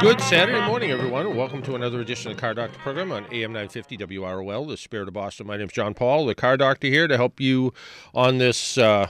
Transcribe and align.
Good 0.00 0.20
Saturday 0.20 0.64
morning, 0.64 0.92
everyone. 0.92 1.34
Welcome 1.34 1.60
to 1.62 1.74
another 1.74 2.00
edition 2.00 2.30
of 2.30 2.36
the 2.36 2.40
Car 2.40 2.54
Doctor 2.54 2.78
program 2.78 3.10
on 3.10 3.24
AM 3.32 3.52
950 3.52 3.96
WROL, 3.98 4.68
the 4.68 4.76
Spirit 4.76 5.08
of 5.08 5.14
Boston. 5.14 5.48
My 5.48 5.56
name 5.56 5.66
is 5.66 5.72
John 5.72 5.92
Paul, 5.92 6.24
the 6.26 6.36
Car 6.36 6.56
Doctor 6.56 6.86
here 6.86 7.08
to 7.08 7.16
help 7.16 7.40
you 7.40 7.74
on 8.14 8.38
this, 8.38 8.78
uh, 8.78 9.08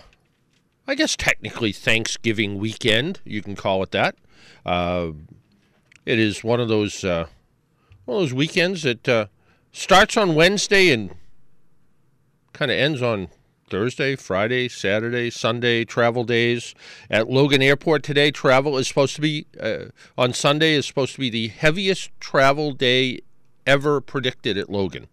I 0.87 0.95
guess, 0.95 1.15
technically 1.15 1.73
Thanksgiving 1.73 2.57
weekend. 2.57 3.21
You 3.25 3.43
can 3.43 3.55
call 3.55 3.83
it 3.83 3.91
that. 3.91 4.17
Uh, 4.65 5.11
it 6.07 6.19
is 6.19 6.43
one 6.43 6.59
of 6.59 6.69
those 6.69 7.05
uh, 7.05 7.27
one 8.07 8.17
of 8.17 8.23
those 8.23 8.33
weekends 8.33 8.83
that 8.85 9.07
uh, 9.07 9.27
starts 9.73 10.17
on 10.17 10.35
Wednesday 10.35 10.91
and 10.91 11.15
kind 12.55 12.71
of 12.71 12.79
ends 12.79 13.03
on 13.03 13.29
Thursday, 13.69 14.17
Friday, 14.17 14.69
Saturday, 14.69 15.31
Sunday 15.31 15.85
travel 15.85 16.25
days 16.25 16.75
at 17.11 17.29
Logan 17.29 17.63
Airport 17.63 18.03
today. 18.03 18.31
Travel 18.31 18.77
is 18.79 18.89
supposed 18.89 19.15
to 19.17 19.21
be 19.21 19.47
uh, 19.61 19.87
on 20.17 20.33
Sunday 20.33 20.75
is 20.75 20.87
supposed 20.87 21.15
to 21.15 21.21
be 21.21 21.31
the 21.31 21.49
heaviest 21.49 22.11
travel 22.21 22.73
day 22.73 23.21
ever 23.67 24.01
predicted 24.01 24.57
at 24.57 24.71
Logan. 24.71 25.09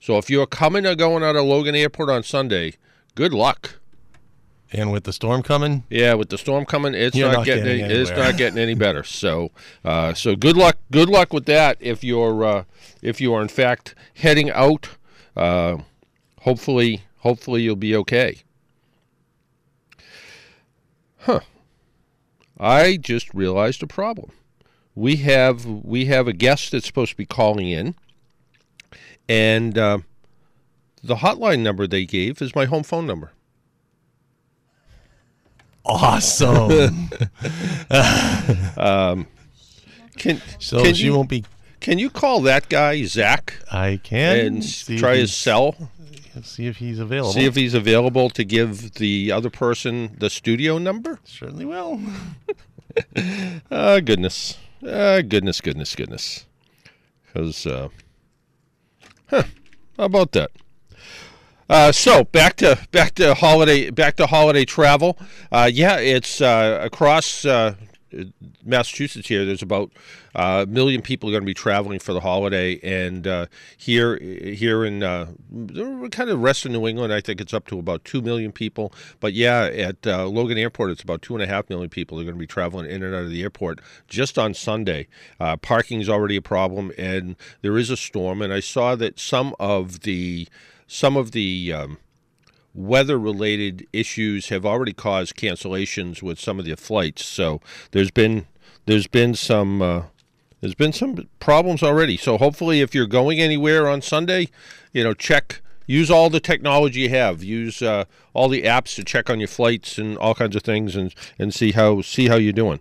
So 0.00 0.18
if 0.18 0.28
you're 0.28 0.46
coming 0.46 0.86
or 0.86 0.94
going 0.94 1.22
out 1.22 1.36
of 1.36 1.44
Logan 1.44 1.74
Airport 1.74 2.10
on 2.10 2.22
Sunday, 2.22 2.74
good 3.14 3.32
luck. 3.32 3.76
And 4.72 4.90
with 4.90 5.04
the 5.04 5.12
storm 5.12 5.42
coming, 5.42 5.84
yeah, 5.88 6.14
with 6.14 6.28
the 6.28 6.38
storm 6.38 6.66
coming, 6.66 6.92
it's 6.92 7.16
not, 7.16 7.32
not 7.32 7.44
getting, 7.46 7.64
getting 7.64 7.84
any, 7.84 7.94
it's 7.94 8.10
not 8.10 8.36
getting 8.36 8.58
any 8.58 8.74
better. 8.74 9.04
So, 9.16 9.52
uh, 9.84 10.12
so 10.12 10.34
good 10.34 10.56
luck, 10.56 10.76
good 10.90 11.08
luck 11.08 11.32
with 11.32 11.46
that. 11.46 11.78
If 11.80 12.02
you're 12.02 12.44
uh, 12.44 12.64
if 13.00 13.20
you 13.20 13.32
are 13.34 13.40
in 13.40 13.48
fact 13.48 13.94
heading 14.14 14.50
out, 14.50 14.88
uh, 15.36 15.78
hopefully, 16.40 17.02
hopefully 17.26 17.62
you'll 17.62 17.74
be 17.74 17.96
okay. 17.96 18.38
Huh? 21.18 21.40
I 22.58 22.96
just 22.96 23.34
realized 23.34 23.82
a 23.82 23.86
problem. 23.88 24.30
We 24.94 25.16
have 25.16 25.66
we 25.66 26.04
have 26.06 26.28
a 26.28 26.32
guest 26.32 26.70
that's 26.70 26.86
supposed 26.86 27.10
to 27.10 27.16
be 27.16 27.26
calling 27.26 27.68
in, 27.68 27.96
and 29.28 29.76
uh, 29.76 29.98
the 31.02 31.16
hotline 31.16 31.60
number 31.60 31.86
they 31.86 32.06
gave 32.06 32.40
is 32.40 32.54
my 32.54 32.64
home 32.64 32.84
phone 32.84 33.06
number. 33.06 33.32
awesome. 35.84 37.10
Can 40.16 40.40
so 40.58 40.82
can 40.82 40.94
she 40.94 41.06
you, 41.06 41.14
won't 41.14 41.28
be. 41.28 41.44
Can 41.80 41.98
you 41.98 42.08
call 42.08 42.40
that 42.42 42.68
guy 42.68 43.02
Zach 43.04 43.54
I 43.70 44.00
can 44.02 44.38
and 44.38 44.98
try 44.98 45.16
his 45.16 45.34
cell? 45.36 45.90
See 46.42 46.66
if 46.66 46.76
he's 46.78 46.98
available. 46.98 47.32
See 47.32 47.44
if 47.44 47.54
he's 47.54 47.74
available 47.74 48.30
to 48.30 48.44
give 48.44 48.94
the 48.94 49.32
other 49.32 49.50
person 49.50 50.16
the 50.18 50.30
studio 50.30 50.78
number? 50.78 51.20
certainly 51.24 51.64
will. 51.64 52.00
Ah, 53.70 54.00
goodness. 54.00 54.56
Ah, 54.82 55.20
goodness, 55.20 55.60
goodness, 55.60 55.94
goodness. 55.94 56.46
Because, 57.26 57.66
uh, 57.66 57.88
huh, 59.28 59.42
how 59.98 60.04
about 60.04 60.32
that? 60.32 60.50
Uh, 61.68 61.90
so 61.92 62.24
back 62.24 62.56
to 62.56 62.78
back 62.92 63.14
to 63.16 63.34
holiday 63.34 63.90
back 63.90 64.16
to 64.16 64.26
holiday 64.26 64.64
travel. 64.64 65.18
Uh, 65.50 65.68
yeah, 65.70 65.98
it's 65.98 66.40
uh, 66.40 66.78
across 66.82 67.44
uh, 67.44 67.74
Massachusetts. 68.64 69.28
Here, 69.28 69.44
there's 69.44 69.62
about 69.62 69.92
uh, 70.34 70.64
a 70.66 70.70
million 70.70 71.02
people 71.02 71.30
going 71.30 71.42
to 71.42 71.46
be 71.46 71.54
traveling 71.54 71.98
for 71.98 72.12
the 72.12 72.20
holiday, 72.20 72.78
and 72.82 73.26
uh, 73.26 73.46
here 73.76 74.16
here 74.18 74.84
in 74.84 75.02
uh, 75.02 75.26
kind 76.10 76.30
of 76.30 76.40
rest 76.40 76.64
of 76.64 76.72
New 76.72 76.86
England, 76.86 77.12
I 77.12 77.20
think 77.20 77.40
it's 77.40 77.54
up 77.54 77.66
to 77.68 77.78
about 77.78 78.04
two 78.04 78.22
million 78.22 78.52
people. 78.52 78.92
But 79.20 79.32
yeah, 79.32 79.64
at 79.64 80.06
uh, 80.06 80.26
Logan 80.26 80.58
Airport, 80.58 80.90
it's 80.90 81.02
about 81.02 81.22
two 81.22 81.34
and 81.34 81.42
a 81.42 81.46
half 81.46 81.68
million 81.68 81.88
people 81.90 82.18
are 82.20 82.24
going 82.24 82.34
to 82.34 82.38
be 82.38 82.46
traveling 82.46 82.90
in 82.90 83.02
and 83.02 83.14
out 83.14 83.24
of 83.24 83.30
the 83.30 83.42
airport 83.42 83.80
just 84.08 84.38
on 84.38 84.54
Sunday. 84.54 85.06
Uh, 85.40 85.56
Parking 85.56 86.00
is 86.00 86.08
already 86.08 86.36
a 86.36 86.42
problem, 86.42 86.92
and 86.98 87.36
there 87.62 87.76
is 87.78 87.90
a 87.90 87.96
storm. 87.96 88.42
And 88.42 88.52
I 88.52 88.60
saw 88.60 88.94
that 88.96 89.18
some 89.18 89.54
of 89.58 90.00
the 90.00 90.48
some 90.86 91.16
of 91.16 91.32
the 91.32 91.72
um, 91.72 91.98
weather-related 92.76 93.86
issues 93.92 94.48
have 94.50 94.66
already 94.66 94.92
caused 94.92 95.36
cancellations 95.36 96.22
with 96.22 96.38
some 96.38 96.58
of 96.58 96.64
the 96.64 96.76
flights. 96.76 97.24
So 97.24 97.60
there's 97.90 98.10
been 98.10 98.46
there's 98.86 99.06
been 99.06 99.34
some 99.34 99.82
uh, 99.82 100.02
there's 100.60 100.74
been 100.74 100.92
some 100.92 101.28
problems 101.40 101.82
already. 101.82 102.16
So 102.16 102.38
hopefully, 102.38 102.80
if 102.80 102.94
you're 102.94 103.06
going 103.06 103.40
anywhere 103.40 103.88
on 103.88 104.02
Sunday, 104.02 104.48
you 104.92 105.02
know, 105.02 105.14
check 105.14 105.60
use 105.86 106.10
all 106.10 106.30
the 106.30 106.40
technology 106.40 107.00
you 107.00 107.08
have. 107.10 107.42
Use 107.42 107.82
uh, 107.82 108.04
all 108.34 108.48
the 108.48 108.62
apps 108.62 108.94
to 108.96 109.04
check 109.04 109.30
on 109.30 109.38
your 109.38 109.48
flights 109.48 109.98
and 109.98 110.18
all 110.18 110.34
kinds 110.34 110.56
of 110.56 110.62
things, 110.62 110.96
and 110.96 111.14
and 111.38 111.54
see 111.54 111.72
how 111.72 112.02
see 112.02 112.28
how 112.28 112.36
you're 112.36 112.52
doing. 112.52 112.80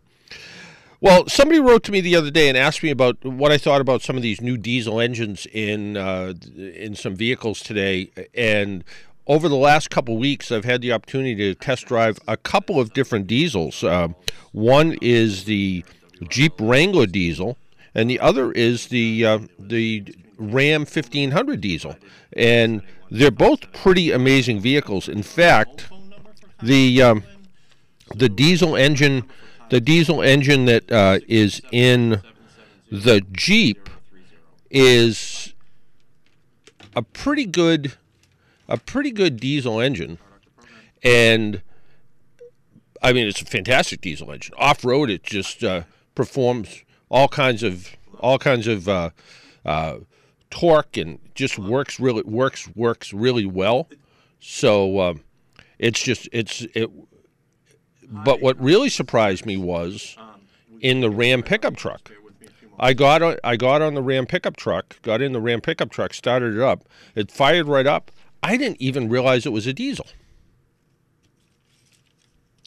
Well, 1.01 1.27
somebody 1.27 1.59
wrote 1.59 1.83
to 1.83 1.91
me 1.91 2.01
the 2.01 2.15
other 2.15 2.31
day 2.31 2.49
and 2.49 2.57
asked 2.57 2.81
me 2.81 2.89
about 2.89 3.23
what 3.23 3.51
I 3.51 3.57
thought 3.57 3.81
about 3.81 4.01
some 4.01 4.15
of 4.15 4.23
these 4.23 4.41
new 4.41 4.57
diesel 4.57 4.99
engines 4.99 5.45
in 5.51 5.97
uh, 5.97 6.33
in 6.57 6.95
some 6.95 7.15
vehicles 7.15 7.59
today. 7.59 8.09
And 8.33 8.83
over 9.27 9.49
the 9.49 9.55
last 9.55 9.89
couple 9.89 10.17
weeks, 10.17 10.51
I've 10.51 10.65
had 10.65 10.81
the 10.81 10.91
opportunity 10.91 11.35
to 11.35 11.55
test 11.55 11.87
drive 11.87 12.19
a 12.27 12.37
couple 12.37 12.79
of 12.79 12.93
different 12.93 13.27
diesels. 13.27 13.83
Uh, 13.83 14.09
one 14.51 14.97
is 15.01 15.45
the 15.45 15.83
Jeep 16.29 16.53
Wrangler 16.59 17.07
diesel, 17.07 17.57
and 17.93 18.09
the 18.09 18.19
other 18.19 18.51
is 18.51 18.87
the 18.87 19.25
uh, 19.25 19.39
the 19.57 20.03
Ram 20.37 20.81
1500 20.81 21.61
diesel. 21.61 21.95
And 22.33 22.81
they're 23.09 23.31
both 23.31 23.71
pretty 23.73 24.11
amazing 24.11 24.59
vehicles. 24.59 25.07
In 25.07 25.23
fact, 25.23 25.89
the 26.61 27.01
um, 27.01 27.23
the 28.15 28.29
diesel 28.29 28.75
engine 28.75 29.27
the 29.69 29.81
diesel 29.81 30.21
engine 30.21 30.65
that 30.65 30.91
uh, 30.91 31.19
is 31.27 31.61
in 31.71 32.21
the 32.91 33.21
Jeep 33.31 33.89
is 34.69 35.53
a 36.95 37.01
pretty 37.01 37.45
good 37.45 37.93
a 38.67 38.77
pretty 38.77 39.11
good 39.11 39.37
diesel 39.37 39.79
engine 39.79 40.17
and 41.03 41.61
I 43.01 43.13
mean 43.13 43.27
it's 43.27 43.41
a 43.41 43.45
fantastic 43.45 44.01
diesel 44.01 44.31
engine 44.31 44.53
off 44.57 44.83
road 44.83 45.09
it 45.09 45.23
just 45.23 45.63
uh, 45.63 45.83
performs 46.15 46.83
all 47.09 47.27
kinds 47.27 47.63
of 47.63 47.95
all 48.19 48.39
kinds 48.39 48.67
of 48.67 48.87
uh, 48.87 49.09
uh, 49.65 49.97
torque 50.49 50.97
and 50.97 51.19
just 51.35 51.59
works 51.59 51.99
really 51.99 52.23
works 52.23 52.67
works 52.75 53.13
really 53.13 53.45
well 53.45 53.89
so 54.39 54.99
um, 54.99 55.23
it's 55.79 56.01
just 56.01 56.29
it's 56.31 56.61
it 56.73 56.89
but 58.07 58.41
what 58.41 58.59
really 58.61 58.89
surprised 58.89 59.45
me 59.45 59.57
was 59.57 60.17
in 60.81 61.01
the 61.01 61.09
Ram 61.09 61.43
pickup 61.43 61.75
truck. 61.75 62.11
I 62.77 62.93
got 62.93 63.21
on, 63.21 63.37
I 63.43 63.55
got 63.55 63.81
on 63.81 63.93
the 63.93 64.01
Ram 64.01 64.25
pickup 64.25 64.57
truck, 64.57 65.01
got 65.01 65.21
in 65.21 65.31
the 65.31 65.41
Ram 65.41 65.61
pickup 65.61 65.89
truck, 65.89 66.13
started 66.13 66.55
it 66.55 66.61
up. 66.61 66.87
It 67.15 67.31
fired 67.31 67.67
right 67.67 67.87
up. 67.87 68.11
I 68.45 68.57
didn't 68.57 68.79
even 68.79 69.09
realize 69.09 69.47
it 69.47 69.51
was 69.51 69.65
a 69.65 69.73
diesel. 69.73 70.05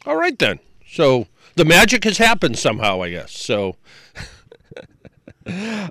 All 0.05 0.17
right 0.17 0.37
then. 0.37 0.59
So 0.85 1.27
the 1.55 1.63
magic 1.63 2.03
has 2.03 2.17
happened 2.17 2.59
somehow, 2.59 3.01
I 3.01 3.11
guess. 3.11 3.31
So 3.31 3.77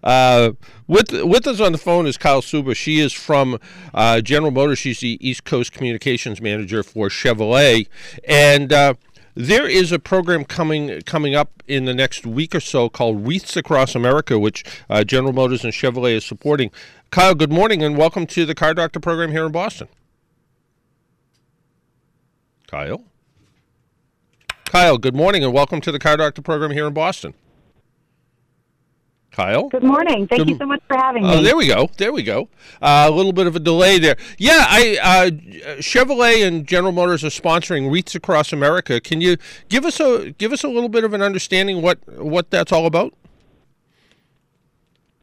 Uh, 0.04 0.52
with 0.86 1.10
with 1.24 1.46
us 1.46 1.60
on 1.60 1.72
the 1.72 1.78
phone 1.78 2.06
is 2.06 2.16
Kyle 2.16 2.42
Suba. 2.42 2.74
She 2.74 3.00
is 3.00 3.12
from 3.12 3.58
uh, 3.92 4.20
General 4.20 4.50
Motors. 4.50 4.78
She's 4.78 5.00
the 5.00 5.18
East 5.26 5.44
Coast 5.44 5.72
Communications 5.72 6.40
Manager 6.40 6.82
for 6.82 7.08
Chevrolet, 7.08 7.88
and 8.26 8.72
uh, 8.72 8.94
there 9.38 9.68
is 9.68 9.92
a 9.92 10.00
program 10.00 10.44
coming 10.44 11.00
coming 11.02 11.36
up 11.36 11.62
in 11.68 11.84
the 11.84 11.94
next 11.94 12.26
week 12.26 12.56
or 12.56 12.60
so 12.60 12.88
called 12.88 13.24
Wreaths 13.24 13.56
Across 13.56 13.94
America, 13.94 14.36
which 14.36 14.64
uh, 14.90 15.04
General 15.04 15.32
Motors 15.32 15.62
and 15.62 15.72
Chevrolet 15.72 16.14
is 16.14 16.24
supporting. 16.24 16.72
Kyle, 17.12 17.36
good 17.36 17.52
morning, 17.52 17.80
and 17.84 17.96
welcome 17.96 18.26
to 18.26 18.44
the 18.44 18.54
Car 18.54 18.74
Doctor 18.74 18.98
program 18.98 19.30
here 19.30 19.46
in 19.46 19.52
Boston. 19.52 19.86
Kyle. 22.66 23.04
Kyle, 24.64 24.98
good 24.98 25.14
morning, 25.14 25.44
and 25.44 25.52
welcome 25.52 25.80
to 25.82 25.92
the 25.92 26.00
Car 26.00 26.16
Doctor 26.16 26.42
program 26.42 26.72
here 26.72 26.88
in 26.88 26.92
Boston. 26.92 27.32
Kyle. 29.38 29.68
Good 29.68 29.84
morning. 29.84 30.26
Thank 30.26 30.40
Good- 30.40 30.50
you 30.50 30.56
so 30.56 30.66
much 30.66 30.82
for 30.88 30.96
having 30.96 31.22
me. 31.22 31.32
Oh, 31.32 31.36
me. 31.36 31.44
there 31.44 31.56
we 31.56 31.68
go. 31.68 31.88
There 31.96 32.12
we 32.12 32.24
go. 32.24 32.48
Uh, 32.82 33.06
a 33.08 33.10
little 33.10 33.32
bit 33.32 33.46
of 33.46 33.54
a 33.54 33.60
delay 33.60 34.00
there. 34.00 34.16
Yeah, 34.36 34.64
I 34.66 34.98
uh, 35.00 35.30
Chevrolet 35.78 36.44
and 36.44 36.66
General 36.66 36.90
Motors 36.90 37.22
are 37.22 37.28
sponsoring 37.28 37.88
Wreaths 37.88 38.16
Across 38.16 38.52
America. 38.52 39.00
Can 39.00 39.20
you 39.20 39.36
give 39.68 39.84
us 39.84 40.00
a 40.00 40.32
give 40.38 40.52
us 40.52 40.64
a 40.64 40.68
little 40.68 40.88
bit 40.88 41.04
of 41.04 41.14
an 41.14 41.22
understanding 41.22 41.82
what 41.82 41.98
what 42.18 42.50
that's 42.50 42.72
all 42.72 42.84
about? 42.86 43.14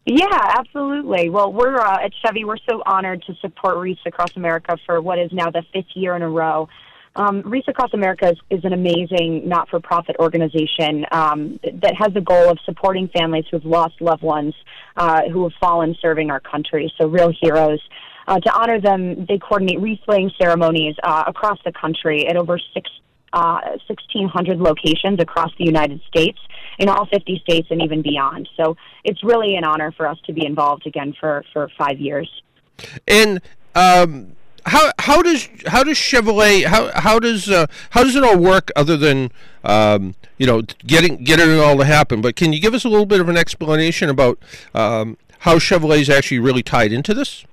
Yeah, 0.06 0.28
absolutely. 0.32 1.30
Well, 1.30 1.52
we're 1.52 1.76
uh, 1.78 2.06
at 2.06 2.14
Chevy. 2.24 2.46
We're 2.46 2.58
so 2.70 2.84
honored 2.86 3.22
to 3.24 3.36
support 3.42 3.78
Wreaths 3.78 4.02
Across 4.06 4.38
America 4.38 4.78
for 4.86 5.02
what 5.02 5.20
is 5.20 5.32
now 5.34 5.50
the 5.50 5.64
fifth 5.74 5.94
year 5.94 6.16
in 6.16 6.22
a 6.22 6.30
row. 6.30 6.70
Um, 7.16 7.44
Across 7.68 7.94
America 7.94 8.32
is, 8.32 8.38
is 8.50 8.66
an 8.66 8.74
amazing 8.74 9.48
not-for-profit 9.48 10.18
organization 10.20 11.06
um, 11.12 11.60
that 11.64 11.94
has 11.98 12.14
the 12.14 12.22
goal 12.22 12.50
of 12.50 12.60
supporting 12.66 13.08
families 13.08 13.46
who 13.50 13.58
have 13.58 13.66
lost 13.66 14.02
loved 14.02 14.22
ones 14.22 14.54
uh, 14.98 15.22
who 15.30 15.44
have 15.44 15.54
fallen 15.60 15.96
serving 16.02 16.30
our 16.30 16.40
country. 16.40 16.94
So, 16.98 17.08
real 17.08 17.32
heroes. 17.42 17.80
Uh, 18.28 18.40
to 18.40 18.54
honor 18.54 18.82
them, 18.82 19.26
they 19.28 19.38
coordinate 19.38 19.80
wreath 19.80 20.00
laying 20.08 20.32
ceremonies 20.38 20.96
uh, 21.04 21.24
across 21.28 21.60
the 21.64 21.72
country 21.72 22.28
at 22.28 22.36
over 22.36 22.60
six 22.74 22.90
uh, 23.34 23.60
1,600 23.88 24.60
locations 24.60 25.20
across 25.20 25.52
the 25.58 25.66
United 25.66 26.02
States, 26.08 26.40
in 26.80 26.88
all 26.90 27.06
50 27.06 27.42
states, 27.44 27.68
and 27.70 27.82
even 27.82 28.02
beyond. 28.02 28.48
So 28.56 28.78
it's 29.04 29.24
really 29.24 29.56
an 29.56 29.66
honor 29.66 29.92
for 29.92 30.08
us 30.08 30.18
to 30.26 30.34
be 30.34 30.46
involved 30.46 30.88
again 30.88 31.14
for, 31.20 31.44
for 31.52 31.70
five 31.78 32.00
years. 32.00 32.30
And 33.08 33.42
um, 33.76 34.36
how 34.66 34.92
how 35.00 35.22
does 35.22 35.48
how 35.68 35.84
does 35.84 35.98
Chevrolet 35.98 36.66
how 36.66 36.92
how 37.00 37.20
does 37.20 37.50
uh, 37.50 37.68
how 37.92 38.04
does 38.04 38.16
it 38.16 38.24
all 38.24 38.38
work 38.38 38.72
other 38.76 38.98
than 38.98 39.32
um, 39.64 40.16
you 40.38 40.48
know 40.48 40.62
getting 40.86 41.24
getting 41.24 41.50
it 41.50 41.60
all 41.60 41.78
to 41.78 41.86
happen? 41.86 42.22
But 42.22 42.36
can 42.36 42.54
you 42.54 42.60
give 42.60 42.74
us 42.74 42.84
a 42.84 42.90
little 42.90 43.06
bit 43.06 43.20
of 43.20 43.30
an 43.30 43.38
explanation 43.38 44.10
about 44.10 44.40
um, 44.74 45.18
how 45.40 45.60
Chevrolet 45.60 46.02
is 46.02 46.10
actually 46.10 46.40
really 46.40 46.64
tied 46.64 46.92
into 46.92 47.14
this? 47.14 47.46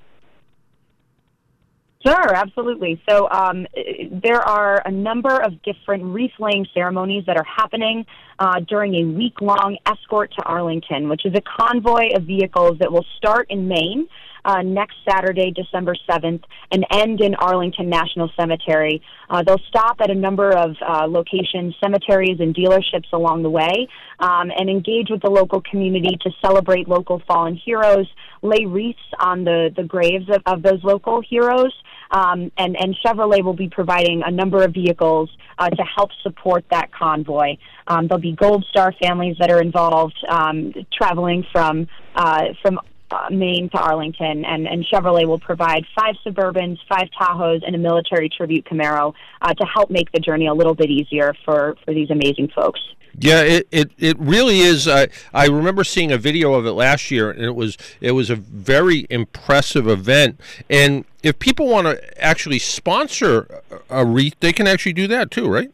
Sure, 2.04 2.34
absolutely. 2.34 3.00
So 3.08 3.30
um, 3.30 3.66
there 4.10 4.40
are 4.40 4.82
a 4.84 4.90
number 4.90 5.36
of 5.36 5.62
different 5.62 6.02
wreath 6.02 6.32
laying 6.40 6.66
ceremonies 6.74 7.24
that 7.26 7.36
are 7.36 7.44
happening 7.44 8.06
uh, 8.40 8.58
during 8.60 8.94
a 8.96 9.04
week 9.04 9.40
long 9.40 9.76
escort 9.86 10.32
to 10.36 10.42
Arlington, 10.42 11.08
which 11.08 11.24
is 11.24 11.32
a 11.34 11.40
convoy 11.40 12.08
of 12.16 12.24
vehicles 12.24 12.78
that 12.80 12.90
will 12.90 13.06
start 13.18 13.46
in 13.50 13.68
Maine. 13.68 14.08
Uh, 14.44 14.62
next 14.62 14.96
Saturday, 15.08 15.52
December 15.52 15.94
7th, 16.08 16.42
and 16.70 16.84
end 16.90 17.20
in 17.20 17.34
Arlington 17.36 17.88
National 17.88 18.30
Cemetery. 18.38 19.00
Uh, 19.30 19.42
they'll 19.42 19.60
stop 19.68 19.96
at 20.00 20.10
a 20.10 20.14
number 20.14 20.50
of 20.50 20.76
uh, 20.86 21.06
locations, 21.06 21.74
cemeteries, 21.82 22.40
and 22.40 22.54
dealerships 22.54 23.12
along 23.12 23.42
the 23.42 23.50
way, 23.50 23.88
um, 24.18 24.50
and 24.56 24.68
engage 24.68 25.08
with 25.10 25.22
the 25.22 25.30
local 25.30 25.60
community 25.62 26.16
to 26.22 26.30
celebrate 26.44 26.88
local 26.88 27.22
fallen 27.26 27.54
heroes, 27.54 28.06
lay 28.42 28.64
wreaths 28.66 28.98
on 29.20 29.44
the, 29.44 29.70
the 29.76 29.84
graves 29.84 30.28
of, 30.28 30.42
of 30.46 30.62
those 30.62 30.82
local 30.82 31.22
heroes, 31.22 31.72
um, 32.10 32.52
and, 32.58 32.76
and 32.78 32.96
Chevrolet 33.04 33.42
will 33.42 33.54
be 33.54 33.68
providing 33.68 34.22
a 34.24 34.30
number 34.30 34.62
of 34.62 34.74
vehicles 34.74 35.30
uh, 35.58 35.70
to 35.70 35.82
help 35.82 36.10
support 36.22 36.64
that 36.70 36.92
convoy. 36.92 37.56
Um, 37.86 38.06
there'll 38.08 38.20
be 38.20 38.32
Gold 38.32 38.64
Star 38.70 38.92
families 39.02 39.36
that 39.40 39.50
are 39.50 39.60
involved, 39.60 40.16
um, 40.28 40.72
traveling 40.92 41.44
from 41.52 41.88
uh, 42.14 42.48
from 42.60 42.78
uh, 43.12 43.28
Maine 43.30 43.68
to 43.70 43.78
Arlington, 43.78 44.44
and, 44.44 44.66
and 44.66 44.84
Chevrolet 44.84 45.26
will 45.26 45.38
provide 45.38 45.84
five 45.96 46.14
Suburbans, 46.24 46.78
five 46.88 47.08
Tahoes, 47.20 47.62
and 47.66 47.74
a 47.74 47.78
military 47.78 48.28
tribute 48.28 48.64
Camaro 48.64 49.14
uh, 49.40 49.54
to 49.54 49.64
help 49.64 49.90
make 49.90 50.10
the 50.12 50.20
journey 50.20 50.46
a 50.46 50.54
little 50.54 50.74
bit 50.74 50.90
easier 50.90 51.34
for, 51.44 51.76
for 51.84 51.92
these 51.92 52.10
amazing 52.10 52.48
folks. 52.54 52.80
Yeah, 53.18 53.42
it, 53.42 53.68
it, 53.70 53.90
it 53.98 54.18
really 54.18 54.60
is. 54.60 54.88
I 54.88 55.08
I 55.34 55.46
remember 55.46 55.84
seeing 55.84 56.10
a 56.10 56.16
video 56.16 56.54
of 56.54 56.64
it 56.64 56.72
last 56.72 57.10
year, 57.10 57.30
and 57.30 57.44
it 57.44 57.54
was 57.54 57.76
it 58.00 58.12
was 58.12 58.30
a 58.30 58.36
very 58.36 59.06
impressive 59.10 59.86
event. 59.86 60.40
And 60.70 61.04
if 61.22 61.38
people 61.38 61.68
want 61.68 61.88
to 61.88 62.24
actually 62.24 62.58
sponsor 62.58 63.60
a 63.90 64.00
a 64.00 64.06
wreath, 64.06 64.36
they 64.40 64.54
can 64.54 64.66
actually 64.66 64.94
do 64.94 65.06
that 65.08 65.30
too, 65.30 65.46
right? 65.46 65.70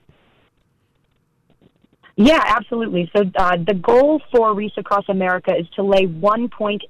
Yeah, 2.21 2.43
absolutely. 2.45 3.09
So 3.15 3.31
uh, 3.37 3.59
the 3.65 3.75
goal 3.75 4.21
for 4.33 4.53
Wreaths 4.53 4.77
Across 4.77 5.09
America 5.09 5.55
is 5.57 5.69
to 5.77 5.85
lay 5.85 6.07
1.8 6.09 6.81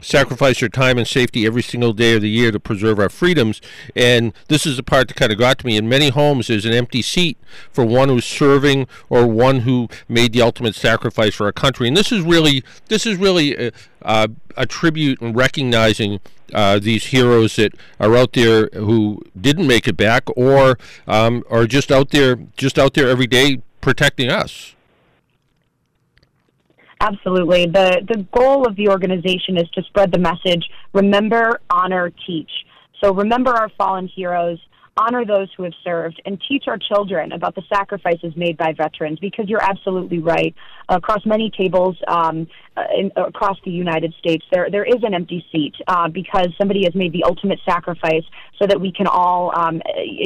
sacrifice 0.00 0.60
their 0.60 0.68
time 0.68 0.98
and 0.98 1.06
safety 1.06 1.46
every 1.46 1.62
single 1.62 1.92
day 1.92 2.14
of 2.14 2.22
the 2.22 2.28
year 2.28 2.50
to 2.50 2.60
preserve 2.60 2.98
our 2.98 3.08
freedoms. 3.08 3.60
And 3.96 4.32
this 4.48 4.66
is 4.66 4.76
the 4.76 4.82
part 4.82 5.08
that 5.08 5.16
kind 5.16 5.32
of 5.32 5.38
got 5.38 5.58
to 5.58 5.66
me. 5.66 5.76
In 5.76 5.88
many 5.88 6.10
homes, 6.10 6.48
there's 6.48 6.64
an 6.64 6.72
empty 6.72 7.02
seat 7.02 7.38
for 7.70 7.84
one 7.84 8.08
who's 8.08 8.24
serving 8.24 8.86
or 9.08 9.26
one 9.26 9.60
who 9.60 9.88
made 10.08 10.32
the 10.32 10.42
ultimate 10.42 10.74
sacrifice 10.74 11.34
for 11.34 11.46
our 11.46 11.52
country. 11.52 11.88
And 11.88 11.96
this 11.96 12.12
is 12.12 12.22
really, 12.22 12.62
this 12.88 13.06
is 13.06 13.16
really 13.16 13.56
a, 13.56 13.72
a, 14.02 14.30
a 14.56 14.66
tribute 14.66 15.20
and 15.20 15.36
recognizing 15.36 16.20
uh, 16.54 16.78
these 16.78 17.06
heroes 17.06 17.56
that 17.56 17.72
are 18.00 18.16
out 18.16 18.32
there 18.32 18.68
who 18.72 19.22
didn't 19.38 19.66
make 19.66 19.86
it 19.86 19.96
back 19.96 20.24
or 20.36 20.78
um, 21.06 21.44
are 21.50 21.66
just 21.66 21.92
out 21.92 22.10
there, 22.10 22.36
just 22.56 22.78
out 22.78 22.94
there 22.94 23.08
every 23.08 23.26
day 23.26 23.60
protecting 23.80 24.30
us. 24.30 24.74
Absolutely. 27.00 27.66
The 27.66 28.04
the 28.08 28.26
goal 28.36 28.66
of 28.66 28.74
the 28.76 28.88
organization 28.88 29.56
is 29.56 29.68
to 29.70 29.82
spread 29.82 30.12
the 30.12 30.18
message 30.18 30.68
remember, 30.92 31.60
honor, 31.70 32.12
teach. 32.26 32.50
So 33.02 33.14
remember 33.14 33.52
our 33.52 33.70
fallen 33.78 34.08
heroes, 34.08 34.58
honor 35.02 35.24
those 35.24 35.48
who 35.56 35.62
have 35.62 35.76
served, 35.84 36.20
and 36.26 36.42
teach 36.48 36.64
our 36.66 36.78
children 36.78 37.32
about 37.32 37.54
the 37.54 37.62
sacrifices 37.74 38.32
made 38.36 38.56
by 38.56 38.70
veterans. 38.72 39.18
Because 39.20 39.46
you're 39.48 39.62
absolutely 39.62 40.18
right. 40.18 40.54
Across 40.88 41.22
many 41.26 41.50
tables 41.50 41.96
um, 42.08 42.46
uh, 42.76 42.82
in, 42.96 43.06
across 43.16 43.58
the 43.64 43.70
United 43.70 44.14
States, 44.18 44.44
there 44.52 44.68
there 44.70 44.84
is 44.84 45.00
an 45.02 45.14
empty 45.14 45.44
seat 45.52 45.74
uh, 45.86 46.08
because 46.08 46.48
somebody 46.58 46.82
has 46.84 46.94
made 46.94 47.12
the 47.12 47.24
ultimate 47.24 47.60
sacrifice 47.64 48.26
so 48.58 48.66
that 48.66 48.80
we 48.80 48.90
can 48.92 49.06
all 49.06 49.44
um, 49.56 49.80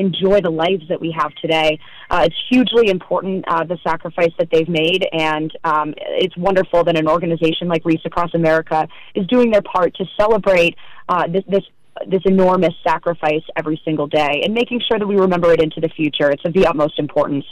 enjoy 0.07 0.41
the 0.41 0.50
lives 0.50 0.85
that 0.88 1.00
we 1.00 1.14
have 1.17 1.33
today. 1.45 1.79
Uh, 2.11 2.23
it's 2.26 2.41
hugely 2.50 2.88
important 2.88 3.45
uh, 3.49 3.64
the 3.64 3.79
sacrifice 3.85 4.33
that 4.38 4.49
they've 4.50 4.69
made, 4.69 5.07
and 5.12 5.50
um, 5.64 5.95
it's 5.99 6.37
wonderful 6.37 6.85
that 6.85 6.97
an 6.97 7.09
organization 7.09 7.69
like 7.69 7.83
Wreaths 7.85 8.07
Across 8.07 8.35
America 8.35 8.88
is 9.14 9.26
doing 9.26 9.50
their 9.50 9.62
part 9.62 9.95
to 9.97 10.05
celebrate 10.19 10.75
uh, 11.09 11.26
this. 11.26 11.45
this 11.49 11.64
this 12.09 12.23
enormous 12.25 12.75
sacrifice 12.87 13.43
every 13.57 13.81
single 13.85 14.07
day 14.07 14.43
and 14.45 14.55
making 14.55 14.81
sure 14.89 14.99
that 14.99 15.07
we 15.07 15.17
remember 15.17 15.53
it 15.53 15.61
into 15.61 15.81
the 15.81 15.89
future. 15.89 16.31
It's 16.31 16.45
of 16.45 16.53
the 16.53 16.67
utmost 16.67 16.99
importance. 16.99 17.45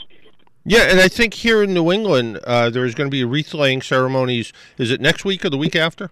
Yeah, 0.63 0.83
and 0.83 0.99
I 0.99 1.07
think 1.07 1.33
here 1.33 1.63
in 1.63 1.73
New 1.73 1.91
England, 1.91 2.39
uh, 2.43 2.69
there's 2.69 2.93
going 2.93 3.09
to 3.09 3.11
be 3.11 3.23
wreath 3.23 3.53
laying 3.53 3.81
ceremonies. 3.81 4.53
Is 4.77 4.91
it 4.91 5.01
next 5.01 5.25
week 5.25 5.43
or 5.43 5.49
the 5.49 5.57
week 5.57 5.75
after? 5.75 6.11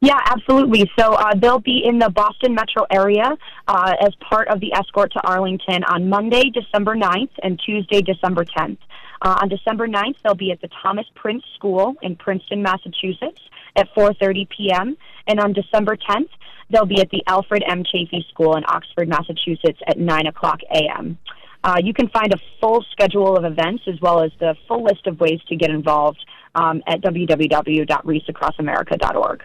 Yeah, 0.00 0.18
absolutely. 0.26 0.90
So 0.98 1.14
uh, 1.14 1.34
they'll 1.36 1.60
be 1.60 1.82
in 1.84 1.98
the 1.98 2.10
Boston 2.10 2.54
metro 2.54 2.84
area 2.90 3.36
uh, 3.68 3.94
as 4.00 4.12
part 4.16 4.48
of 4.48 4.58
the 4.58 4.74
escort 4.74 5.12
to 5.12 5.20
Arlington 5.22 5.84
on 5.84 6.08
Monday, 6.08 6.50
December 6.50 6.96
9th, 6.96 7.30
and 7.42 7.60
Tuesday, 7.64 8.02
December 8.02 8.44
10th. 8.44 8.78
Uh, 9.22 9.38
on 9.40 9.48
December 9.48 9.86
9th, 9.86 10.16
they'll 10.24 10.34
be 10.34 10.50
at 10.50 10.60
the 10.60 10.68
Thomas 10.82 11.06
Prince 11.14 11.44
School 11.54 11.94
in 12.02 12.16
Princeton, 12.16 12.62
Massachusetts 12.62 13.40
at 13.76 13.94
4.30 13.94 14.48
p.m. 14.48 14.96
And 15.26 15.40
on 15.40 15.52
December 15.52 15.96
10th, 15.96 16.30
they'll 16.70 16.86
be 16.86 17.00
at 17.00 17.10
the 17.10 17.22
Alfred 17.26 17.64
M. 17.66 17.82
Chaffee 17.84 18.24
School 18.30 18.56
in 18.56 18.64
Oxford, 18.66 19.08
Massachusetts 19.08 19.80
at 19.86 19.98
9 19.98 20.26
o'clock 20.26 20.60
a.m. 20.74 21.18
Uh, 21.64 21.76
you 21.82 21.94
can 21.94 22.08
find 22.08 22.34
a 22.34 22.38
full 22.60 22.84
schedule 22.90 23.36
of 23.36 23.44
events 23.44 23.84
as 23.86 24.00
well 24.00 24.20
as 24.22 24.32
the 24.40 24.56
full 24.66 24.82
list 24.82 25.06
of 25.06 25.20
ways 25.20 25.38
to 25.48 25.54
get 25.54 25.70
involved 25.70 26.18
um, 26.54 26.82
at 26.86 27.02
www.wreathsacrossamerica.org. 27.02 29.42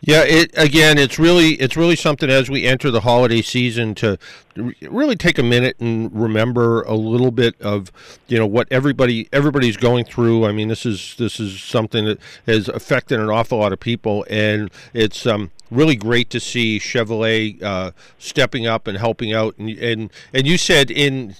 Yeah, 0.00 0.22
it 0.24 0.50
again, 0.56 0.98
it's 0.98 1.18
really 1.18 1.52
it's 1.54 1.76
really 1.76 1.96
something 1.96 2.28
as 2.28 2.50
we 2.50 2.64
enter 2.64 2.90
the 2.90 3.00
holiday 3.00 3.40
season 3.40 3.94
to 3.96 4.18
re- 4.54 4.76
really 4.82 5.16
take 5.16 5.38
a 5.38 5.42
minute 5.42 5.76
and 5.80 6.12
remember 6.14 6.82
a 6.82 6.94
little 6.94 7.30
bit 7.30 7.60
of 7.62 7.90
you 8.28 8.38
know 8.38 8.46
what 8.46 8.68
everybody 8.70 9.28
everybody's 9.32 9.76
going 9.76 10.04
through. 10.04 10.44
I 10.44 10.52
mean, 10.52 10.68
this 10.68 10.84
is 10.84 11.14
this 11.18 11.40
is 11.40 11.62
something 11.62 12.04
that 12.04 12.18
has 12.46 12.68
affected 12.68 13.20
an 13.20 13.30
awful 13.30 13.58
lot 13.58 13.72
of 13.72 13.80
people, 13.80 14.26
and 14.28 14.70
it's 14.92 15.26
um, 15.26 15.50
really 15.70 15.96
great 15.96 16.28
to 16.30 16.40
see 16.40 16.78
Chevrolet 16.78 17.62
uh, 17.62 17.92
stepping 18.18 18.66
up 18.66 18.86
and 18.86 18.98
helping 18.98 19.32
out. 19.32 19.56
And 19.56 19.70
and 19.70 20.12
and 20.32 20.46
you 20.46 20.58
said 20.58 20.90
in. 20.90 21.34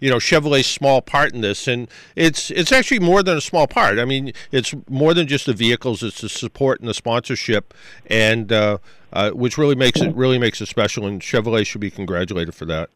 You 0.00 0.10
know 0.10 0.16
Chevrolet's 0.16 0.66
small 0.66 1.00
part 1.02 1.32
in 1.32 1.40
this, 1.40 1.68
and 1.68 1.88
it's 2.16 2.50
it's 2.50 2.72
actually 2.72 3.00
more 3.00 3.22
than 3.22 3.36
a 3.36 3.40
small 3.40 3.66
part. 3.66 3.98
I 3.98 4.04
mean, 4.04 4.32
it's 4.50 4.74
more 4.88 5.14
than 5.14 5.26
just 5.26 5.46
the 5.46 5.54
vehicles; 5.54 6.02
it's 6.02 6.20
the 6.20 6.28
support 6.28 6.80
and 6.80 6.88
the 6.88 6.94
sponsorship, 6.94 7.74
and 8.06 8.52
uh, 8.52 8.78
uh, 9.12 9.30
which 9.30 9.58
really 9.58 9.74
makes 9.74 10.00
it 10.00 10.14
really 10.14 10.38
makes 10.38 10.60
it 10.60 10.66
special. 10.66 11.06
And 11.06 11.20
Chevrolet 11.20 11.66
should 11.66 11.80
be 11.80 11.90
congratulated 11.90 12.54
for 12.54 12.64
that. 12.66 12.90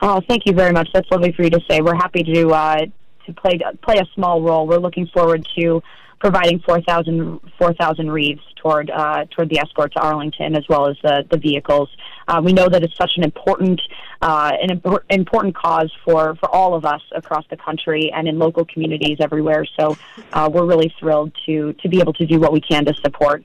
Oh, 0.00 0.20
thank 0.28 0.46
you 0.46 0.52
very 0.52 0.72
much. 0.72 0.88
That's 0.92 1.08
lovely 1.10 1.32
for 1.32 1.44
you 1.44 1.50
to 1.50 1.60
say. 1.70 1.80
We're 1.80 1.94
happy 1.94 2.24
to 2.24 2.48
uh, 2.50 2.86
to 3.26 3.32
play 3.32 3.60
play 3.82 3.98
a 3.98 4.06
small 4.14 4.42
role. 4.42 4.66
We're 4.66 4.78
looking 4.78 5.06
forward 5.06 5.46
to 5.56 5.82
providing 6.18 6.60
4,000 6.60 7.40
4,000 7.58 8.10
wreaths 8.10 8.42
toward 8.62 8.90
uh, 8.90 9.24
toward 9.30 9.48
the 9.48 9.58
escort 9.58 9.92
to 9.92 10.00
Arlington, 10.00 10.56
as 10.56 10.64
well 10.68 10.88
as 10.88 10.96
the 11.02 11.26
the 11.30 11.36
vehicles. 11.36 11.88
Uh, 12.28 12.40
we 12.42 12.52
know 12.52 12.68
that 12.68 12.82
it's 12.82 12.96
such 12.96 13.12
an 13.16 13.24
important 13.24 13.80
uh, 14.22 14.52
an 14.60 14.78
impor- 14.78 15.02
important 15.10 15.54
cause 15.54 15.92
for 16.04 16.36
for 16.36 16.48
all 16.48 16.74
of 16.74 16.84
us 16.84 17.02
across 17.14 17.44
the 17.50 17.56
country 17.56 18.10
and 18.14 18.28
in 18.28 18.38
local 18.38 18.64
communities 18.64 19.18
everywhere. 19.20 19.66
So 19.78 19.96
uh, 20.32 20.48
we're 20.52 20.66
really 20.66 20.94
thrilled 20.98 21.32
to 21.46 21.72
to 21.74 21.88
be 21.88 22.00
able 22.00 22.12
to 22.14 22.26
do 22.26 22.38
what 22.38 22.52
we 22.52 22.60
can 22.60 22.84
to 22.86 22.94
support. 22.94 23.44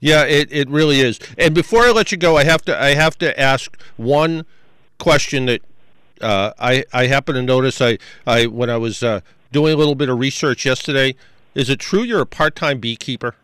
Yeah, 0.00 0.24
it, 0.24 0.48
it 0.50 0.68
really 0.68 1.00
is. 1.00 1.18
And 1.38 1.54
before 1.54 1.82
I 1.82 1.90
let 1.90 2.10
you 2.10 2.18
go, 2.18 2.36
I 2.36 2.44
have 2.44 2.62
to 2.62 2.82
I 2.82 2.94
have 2.94 3.16
to 3.18 3.38
ask 3.38 3.80
one 3.96 4.44
question 4.98 5.46
that 5.46 5.62
uh, 6.20 6.52
I 6.58 6.84
I 6.92 7.06
happen 7.06 7.34
to 7.34 7.42
notice. 7.42 7.80
I 7.80 7.98
I 8.26 8.46
when 8.46 8.70
I 8.70 8.78
was 8.78 9.02
uh, 9.02 9.20
doing 9.52 9.74
a 9.74 9.76
little 9.76 9.94
bit 9.94 10.08
of 10.08 10.18
research 10.18 10.64
yesterday, 10.64 11.14
is 11.54 11.70
it 11.70 11.78
true 11.78 12.02
you're 12.02 12.22
a 12.22 12.26
part 12.26 12.56
time 12.56 12.80
beekeeper? 12.80 13.34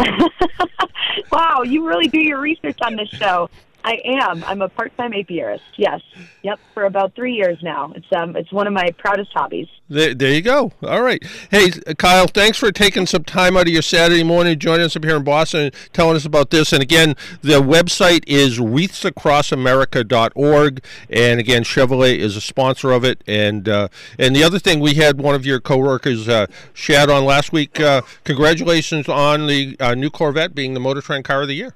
wow, 1.32 1.62
you 1.62 1.86
really 1.86 2.08
do 2.08 2.20
your 2.20 2.40
research 2.40 2.78
on 2.82 2.96
this 2.96 3.08
show. 3.08 3.48
I 3.84 4.00
am. 4.04 4.42
I'm 4.44 4.62
a 4.62 4.68
part-time 4.68 5.12
apiarist. 5.12 5.60
Yes. 5.76 6.00
Yep. 6.42 6.58
For 6.74 6.84
about 6.84 7.14
three 7.14 7.34
years 7.34 7.58
now. 7.62 7.92
It's 7.94 8.06
um. 8.12 8.34
It's 8.36 8.52
one 8.52 8.66
of 8.66 8.72
my 8.72 8.90
proudest 8.98 9.30
hobbies. 9.32 9.68
There, 9.88 10.12
there 10.14 10.32
you 10.32 10.42
go. 10.42 10.72
All 10.84 11.02
right. 11.02 11.24
Hey, 11.50 11.70
Kyle, 11.98 12.26
thanks 12.28 12.56
for 12.58 12.70
taking 12.70 13.06
some 13.06 13.24
time 13.24 13.56
out 13.56 13.66
of 13.66 13.72
your 13.72 13.82
Saturday 13.82 14.22
morning 14.22 14.56
joining 14.58 14.86
us 14.86 14.94
up 14.94 15.04
here 15.04 15.16
in 15.16 15.24
Boston 15.24 15.62
and 15.62 15.74
telling 15.92 16.14
us 16.14 16.24
about 16.24 16.50
this. 16.50 16.72
And 16.72 16.80
again, 16.80 17.16
the 17.42 17.60
website 17.60 18.22
is 18.28 18.60
wreathsacrossamerica.org. 18.60 20.84
And 21.08 21.40
again, 21.40 21.64
Chevrolet 21.64 22.18
is 22.18 22.36
a 22.36 22.40
sponsor 22.40 22.92
of 22.92 23.02
it. 23.04 23.24
And 23.26 23.68
uh, 23.68 23.88
and 24.18 24.36
the 24.36 24.44
other 24.44 24.60
thing, 24.60 24.78
we 24.78 24.94
had 24.94 25.20
one 25.20 25.34
of 25.34 25.44
your 25.44 25.58
coworkers, 25.60 26.28
uh, 26.28 26.46
Shad, 26.72 27.10
on 27.10 27.24
last 27.24 27.52
week. 27.52 27.80
Uh, 27.80 28.02
congratulations 28.22 29.08
on 29.08 29.48
the 29.48 29.76
uh, 29.80 29.96
new 29.96 30.10
Corvette 30.10 30.54
being 30.54 30.74
the 30.74 30.80
Motor 30.80 31.00
Trend 31.00 31.24
Car 31.24 31.42
of 31.42 31.48
the 31.48 31.54
Year. 31.54 31.74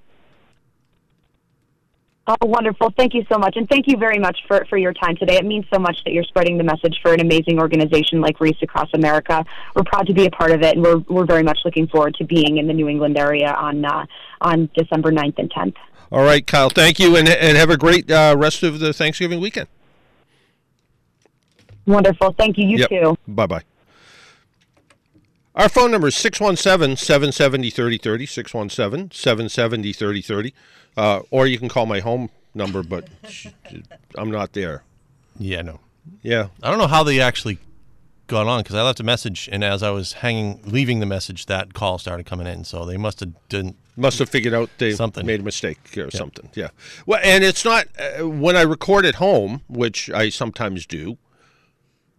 Oh, 2.26 2.36
wonderful. 2.42 2.90
Thank 2.96 3.12
you 3.12 3.24
so 3.30 3.38
much. 3.38 3.56
And 3.56 3.68
thank 3.68 3.86
you 3.86 3.98
very 3.98 4.18
much 4.18 4.38
for, 4.48 4.64
for 4.70 4.78
your 4.78 4.94
time 4.94 5.14
today. 5.16 5.36
It 5.36 5.44
means 5.44 5.66
so 5.72 5.78
much 5.78 5.96
that 6.04 6.12
you're 6.14 6.24
spreading 6.24 6.56
the 6.56 6.64
message 6.64 6.98
for 7.02 7.12
an 7.12 7.20
amazing 7.20 7.58
organization 7.60 8.22
like 8.22 8.40
Wreaths 8.40 8.62
Across 8.62 8.90
America. 8.94 9.44
We're 9.76 9.84
proud 9.84 10.06
to 10.06 10.14
be 10.14 10.24
a 10.24 10.30
part 10.30 10.50
of 10.50 10.62
it, 10.62 10.74
and 10.76 10.82
we're, 10.82 10.98
we're 11.08 11.26
very 11.26 11.42
much 11.42 11.58
looking 11.66 11.86
forward 11.86 12.14
to 12.14 12.24
being 12.24 12.56
in 12.56 12.66
the 12.66 12.72
New 12.72 12.88
England 12.88 13.18
area 13.18 13.52
on, 13.52 13.84
uh, 13.84 14.06
on 14.40 14.70
December 14.74 15.12
9th 15.12 15.38
and 15.38 15.52
10th. 15.52 15.74
All 16.10 16.24
right, 16.24 16.46
Kyle, 16.46 16.70
thank 16.70 16.98
you, 16.98 17.14
and, 17.16 17.28
and 17.28 17.58
have 17.58 17.68
a 17.68 17.76
great 17.76 18.10
uh, 18.10 18.34
rest 18.38 18.62
of 18.62 18.78
the 18.80 18.94
Thanksgiving 18.94 19.40
weekend. 19.40 19.68
Wonderful. 21.86 22.32
Thank 22.38 22.56
you. 22.56 22.66
You 22.66 22.78
Yep. 22.78 22.88
too. 22.88 23.18
Bye 23.28 23.46
bye. 23.46 23.62
Our 25.54 25.68
phone 25.68 25.90
number 25.92 26.08
is 26.08 26.16
617 26.16 26.96
770 26.96 27.70
3030, 27.70 28.26
617 28.26 29.10
770 29.12 29.92
3030. 29.92 30.54
Uh, 30.96 31.20
Or 31.30 31.46
you 31.46 31.58
can 31.58 31.68
call 31.68 31.86
my 31.86 32.00
home 32.00 32.30
number, 32.54 32.82
but 32.82 33.08
I'm 34.16 34.30
not 34.30 34.52
there. 34.52 34.82
Yeah, 35.38 35.62
no. 35.62 35.80
Yeah. 36.22 36.48
I 36.62 36.70
don't 36.70 36.78
know 36.78 36.86
how 36.86 37.02
they 37.04 37.20
actually 37.20 37.58
got 38.26 38.46
on 38.46 38.62
because 38.62 38.74
I 38.76 38.82
left 38.82 39.00
a 39.00 39.04
message, 39.04 39.48
and 39.52 39.62
as 39.62 39.82
I 39.82 39.90
was 39.90 40.14
hanging, 40.14 40.60
leaving 40.64 41.00
the 41.00 41.06
message, 41.06 41.46
that 41.46 41.72
call 41.74 41.98
started 41.98 42.26
coming 42.26 42.46
in. 42.46 42.64
So 42.64 42.84
they 42.84 42.96
must 42.96 43.20
have 43.20 43.32
didn't. 43.48 43.76
Must 43.96 44.18
have 44.18 44.28
figured 44.28 44.54
out 44.54 44.70
they 44.78 44.90
Something. 44.92 45.24
made 45.24 45.38
a 45.40 45.44
mistake 45.44 45.96
or 45.96 46.10
something. 46.10 46.50
Yeah. 46.54 46.68
Well, 47.06 47.20
and 47.22 47.44
it's 47.44 47.64
not 47.64 47.86
uh, 47.96 48.26
when 48.28 48.56
I 48.56 48.62
record 48.62 49.06
at 49.06 49.16
home, 49.16 49.62
which 49.68 50.10
I 50.10 50.30
sometimes 50.30 50.84
do. 50.84 51.16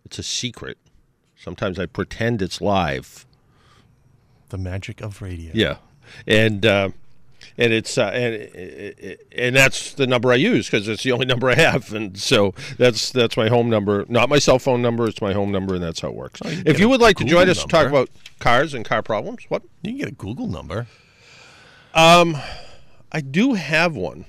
It's 0.06 0.18
a 0.20 0.24
secret. 0.24 0.78
Sometimes 1.38 1.80
I 1.80 1.86
pretend 1.86 2.42
it's 2.42 2.62
live. 2.62 3.26
The 4.50 4.58
magic 4.58 5.02
of 5.02 5.22
radio. 5.22 5.52
Yeah, 5.54 5.78
and 6.28 6.66
uh, 6.66 6.90
and 7.58 7.74
it's 7.74 7.98
uh, 7.98 8.06
and 8.06 9.18
and 9.32 9.56
that's 9.56 9.94
the 9.94 10.08
number 10.08 10.32
I 10.32 10.36
use 10.36 10.70
because 10.70 10.88
it's 10.88 11.04
the 11.04 11.12
only 11.12 11.26
number 11.34 11.50
I 11.50 11.56
have, 11.56 11.94
and 11.94 12.18
so 12.18 12.54
that's 12.78 13.12
that's 13.12 13.38
my 13.38 13.50
home 13.50 13.70
number, 13.70 14.06
not 14.08 14.30
my 14.30 14.40
cell 14.40 14.60
phone 14.60 14.82
number. 14.82 15.08
It's 15.08 15.22
my 15.22 15.34
home 15.34 15.52
number, 15.52 15.76
and 15.76 15.84
that's 15.84 16.02
how 16.02 16.10
it 16.10 16.16
works. 16.16 16.40
you 16.46 16.64
if 16.66 16.80
you 16.80 16.90
would 16.90 17.02
like 17.02 17.18
to 17.18 17.24
join 17.24 17.46
Google 17.46 17.52
us 17.52 17.62
to 17.64 17.68
talk 17.68 17.88
about 17.88 18.10
cars 18.40 18.74
and 18.74 18.86
car 18.86 19.02
problems, 19.02 19.46
what 19.50 19.64
You 19.82 19.92
can 19.92 19.98
get 20.00 20.08
a 20.10 20.12
Google 20.12 20.48
number. 20.48 20.88
Um, 21.94 22.38
I 23.12 23.22
do 23.22 23.54
have 23.54 23.96
one. 23.96 24.26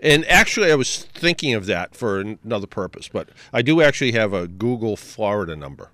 And 0.00 0.24
actually, 0.26 0.70
I 0.70 0.76
was 0.76 1.04
thinking 1.04 1.54
of 1.54 1.66
that 1.66 1.94
for 1.94 2.20
another 2.20 2.68
purpose, 2.68 3.08
but 3.08 3.30
I 3.52 3.62
do 3.62 3.82
actually 3.82 4.12
have 4.12 4.32
a 4.32 4.46
Google 4.46 4.96
Florida 4.96 5.56
number. 5.56 5.90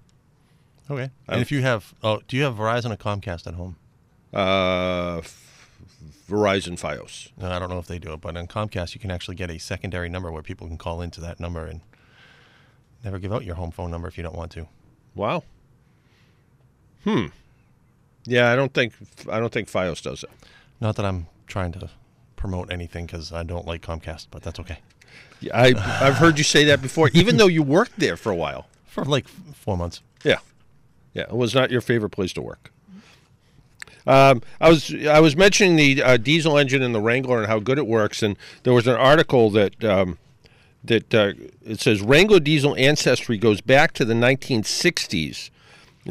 Okay. 0.90 1.10
And 1.28 1.40
if 1.40 1.50
you 1.50 1.62
have, 1.62 1.94
oh, 2.02 2.20
do 2.28 2.36
you 2.36 2.42
have 2.42 2.54
Verizon 2.54 2.92
or 2.92 2.96
Comcast 2.96 3.46
at 3.46 3.54
home? 3.54 3.76
Uh, 4.32 5.22
Verizon 6.28 6.78
FiOS. 6.78 7.30
No, 7.38 7.50
I 7.50 7.58
don't 7.58 7.70
know 7.70 7.78
if 7.78 7.86
they 7.86 7.98
do 7.98 8.12
it, 8.12 8.20
but 8.20 8.36
on 8.36 8.46
Comcast, 8.46 8.94
you 8.94 9.00
can 9.00 9.10
actually 9.10 9.36
get 9.36 9.50
a 9.50 9.58
secondary 9.58 10.08
number 10.08 10.30
where 10.30 10.42
people 10.42 10.66
can 10.66 10.76
call 10.76 11.00
into 11.00 11.20
that 11.20 11.40
number 11.40 11.66
and 11.66 11.80
never 13.04 13.18
give 13.18 13.32
out 13.32 13.44
your 13.44 13.54
home 13.54 13.70
phone 13.70 13.90
number 13.90 14.08
if 14.08 14.16
you 14.16 14.22
don't 14.22 14.36
want 14.36 14.52
to. 14.52 14.66
Wow. 15.14 15.44
Hmm. 17.04 17.26
Yeah, 18.24 18.50
I 18.50 18.56
don't 18.56 18.72
think 18.72 18.94
I 19.30 19.38
don't 19.38 19.52
think 19.52 19.70
FiOS 19.70 20.02
does 20.02 20.22
it. 20.22 20.30
Not 20.80 20.96
that 20.96 21.04
I'm 21.04 21.26
trying 21.46 21.72
to 21.72 21.90
promote 22.36 22.72
anything 22.72 23.06
because 23.06 23.32
I 23.32 23.42
don't 23.42 23.66
like 23.66 23.82
Comcast, 23.82 24.28
but 24.30 24.42
that's 24.42 24.58
okay. 24.60 24.78
Yeah, 25.40 25.52
I 25.54 25.74
I've 26.00 26.16
heard 26.16 26.38
you 26.38 26.44
say 26.44 26.64
that 26.64 26.80
before, 26.80 27.10
even 27.12 27.36
though 27.36 27.46
you 27.46 27.62
worked 27.62 27.98
there 27.98 28.16
for 28.16 28.32
a 28.32 28.36
while. 28.36 28.66
For 28.86 29.04
like 29.04 29.26
four 29.26 29.76
months. 29.76 30.02
Yeah, 30.22 30.38
yeah. 31.14 31.22
It 31.22 31.36
was 31.36 31.54
not 31.54 31.70
your 31.70 31.80
favorite 31.80 32.10
place 32.10 32.32
to 32.34 32.42
work. 32.42 32.70
Um, 34.06 34.42
I 34.60 34.68
was 34.68 34.94
I 35.06 35.20
was 35.20 35.34
mentioning 35.34 35.76
the 35.76 36.02
uh, 36.02 36.16
diesel 36.18 36.58
engine 36.58 36.82
in 36.82 36.92
the 36.92 37.00
Wrangler 37.00 37.38
and 37.38 37.46
how 37.46 37.58
good 37.58 37.78
it 37.78 37.86
works, 37.86 38.22
and 38.22 38.36
there 38.62 38.74
was 38.74 38.86
an 38.86 38.96
article 38.96 39.48
that 39.50 39.82
um, 39.82 40.18
that 40.82 41.14
uh, 41.14 41.32
it 41.64 41.80
says 41.80 42.02
Wrangler 42.02 42.40
diesel 42.40 42.76
ancestry 42.76 43.38
goes 43.38 43.60
back 43.60 43.92
to 43.94 44.04
the 44.04 44.14
1960s. 44.14 45.50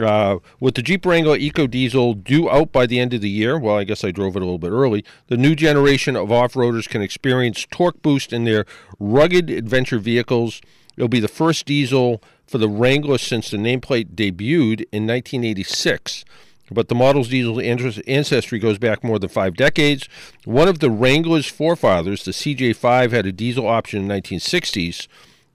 Uh, 0.02 0.40
with 0.60 0.74
the 0.74 0.82
Jeep 0.82 1.06
Wrangler 1.06 1.38
Eco 1.38 1.68
Diesel 1.68 2.16
due 2.16 2.50
out 2.50 2.72
by 2.72 2.88
the 2.88 3.00
end 3.00 3.14
of 3.14 3.22
the 3.22 3.30
year, 3.30 3.60
well, 3.60 3.78
I 3.78 3.84
guess 3.84 4.04
I 4.04 4.10
drove 4.10 4.36
it 4.36 4.42
a 4.42 4.46
little 4.46 4.58
bit 4.58 4.72
early. 4.72 5.06
The 5.28 5.38
new 5.38 5.54
generation 5.54 6.16
of 6.16 6.32
off-roaders 6.32 6.90
can 6.90 7.04
experience 7.04 7.68
torque 7.70 8.02
boost 8.02 8.34
in 8.34 8.44
their 8.44 8.66
rugged 9.00 9.52
adventure 9.52 10.00
vehicles. 10.00 10.64
It'll 10.98 11.10
be 11.10 11.20
the 11.20 11.28
first 11.28 11.68
diesel 11.68 12.24
for 12.48 12.58
the 12.58 12.70
Wrangler 12.70 13.18
since 13.18 13.50
the 13.50 13.58
nameplate 13.58 14.16
debuted 14.16 14.86
in 14.92 15.08
1986. 15.08 16.26
But 16.72 16.88
the 16.88 16.96
model's 16.96 17.30
diesel 17.30 17.60
ancestry 17.60 18.58
goes 18.58 18.78
back 18.78 19.04
more 19.04 19.20
than 19.20 19.30
five 19.30 19.56
decades. 19.56 20.08
One 20.46 20.68
of 20.68 20.80
the 20.80 20.90
Wrangler's 20.90 21.48
forefathers, 21.48 22.24
the 22.24 22.32
CJ5, 22.32 23.12
had 23.12 23.26
a 23.26 23.32
diesel 23.32 23.68
option 23.68 24.02
in 24.02 24.08
the 24.08 24.16
1960s. 24.16 25.08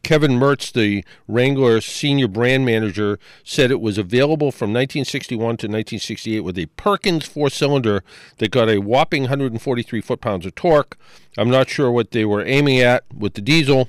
Kevin 0.03 0.39
Mertz, 0.39 0.73
the 0.73 1.05
Wrangler 1.27 1.81
senior 1.81 2.29
brand 2.29 2.65
manager, 2.65 3.19
said 3.43 3.71
it 3.71 3.81
was 3.81 3.99
available 3.99 4.53
from 4.53 4.71
1961 4.71 5.39
to 5.39 5.67
1968 5.67 6.41
with 6.41 6.57
a 6.59 6.67
Perkins 6.77 7.27
four 7.27 7.51
cylinder 7.51 8.05
that 8.39 8.51
got 8.51 8.69
a 8.69 8.79
whopping 8.79 9.23
143 9.25 10.01
foot 10.01 10.21
pounds 10.21 10.47
of 10.47 10.55
torque. 10.55 10.97
I'm 11.37 11.51
not 11.51 11.69
sure 11.69 11.91
what 11.91 12.13
they 12.13 12.25
were 12.25 12.45
aiming 12.45 12.79
at 12.81 13.05
with 13.13 13.35
the 13.35 13.41
diesel, 13.41 13.89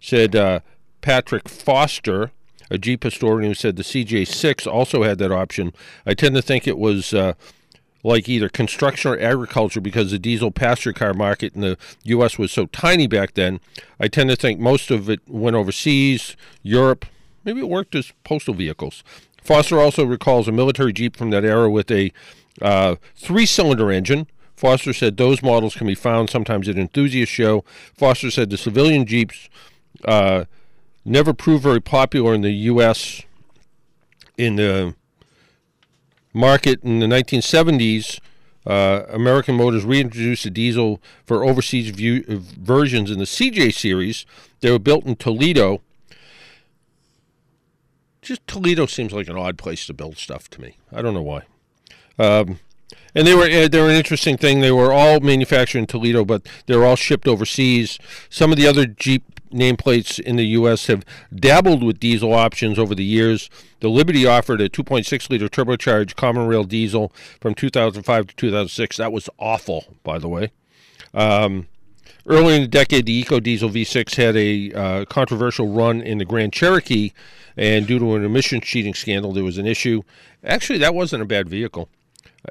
said 0.00 0.36
uh, 0.36 0.60
Patrick 1.02 1.48
Foster, 1.48 2.32
a 2.70 2.78
Jeep 2.78 3.02
historian 3.02 3.50
who 3.50 3.54
said 3.54 3.76
the 3.76 3.82
CJ6 3.82 4.66
also 4.66 5.02
had 5.02 5.18
that 5.18 5.30
option. 5.30 5.74
I 6.06 6.14
tend 6.14 6.34
to 6.36 6.42
think 6.42 6.66
it 6.66 6.78
was 6.78 7.12
uh, 7.12 7.34
like 8.02 8.28
either 8.28 8.48
construction 8.48 9.10
or 9.10 9.20
agriculture 9.20 9.80
because 9.80 10.10
the 10.10 10.18
diesel 10.18 10.50
passenger 10.50 10.92
car 10.92 11.12
market 11.12 11.54
in 11.54 11.60
the 11.60 11.76
U.S. 12.04 12.38
was 12.38 12.50
so 12.50 12.66
tiny 12.66 13.06
back 13.06 13.34
then. 13.34 13.60
I 14.00 14.08
tend 14.08 14.30
to 14.30 14.36
think 14.36 14.58
most 14.58 14.90
of 14.90 15.10
it 15.10 15.20
went 15.28 15.56
overseas, 15.56 16.36
Europe. 16.62 17.04
Maybe 17.44 17.60
it 17.60 17.68
worked 17.68 17.94
as 17.94 18.12
postal 18.24 18.54
vehicles. 18.54 19.04
Foster 19.42 19.78
also 19.78 20.04
recalls 20.04 20.48
a 20.48 20.52
military 20.52 20.92
Jeep 20.92 21.16
from 21.16 21.30
that 21.30 21.44
era 21.44 21.68
with 21.68 21.90
a 21.90 22.12
uh, 22.60 22.96
three 23.16 23.46
cylinder 23.46 23.90
engine. 23.90 24.28
Foster 24.54 24.92
said 24.92 25.16
those 25.16 25.42
models 25.42 25.74
can 25.74 25.88
be 25.88 25.94
found 25.96 26.30
sometimes 26.30 26.68
at 26.68 26.78
enthusiast 26.78 27.32
show. 27.32 27.64
Foster 27.94 28.30
said 28.30 28.50
the 28.50 28.56
civilian 28.56 29.04
Jeeps 29.04 29.48
uh, 30.04 30.44
never 31.04 31.32
proved 31.32 31.62
very 31.62 31.80
popular 31.80 32.34
in 32.34 32.42
the 32.42 32.52
U.S. 32.52 33.22
in 34.36 34.56
the 34.56 34.94
market 36.32 36.82
in 36.82 37.00
the 37.00 37.06
1970s. 37.06 38.20
Uh, 38.64 39.04
American 39.08 39.56
Motors 39.56 39.84
reintroduced 39.84 40.44
the 40.44 40.50
diesel 40.50 41.02
for 41.24 41.44
overseas 41.44 41.90
view, 41.90 42.24
uh, 42.28 42.36
versions 42.38 43.10
in 43.10 43.18
the 43.18 43.24
CJ 43.24 43.74
series. 43.74 44.24
They 44.60 44.70
were 44.70 44.78
built 44.78 45.04
in 45.04 45.16
Toledo. 45.16 45.82
Just 48.20 48.46
Toledo 48.46 48.86
seems 48.86 49.12
like 49.12 49.28
an 49.28 49.36
odd 49.36 49.58
place 49.58 49.84
to 49.86 49.94
build 49.94 50.16
stuff 50.16 50.48
to 50.50 50.60
me. 50.60 50.76
I 50.92 51.02
don't 51.02 51.12
know 51.12 51.22
why. 51.22 51.42
Um, 52.20 52.60
and 53.14 53.26
they 53.26 53.34
were 53.34 53.44
uh, 53.44 53.68
they 53.68 53.80
were 53.80 53.88
an 53.88 53.96
interesting 53.96 54.36
thing. 54.36 54.60
They 54.60 54.72
were 54.72 54.92
all 54.92 55.20
manufactured 55.20 55.78
in 55.78 55.86
Toledo, 55.86 56.24
but 56.24 56.46
they 56.66 56.76
were 56.76 56.84
all 56.84 56.96
shipped 56.96 57.28
overseas. 57.28 57.98
Some 58.30 58.50
of 58.50 58.56
the 58.56 58.66
other 58.66 58.86
Jeep 58.86 59.24
nameplates 59.52 60.18
in 60.18 60.36
the 60.36 60.46
U.S. 60.46 60.86
have 60.86 61.04
dabbled 61.34 61.82
with 61.82 62.00
diesel 62.00 62.32
options 62.32 62.78
over 62.78 62.94
the 62.94 63.04
years. 63.04 63.50
The 63.80 63.88
Liberty 63.88 64.26
offered 64.26 64.60
a 64.60 64.68
2.6 64.68 65.30
liter 65.30 65.48
turbocharged 65.48 66.16
common 66.16 66.46
rail 66.46 66.64
diesel 66.64 67.12
from 67.40 67.54
2005 67.54 68.26
to 68.28 68.36
2006. 68.36 68.96
That 68.96 69.12
was 69.12 69.28
awful, 69.38 69.84
by 70.02 70.18
the 70.18 70.28
way. 70.28 70.52
Um, 71.14 71.68
earlier 72.26 72.56
in 72.56 72.62
the 72.62 72.68
decade, 72.68 73.06
the 73.06 73.22
EcoDiesel 73.22 73.70
V6 73.70 74.16
had 74.16 74.36
a 74.36 74.72
uh, 74.72 75.04
controversial 75.04 75.68
run 75.68 76.00
in 76.00 76.18
the 76.18 76.24
Grand 76.24 76.52
Cherokee, 76.52 77.12
and 77.56 77.86
due 77.86 77.98
to 77.98 78.14
an 78.14 78.24
emission 78.24 78.60
cheating 78.60 78.94
scandal, 78.94 79.32
there 79.32 79.44
was 79.44 79.58
an 79.58 79.66
issue. 79.66 80.02
Actually, 80.42 80.78
that 80.78 80.94
wasn't 80.94 81.22
a 81.22 81.26
bad 81.26 81.48
vehicle. 81.48 81.88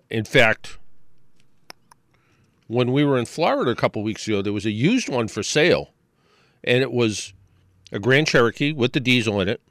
In 0.10 0.24
fact, 0.24 0.78
when 2.68 2.92
we 2.92 3.04
were 3.04 3.18
in 3.18 3.26
Florida 3.26 3.72
a 3.72 3.76
couple 3.76 4.02
weeks 4.02 4.28
ago, 4.28 4.42
there 4.42 4.54
was 4.54 4.66
a 4.66 4.72
used 4.72 5.10
one 5.10 5.28
for 5.28 5.44
sale, 5.44 5.92
and 6.64 6.82
it 6.82 6.92
was 6.92 7.34
a 7.92 8.00
Grand 8.00 8.28
Cherokee 8.28 8.72
with 8.72 8.94
the 8.94 9.00
diesel 9.00 9.42
in 9.42 9.50
it. 9.50 9.62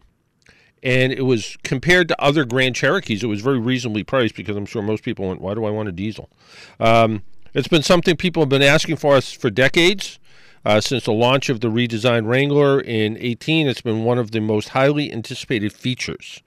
And 0.83 1.13
it 1.13 1.23
was 1.23 1.57
compared 1.63 2.09
to 2.09 2.23
other 2.23 2.45
Grand 2.45 2.75
Cherokees, 2.75 3.23
it 3.23 3.27
was 3.27 3.43
very 3.43 3.59
reasonably 3.59 4.03
priced 4.03 4.35
because 4.35 4.57
I'm 4.57 4.67
sure 4.67 4.81
most 4.81 5.03
people 5.03 5.29
went, 5.29 5.41
Why 5.41 5.55
do 5.55 5.65
I 5.65 5.71
want 5.71 5.89
a 5.89 5.93
diesel? 5.93 6.31
Um, 6.79 7.23
it's 7.53 7.69
been 7.69 7.83
something 7.83 8.17
people 8.17 8.43
have 8.43 8.49
been 8.49 8.63
asking 8.63 8.97
for 8.97 9.15
us 9.15 9.33
for 9.33 9.51
decades. 9.51 10.19
Uh, 10.63 10.79
since 10.79 11.05
the 11.05 11.13
launch 11.13 11.49
of 11.49 11.61
the 11.61 11.69
redesigned 11.69 12.27
Wrangler 12.27 12.81
in 12.81 13.17
18, 13.19 13.67
it's 13.67 13.81
been 13.81 14.05
one 14.05 14.19
of 14.19 14.31
the 14.31 14.41
most 14.41 14.71
highly 14.71 15.11
anticipated 15.11 15.73
features. 15.73 16.43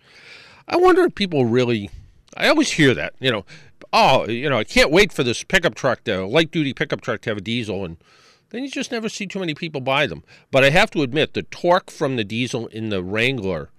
I 0.68 0.78
wonder 0.78 1.04
if 1.06 1.16
people 1.16 1.46
really 1.46 1.90
I 2.36 2.48
always 2.50 2.72
hear 2.72 2.94
that, 2.94 3.14
you 3.20 3.32
know, 3.32 3.46
oh, 3.92 4.28
you 4.28 4.50
know, 4.50 4.58
I 4.58 4.64
can't 4.64 4.92
wait 4.92 5.14
for 5.14 5.24
this 5.24 5.44
pickup 5.44 5.76
truck, 5.76 6.04
to 6.06 6.26
light 6.26 6.52
duty 6.52 6.74
pickup 6.74 7.02
truck 7.02 7.22
to 7.22 7.30
have 7.30 7.38
a 7.38 7.42
diesel, 7.42 7.86
and 7.86 7.98
then 8.50 8.64
you 8.64 8.70
just 8.70 8.92
never 8.92 9.10
see 9.10 9.28
too 9.28 9.40
many 9.40 9.54
people 9.54 9.82
buy 9.82 10.08
them. 10.08 10.24
But 10.52 10.64
I 10.64 10.70
have 10.70 10.92
to 10.92 11.02
admit, 11.02 11.34
the 11.34 11.44
torque 11.44 11.92
from 11.92 12.16
the 12.16 12.24
diesel 12.24 12.68
in 12.68 12.90
the 12.90 13.04
Wrangler, 13.04 13.70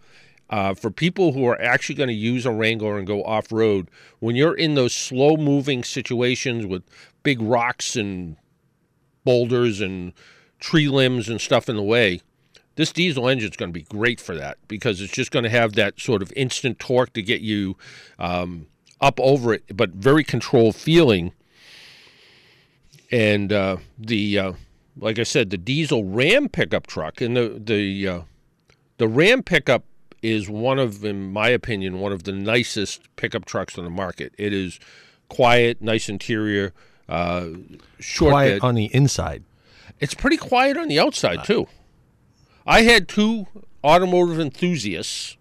uh, 0.51 0.75
for 0.75 0.91
people 0.91 1.33
who 1.33 1.47
are 1.47 1.61
actually 1.61 1.95
going 1.95 2.09
to 2.09 2.15
use 2.15 2.47
a 2.47 2.53
Wrangler 2.53 2.99
and 2.99 3.07
go 3.07 3.25
off 3.25 3.51
road, 3.51 3.91
when 4.21 4.37
you're 4.37 4.55
in 4.55 4.75
those 4.75 4.95
slow 4.95 5.37
moving 5.37 5.83
situations 5.83 6.67
with 6.67 6.83
big 7.23 7.41
rocks 7.41 7.97
and 7.97 8.37
boulders 9.25 9.81
and 9.81 10.13
tree 10.61 10.89
limbs 10.89 11.29
and 11.29 11.41
stuff 11.41 11.69
in 11.69 11.77
the 11.77 11.83
way, 11.83 12.21
this 12.77 12.93
diesel 12.93 13.29
engine 13.29 13.51
is 13.51 13.57
going 13.57 13.71
to 13.71 13.79
be 13.79 13.83
great 13.83 14.21
for 14.21 14.35
that 14.35 14.59
because 14.69 15.01
it's 15.01 15.13
just 15.13 15.31
going 15.31 15.45
to 15.45 15.51
have 15.51 15.75
that 15.75 16.01
sort 16.01 16.23
of 16.23 16.33
instant 16.37 16.79
torque 16.79 17.13
to 17.13 17.23
get 17.23 17.41
you 17.41 17.77
um, 18.19 18.67
up 19.01 19.19
over 19.21 19.55
it, 19.55 19.77
but 19.77 19.91
very 19.91 20.25
controlled 20.25 20.75
feeling. 20.75 21.33
And 23.11 23.53
uh, 23.53 23.77
the 23.99 24.39
uh, 24.39 24.53
like 24.97 25.19
I 25.19 25.23
said, 25.23 25.51
the 25.51 25.59
diesel 25.59 26.05
Ram 26.05 26.49
pickup 26.49 26.87
truck 26.87 27.21
and 27.21 27.37
the 27.37 27.61
the 27.63 28.09
uh, 28.09 28.21
the 28.99 29.09
Ram 29.09 29.43
pickup 29.43 29.85
is 30.23 30.49
one 30.49 30.79
of, 30.79 31.05
in 31.05 31.33
my 31.33 31.49
opinion, 31.49 32.01
one 32.01 32.11
of 32.11 32.23
the 32.23 32.33
nicest 32.33 33.15
pickup 33.17 33.45
trucks 33.45 33.77
on 33.77 33.85
the 33.85 33.91
market. 33.91 34.33
It 34.39 34.55
is 34.55 34.81
quiet, 35.29 35.83
nice 35.83 36.09
interior, 36.09 36.73
uh, 37.11 37.49
short 38.01 38.31
Quiet 38.33 38.63
bed. 38.63 38.67
on 38.67 38.75
the 38.75 38.87
inside. 38.87 39.45
It's 40.01 40.15
pretty 40.15 40.39
quiet 40.39 40.79
on 40.79 40.89
the 40.89 40.99
outside 40.99 41.45
too. 41.45 41.69
I 42.67 42.83
had 42.83 43.09
two 43.09 43.47
automotive 43.83 44.41
enthusiasts. 44.41 45.37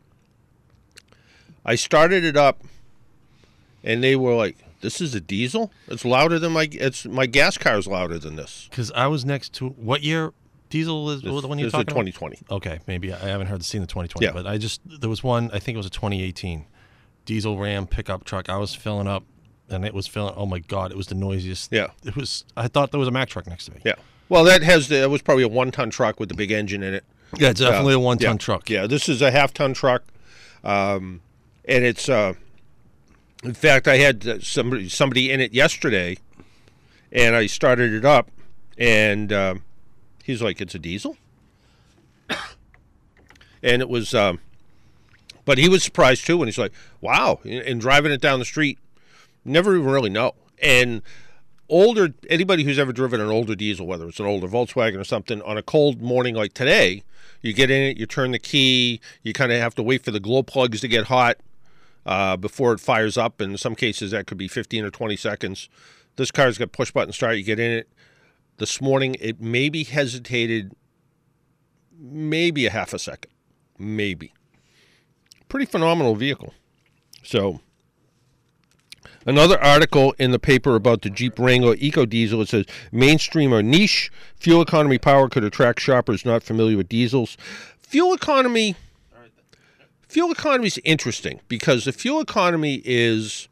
I 1.65 1.75
started 1.75 2.23
it 2.23 2.35
up, 2.35 2.61
and 3.83 4.03
they 4.03 4.15
were 4.15 4.35
like, 4.35 4.57
"This 4.81 4.99
is 4.99 5.15
a 5.15 5.21
diesel. 5.21 5.71
It's 5.87 6.03
louder 6.03 6.39
than 6.39 6.51
my 6.51 6.67
it's 6.71 7.05
my 7.05 7.25
gas 7.25 7.57
car's 7.57 7.87
louder 7.87 8.19
than 8.19 8.35
this." 8.35 8.67
Because 8.69 8.91
I 8.91 9.07
was 9.07 9.23
next 9.23 9.53
to 9.53 9.69
what 9.69 10.03
year 10.03 10.33
diesel 10.69 11.09
is 11.11 11.21
This, 11.21 11.41
the 11.41 11.47
one 11.47 11.59
you're 11.59 11.69
talking 11.69 11.83
about? 11.83 12.05
2020. 12.05 12.39
Okay, 12.51 12.79
maybe 12.87 13.13
I 13.13 13.27
haven't 13.27 13.47
heard 13.47 13.63
seen 13.63 13.79
the 13.81 13.87
2020, 13.87 14.25
Yeah. 14.25 14.31
but 14.33 14.45
I 14.45 14.57
just 14.57 14.81
there 14.85 15.09
was 15.09 15.23
one. 15.23 15.49
I 15.53 15.59
think 15.59 15.75
it 15.75 15.77
was 15.77 15.85
a 15.85 15.91
2018 15.91 16.65
diesel 17.25 17.57
Ram 17.57 17.87
pickup 17.87 18.25
truck. 18.25 18.49
I 18.49 18.57
was 18.57 18.75
filling 18.75 19.07
up, 19.07 19.23
and 19.69 19.85
it 19.85 19.93
was 19.93 20.05
filling. 20.07 20.33
Oh 20.35 20.45
my 20.45 20.59
god, 20.59 20.91
it 20.91 20.97
was 20.97 21.07
the 21.07 21.15
noisiest. 21.15 21.71
Yeah. 21.71 21.87
it 22.03 22.17
was. 22.17 22.43
I 22.57 22.67
thought 22.67 22.91
there 22.91 22.99
was 22.99 23.07
a 23.07 23.11
Mack 23.11 23.29
truck 23.29 23.47
next 23.47 23.65
to 23.65 23.71
me. 23.71 23.79
Yeah. 23.85 23.93
Well, 24.29 24.43
that 24.45 24.63
has 24.63 24.87
the, 24.87 24.97
that 25.01 25.09
was 25.09 25.21
probably 25.21 25.43
a 25.43 25.47
one-ton 25.47 25.89
truck 25.89 26.19
with 26.19 26.29
the 26.29 26.35
big 26.35 26.51
engine 26.51 26.81
in 26.83 26.93
it. 26.93 27.03
yeah, 27.37 27.49
it's 27.49 27.59
definitely 27.59 27.93
Uh, 27.93 27.97
a 27.97 28.01
one-ton 28.01 28.33
yeah. 28.35 28.37
truck. 28.37 28.69
Yeah, 28.69 28.87
this 28.87 29.07
is 29.09 29.21
a 29.21 29.31
half-ton 29.31 29.73
truck, 29.73 30.03
um, 30.63 31.21
and 31.65 31.83
it's. 31.83 32.07
Uh, 32.09 32.33
in 33.43 33.53
fact, 33.53 33.87
I 33.87 33.97
had 33.97 34.25
uh, 34.27 34.39
somebody 34.39 34.87
somebody 34.89 35.29
in 35.31 35.39
it 35.41 35.53
yesterday, 35.53 36.17
and 37.11 37.35
I 37.35 37.45
started 37.47 37.91
it 37.93 38.05
up, 38.05 38.29
and 38.77 39.33
um, 39.33 39.63
he's 40.23 40.41
like, 40.41 40.61
"It's 40.61 40.73
a 40.75 40.79
diesel," 40.79 41.17
and 43.63 43.81
it 43.81 43.89
was. 43.89 44.13
Um, 44.13 44.39
but 45.45 45.57
he 45.57 45.67
was 45.67 45.83
surprised 45.83 46.25
too, 46.25 46.37
when 46.37 46.47
he's 46.47 46.57
like, 46.57 46.71
"Wow!" 47.01 47.39
And 47.43 47.81
driving 47.81 48.11
it 48.11 48.21
down 48.21 48.39
the 48.39 48.45
street, 48.45 48.79
never 49.43 49.75
even 49.75 49.89
really 49.89 50.09
know. 50.09 50.33
And 50.61 51.01
older 51.69 52.13
anybody 52.29 52.63
who's 52.63 52.79
ever 52.79 52.93
driven 52.93 53.21
an 53.21 53.29
older 53.29 53.55
diesel, 53.55 53.87
whether 53.87 54.07
it's 54.07 54.19
an 54.19 54.25
older 54.25 54.47
Volkswagen 54.47 54.99
or 54.99 55.03
something, 55.03 55.41
on 55.41 55.57
a 55.57 55.63
cold 55.63 56.01
morning 56.01 56.35
like 56.35 56.53
today, 56.53 57.03
you 57.41 57.53
get 57.53 57.69
in 57.69 57.81
it, 57.81 57.97
you 57.97 58.05
turn 58.05 58.31
the 58.31 58.39
key, 58.39 58.99
you 59.21 59.33
kind 59.33 59.51
of 59.51 59.59
have 59.59 59.75
to 59.75 59.83
wait 59.83 60.03
for 60.03 60.11
the 60.11 60.19
glow 60.19 60.43
plugs 60.43 60.81
to 60.81 60.87
get 60.87 61.05
hot 61.05 61.37
uh, 62.05 62.37
before 62.37 62.73
it 62.73 62.79
fires 62.79 63.17
up. 63.17 63.41
And 63.41 63.53
in 63.53 63.57
some 63.57 63.75
cases, 63.75 64.11
that 64.11 64.27
could 64.27 64.37
be 64.37 64.47
15 64.47 64.85
or 64.85 64.91
20 64.91 65.15
seconds. 65.15 65.69
This 66.15 66.31
car's 66.31 66.57
got 66.57 66.71
push 66.71 66.91
button 66.91 67.13
start. 67.13 67.37
You 67.37 67.43
get 67.43 67.59
in 67.59 67.71
it. 67.71 67.89
This 68.57 68.79
morning, 68.79 69.15
it 69.19 69.41
maybe 69.41 69.83
hesitated, 69.83 70.73
maybe 71.97 72.67
a 72.67 72.69
half 72.69 72.93
a 72.93 72.99
second, 72.99 73.31
maybe. 73.79 74.31
Pretty 75.49 75.65
phenomenal 75.65 76.15
vehicle. 76.15 76.53
So. 77.23 77.61
Another 79.25 79.61
article 79.61 80.13
in 80.19 80.31
the 80.31 80.39
paper 80.39 80.75
about 80.75 81.01
the 81.01 81.09
Jeep 81.09 81.39
Wrangler 81.39 81.75
EcoDiesel. 81.75 82.41
It 82.41 82.49
says 82.49 82.65
mainstream 82.91 83.53
or 83.53 83.63
niche 83.63 84.11
fuel 84.35 84.61
economy 84.61 84.97
power 84.97 85.29
could 85.29 85.43
attract 85.43 85.79
shoppers 85.79 86.25
not 86.25 86.43
familiar 86.43 86.77
with 86.77 86.89
diesels. 86.89 87.37
Fuel 87.79 88.13
economy. 88.13 88.75
Fuel 90.07 90.31
economy 90.31 90.67
is 90.67 90.79
interesting 90.83 91.39
because 91.47 91.85
the 91.85 91.91
fuel 91.91 92.19
economy 92.19 92.81
is 92.85 93.47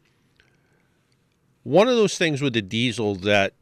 one 1.63 1.87
of 1.87 1.95
those 1.95 2.17
things 2.17 2.41
with 2.41 2.53
the 2.53 2.61
diesel 2.61 3.15
that 3.15 3.53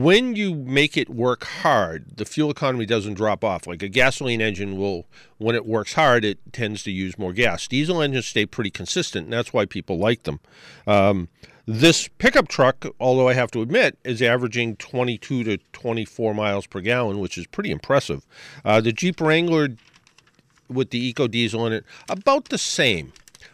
when 0.00 0.34
you 0.34 0.54
make 0.54 0.96
it 0.96 1.10
work 1.10 1.44
hard, 1.44 2.16
the 2.16 2.24
fuel 2.24 2.50
economy 2.50 2.86
doesn't 2.86 3.14
drop 3.14 3.44
off. 3.44 3.66
Like 3.66 3.82
a 3.82 3.88
gasoline 3.88 4.40
engine 4.40 4.78
will, 4.78 5.06
when 5.36 5.54
it 5.54 5.66
works 5.66 5.92
hard, 5.92 6.24
it 6.24 6.38
tends 6.50 6.82
to 6.84 6.90
use 6.90 7.18
more 7.18 7.34
gas. 7.34 7.68
Diesel 7.68 8.00
engines 8.00 8.26
stay 8.26 8.46
pretty 8.46 8.70
consistent, 8.70 9.24
and 9.24 9.32
that's 9.34 9.52
why 9.52 9.66
people 9.66 9.98
like 9.98 10.22
them. 10.22 10.40
Um, 10.86 11.28
this 11.66 12.08
pickup 12.16 12.48
truck, 12.48 12.86
although 12.98 13.28
I 13.28 13.34
have 13.34 13.50
to 13.50 13.60
admit, 13.60 13.98
is 14.02 14.22
averaging 14.22 14.76
22 14.76 15.44
to 15.44 15.58
24 15.74 16.32
miles 16.32 16.66
per 16.66 16.80
gallon, 16.80 17.18
which 17.18 17.36
is 17.36 17.46
pretty 17.46 17.70
impressive. 17.70 18.26
Uh, 18.64 18.80
the 18.80 18.92
Jeep 18.92 19.20
Wrangler 19.20 19.68
with 20.68 20.88
the 20.88 21.06
eco 21.06 21.28
diesel 21.28 21.66
in 21.66 21.74
it, 21.74 21.84
about 22.08 22.46
the 22.48 22.56
same. 22.56 23.12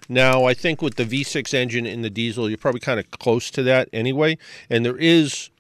Now, 0.09 0.45
I 0.45 0.55
think 0.55 0.81
with 0.83 0.95
the 0.95 1.05
V6 1.05 1.53
engine 1.53 1.85
in 1.85 2.03
the 2.03 2.11
diesel, 2.11 2.49
you're 2.49 2.59
probably 2.59 2.81
kind 2.81 3.01
of 3.01 3.11
close 3.11 3.51
to 3.51 3.65
that 3.65 3.89
anyway. 3.93 4.39
And 4.71 4.85
there 4.85 4.97
is 4.97 5.51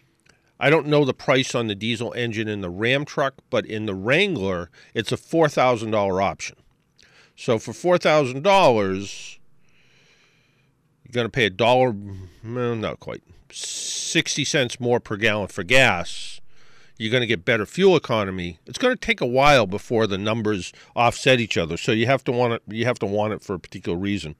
I 0.60 0.70
don't 0.70 0.86
know 0.86 1.04
the 1.04 1.14
price 1.14 1.54
on 1.54 1.68
the 1.68 1.74
diesel 1.74 2.12
engine 2.14 2.48
in 2.48 2.60
the 2.60 2.70
Ram 2.70 3.04
truck, 3.04 3.34
but 3.50 3.64
in 3.64 3.86
the 3.86 3.94
Wrangler, 3.94 4.70
it's 4.94 5.12
a 5.12 5.16
four 5.16 5.48
thousand 5.48 5.92
dollar 5.92 6.20
option. 6.20 6.56
So 7.36 7.58
for 7.58 7.72
four 7.72 7.98
thousand 7.98 8.42
dollars, 8.42 9.38
you're 11.04 11.12
going 11.12 11.26
to 11.26 11.30
pay 11.30 11.46
a 11.46 11.50
dollar 11.50 11.94
well, 12.44 12.74
not 12.74 13.00
quite, 13.00 13.22
60 13.50 14.44
cents 14.44 14.80
more 14.80 15.00
per 15.00 15.16
gallon 15.16 15.48
for 15.48 15.62
gas, 15.62 16.40
you're 16.98 17.10
going 17.10 17.20
to 17.20 17.26
get 17.26 17.44
better 17.44 17.64
fuel 17.64 17.96
economy. 17.96 18.58
It's 18.66 18.78
going 18.78 18.94
to 18.94 19.00
take 19.00 19.20
a 19.20 19.26
while 19.26 19.66
before 19.66 20.06
the 20.06 20.18
numbers 20.18 20.72
offset 20.96 21.40
each 21.40 21.56
other. 21.56 21.76
So 21.76 21.92
you 21.92 22.06
have 22.06 22.24
to 22.24 22.32
want 22.32 22.54
it. 22.54 22.62
You 22.66 22.84
have 22.86 22.98
to 22.98 23.06
want 23.06 23.32
it 23.32 23.42
for 23.42 23.54
a 23.54 23.60
particular 23.60 23.96
reason. 23.96 24.34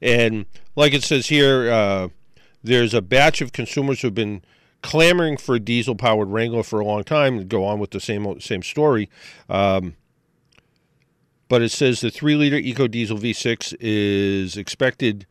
And 0.00 0.46
like 0.76 0.94
it 0.94 1.02
says 1.02 1.26
here, 1.26 1.70
uh, 1.70 2.08
there's 2.62 2.94
a 2.94 3.02
batch 3.02 3.40
of 3.40 3.52
consumers 3.52 4.00
who've 4.00 4.14
been 4.14 4.42
clamoring 4.84 5.36
for 5.36 5.56
a 5.56 5.60
diesel-powered 5.60 6.28
Wrangler 6.28 6.62
for 6.62 6.78
a 6.78 6.84
long 6.84 7.02
time. 7.02 7.48
Go 7.48 7.64
on 7.64 7.80
with 7.80 7.90
the 7.90 8.00
same 8.00 8.40
same 8.40 8.62
story. 8.62 9.10
Um, 9.48 9.96
but 11.48 11.62
it 11.62 11.70
says 11.70 12.00
the 12.00 12.10
three-liter 12.10 12.56
EcoDiesel 12.56 13.18
V6 13.18 13.74
is 13.80 14.56
expected 14.56 15.26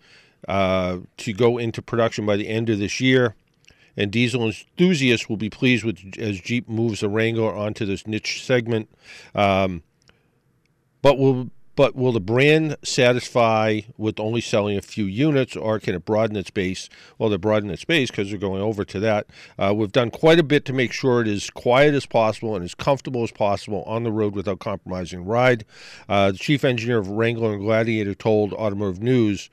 uh, 0.47 0.97
to 1.17 1.33
go 1.33 1.57
into 1.57 1.81
production 1.81 2.25
by 2.25 2.35
the 2.35 2.47
end 2.47 2.69
of 2.69 2.79
this 2.79 2.99
year 2.99 3.35
and 3.95 4.11
diesel 4.11 4.45
enthusiasts 4.45 5.29
will 5.29 5.37
be 5.37 5.49
pleased 5.49 5.83
with 5.83 6.17
as 6.17 6.39
Jeep 6.39 6.67
moves 6.67 7.01
the 7.01 7.09
Wrangler 7.09 7.55
onto 7.55 7.85
this 7.85 8.07
niche 8.07 8.43
segment. 8.43 8.89
Um, 9.35 9.83
but 11.01 11.17
will 11.17 11.51
but 11.75 11.95
will 11.95 12.11
the 12.11 12.19
brand 12.19 12.77
satisfy 12.83 13.81
with 13.97 14.19
only 14.19 14.41
selling 14.41 14.77
a 14.77 14.81
few 14.81 15.05
units, 15.05 15.55
or 15.55 15.79
can 15.79 15.95
it 15.95 16.05
broaden 16.05 16.35
its 16.35 16.51
base? 16.51 16.89
Well, 17.17 17.29
they're 17.29 17.39
broadening 17.39 17.73
its 17.73 17.85
base 17.85 18.11
because 18.11 18.29
they're 18.29 18.37
going 18.37 18.61
over 18.61 18.85
to 18.85 18.99
that. 18.99 19.27
Uh, 19.57 19.73
we've 19.75 19.91
done 19.91 20.11
quite 20.11 20.39
a 20.39 20.43
bit 20.43 20.65
to 20.65 20.73
make 20.73 20.91
sure 20.91 21.21
it 21.21 21.27
is 21.27 21.49
quiet 21.49 21.93
as 21.93 22.05
possible 22.05 22.55
and 22.55 22.63
as 22.63 22.75
comfortable 22.75 23.23
as 23.23 23.31
possible 23.31 23.83
on 23.83 24.03
the 24.03 24.11
road 24.11 24.35
without 24.35 24.59
compromising 24.59 25.25
ride. 25.25 25.65
Uh, 26.07 26.31
the 26.31 26.37
chief 26.37 26.63
engineer 26.63 26.99
of 26.99 27.09
Wrangler 27.09 27.53
and 27.53 27.61
Gladiator 27.61 28.13
told 28.13 28.53
Automotive 28.53 29.01
News 29.01 29.49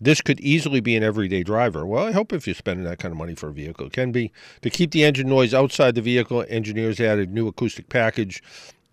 this 0.00 0.20
could 0.20 0.40
easily 0.40 0.80
be 0.80 0.96
an 0.96 1.02
everyday 1.02 1.42
driver. 1.42 1.86
Well, 1.86 2.04
I 2.04 2.12
hope 2.12 2.32
if 2.32 2.46
you're 2.46 2.54
spending 2.54 2.84
that 2.84 2.98
kind 2.98 3.12
of 3.12 3.18
money 3.18 3.34
for 3.34 3.48
a 3.48 3.52
vehicle, 3.52 3.86
it 3.86 3.92
can 3.92 4.12
be. 4.12 4.32
To 4.62 4.68
keep 4.68 4.90
the 4.90 5.04
engine 5.04 5.28
noise 5.28 5.54
outside 5.54 5.94
the 5.94 6.02
vehicle, 6.02 6.44
engineers 6.48 7.00
added 7.00 7.32
new 7.32 7.48
acoustic 7.48 7.88
package 7.88 8.42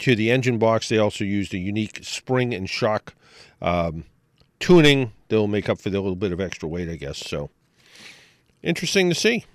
to 0.02 0.16
the 0.16 0.30
engine 0.32 0.58
box. 0.58 0.90
They 0.90 0.98
also 0.98 1.24
used 1.24 1.54
a 1.54 1.58
unique 1.58 2.00
spring 2.04 2.54
and 2.54 2.70
shock 2.70 3.14
um, 3.62 4.06
tuning. 4.60 5.12
They'll 5.30 5.48
make 5.48 5.70
up 5.70 5.80
for 5.80 5.90
the 5.90 6.00
little 6.02 6.16
bit 6.16 6.32
of 6.32 6.40
extra 6.42 6.68
weight, 6.68 6.90
I 6.90 6.96
guess. 6.96 7.18
So 7.18 7.50
interesting 8.62 9.10
to 9.10 9.16
see. 9.16 9.46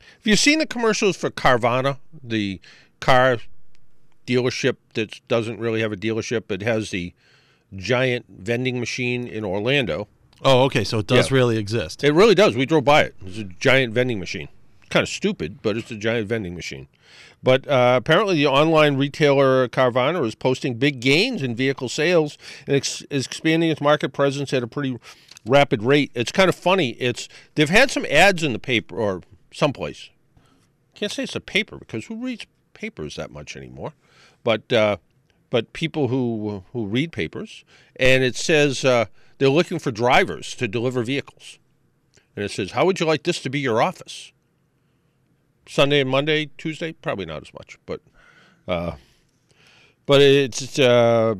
Have 0.00 0.26
you 0.26 0.36
seen 0.36 0.58
the 0.60 0.66
commercials 0.66 1.16
for 1.16 1.30
Carvana, 1.30 1.98
the 2.22 2.60
car 3.00 3.38
dealership 4.26 4.76
that 4.94 5.20
doesn't 5.28 5.58
really 5.58 5.80
have 5.80 5.92
a 5.92 5.96
dealership? 5.96 6.50
It 6.50 6.62
has 6.62 6.90
the 6.90 7.12
giant 7.74 8.26
vending 8.28 8.78
machine 8.78 9.26
in 9.26 9.44
Orlando 9.44 10.08
Oh, 10.44 10.64
okay. 10.64 10.82
So 10.82 10.98
it 10.98 11.06
does 11.06 11.30
Yeah. 11.30 11.36
really 11.36 11.56
exist. 11.56 12.02
It 12.02 12.12
really 12.12 12.34
does. 12.34 12.56
We 12.56 12.66
drove 12.66 12.84
by 12.84 13.02
it. 13.02 13.14
It's 13.24 13.38
a 13.38 13.44
giant 13.44 13.94
vending 13.94 14.18
machine. 14.18 14.48
Kind 14.92 15.04
of 15.04 15.08
stupid, 15.08 15.62
but 15.62 15.78
it's 15.78 15.90
a 15.90 15.96
giant 15.96 16.28
vending 16.28 16.54
machine. 16.54 16.86
But 17.42 17.66
uh, 17.66 17.94
apparently, 17.96 18.34
the 18.34 18.46
online 18.46 18.98
retailer 18.98 19.66
Carvana 19.66 20.22
is 20.26 20.34
posting 20.34 20.74
big 20.74 21.00
gains 21.00 21.42
in 21.42 21.54
vehicle 21.54 21.88
sales 21.88 22.36
and 22.66 22.76
ex- 22.76 23.00
is 23.08 23.24
expanding 23.24 23.70
its 23.70 23.80
market 23.80 24.12
presence 24.12 24.52
at 24.52 24.62
a 24.62 24.66
pretty 24.66 24.98
rapid 25.46 25.82
rate. 25.82 26.10
It's 26.14 26.30
kind 26.30 26.50
of 26.50 26.54
funny. 26.54 26.90
It's 27.00 27.26
they've 27.54 27.70
had 27.70 27.90
some 27.90 28.04
ads 28.10 28.42
in 28.42 28.52
the 28.52 28.58
paper 28.58 28.96
or 28.96 29.22
someplace. 29.50 30.10
Can't 30.94 31.10
say 31.10 31.22
it's 31.22 31.34
a 31.34 31.40
paper 31.40 31.78
because 31.78 32.04
who 32.04 32.16
reads 32.16 32.44
papers 32.74 33.16
that 33.16 33.30
much 33.30 33.56
anymore? 33.56 33.94
But 34.44 34.70
uh, 34.70 34.98
but 35.48 35.72
people 35.72 36.08
who 36.08 36.64
who 36.74 36.84
read 36.84 37.12
papers, 37.12 37.64
and 37.96 38.22
it 38.22 38.36
says 38.36 38.84
uh, 38.84 39.06
they're 39.38 39.48
looking 39.48 39.78
for 39.78 39.90
drivers 39.90 40.54
to 40.56 40.68
deliver 40.68 41.02
vehicles. 41.02 41.58
And 42.36 42.44
it 42.44 42.50
says, 42.50 42.72
How 42.72 42.84
would 42.84 43.00
you 43.00 43.06
like 43.06 43.22
this 43.22 43.40
to 43.40 43.48
be 43.48 43.58
your 43.58 43.80
office? 43.80 44.32
Sunday 45.66 46.00
and 46.00 46.10
Monday, 46.10 46.50
Tuesday? 46.58 46.92
Probably 46.92 47.26
not 47.26 47.42
as 47.42 47.52
much, 47.54 47.78
but 47.86 48.00
uh, 48.68 48.92
but 50.06 50.20
it's 50.20 50.78
uh, 50.78 51.34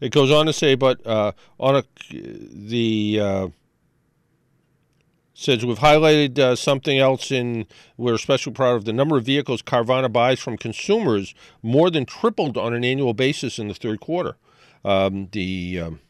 it 0.00 0.12
goes 0.12 0.30
on 0.30 0.46
to 0.46 0.52
say, 0.52 0.74
but 0.74 1.04
uh, 1.06 1.32
on 1.58 1.76
a 1.76 1.84
the 2.10 3.20
uh, 3.20 3.48
says 5.34 5.64
we've 5.64 5.78
highlighted 5.78 6.38
uh, 6.38 6.54
something 6.54 6.98
else 6.98 7.30
in 7.30 7.66
we're 7.96 8.14
especially 8.14 8.52
proud 8.52 8.76
of 8.76 8.84
the 8.84 8.92
number 8.92 9.16
of 9.16 9.24
vehicles 9.24 9.62
Carvana 9.62 10.12
buys 10.12 10.38
from 10.38 10.56
consumers 10.56 11.34
more 11.62 11.90
than 11.90 12.04
tripled 12.04 12.56
on 12.56 12.74
an 12.74 12.84
annual 12.84 13.14
basis 13.14 13.58
in 13.58 13.68
the 13.68 13.74
third 13.74 14.00
quarter. 14.00 14.36
Um, 14.84 15.28
the 15.32 15.80
um, 15.80 16.00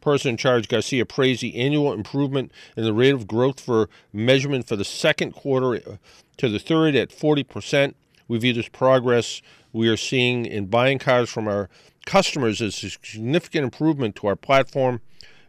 person 0.00 0.30
in 0.30 0.36
charge, 0.36 0.68
Garcia, 0.68 1.04
praised 1.04 1.42
the 1.42 1.56
annual 1.56 1.92
improvement 1.92 2.52
in 2.76 2.84
the 2.84 2.92
rate 2.92 3.12
of 3.12 3.26
growth 3.26 3.60
for 3.60 3.88
measurement 4.12 4.66
for 4.66 4.76
the 4.76 4.84
second 4.84 5.32
quarter 5.32 5.98
to 6.38 6.48
the 6.48 6.58
third 6.58 6.94
at 6.94 7.10
40%. 7.10 7.94
We 8.28 8.38
view 8.38 8.52
this 8.52 8.68
progress 8.68 9.42
we 9.72 9.88
are 9.88 9.96
seeing 9.96 10.46
in 10.46 10.66
buying 10.66 10.98
cars 10.98 11.28
from 11.28 11.46
our 11.46 11.68
customers 12.06 12.62
as 12.62 12.82
a 12.82 12.90
significant 12.90 13.64
improvement 13.64 14.16
to 14.16 14.26
our 14.26 14.36
platform. 14.36 15.00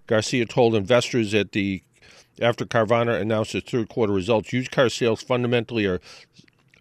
Garcia 0.06 0.46
told 0.46 0.76
investors 0.76 1.34
at 1.34 1.52
the 1.54 1.82
after 2.40 2.66
Carvana 2.66 3.20
announced 3.20 3.56
its 3.56 3.72
third 3.72 3.90
quarter 3.90 4.14
results, 4.14 4.54
used 4.54 4.72
car 4.72 4.90
sales 4.90 5.24
fundamentally 5.24 5.86
are 5.86 6.00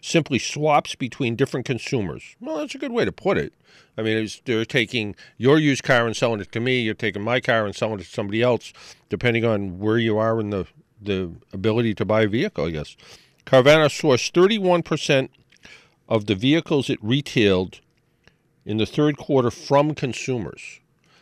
simply 0.03 0.39
swaps 0.39 0.95
between 0.95 1.35
different 1.35 1.67
consumers. 1.67 2.37
Well, 2.41 2.59
that's 2.59 2.75
a 2.75 2.79
good 2.79 2.93
way 2.93 3.05
to 3.05 3.13
put 3.13 3.39
it. 3.39 3.53
I 3.97 4.03
mean, 4.03 4.29
they're 4.45 4.65
taking 4.65 5.17
your 5.39 5.59
used 5.59 5.83
car 5.83 6.07
and 6.07 6.15
selling 6.15 6.41
it 6.41 6.53
to 6.53 6.61
me. 6.61 6.81
You're 6.81 6.95
taking 6.95 7.23
my 7.23 7.41
car 7.41 7.65
and 7.65 7.75
selling 7.75 8.01
it 8.01 8.05
to 8.05 8.11
somebody 8.11 8.43
else, 8.43 8.73
depending 9.09 9.45
on 9.45 9.79
where 9.79 9.99
you 9.99 10.19
are 10.19 10.39
in 10.41 10.51
the 10.51 10.67
the 11.01 11.31
ability 11.53 11.95
to 11.95 12.05
buy 12.05 12.23
a 12.23 12.29
vehicle. 12.29 12.67
I 12.67 12.71
guess 12.71 12.97
Carvana 13.47 13.87
sourced 13.87 14.33
31 14.33 14.83
percent 14.83 15.31
of 16.09 16.27
the 16.27 16.35
vehicles 16.35 16.91
it 16.91 16.99
retailed 17.03 17.81
in 18.65 18.77
the 18.77 18.87
third 18.87 19.17
quarter 19.17 19.51
from 19.51 19.95
consumers. 19.95 20.81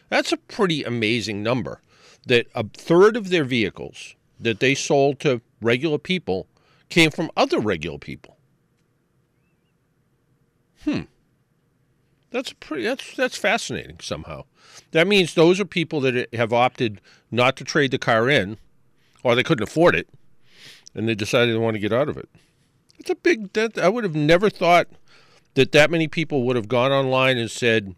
That's 0.09 0.33
a 0.33 0.39
pretty 0.39 0.83
amazing 0.83 1.43
number. 1.43 1.81
That 2.27 2.47
a 2.55 2.65
third 2.65 3.17
of 3.17 3.29
their 3.29 3.45
vehicles 3.45 4.15
that 4.41 4.61
they 4.61 4.75
sold 4.75 5.21
to 5.21 5.43
regular 5.61 5.99
people 5.99 6.47
came 6.89 7.11
from 7.11 7.31
other 7.37 7.59
regular 7.59 7.99
people. 7.99 8.39
Hmm. 10.85 11.03
That's 12.31 12.53
pretty. 12.55 12.85
That's 12.85 13.15
that's 13.15 13.37
fascinating 13.37 13.99
somehow. 14.01 14.45
That 14.93 15.07
means 15.07 15.35
those 15.35 15.61
are 15.61 15.65
people 15.65 16.01
that 16.01 16.33
have 16.35 16.53
opted 16.53 17.01
not 17.31 17.57
to 17.57 17.65
trade 17.65 17.91
the 17.91 17.99
car 17.99 18.29
in, 18.29 18.57
or 19.23 19.35
they 19.35 19.43
couldn't 19.43 19.69
afford 19.69 19.95
it, 19.95 20.09
and 20.95 21.09
they 21.09 21.15
decided 21.15 21.55
they 21.55 21.59
want 21.59 21.75
to 21.75 21.81
get 21.81 21.93
out 21.93 22.09
of 22.09 22.17
it. 22.17 22.29
It's 22.99 23.11
a 23.11 23.15
big. 23.15 23.53
That 23.55 23.79
I 23.79 23.89
would 23.89 24.05
have 24.05 24.15
never 24.15 24.49
thought 24.49 24.89
that 25.55 25.73
that 25.73 25.91
many 25.91 26.09
people 26.09 26.45
would 26.45 26.57
have 26.57 26.69
gone 26.69 26.93
online 26.93 27.37
and 27.39 27.51
said, 27.51 27.95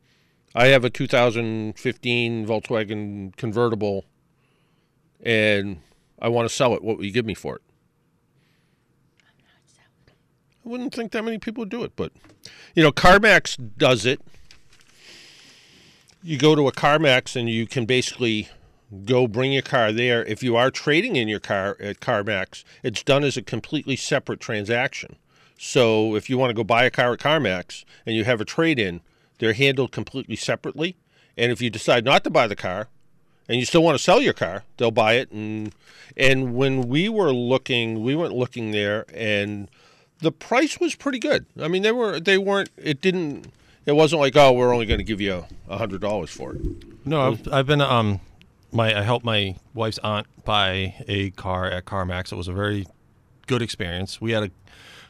"I 0.55 0.67
have 0.69 0.85
a 0.85 0.91
2015 0.91 2.47
Volkswagen 2.47 3.37
convertible, 3.37 4.05
and 5.23 5.81
I 6.19 6.29
want 6.29 6.49
to 6.49 6.55
sell 6.55 6.75
it. 6.75 6.83
What 6.83 6.99
will 6.99 7.05
you 7.05 7.13
give 7.13 7.27
me 7.27 7.35
for 7.35 7.57
it?" 7.57 7.63
I 10.65 10.69
wouldn't 10.69 10.95
think 10.95 11.13
that 11.13 11.25
many 11.25 11.39
people 11.39 11.63
would 11.63 11.69
do 11.69 11.85
it, 11.85 11.93
but 11.95 12.13
you 12.75 12.83
know, 12.83 12.91
CarMax 12.91 13.57
does 13.79 14.05
it. 14.05 14.21
You 16.23 16.39
go 16.39 16.57
to 16.57 16.67
a 16.67 16.73
CarMax 16.73 17.37
and 17.37 17.49
you 17.49 17.67
can 17.67 17.87
basically 17.87 18.49
go 19.05 19.27
bring 19.27 19.53
your 19.53 19.63
car 19.63 19.93
there. 19.93 20.25
If 20.25 20.43
you 20.43 20.57
are 20.57 20.71
trading 20.71 21.17
in 21.17 21.29
your 21.29 21.41
car 21.41 21.77
at 21.81 22.01
CarMax, 22.01 22.65
it's 22.83 23.03
done 23.03 23.25
as 23.25 23.37
a 23.37 23.43
completely 23.43 23.97
separate 23.97 24.41
transaction. 24.41 25.17
So 25.59 26.15
if 26.15 26.29
you 26.29 26.39
want 26.39 26.51
to 26.51 26.55
go 26.55 26.65
buy 26.65 26.85
a 26.85 26.91
car 26.91 27.13
at 27.13 27.21
CarMax 27.21 27.85
and 28.05 28.15
you 28.15 28.25
have 28.25 28.41
a 28.41 28.45
trade 28.45 28.79
in, 28.79 29.01
they're 29.39 29.55
handled 29.55 29.93
completely 29.93 30.37
separately. 30.37 30.97
And 31.37 31.53
if 31.53 31.61
you 31.61 31.71
decide 31.71 32.05
not 32.05 32.25
to 32.25 32.31
buy 32.31 32.47
the 32.47 32.57
car 32.57 32.89
and 33.49 33.59
you 33.59 33.65
still 33.67 33.83
want 33.83 33.97
to 33.97 34.03
sell 34.03 34.21
your 34.21 34.33
car, 34.33 34.65
they'll 34.77 34.91
buy 34.91 35.15
it. 35.15 35.31
And 35.31 35.73
and 36.17 36.55
when 36.55 36.89
we 36.89 37.09
were 37.09 37.33
looking, 37.33 38.03
we 38.03 38.15
went 38.15 38.33
looking 38.33 38.71
there, 38.71 39.05
and 39.13 39.69
the 40.21 40.33
price 40.33 40.81
was 40.81 40.95
pretty 40.95 41.19
good. 41.19 41.47
I 41.61 41.69
mean, 41.69 41.83
they 41.83 41.93
were 41.93 42.21
they 42.21 42.39
weren't. 42.39 42.71
It 42.77 43.01
didn't. 43.01 43.49
It 43.85 43.93
wasn't 43.93 44.21
like 44.21 44.37
oh, 44.37 44.53
we're 44.53 44.73
only 44.73 44.87
going 44.87 44.99
to 44.99 45.05
give 45.05 45.21
you 45.21 45.45
a 45.69 45.77
hundred 45.77 46.01
dollars 46.01 46.31
for 46.31 46.55
it. 46.55 46.63
No, 47.05 47.21
I've, 47.21 47.53
I've 47.53 47.67
been 47.67 47.81
um, 47.81 48.21
my 48.73 48.99
I 48.99 49.03
helped 49.03 49.25
my 49.25 49.57
wife's 49.75 49.99
aunt 49.99 50.27
buy 50.45 50.95
a 51.09 51.31
car 51.31 51.67
at 51.67 51.85
CarMax. 51.85 52.33
It 52.33 52.37
was 52.37 52.49
a 52.49 52.53
very 52.53 52.87
good 53.47 53.63
experience. 53.63 54.21
We 54.21 54.33
had 54.33 54.41
to 54.45 54.51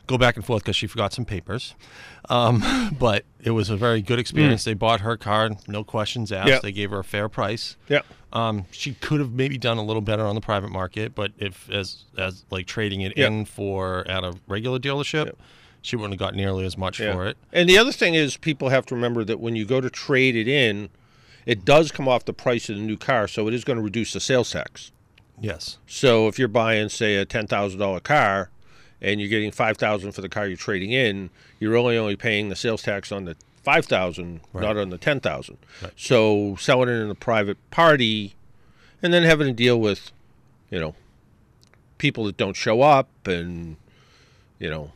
go 0.07 0.16
back 0.19 0.37
and 0.37 0.45
forth 0.45 0.62
because 0.62 0.77
she 0.77 0.87
forgot 0.87 1.12
some 1.12 1.25
papers, 1.25 1.75
um, 2.29 2.95
but 2.99 3.25
it 3.42 3.51
was 3.51 3.71
a 3.71 3.77
very 3.77 4.01
good 4.03 4.19
experience. 4.19 4.62
They 4.64 4.75
bought 4.75 5.01
her 5.01 5.16
car, 5.16 5.51
no 5.66 5.83
questions 5.83 6.31
asked. 6.31 6.49
Yeah. 6.49 6.59
They 6.62 6.71
gave 6.73 6.90
her 6.90 7.01
a 7.01 7.05
fair 7.05 7.29
price. 7.29 7.77
Yeah. 7.88 8.03
Um, 8.33 8.66
she 8.71 8.95
could 8.95 9.19
have 9.21 9.33
maybe 9.33 9.57
done 9.59 9.79
a 9.79 9.83
little 9.83 10.03
better 10.03 10.25
on 10.27 10.35
the 10.35 10.40
private 10.40 10.71
market, 10.71 11.14
but 11.14 11.33
if 11.38 11.69
as 11.71 12.05
as 12.19 12.45
like 12.51 12.66
trading 12.66 13.01
it 13.01 13.14
Yeah. 13.16 13.27
in 13.29 13.45
for 13.47 14.07
at 14.09 14.23
a 14.25 14.35
regular 14.47 14.79
dealership, 14.79 15.33
she 15.83 15.97
wouldn't 15.97 16.14
have 16.14 16.19
got 16.21 16.35
nearly 16.35 16.64
as 16.66 16.77
much 16.77 17.01
Yeah. 17.01 17.12
for 17.12 17.27
it. 17.27 17.37
And 17.53 17.69
the 17.69 17.79
other 17.79 17.92
thing 17.92 18.14
is, 18.14 18.37
people 18.37 18.69
have 18.69 18.85
to 18.87 18.95
remember 18.95 19.25
that 19.25 19.40
when 19.40 19.57
you 19.57 19.64
go 19.64 19.81
to 19.81 19.88
trade 19.90 20.37
it 20.37 20.47
in, 20.49 20.88
it 21.46 21.64
does 21.64 21.90
come 21.92 22.06
off 22.09 22.24
the 22.26 22.32
price 22.35 22.68
of 22.68 22.76
the 22.76 22.82
new 22.82 22.96
car, 22.98 23.26
so 23.28 23.46
it 23.48 23.54
is 23.54 23.64
going 23.64 23.76
to 23.78 23.82
reduce 23.82 24.12
the 24.12 24.20
sales 24.20 24.50
tax. 24.50 24.92
Yes. 25.40 25.78
So 25.87 26.28
if 26.28 26.38
you're 26.38 26.48
buying, 26.48 26.88
say, 26.88 27.16
a 27.16 27.24
ten 27.24 27.46
thousand 27.46 27.78
dollar 27.78 28.00
car, 28.00 28.50
and 29.00 29.20
you're 29.20 29.28
getting 29.30 29.50
five 29.52 29.76
thousand 29.76 30.12
for 30.12 30.20
the 30.22 30.28
car 30.28 30.46
you're 30.46 30.56
trading 30.56 30.92
in, 30.92 31.30
you're 31.61 31.76
only 31.76 31.96
only 31.96 32.16
paying 32.16 32.48
the 32.48 32.56
sales 32.56 32.82
tax 32.82 33.12
on 33.12 33.24
the 33.26 33.37
five 33.62 33.85
thousand, 33.87 34.40
Right. 34.52 34.62
not 34.62 34.76
on 34.76 34.90
the 34.90 34.98
ten 34.98 35.20
thousand. 35.20 35.59
Right. 35.82 35.92
So 35.96 36.56
selling 36.59 36.88
it 36.88 36.92
in 36.92 37.11
a 37.11 37.14
private 37.14 37.59
party, 37.70 38.35
and 39.02 39.12
then 39.12 39.22
having 39.24 39.46
to 39.46 39.52
deal 39.52 39.78
with, 39.78 40.11
you 40.70 40.80
know, 40.80 40.94
people 41.98 42.24
that 42.24 42.37
don't 42.37 42.56
show 42.56 42.80
up, 42.82 43.09
and 43.26 43.76
you 44.59 44.70
know, 44.70 44.92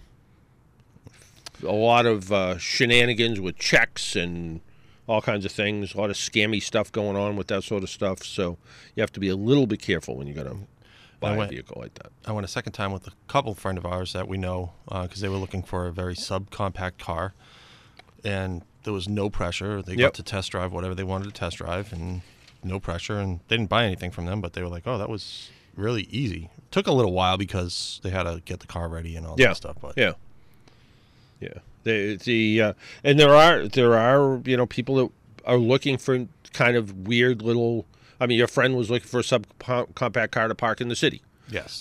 a 1.62 1.72
lot 1.72 2.06
of 2.06 2.32
uh, 2.32 2.56
shenanigans 2.56 3.38
with 3.40 3.58
checks 3.58 4.16
and 4.16 4.62
all 5.10 5.20
kinds 5.20 5.44
of 5.44 5.50
things. 5.50 5.92
A 5.94 5.98
lot 5.98 6.08
of 6.08 6.16
scammy 6.16 6.62
stuff 6.62 6.92
going 6.92 7.16
on 7.16 7.34
with 7.34 7.48
that 7.48 7.64
sort 7.64 7.82
of 7.82 7.90
stuff. 7.90 8.22
So 8.22 8.58
you 8.94 9.00
have 9.00 9.10
to 9.12 9.20
be 9.20 9.28
a 9.28 9.34
little 9.34 9.66
bit 9.66 9.80
careful 9.82 10.16
when 10.16 10.28
you're 10.28 10.36
going 10.44 10.48
to 10.60 10.66
buy 11.18 11.34
a 11.34 11.48
vehicle 11.48 11.78
like 11.80 11.94
that. 11.94 12.12
I 12.24 12.30
went 12.32 12.44
a 12.44 12.48
second 12.48 12.72
time 12.74 12.92
with 12.92 13.08
a 13.08 13.12
couple 13.26 13.52
friend 13.56 13.76
of 13.76 13.84
ours 13.84 14.12
that 14.12 14.28
we 14.28 14.38
know 14.38 14.72
uh, 14.88 15.02
because 15.02 15.20
they 15.20 15.28
were 15.28 15.36
looking 15.36 15.64
for 15.64 15.88
a 15.88 15.92
very 15.92 16.14
subcompact 16.14 16.98
car, 16.98 17.34
and 18.24 18.62
there 18.84 18.92
was 18.92 19.08
no 19.08 19.28
pressure. 19.28 19.82
They 19.82 19.92
Yep. 19.94 19.98
got 19.98 20.14
to 20.14 20.22
test 20.22 20.52
drive 20.52 20.72
whatever 20.72 20.94
they 20.94 21.02
wanted 21.04 21.24
to 21.24 21.32
test 21.32 21.56
drive, 21.56 21.92
and 21.92 22.22
no 22.62 22.78
pressure. 22.78 23.18
And 23.18 23.40
they 23.48 23.56
didn't 23.56 23.68
buy 23.68 23.84
anything 23.84 24.12
from 24.12 24.26
them, 24.26 24.40
but 24.40 24.52
they 24.52 24.62
were 24.62 24.68
like, 24.68 24.86
"Oh, 24.86 24.96
that 24.96 25.08
was 25.10 25.50
really 25.74 26.04
easy." 26.04 26.50
Took 26.70 26.86
a 26.86 26.92
little 26.92 27.12
while 27.12 27.36
because 27.36 27.98
they 28.04 28.10
had 28.10 28.22
to 28.22 28.40
get 28.44 28.60
the 28.60 28.66
car 28.68 28.88
ready 28.88 29.16
and 29.16 29.26
all 29.26 29.34
Yeah. 29.38 29.48
that 29.48 29.56
stuff. 29.56 29.76
But 29.80 29.94
Yeah, 29.98 30.12
yeah. 31.40 31.58
The 31.84 32.16
the 32.16 32.60
uh, 32.62 32.72
and 33.04 33.18
there 33.18 33.34
are 33.34 33.66
there 33.68 33.96
are 33.96 34.40
you 34.44 34.56
know 34.56 34.66
people 34.66 34.94
that 34.96 35.10
are 35.46 35.56
looking 35.56 35.96
for 35.98 36.26
kind 36.52 36.76
of 36.76 37.06
weird 37.08 37.42
little. 37.42 37.86
I 38.20 38.26
mean, 38.26 38.36
your 38.38 38.48
friend 38.48 38.76
was 38.76 38.90
looking 38.90 39.08
for 39.08 39.20
a 39.20 39.22
subcompact 39.22 40.30
car 40.32 40.48
to 40.48 40.54
park 40.54 40.80
in 40.82 40.88
the 40.88 40.96
city. 40.96 41.22
yes, 41.48 41.80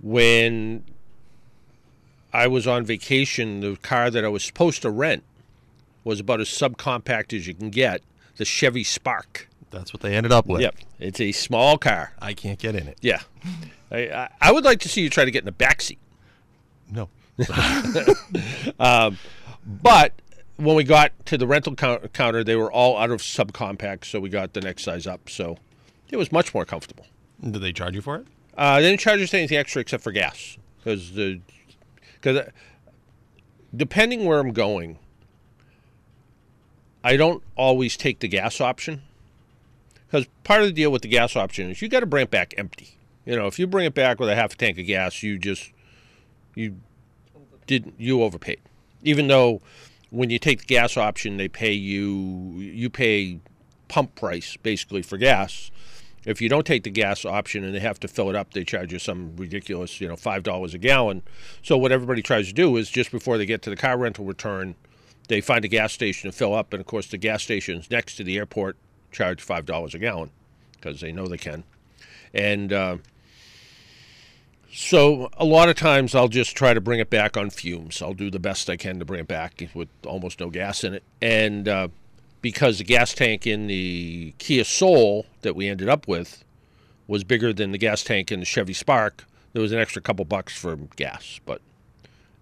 When 0.00 0.84
I 2.32 2.46
was 2.46 2.66
on 2.66 2.84
vacation, 2.84 3.60
the 3.60 3.76
car 3.76 4.10
that 4.10 4.24
I 4.24 4.28
was 4.28 4.44
supposed 4.44 4.82
to 4.82 4.90
rent 4.90 5.24
was 6.04 6.20
about 6.20 6.40
as 6.40 6.48
subcompact 6.48 7.32
as 7.36 7.46
you 7.46 7.54
can 7.54 7.70
get. 7.70 8.02
The 8.36 8.44
Chevy 8.44 8.82
Spark. 8.84 9.48
that's 9.70 9.92
what 9.92 10.02
they 10.02 10.14
ended 10.14 10.32
up 10.32 10.46
with. 10.46 10.60
Yep, 10.60 10.76
it's 10.98 11.20
a 11.20 11.30
small 11.32 11.78
car. 11.78 12.12
I 12.20 12.32
can't 12.34 12.58
get 12.58 12.74
in 12.74 12.88
it. 12.88 12.98
Yeah, 13.00 13.20
I, 13.90 14.08
I, 14.08 14.28
I 14.40 14.52
would 14.52 14.64
like 14.64 14.80
to 14.80 14.88
see 14.88 15.00
you 15.02 15.10
try 15.10 15.24
to 15.24 15.30
get 15.30 15.40
in 15.40 15.46
the 15.46 15.52
back 15.52 15.80
seat. 15.80 15.98
No. 16.90 17.08
But 19.66 20.12
when 20.56 20.76
we 20.76 20.84
got 20.84 21.12
to 21.26 21.38
the 21.38 21.46
rental 21.46 21.74
count- 21.74 22.12
counter, 22.12 22.44
they 22.44 22.56
were 22.56 22.70
all 22.70 22.96
out 22.96 23.10
of 23.10 23.20
subcompact, 23.20 24.04
so 24.04 24.20
we 24.20 24.28
got 24.28 24.52
the 24.52 24.60
next 24.60 24.84
size 24.84 25.06
up. 25.06 25.28
So 25.28 25.58
it 26.10 26.16
was 26.16 26.30
much 26.30 26.54
more 26.54 26.64
comfortable. 26.64 27.06
Did 27.40 27.60
they 27.60 27.72
charge 27.72 27.94
you 27.94 28.02
for 28.02 28.16
it? 28.16 28.26
Uh, 28.56 28.76
they 28.76 28.90
didn't 28.90 29.00
charge 29.00 29.20
us 29.20 29.34
anything 29.34 29.56
extra 29.56 29.80
except 29.80 30.02
for 30.02 30.12
gas, 30.12 30.56
because 30.78 31.14
the 31.14 31.40
because 32.20 32.48
depending 33.76 34.24
where 34.24 34.38
I'm 34.38 34.52
going, 34.52 34.98
I 37.02 37.16
don't 37.16 37.42
always 37.56 37.96
take 37.96 38.20
the 38.20 38.28
gas 38.28 38.60
option. 38.60 39.02
Because 40.06 40.28
part 40.44 40.60
of 40.60 40.68
the 40.68 40.72
deal 40.72 40.92
with 40.92 41.02
the 41.02 41.08
gas 41.08 41.34
option 41.34 41.70
is 41.70 41.82
you 41.82 41.88
got 41.88 42.00
to 42.00 42.06
bring 42.06 42.24
it 42.24 42.30
back 42.30 42.54
empty. 42.56 42.96
You 43.26 43.34
know, 43.36 43.46
if 43.46 43.58
you 43.58 43.66
bring 43.66 43.86
it 43.86 43.94
back 43.94 44.20
with 44.20 44.28
a 44.28 44.36
half 44.36 44.52
a 44.52 44.56
tank 44.56 44.78
of 44.78 44.86
gas, 44.86 45.22
you 45.22 45.36
just 45.38 45.72
you 46.54 46.76
didn't 47.66 47.94
you 47.98 48.22
overpaid. 48.22 48.60
Even 49.02 49.28
though 49.28 49.60
when 50.10 50.30
you 50.30 50.38
take 50.38 50.60
the 50.60 50.66
gas 50.66 50.96
option, 50.96 51.36
they 51.36 51.48
pay 51.48 51.72
you 51.72 52.54
you 52.58 52.90
pay 52.90 53.40
pump 53.88 54.14
price 54.14 54.56
basically 54.56 55.02
for 55.02 55.16
gas. 55.18 55.70
If 56.24 56.40
you 56.40 56.48
don't 56.48 56.66
take 56.66 56.84
the 56.84 56.90
gas 56.90 57.26
option 57.26 57.64
and 57.64 57.74
they 57.74 57.80
have 57.80 58.00
to 58.00 58.08
fill 58.08 58.30
it 58.30 58.36
up, 58.36 58.54
they 58.54 58.64
charge 58.64 58.92
you 58.92 58.98
some 58.98 59.36
ridiculous, 59.36 60.00
you 60.00 60.08
know, 60.08 60.16
five 60.16 60.42
dollars 60.42 60.72
a 60.72 60.78
gallon. 60.78 61.22
So 61.62 61.76
what 61.76 61.92
everybody 61.92 62.22
tries 62.22 62.48
to 62.48 62.54
do 62.54 62.76
is 62.76 62.88
just 62.90 63.10
before 63.10 63.36
they 63.36 63.46
get 63.46 63.60
to 63.62 63.70
the 63.70 63.76
car 63.76 63.98
rental 63.98 64.24
return, 64.24 64.74
they 65.28 65.40
find 65.40 65.64
a 65.64 65.68
gas 65.68 65.92
station 65.92 66.30
to 66.30 66.36
fill 66.36 66.54
up, 66.54 66.72
and 66.72 66.80
of 66.80 66.86
course 66.86 67.08
the 67.08 67.18
gas 67.18 67.42
stations 67.42 67.90
next 67.90 68.16
to 68.16 68.24
the 68.24 68.38
airport 68.38 68.76
charge 69.12 69.42
five 69.42 69.66
dollars 69.66 69.94
a 69.94 69.98
gallon 69.98 70.30
because 70.72 71.00
they 71.00 71.12
know 71.12 71.26
they 71.26 71.38
can. 71.38 71.64
And 72.32 72.72
uh, 72.72 72.96
so 74.76 75.30
a 75.36 75.44
lot 75.44 75.68
of 75.68 75.76
times 75.76 76.16
I'll 76.16 76.26
just 76.26 76.56
try 76.56 76.74
to 76.74 76.80
bring 76.80 76.98
it 76.98 77.08
back 77.08 77.36
on 77.36 77.50
fumes. 77.50 78.02
I'll 78.02 78.12
do 78.12 78.28
the 78.28 78.40
best 78.40 78.68
I 78.68 78.76
can 78.76 78.98
to 78.98 79.04
bring 79.04 79.20
it 79.20 79.28
back 79.28 79.62
with 79.72 79.88
almost 80.04 80.40
no 80.40 80.50
gas 80.50 80.82
in 80.82 80.94
it. 80.94 81.04
And 81.22 81.68
uh, 81.68 81.88
because 82.40 82.78
the 82.78 82.84
gas 82.84 83.14
tank 83.14 83.46
in 83.46 83.68
the 83.68 84.34
Kia 84.38 84.64
Soul 84.64 85.26
that 85.42 85.54
we 85.54 85.68
ended 85.68 85.88
up 85.88 86.08
with 86.08 86.42
was 87.06 87.22
bigger 87.22 87.52
than 87.52 87.70
the 87.70 87.78
gas 87.78 88.02
tank 88.02 88.32
in 88.32 88.40
the 88.40 88.46
Chevy 88.46 88.72
Spark, 88.72 89.24
there 89.52 89.62
was 89.62 89.70
an 89.70 89.78
extra 89.78 90.02
couple 90.02 90.24
bucks 90.24 90.56
for 90.56 90.74
gas. 90.96 91.38
But 91.46 91.60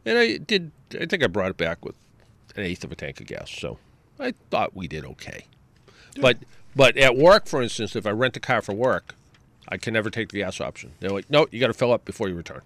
and 0.07 0.19
I 0.19 0.39
did. 0.39 0.73
I 0.99 1.05
think 1.05 1.23
I 1.23 1.27
brought 1.27 1.51
it 1.51 1.59
back 1.59 1.85
with 1.85 1.97
an 2.57 2.65
eighth 2.65 2.83
of 2.83 2.93
a 2.93 2.97
tank 2.97 3.21
of 3.21 3.27
gas. 3.27 3.51
So 3.51 3.79
I 4.19 4.33
thought 4.51 4.75
we 4.75 4.89
did 4.89 5.05
okay. 5.05 5.45
But 6.19 6.39
but 6.75 6.97
at 6.97 7.15
work, 7.15 7.47
for 7.47 7.61
instance, 7.61 7.95
if 7.95 8.07
I 8.07 8.11
rent 8.11 8.37
a 8.39 8.41
car 8.41 8.63
for 8.63 8.73
work, 8.73 9.17
I 9.69 9.77
can 9.77 9.93
never 9.95 10.11
take 10.11 10.31
the 10.31 10.39
gas 10.39 10.61
option. 10.61 10.93
They're 11.01 11.11
like, 11.11 11.31
no, 11.31 11.47
you 11.51 11.61
got 11.61 11.69
to 11.69 11.73
fill 11.75 11.93
up 11.93 12.05
before 12.05 12.29
you 12.29 12.35
return. 12.35 12.63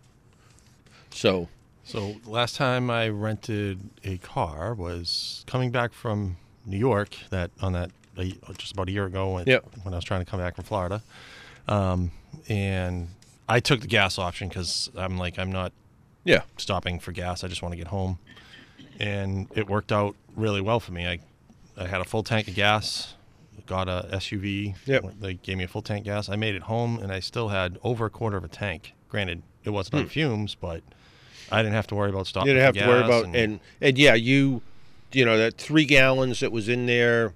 So 1.11 1.49
So 1.85 2.17
last 2.27 2.57
time 2.57 2.91
I 2.91 3.09
rented 3.09 3.79
a 4.05 4.19
car 4.19 4.75
was 4.75 5.45
coming 5.47 5.71
back 5.71 5.93
from 5.93 6.37
New 6.65 6.79
York. 6.79 7.17
That 7.31 7.51
on 7.61 7.73
that 7.75 7.91
just 8.57 8.73
about 8.73 8.89
a 8.89 8.93
year 8.93 9.05
ago 9.07 9.35
when, 9.35 9.47
Yep. 9.47 9.67
when 9.83 9.93
I 9.95 9.99
was 9.99 10.05
trying 10.05 10.25
to 10.25 10.31
come 10.31 10.41
back 10.41 10.57
from 10.57 10.65
Florida, 10.65 11.03
um, 11.69 12.11
and 12.49 13.09
I 13.49 13.61
took 13.61 13.81
the 13.83 13.87
gas 13.87 14.19
option 14.19 14.49
because 14.49 14.91
I'm 14.97 15.19
like 15.19 15.39
I'm 15.39 15.53
not 15.53 15.73
yeah, 16.25 16.43
stopping 16.57 16.99
for 16.99 17.13
gas. 17.13 17.45
I 17.45 17.49
just 17.49 17.63
want 17.63 17.73
to 17.73 17.77
get 17.77 17.89
home, 17.89 18.19
and 18.99 19.49
it 19.55 19.69
worked 19.69 19.93
out 19.93 20.17
really 20.35 20.61
well 20.61 20.81
for 20.81 20.93
me. 20.93 21.07
I 21.07 21.19
I 21.77 21.87
had 21.87 22.01
a 22.01 22.05
full 22.05 22.23
tank 22.23 22.49
of 22.49 22.55
gas, 22.55 23.15
got 23.66 23.88
a 23.88 24.09
SUV. 24.12 24.77
Yep. 24.87 25.14
They 25.21 25.35
gave 25.35 25.57
me 25.59 25.64
a 25.64 25.69
full 25.69 25.83
tank 25.83 26.05
gas. 26.05 26.29
I 26.29 26.37
made 26.37 26.55
it 26.55 26.62
home, 26.62 26.99
and 26.99 27.11
I 27.12 27.21
still 27.21 27.49
had 27.49 27.79
over 27.83 28.07
a 28.07 28.11
quarter 28.11 28.37
of 28.37 28.45
a 28.45 28.49
tank. 28.49 28.92
Granted, 29.09 29.42
it 29.64 29.71
wasn't 29.71 29.97
on 29.97 30.09
fumes, 30.09 30.55
but 30.55 30.83
I 31.51 31.62
didn't 31.62 31.75
have 31.75 31.87
to 31.88 31.95
worry 31.95 32.11
about 32.11 32.27
stopping. 32.27 32.49
Hmm. 32.51 32.57
you 32.57 32.62
didn't 32.62 32.77
have 32.77 32.85
to 32.85 32.90
worry 32.90 33.05
about 33.05 33.35
and 33.35 33.61
and 33.81 33.99
yeah, 33.99 34.14
you 34.14 34.62
you 35.12 35.25
know 35.25 35.38
that 35.38 35.57
three 35.59 35.85
gallons 35.85 36.40
that 36.40 36.53
was 36.53 36.69
in 36.69 36.87
there, 36.87 37.33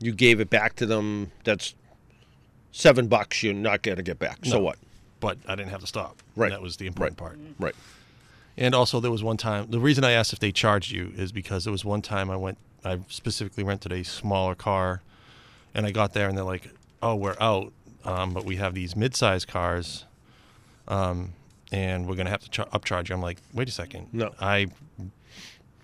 you 0.00 0.12
gave 0.12 0.40
it 0.40 0.50
back 0.50 0.76
to 0.76 0.86
them. 0.86 1.30
That's 1.44 1.74
seven 2.72 3.06
bucks. 3.06 3.42
You're 3.42 3.54
not 3.54 3.82
going 3.82 3.96
to 3.96 4.02
get 4.02 4.18
back. 4.18 4.38
So 4.44 4.60
what? 4.60 4.76
but 5.22 5.38
I 5.46 5.54
didn't 5.54 5.70
have 5.70 5.80
to 5.80 5.86
stop. 5.86 6.20
Right. 6.34 6.50
That 6.50 6.60
was 6.60 6.78
the 6.78 6.86
important 6.88 7.18
Right. 7.20 7.28
part. 7.28 7.38
Right. 7.58 7.74
And 8.56 8.74
also, 8.74 8.98
there 9.00 9.10
was 9.10 9.22
one 9.22 9.36
time. 9.36 9.70
The 9.70 9.78
reason 9.78 10.02
I 10.04 10.10
asked 10.10 10.32
if 10.32 10.40
they 10.40 10.50
charged 10.52 10.90
you 10.90 11.12
is 11.16 11.30
because 11.32 11.64
there 11.64 11.70
was 11.72 11.84
one 11.84 12.02
time 12.02 12.28
I 12.28 12.36
went. 12.36 12.58
I 12.84 12.98
specifically 13.08 13.62
rented 13.62 13.92
a 13.92 14.02
smaller 14.02 14.54
car, 14.56 15.00
and 15.74 15.86
I 15.86 15.90
got 15.90 16.12
there 16.12 16.28
and 16.28 16.36
they're 16.36 16.44
like, 16.44 16.68
"Oh, 17.02 17.14
we're 17.14 17.36
out, 17.40 17.72
um, 18.04 18.32
but 18.32 18.44
we 18.44 18.56
have 18.56 18.74
these 18.74 18.94
mid-sized 18.96 19.48
cars, 19.48 20.04
um, 20.88 21.32
and 21.70 22.06
we're 22.06 22.16
gonna 22.16 22.30
have 22.30 22.42
to 22.42 22.50
char- 22.50 22.68
upcharge 22.68 23.08
you." 23.08 23.14
I'm 23.14 23.22
like, 23.22 23.38
"Wait 23.52 23.68
a 23.68 23.72
second. 23.72 24.08
No. 24.12 24.34
I, 24.40 24.68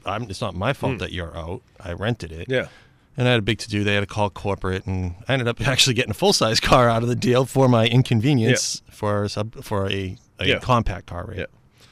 I'm. 0.05 0.24
It's 0.24 0.40
not 0.40 0.55
my 0.55 0.72
fault 0.72 0.98
that 0.98 1.12
you're 1.12 1.37
out. 1.37 1.62
I 1.81 1.92
rented 1.92 2.33
it. 2.33 2.48
Yeah. 2.48 2.68
And 3.16 3.27
I 3.27 3.33
had 3.33 3.40
a 3.40 3.42
big 3.42 3.59
to 3.59 3.68
do. 3.68 3.83
They 3.83 3.94
had 3.94 4.01
to 4.01 4.07
call 4.07 4.31
corporate, 4.31 4.87
and 4.87 5.14
I 5.29 5.33
ended 5.33 5.48
up 5.48 5.61
actually 5.66 5.94
getting 5.94 6.12
a 6.12 6.14
full 6.14 6.33
size 6.33 6.61
car 6.61 6.88
out 6.88 7.03
of 7.03 7.09
the 7.09 7.16
deal 7.16 7.44
for 7.46 7.68
my 7.68 7.87
inconvenience 7.87 8.83
for 8.90 9.24
a 9.24 9.29
sub 9.29 9.62
for 9.64 9.90
a, 9.90 10.16
a 10.38 10.46
Yeah. 10.46 10.59
compact 10.61 11.07
car 11.07 11.27
rate. 11.27 11.38
Yeah. 11.38 11.46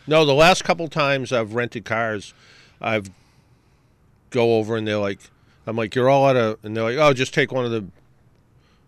No, 0.06 0.24
the 0.24 0.34
last 0.34 0.62
couple 0.62 0.86
times 0.86 1.32
I've 1.32 1.54
rented 1.54 1.84
cars, 1.84 2.32
I've 2.80 3.10
go 4.30 4.56
over 4.58 4.76
and 4.76 4.86
they're 4.86 4.98
like, 4.98 5.18
I'm 5.66 5.76
like, 5.76 5.94
you're 5.94 6.08
all 6.08 6.26
out 6.26 6.36
of, 6.36 6.58
and 6.62 6.76
they're 6.76 6.84
like, 6.84 6.96
oh, 6.98 7.12
just 7.12 7.34
take 7.34 7.50
one 7.52 7.64
of 7.64 7.70
the 7.70 7.84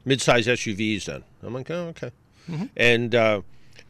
mid-size 0.04 0.46
SUVs 0.46 1.04
then. 1.06 1.24
I'm 1.42 1.54
like, 1.54 1.70
oh, 1.70 1.88
okay. 1.88 2.10
And 2.76 3.14
uh, 3.14 3.42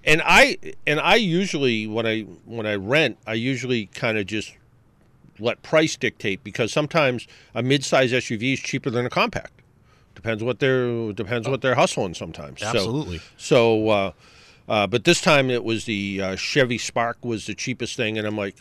and 0.04 0.20
I 0.24 0.56
and 0.86 0.98
I 0.98 1.14
usually 1.14 1.86
when 1.86 2.06
I 2.06 2.22
when 2.44 2.66
I 2.66 2.74
rent, 2.74 3.18
I 3.26 3.34
usually 3.34 3.86
kind 3.86 4.18
of 4.18 4.26
just 4.26 4.52
let 5.38 5.62
price 5.62 5.96
dictate 5.96 6.42
because 6.42 6.72
sometimes 6.72 7.28
a 7.54 7.62
mid-size 7.62 8.10
SUV 8.10 8.54
is 8.54 8.58
cheaper 8.60 8.90
than 8.90 9.06
a 9.06 9.10
compact. 9.10 9.52
Depends 10.16 10.42
what 10.42 10.58
they're 10.58 11.12
depends 11.12 11.48
what 11.48 11.60
they're 11.62 11.76
hustling 11.76 12.14
sometimes. 12.14 12.60
So- 12.60 12.66
Absolutely. 12.66 13.20
so, 13.36 13.88
uh, 13.90 14.10
uh, 14.68 14.86
but 14.88 15.04
this 15.04 15.20
time 15.20 15.50
it 15.50 15.62
was 15.62 15.84
the 15.84 16.20
uh, 16.20 16.34
Chevy 16.36 16.78
Spark 16.78 17.24
was 17.24 17.46
the 17.46 17.54
cheapest 17.54 17.96
thing, 17.96 18.18
and 18.18 18.26
I'm 18.26 18.36
like, 18.36 18.56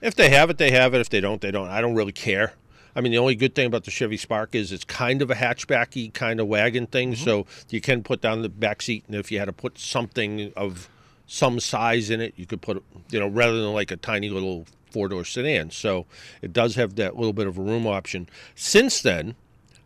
if 0.00 0.14
they 0.14 0.30
have 0.30 0.48
it, 0.48 0.56
they 0.56 0.70
have 0.70 0.94
it. 0.94 1.00
If 1.02 1.10
they 1.10 1.20
don't, 1.20 1.42
they 1.42 1.50
don't. 1.50 1.68
I 1.68 1.82
don't 1.82 1.94
really 1.94 2.12
care. 2.12 2.54
I 2.96 3.00
mean, 3.00 3.12
the 3.12 3.18
only 3.18 3.34
good 3.34 3.54
thing 3.54 3.66
about 3.66 3.84
the 3.84 3.90
Chevy 3.90 4.16
Spark 4.16 4.54
is 4.54 4.70
it's 4.72 4.84
kind 4.84 5.20
of 5.22 5.30
a 5.30 5.34
hatchbacky 5.34 6.12
kind 6.12 6.40
of 6.40 6.46
wagon 6.46 6.86
thing, 6.86 7.14
so 7.16 7.46
you 7.68 7.80
can 7.80 8.02
put 8.02 8.20
down 8.20 8.42
the 8.42 8.48
back 8.48 8.82
seat, 8.82 9.04
and 9.06 9.16
if 9.16 9.32
you 9.32 9.38
had 9.38 9.46
to 9.46 9.52
put 9.52 9.78
something 9.78 10.52
of 10.56 10.88
some 11.26 11.58
size 11.58 12.10
in 12.10 12.20
it, 12.20 12.34
you 12.36 12.46
could 12.46 12.62
put, 12.62 12.82
you 13.10 13.18
know, 13.18 13.26
rather 13.26 13.60
than 13.60 13.72
like 13.72 13.90
a 13.90 13.96
tiny 13.96 14.28
little 14.28 14.66
four 14.90 15.08
door 15.08 15.24
sedan. 15.24 15.70
So 15.70 16.06
it 16.40 16.52
does 16.52 16.76
have 16.76 16.94
that 16.96 17.16
little 17.16 17.32
bit 17.32 17.46
of 17.46 17.58
a 17.58 17.60
room 17.60 17.86
option. 17.86 18.28
Since 18.54 19.02
then, 19.02 19.34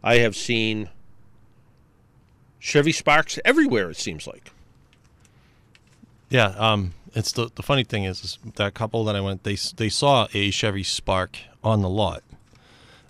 I 0.03 0.17
have 0.17 0.37
seen 0.37 0.91
Chevy 2.59 2.93
Sparks 2.93 3.39
everywhere. 3.45 3.91
It 3.91 3.97
seems 3.97 4.27
like. 4.27 4.51
Yeah, 6.29 6.49
um, 6.59 6.93
it's 7.15 7.33
the 7.33 7.51
the 7.55 7.63
funny 7.63 7.85
thing 7.85 8.05
is, 8.05 8.23
is 8.23 8.39
that 8.57 8.75
couple 8.75 9.05
that 9.05 9.17
I 9.17 9.21
went 9.21 9.45
they 9.45 9.57
they 9.77 9.89
saw 9.89 10.29
a 10.35 10.51
Chevy 10.51 10.83
Spark 10.83 11.39
on 11.65 11.81
the 11.81 11.89
lot. 11.89 12.23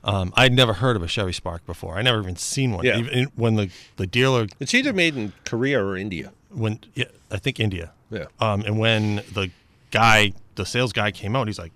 Um, 0.05 0.33
I'd 0.37 0.53
never 0.53 0.75
heard 0.75 0.97
of 0.97 1.03
a 1.03 1.09
Chevy 1.09 1.33
Spark 1.33 1.67
before. 1.67 1.99
I 1.99 2.03
never 2.03 2.21
even 2.21 2.37
seen 2.37 2.73
one. 2.73 2.85
Yeah. 2.85 2.99
Even 2.99 3.25
when 3.35 3.57
the 3.57 3.71
the 3.97 4.07
dealer 4.07 4.47
It's 4.61 4.75
either 4.75 4.93
made 4.93 5.17
in 5.17 5.33
Korea 5.45 5.83
or 5.85 5.97
India. 5.97 6.33
when 6.51 6.81
yeah, 6.95 7.07
I 7.31 7.39
think 7.39 7.59
India. 7.61 7.93
Yeah. 8.11 8.27
Um, 8.41 8.63
and 8.63 8.79
when 8.79 9.17
the 9.33 9.51
guy, 9.91 10.33
the 10.55 10.65
sales 10.65 10.93
guy 10.93 11.11
came 11.11 11.35
out, 11.37 11.47
he's 11.49 11.59
like, 11.59 11.73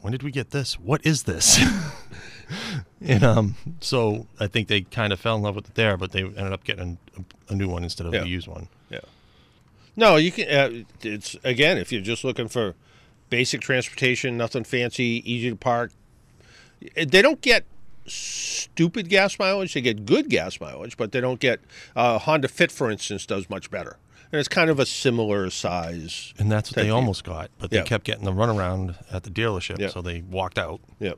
"When 0.00 0.10
did 0.12 0.22
we 0.22 0.30
get 0.32 0.50
this? 0.50 0.78
What 0.80 1.04
is 1.06 1.24
this?" 1.24 1.60
and 3.00 3.22
um, 3.22 3.54
so 3.80 4.26
I 4.40 4.46
think 4.46 4.68
they 4.68 4.82
kind 4.82 5.12
of 5.12 5.20
fell 5.20 5.36
in 5.36 5.42
love 5.42 5.54
with 5.54 5.68
it 5.68 5.74
there, 5.74 5.96
but 5.96 6.12
they 6.12 6.22
ended 6.22 6.52
up 6.52 6.64
getting 6.64 6.98
a, 7.16 7.52
a 7.52 7.54
new 7.56 7.68
one 7.68 7.84
instead 7.84 8.06
of 8.06 8.14
Yeah. 8.14 8.22
a 8.22 8.26
used 8.26 8.48
one. 8.48 8.68
Yeah. 8.90 9.00
No, 9.96 10.16
you 10.16 10.32
can. 10.32 10.48
Uh, 10.48 10.84
it's 11.02 11.36
again, 11.44 11.78
if 11.78 11.92
you're 11.92 12.00
just 12.02 12.24
looking 12.24 12.48
for 12.48 12.74
basic 13.30 13.60
transportation, 13.60 14.36
nothing 14.36 14.64
fancy, 14.64 15.22
easy 15.30 15.50
to 15.50 15.56
park. 15.56 15.92
Eh, 16.96 17.04
They 17.08 17.22
don't 17.22 17.40
get 17.40 17.64
stupid 18.06 19.08
gas 19.08 19.38
mileage. 19.38 19.74
They 19.74 19.80
get 19.80 20.04
good 20.06 20.28
gas 20.28 20.60
mileage, 20.60 20.96
but 20.96 21.12
they 21.12 21.20
don't 21.20 21.40
get. 21.40 21.60
Uh, 21.94 22.18
Honda 22.18 22.48
Fit, 22.48 22.72
for 22.72 22.90
instance, 22.90 23.26
does 23.26 23.48
much 23.48 23.70
better, 23.70 23.96
and 24.32 24.38
it's 24.38 24.48
kind 24.48 24.70
of 24.70 24.78
a 24.80 24.86
similar 24.86 25.50
size. 25.50 26.34
And 26.38 26.50
that's 26.50 26.70
what 26.70 26.76
they 26.82 26.90
almost 26.90 27.24
got, 27.24 27.50
but 27.58 27.70
they 27.70 27.78
Yeah. 27.78 27.82
kept 27.84 28.04
getting 28.04 28.24
the 28.24 28.32
runaround 28.32 28.96
at 29.12 29.22
the 29.22 29.30
dealership, 29.30 29.78
Yeah. 29.78 29.88
so 29.88 30.02
they 30.02 30.22
walked 30.22 30.58
out, 30.58 30.80
Yeah. 30.98 31.12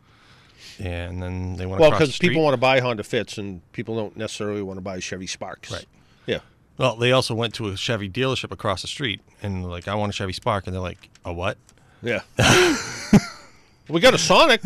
and 0.79 1.23
then 1.23 1.57
they 1.57 1.67
went 1.67 1.81
Well, 1.81 1.91
because 1.91 2.19
people 2.19 2.43
want 2.43 2.53
to 2.55 2.59
buy 2.61 2.81
Honda 2.81 3.03
Fits, 3.05 3.39
and 3.39 3.61
people 3.73 3.97
don't 3.97 4.17
necessarily 4.17 4.63
want 4.63 4.77
to 4.77 4.83
buy 4.83 5.01
Chevy 5.01 5.27
Sparks. 5.27 5.71
Right. 5.71 5.87
Yeah. 6.27 6.41
Well, 6.77 6.97
they 6.97 7.13
also 7.13 7.35
went 7.35 7.55
to 7.55 7.69
a 7.69 7.77
Chevy 7.77 8.09
dealership 8.11 8.51
across 8.51 8.83
the 8.83 8.89
street, 8.89 9.21
and 9.43 9.65
like, 9.65 9.89
I 9.89 9.95
want 9.95 10.11
a 10.11 10.13
Chevy 10.13 10.33
Spark, 10.35 10.67
and 10.67 10.75
they're 10.75 10.83
like, 10.83 11.09
a 11.25 11.33
what? 11.33 11.57
Yeah. 12.03 12.21
we 13.89 14.01
got 14.01 14.13
a 14.15 14.19
Sonic. 14.19 14.61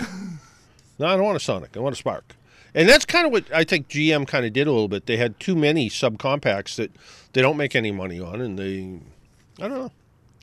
No, 0.98 1.06
I 1.06 1.16
don't 1.16 1.24
want 1.24 1.36
a 1.36 1.40
Sonic. 1.40 1.76
I 1.76 1.80
want 1.80 1.94
a 1.94 1.96
Spark. 1.98 2.34
And 2.74 2.88
that's 2.88 3.04
kind 3.04 3.26
of 3.26 3.32
what 3.32 3.44
I 3.52 3.64
think 3.64 3.88
GM 3.88 4.26
kind 4.26 4.44
of 4.44 4.52
did 4.52 4.66
a 4.66 4.70
little 4.70 4.88
bit. 4.88 5.06
They 5.06 5.16
had 5.16 5.40
too 5.40 5.56
many 5.56 5.88
subcompacts 5.88 6.76
that 6.76 6.92
they 7.32 7.40
don't 7.40 7.56
make 7.56 7.74
any 7.74 7.90
money 7.90 8.20
on, 8.20 8.40
and 8.40 8.58
they, 8.58 9.00
I 9.64 9.68
don't 9.68 9.78
know. 9.78 9.92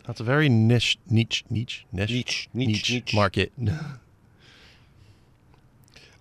That's 0.05 0.19
a 0.19 0.23
very 0.23 0.49
niche, 0.49 0.97
niche, 1.09 1.43
niche, 1.49 1.85
niche, 1.91 2.09
Niche, 2.11 2.49
niche, 2.53 2.91
niche. 2.91 3.13
market. 3.13 3.51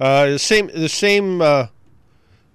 Uh, 0.00 0.26
the 0.26 0.38
same, 0.40 0.66
the 0.74 0.88
same. 0.88 1.40
Uh, 1.40 1.68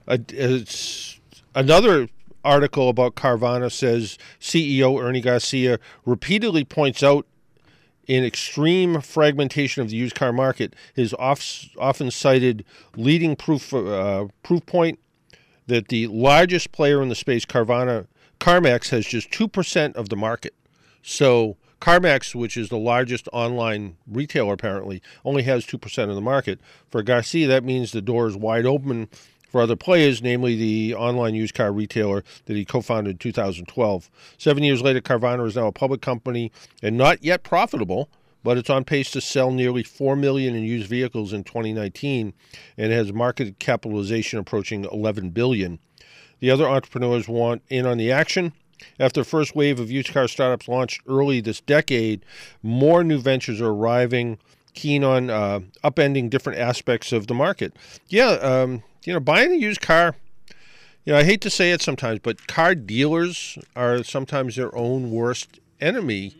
uh, 0.10 0.18
it's 0.28 1.20
another 1.56 2.10
article 2.44 2.90
about 2.90 3.16
Carvana 3.16 3.72
says 3.72 4.18
CEO 4.42 5.02
Ernie 5.02 5.22
Garcia 5.22 5.80
repeatedly 6.06 6.66
points 6.66 7.02
out 7.02 7.26
in 8.10 8.26
extreme 8.26 9.00
fragmentation 9.02 9.84
of 9.84 9.90
the 9.90 9.96
used 9.96 10.16
car 10.16 10.34
market, 10.34 10.76
is 10.96 11.14
off, 11.14 11.66
often 11.78 12.10
cited 12.10 12.66
leading 12.98 13.36
proof 13.36 13.72
uh, 13.72 14.26
proof 14.42 14.66
point 14.66 15.00
that 15.68 15.90
the 15.90 16.08
largest 16.08 16.72
player 16.72 17.04
in 17.04 17.10
the 17.10 17.16
space, 17.16 17.46
Carvana, 17.46 18.08
CarMax, 18.40 18.90
has 18.90 19.06
just 19.06 19.32
two 19.32 19.48
percent 19.48 19.96
of 19.96 20.10
the 20.10 20.16
market. 20.16 20.56
So 21.04 21.58
CarMax, 21.80 22.34
which 22.34 22.58
is 22.58 22.70
the 22.70 22.80
largest 22.80 23.30
online 23.32 23.96
retailer 24.08 24.54
apparently, 24.54 25.04
only 25.24 25.44
has 25.44 25.66
2% 25.66 26.10
of 26.10 26.16
the 26.16 26.22
market. 26.22 26.60
For 26.90 27.02
Garcia, 27.02 27.48
that 27.48 27.64
means 27.64 27.92
the 27.92 28.02
door 28.02 28.28
is 28.28 28.36
wide 28.36 28.66
open 28.66 29.08
for 29.50 29.62
other 29.62 29.76
players, 29.76 30.22
namely 30.22 30.56
the 30.56 30.96
online 30.96 31.36
used 31.36 31.54
car 31.54 31.72
retailer 31.72 32.24
that 32.46 32.56
he 32.56 32.66
co-founded 32.66 33.12
in 33.12 33.18
2012. 33.18 34.10
Seven 34.38 34.64
years 34.64 34.82
later, 34.82 35.02
Carvana 35.02 35.46
is 35.48 35.56
now 35.56 35.68
a 35.68 35.72
public 35.72 36.02
company 36.02 36.52
and 36.82 36.98
not 36.98 37.24
yet 37.24 37.44
profitable, 37.44 38.10
but 38.44 38.58
it's 38.58 38.70
on 38.70 38.86
pace 38.86 39.12
to 39.12 39.22
sell 39.22 39.52
nearly 39.52 39.84
4 39.84 40.16
million 40.16 40.56
in 40.56 40.64
used 40.64 40.88
vehicles 40.88 41.34
in 41.34 41.44
2019 41.44 42.34
and 42.78 42.92
has 42.92 43.12
market 43.12 43.60
capitalization 43.60 44.40
approaching 44.40 44.86
11 44.86 45.32
billion. 45.32 45.80
The 46.40 46.52
other 46.52 46.68
entrepreneurs 46.68 47.28
want 47.28 47.64
in 47.70 47.86
on 47.86 47.98
the 47.98 48.12
action. 48.12 48.54
After 48.98 49.22
the 49.22 49.26
first 49.26 49.56
wave 49.56 49.80
of 49.80 49.92
used 49.92 50.14
car 50.14 50.28
startups 50.28 50.70
launched 50.70 51.02
early 51.06 51.42
this 51.42 51.60
decade, 51.60 52.24
more 52.64 53.04
new 53.04 53.20
ventures 53.20 53.60
are 53.60 53.72
arriving, 53.72 54.38
keen 54.74 55.04
on 55.04 55.30
uh, 55.30 55.60
upending 55.84 56.30
different 56.30 56.60
aspects 56.60 57.12
of 57.12 57.28
the 57.28 57.34
market. 57.34 57.76
Yeah, 58.08 58.32
um, 58.42 58.84
you 59.10 59.14
know, 59.16 59.20
buying 59.20 59.52
a 59.52 59.56
used 59.56 59.82
car, 59.82 60.14
you 61.04 61.12
know, 61.12 61.18
I 61.18 61.24
hate 61.24 61.42
to 61.42 61.50
say 61.50 61.72
it 61.72 61.82
sometimes, 61.82 62.20
but 62.20 62.46
car 62.46 62.76
dealers 62.76 63.58
are 63.76 64.04
sometimes 64.04 64.56
their 64.56 64.74
own 64.78 65.10
worst 65.10 65.60
enemy. 65.82 66.38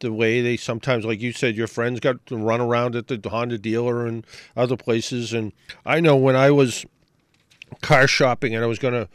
The 0.00 0.12
way 0.12 0.40
they 0.40 0.56
sometimes, 0.56 1.04
like 1.04 1.20
you 1.20 1.30
said, 1.30 1.54
your 1.54 1.68
friends 1.68 2.00
got 2.00 2.26
to 2.26 2.36
run 2.36 2.60
around 2.60 2.96
at 2.96 3.06
the 3.06 3.28
Honda 3.28 3.58
dealer 3.58 4.06
and 4.06 4.26
other 4.56 4.76
places. 4.76 5.32
And 5.32 5.52
I 5.86 6.00
know 6.00 6.16
when 6.16 6.34
I 6.34 6.50
was 6.50 6.84
car 7.80 8.08
shopping 8.08 8.56
and 8.56 8.64
I 8.64 8.66
was 8.66 8.80
going 8.80 8.94
to 8.94 9.08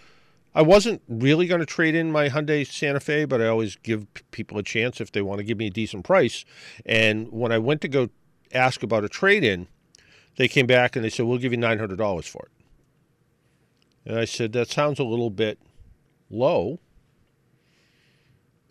I 0.54 0.62
wasn't 0.62 1.02
really 1.10 1.48
going 1.48 1.60
to 1.60 1.66
trade 1.66 1.96
in 1.96 2.14
my 2.14 2.30
Hyundai 2.30 2.66
Santa 2.66 3.02
Fe, 3.02 3.26
but 3.26 3.42
I 3.42 3.48
always 3.48 3.76
give 3.76 4.08
people 4.32 4.58
a 4.58 4.64
chance 4.64 5.02
if 5.02 5.12
they 5.12 5.22
want 5.22 5.40
to 5.40 5.44
give 5.44 5.58
me 5.58 5.68
a 5.68 5.70
decent 5.70 6.06
price. 6.06 6.46
And 6.86 7.30
when 7.30 7.52
I 7.52 7.58
went 7.58 7.82
to 7.82 7.90
go 7.90 8.08
ask 8.54 8.84
about 8.84 9.04
a 9.04 9.10
trade 9.10 9.44
in, 9.44 9.68
they 10.38 10.48
came 10.48 10.66
back 10.66 10.96
and 10.96 11.04
they 11.04 11.10
said, 11.10 11.26
We'll 11.26 11.40
give 11.40 11.52
you 11.52 11.58
$900 11.58 12.30
for 12.30 12.44
it. 12.46 12.55
And 14.06 14.18
I 14.20 14.26
said, 14.26 14.54
That 14.54 14.70
sounds 14.70 15.00
a 15.00 15.04
little 15.04 15.30
bit 15.30 15.60
low. 16.30 16.80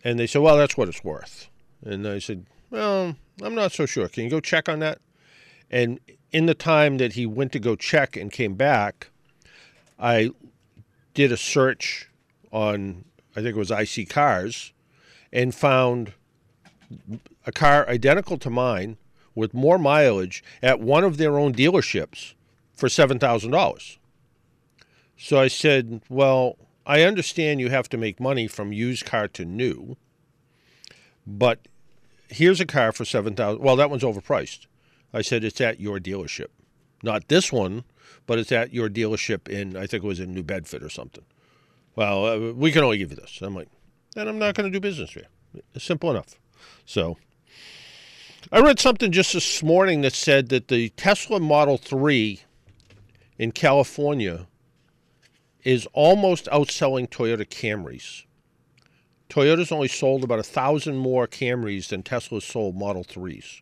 And 0.03 0.19
they 0.19 0.27
said, 0.27 0.41
Well, 0.41 0.57
that's 0.57 0.77
what 0.77 0.87
it's 0.87 1.03
worth. 1.03 1.49
And 1.83 2.07
I 2.07 2.19
said, 2.19 2.45
Well, 2.69 3.15
I'm 3.41 3.55
not 3.55 3.71
so 3.71 3.85
sure. 3.85 4.07
Can 4.07 4.23
you 4.23 4.29
go 4.29 4.39
check 4.39 4.69
on 4.69 4.79
that? 4.79 4.99
And 5.69 5.99
in 6.31 6.45
the 6.45 6.53
time 6.53 6.97
that 6.97 7.13
he 7.13 7.25
went 7.25 7.51
to 7.53 7.59
go 7.59 7.75
check 7.75 8.15
and 8.15 8.31
came 8.31 8.55
back, 8.55 9.09
I 9.99 10.31
did 11.13 11.31
a 11.31 11.37
search 11.37 12.09
on 12.51 13.05
I 13.35 13.41
think 13.41 13.55
it 13.55 13.59
was 13.59 13.69
iSeeCars 13.69 14.71
and 15.33 15.53
found 15.53 16.13
a 17.45 17.51
car 17.51 17.87
identical 17.89 18.37
to 18.37 18.49
mine 18.49 18.97
with 19.33 19.53
more 19.53 19.77
mileage 19.77 20.41
at 20.63 20.79
one 20.79 21.03
of 21.03 21.17
their 21.17 21.37
own 21.37 21.53
dealerships 21.53 22.33
for 22.73 22.87
$7,000. 22.87 23.97
So 25.17 25.39
I 25.39 25.47
said, 25.47 26.01
"Well, 26.09 26.57
I 26.85 27.03
understand 27.03 27.59
you 27.59 27.69
have 27.69 27.89
to 27.89 27.97
make 27.97 28.19
money 28.19 28.47
from 28.47 28.73
used 28.73 29.05
car 29.05 29.27
to 29.29 29.45
new, 29.45 29.97
but 31.25 31.67
here's 32.29 32.59
a 32.59 32.65
car 32.65 32.91
for 32.91 33.05
7,000. 33.05 33.61
Well, 33.61 33.75
that 33.75 33.89
one's 33.89 34.03
overpriced." 34.03 34.67
I 35.13 35.21
said, 35.21 35.43
"It's 35.43 35.61
at 35.61 35.79
your 35.79 35.99
dealership. 35.99 36.49
Not 37.03 37.27
this 37.27 37.51
one, 37.51 37.83
but 38.25 38.39
it's 38.39 38.51
at 38.51 38.73
your 38.73 38.89
dealership 38.89 39.47
in, 39.47 39.77
I 39.77 39.85
think 39.85 40.03
it 40.03 40.07
was 40.07 40.19
in 40.19 40.33
New 40.33 40.43
Bedford 40.43 40.83
or 40.83 40.89
something. 40.89 41.23
Well, 41.95 42.25
uh, 42.25 42.51
we 42.53 42.71
can 42.71 42.83
only 42.83 42.97
give 42.97 43.11
you 43.11 43.17
this. 43.17 43.39
I'm 43.41 43.55
like, 43.55 43.69
then 44.15 44.27
I'm 44.27 44.39
not 44.39 44.55
going 44.55 44.71
to 44.71 44.75
do 44.75 44.81
business 44.81 45.15
with 45.15 45.25
you. 45.53 45.61
It's 45.73 45.85
simple 45.85 46.11
enough. 46.11 46.35
So 46.85 47.17
I 48.51 48.59
read 48.59 48.79
something 48.79 49.11
just 49.11 49.33
this 49.33 49.63
morning 49.63 50.01
that 50.01 50.13
said 50.13 50.49
that 50.49 50.67
the 50.67 50.89
Tesla 50.89 51.39
Model 51.39 51.77
3 51.77 52.41
in 53.37 53.51
California 53.51 54.47
is 55.65 55.87
almost 55.93 56.45
outselling 56.45 57.09
Toyota 57.09 57.45
Camrys. 57.45 58.23
Toyota's 59.29 59.71
only 59.71 59.87
sold 59.87 60.23
about 60.23 60.39
a 60.39 60.43
thousand 60.43 60.97
more 60.97 61.27
Camrys 61.27 61.89
than 61.89 62.03
Tesla's 62.03 62.45
sold 62.45 62.77
Model 62.77 63.03
3s. 63.03 63.61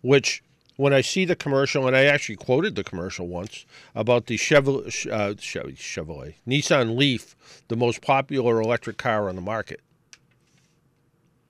Which 0.00 0.42
when 0.76 0.92
I 0.92 1.00
see 1.00 1.24
the 1.24 1.36
commercial, 1.36 1.86
and 1.86 1.96
I 1.96 2.04
actually 2.04 2.36
quoted 2.36 2.76
the 2.76 2.84
commercial 2.84 3.26
once 3.26 3.66
about 3.94 4.26
the 4.26 4.36
Chevrolet, 4.36 5.10
uh, 5.10 5.34
Chevrolet, 5.34 6.34
Nissan 6.46 6.96
Leaf, 6.96 7.34
the 7.68 7.76
most 7.76 8.00
popular 8.00 8.60
electric 8.60 8.96
car 8.96 9.28
on 9.28 9.34
the 9.34 9.42
market. 9.42 9.80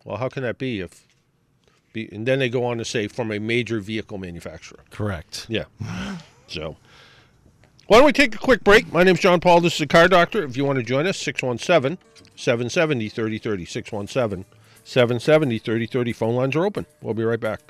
Well, 0.04 0.16
how 0.16 0.28
can 0.28 0.42
that 0.42 0.58
be 0.58 0.80
if? 0.80 1.06
Be, 1.92 2.08
and 2.12 2.26
then 2.26 2.38
they 2.38 2.48
go 2.48 2.64
on 2.64 2.78
to 2.78 2.84
say 2.84 3.06
from 3.06 3.30
a 3.30 3.38
major 3.38 3.80
vehicle 3.80 4.18
manufacturer. 4.18 4.80
Correct. 4.90 5.46
Yeah. 5.48 5.64
So, 6.46 6.76
why 7.87 7.98
don't 7.98 8.06
we 8.06 8.12
take 8.12 8.35
a 8.35 8.38
quick 8.38 8.64
break? 8.64 8.90
My 8.92 9.02
name's 9.02 9.20
John 9.20 9.40
Paul. 9.40 9.60
This 9.60 9.74
is 9.74 9.80
the 9.80 9.87
Car 9.87 10.08
Doctor. 10.08 10.42
If 10.42 10.56
you 10.56 10.64
want 10.64 10.78
to 10.78 10.82
join 10.82 11.06
us, 11.06 11.18
617 11.18 11.98
770 12.35 13.08
3030. 13.08 13.64
617 13.66 14.44
770 14.85 15.58
3030. 15.58 16.12
Phone 16.12 16.35
lines 16.35 16.56
are 16.56 16.64
open. 16.64 16.87
We'll 17.02 17.14
be 17.14 17.24
right 17.24 17.40
back. 17.40 17.60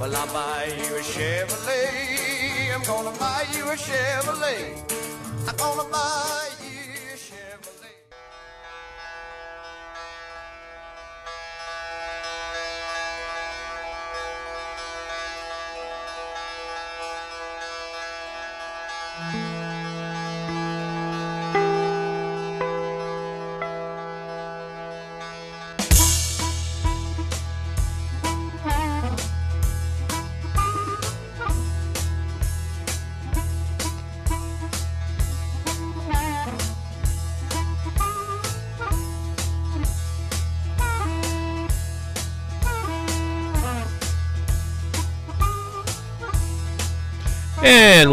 Well, 0.00 0.14
I'll 0.14 0.32
buy 0.32 0.72
you 0.76 0.96
a 0.96 1.00
Chevrolet. 1.00 2.74
I'm 2.74 2.82
gonna 2.82 3.16
buy 3.18 3.46
you 3.52 3.64
a 3.64 3.76
Chevrolet. 3.76 5.48
I'm 5.48 5.56
gonna 5.56 5.88
buy 5.90 6.55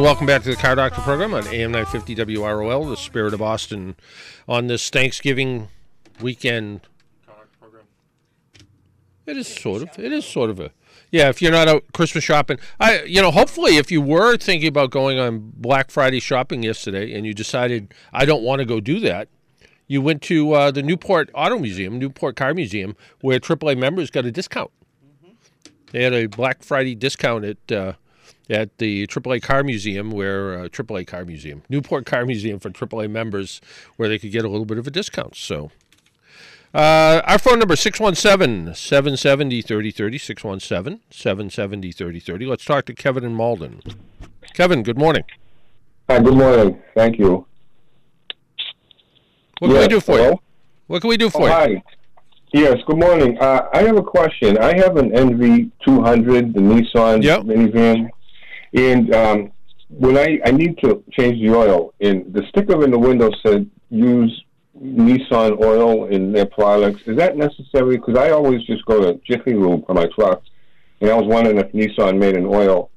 welcome 0.03 0.27
back 0.27 0.43
to 0.43 0.49
the 0.49 0.57
Car 0.57 0.75
Doctor 0.75 0.99
program 0.99 1.33
on 1.33 1.47
AM 1.47 1.71
950 1.71 2.35
WROL, 2.35 2.89
the 2.89 2.97
spirit 2.97 3.33
of 3.33 3.39
Boston, 3.39 3.95
on 4.49 4.67
this 4.67 4.89
Thanksgiving 4.89 5.69
weekend. 6.19 6.81
It 9.25 9.37
is 9.37 9.47
sort 9.47 9.81
of. 9.81 9.97
It 9.97 10.11
is 10.11 10.25
sort 10.25 10.49
of 10.49 10.59
a. 10.59 10.71
Yeah, 11.09 11.29
if 11.29 11.41
you're 11.41 11.53
not 11.53 11.69
out 11.69 11.85
Christmas 11.93 12.25
shopping, 12.25 12.59
I 12.81 13.03
you 13.03 13.21
know, 13.21 13.31
hopefully 13.31 13.77
if 13.77 13.93
you 13.93 14.01
were 14.01 14.35
thinking 14.35 14.67
about 14.67 14.91
going 14.91 15.19
on 15.19 15.53
Black 15.55 15.89
Friday 15.89 16.19
shopping 16.19 16.63
yesterday 16.63 17.13
and 17.13 17.25
you 17.25 17.33
decided 17.33 17.93
I 18.11 18.25
don't 18.25 18.43
want 18.43 18.59
to 18.59 18.65
go 18.65 18.81
do 18.81 18.99
that, 18.99 19.29
you 19.87 20.01
went 20.01 20.21
to 20.23 20.51
uh, 20.51 20.71
the 20.71 20.83
Newport 20.83 21.29
Auto 21.33 21.57
Museum, 21.57 21.97
Newport 21.97 22.35
Car 22.35 22.53
Museum, 22.53 22.97
where 23.21 23.39
AAA 23.39 23.77
members 23.77 24.09
got 24.09 24.25
a 24.25 24.31
discount. 24.33 24.71
They 25.93 26.03
had 26.03 26.13
a 26.13 26.25
Black 26.25 26.61
Friday 26.61 26.93
discount 26.93 27.45
at 27.45 27.71
uh, 27.71 27.93
at 28.49 28.77
the 28.77 29.07
AAA 29.07 29.41
Car 29.41 29.63
Museum, 29.63 30.11
where 30.11 30.59
uh, 30.59 30.67
AAA 30.67 31.07
Car 31.07 31.25
Museum, 31.25 31.63
Newport 31.69 32.05
Car 32.05 32.25
Museum 32.25 32.59
for 32.59 32.69
AAA 32.69 33.09
members, 33.09 33.61
where 33.95 34.09
they 34.09 34.19
could 34.19 34.31
get 34.31 34.43
a 34.45 34.49
little 34.49 34.65
bit 34.65 34.77
of 34.77 34.87
a 34.87 34.91
discount. 34.91 35.35
So. 35.35 35.71
Uh, 36.73 37.21
our 37.25 37.37
phone 37.37 37.59
number 37.59 37.75
617 37.75 38.73
770 38.73 39.61
3030. 39.61 40.17
617 40.17 41.01
770 41.11 41.91
3030. 41.91 42.45
Let's 42.47 42.65
talk 42.65 42.85
to 42.85 42.95
Kevin 42.95 43.23
in 43.23 43.35
Malden. 43.35 43.81
Kevin, 44.55 44.81
good 44.81 44.97
morning. 44.97 45.23
Hi, 46.09 46.19
good 46.19 46.33
morning. 46.33 46.81
Thank 46.95 47.19
you. 47.19 47.45
What 49.59 49.69
can 49.69 49.79
we 49.79 49.87
do 49.87 49.99
for 49.99 50.17
you? 50.19 50.39
What 50.87 51.01
can 51.01 51.09
we 51.09 51.17
do 51.17 51.29
for 51.29 51.43
Oh, 51.43 51.45
you? 51.45 51.51
hi. 51.51 51.83
Yes, 52.53 52.77
good 52.85 52.97
morning. 52.97 53.37
Uh, 53.39 53.67
I 53.71 53.83
have 53.83 53.95
a 53.97 54.01
question. 54.03 54.57
I 54.57 54.75
have 54.77 54.97
an 54.97 55.11
NV200, 55.11 56.53
the 56.53 56.59
Nissan 56.59 57.23
Yep. 57.23 57.41
minivan, 57.43 58.09
and 58.74 59.13
um, 59.13 59.51
when 59.89 60.17
I, 60.17 60.39
I 60.45 60.51
need 60.51 60.78
to 60.84 61.03
change 61.11 61.39
the 61.41 61.55
oil, 61.55 61.93
and 62.01 62.34
the 62.34 62.43
sticker 62.49 62.84
in 62.84 62.91
the 62.91 62.99
window 62.99 63.30
said 63.45 63.69
use 63.89 64.43
Nissan 64.82 65.63
oil 65.63 66.05
in 66.05 66.32
their 66.32 66.47
products. 66.47 67.01
Is 67.05 67.17
that 67.17 67.38
necessary? 67.38 67.97
Because 67.97 68.17
I 68.17 68.32
always 68.32 68.63
just 68.63 68.84
go 68.86 68.99
to 68.99 69.19
Jiffy 69.26 69.53
Lube 69.53 69.86
for 69.86 69.93
my 69.93 70.07
truck, 70.15 70.41
and 71.01 71.09
I 71.09 71.13
was 71.13 71.28
wondering 71.28 71.57
if 71.57 71.71
Nissan 71.71 72.17
made 72.17 72.36
an 72.36 72.45
oil. 72.45 72.89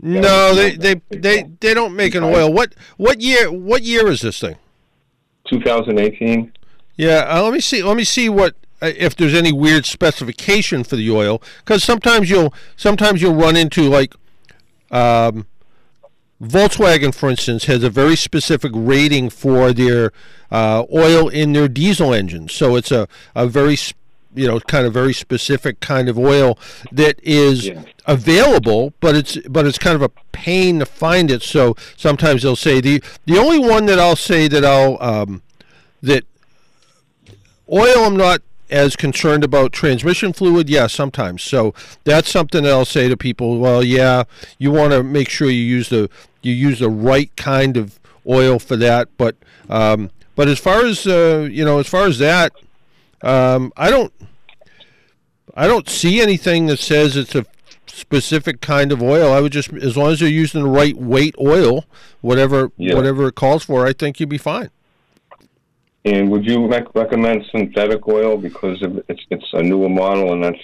No, 0.00 0.54
they, 0.54 0.76
they, 0.76 1.00
they, 1.08 1.44
they 1.60 1.72
don't 1.72 1.94
make 1.94 2.14
an 2.14 2.24
oil. 2.24 2.52
What 2.52 2.74
what 2.96 3.20
year 3.20 3.50
what 3.50 3.82
year 3.82 4.08
is 4.08 4.22
this 4.22 4.40
thing? 4.40 4.56
2018. 5.48 6.52
Yeah, 6.96 7.26
uh, 7.28 7.42
let 7.42 7.52
me 7.52 7.60
see. 7.60 7.82
Let 7.82 7.96
me 7.96 8.04
see 8.04 8.28
what 8.28 8.56
uh, 8.82 8.90
if 8.96 9.16
there's 9.16 9.34
any 9.34 9.52
weird 9.52 9.86
specification 9.86 10.84
for 10.84 10.96
the 10.96 11.10
oil 11.10 11.40
because 11.58 11.84
sometimes 11.84 12.28
you'll 12.28 12.52
sometimes 12.76 13.22
you'll 13.22 13.34
run 13.34 13.56
into 13.56 13.88
like 13.88 14.14
um, 14.94 15.46
Volkswagen, 16.42 17.14
for 17.14 17.30
instance, 17.30 17.64
has 17.66 17.82
a 17.82 17.90
very 17.90 18.16
specific 18.16 18.72
rating 18.74 19.30
for 19.30 19.72
their 19.72 20.12
uh, 20.50 20.84
oil 20.92 21.28
in 21.28 21.52
their 21.52 21.68
diesel 21.68 22.12
engines. 22.12 22.52
So 22.52 22.76
it's 22.76 22.90
a 22.92 23.08
a 23.34 23.46
very 23.46 23.76
you 24.34 24.46
know 24.48 24.58
kind 24.60 24.84
of 24.86 24.92
very 24.92 25.14
specific 25.14 25.80
kind 25.80 26.08
of 26.08 26.18
oil 26.18 26.58
that 26.92 27.18
is 27.22 27.66
Yeah. 27.66 27.82
available, 28.06 28.92
but 29.00 29.14
it's 29.14 29.38
but 29.48 29.64
it's 29.66 29.78
kind 29.78 29.94
of 29.96 30.02
a 30.02 30.10
pain 30.32 30.80
to 30.80 30.86
find 30.86 31.30
it. 31.30 31.42
So 31.42 31.76
sometimes 31.96 32.42
they'll 32.42 32.56
say 32.56 32.80
the 32.80 33.02
the 33.26 33.38
only 33.38 33.58
one 33.60 33.86
that 33.86 33.98
I'll 33.98 34.16
say 34.16 34.48
that 34.48 34.64
I'll 34.64 34.98
um, 35.00 35.42
that 36.02 36.24
oil 37.72 38.04
I'm 38.04 38.16
not 38.16 38.42
as 38.70 38.96
concerned 38.96 39.44
about 39.44 39.72
transmission 39.72 40.32
fluid? 40.32 40.68
Yeah 40.70 40.86
sometimes. 40.86 41.42
So 41.42 41.74
that's 42.04 42.30
something 42.30 42.64
that 42.64 42.72
I'll 42.72 42.84
say 42.84 43.08
to 43.08 43.16
people 43.16 43.58
well 43.58 43.82
yeah 43.84 44.24
you 44.58 44.70
want 44.70 44.92
to 44.92 45.02
make 45.02 45.28
sure 45.28 45.48
you 45.48 45.62
use 45.62 45.88
the 45.88 46.08
you 46.42 46.52
use 46.52 46.78
the 46.80 46.90
right 46.90 47.34
kind 47.36 47.76
of 47.76 47.98
oil 48.26 48.58
for 48.58 48.76
that 48.76 49.08
but 49.16 49.36
um, 49.68 50.10
but 50.36 50.48
as 50.48 50.58
far 50.58 50.84
as 50.84 51.06
uh, 51.06 51.48
you 51.50 51.64
know 51.64 51.78
as 51.78 51.86
far 51.86 52.06
as 52.06 52.18
that 52.18 52.52
um, 53.22 53.72
I 53.76 53.90
don't 53.90 54.12
I 55.54 55.66
don't 55.66 55.88
see 55.88 56.20
anything 56.20 56.66
that 56.66 56.78
says 56.78 57.16
it's 57.16 57.34
a 57.34 57.46
specific 57.86 58.60
kind 58.60 58.90
of 58.90 59.00
oil. 59.02 59.32
I 59.32 59.40
would 59.40 59.52
just 59.52 59.72
as 59.72 59.96
long 59.96 60.10
as 60.10 60.20
you're 60.20 60.28
using 60.30 60.62
the 60.62 60.68
right 60.68 60.96
weight 60.96 61.34
oil 61.40 61.84
whatever 62.22 62.72
Yeah. 62.76 62.94
whatever 62.94 63.28
it 63.28 63.34
calls 63.36 63.64
for 63.64 63.86
I 63.86 63.92
think 63.92 64.18
you'd 64.18 64.28
be 64.28 64.38
fine 64.38 64.70
And 66.06 66.30
would 66.30 66.44
you 66.44 66.66
rec- 66.66 66.94
recommend 66.94 67.46
synthetic 67.50 68.06
oil 68.06 68.36
because 68.36 68.82
of 68.82 69.02
it's 69.08 69.22
it's 69.30 69.50
a 69.54 69.62
newer 69.62 69.88
model 69.88 70.34
and 70.34 70.44
that's 70.44 70.58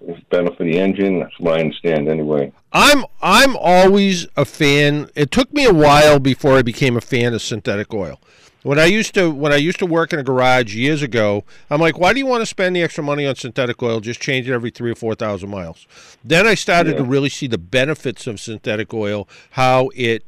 it's 0.00 0.24
better 0.30 0.50
for 0.54 0.64
the 0.64 0.78
engine? 0.78 1.18
That's 1.20 1.38
what 1.38 1.58
I 1.58 1.60
understand 1.60 2.08
anyway. 2.08 2.50
I'm 2.72 3.04
I'm 3.20 3.56
always 3.56 4.26
a 4.36 4.46
fan. 4.46 5.10
It 5.14 5.30
took 5.30 5.52
me 5.52 5.66
a 5.66 5.74
while 5.74 6.18
before 6.18 6.56
I 6.56 6.62
became 6.62 6.96
a 6.96 7.02
fan 7.02 7.34
of 7.34 7.42
synthetic 7.42 7.92
oil. 7.92 8.20
When 8.62 8.78
I 8.78 8.86
used 8.86 9.12
to 9.14 9.30
when 9.30 9.52
I 9.52 9.56
used 9.56 9.78
to 9.80 9.86
work 9.86 10.14
in 10.14 10.18
a 10.18 10.24
garage 10.24 10.74
years 10.74 11.02
ago, 11.02 11.44
I'm 11.68 11.80
like, 11.80 11.98
why 11.98 12.14
do 12.14 12.18
you 12.18 12.26
want 12.26 12.40
to 12.40 12.46
spend 12.46 12.74
the 12.74 12.82
extra 12.82 13.04
money 13.04 13.26
on 13.26 13.36
synthetic 13.36 13.82
oil? 13.82 14.00
Just 14.00 14.20
change 14.20 14.48
it 14.48 14.54
every 14.54 14.70
three 14.70 14.90
or 14.90 14.96
four 14.96 15.14
thousand 15.14 15.50
miles. 15.50 15.86
Then 16.24 16.46
I 16.46 16.54
started 16.54 16.96
to 16.96 17.04
really 17.04 17.28
see 17.28 17.46
the 17.46 17.58
benefits 17.58 18.26
of 18.26 18.40
synthetic 18.40 18.94
oil, 18.94 19.28
how 19.50 19.90
it 19.94 20.24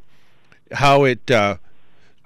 how 0.73 1.05
it 1.05 1.31
uh, 1.31 1.57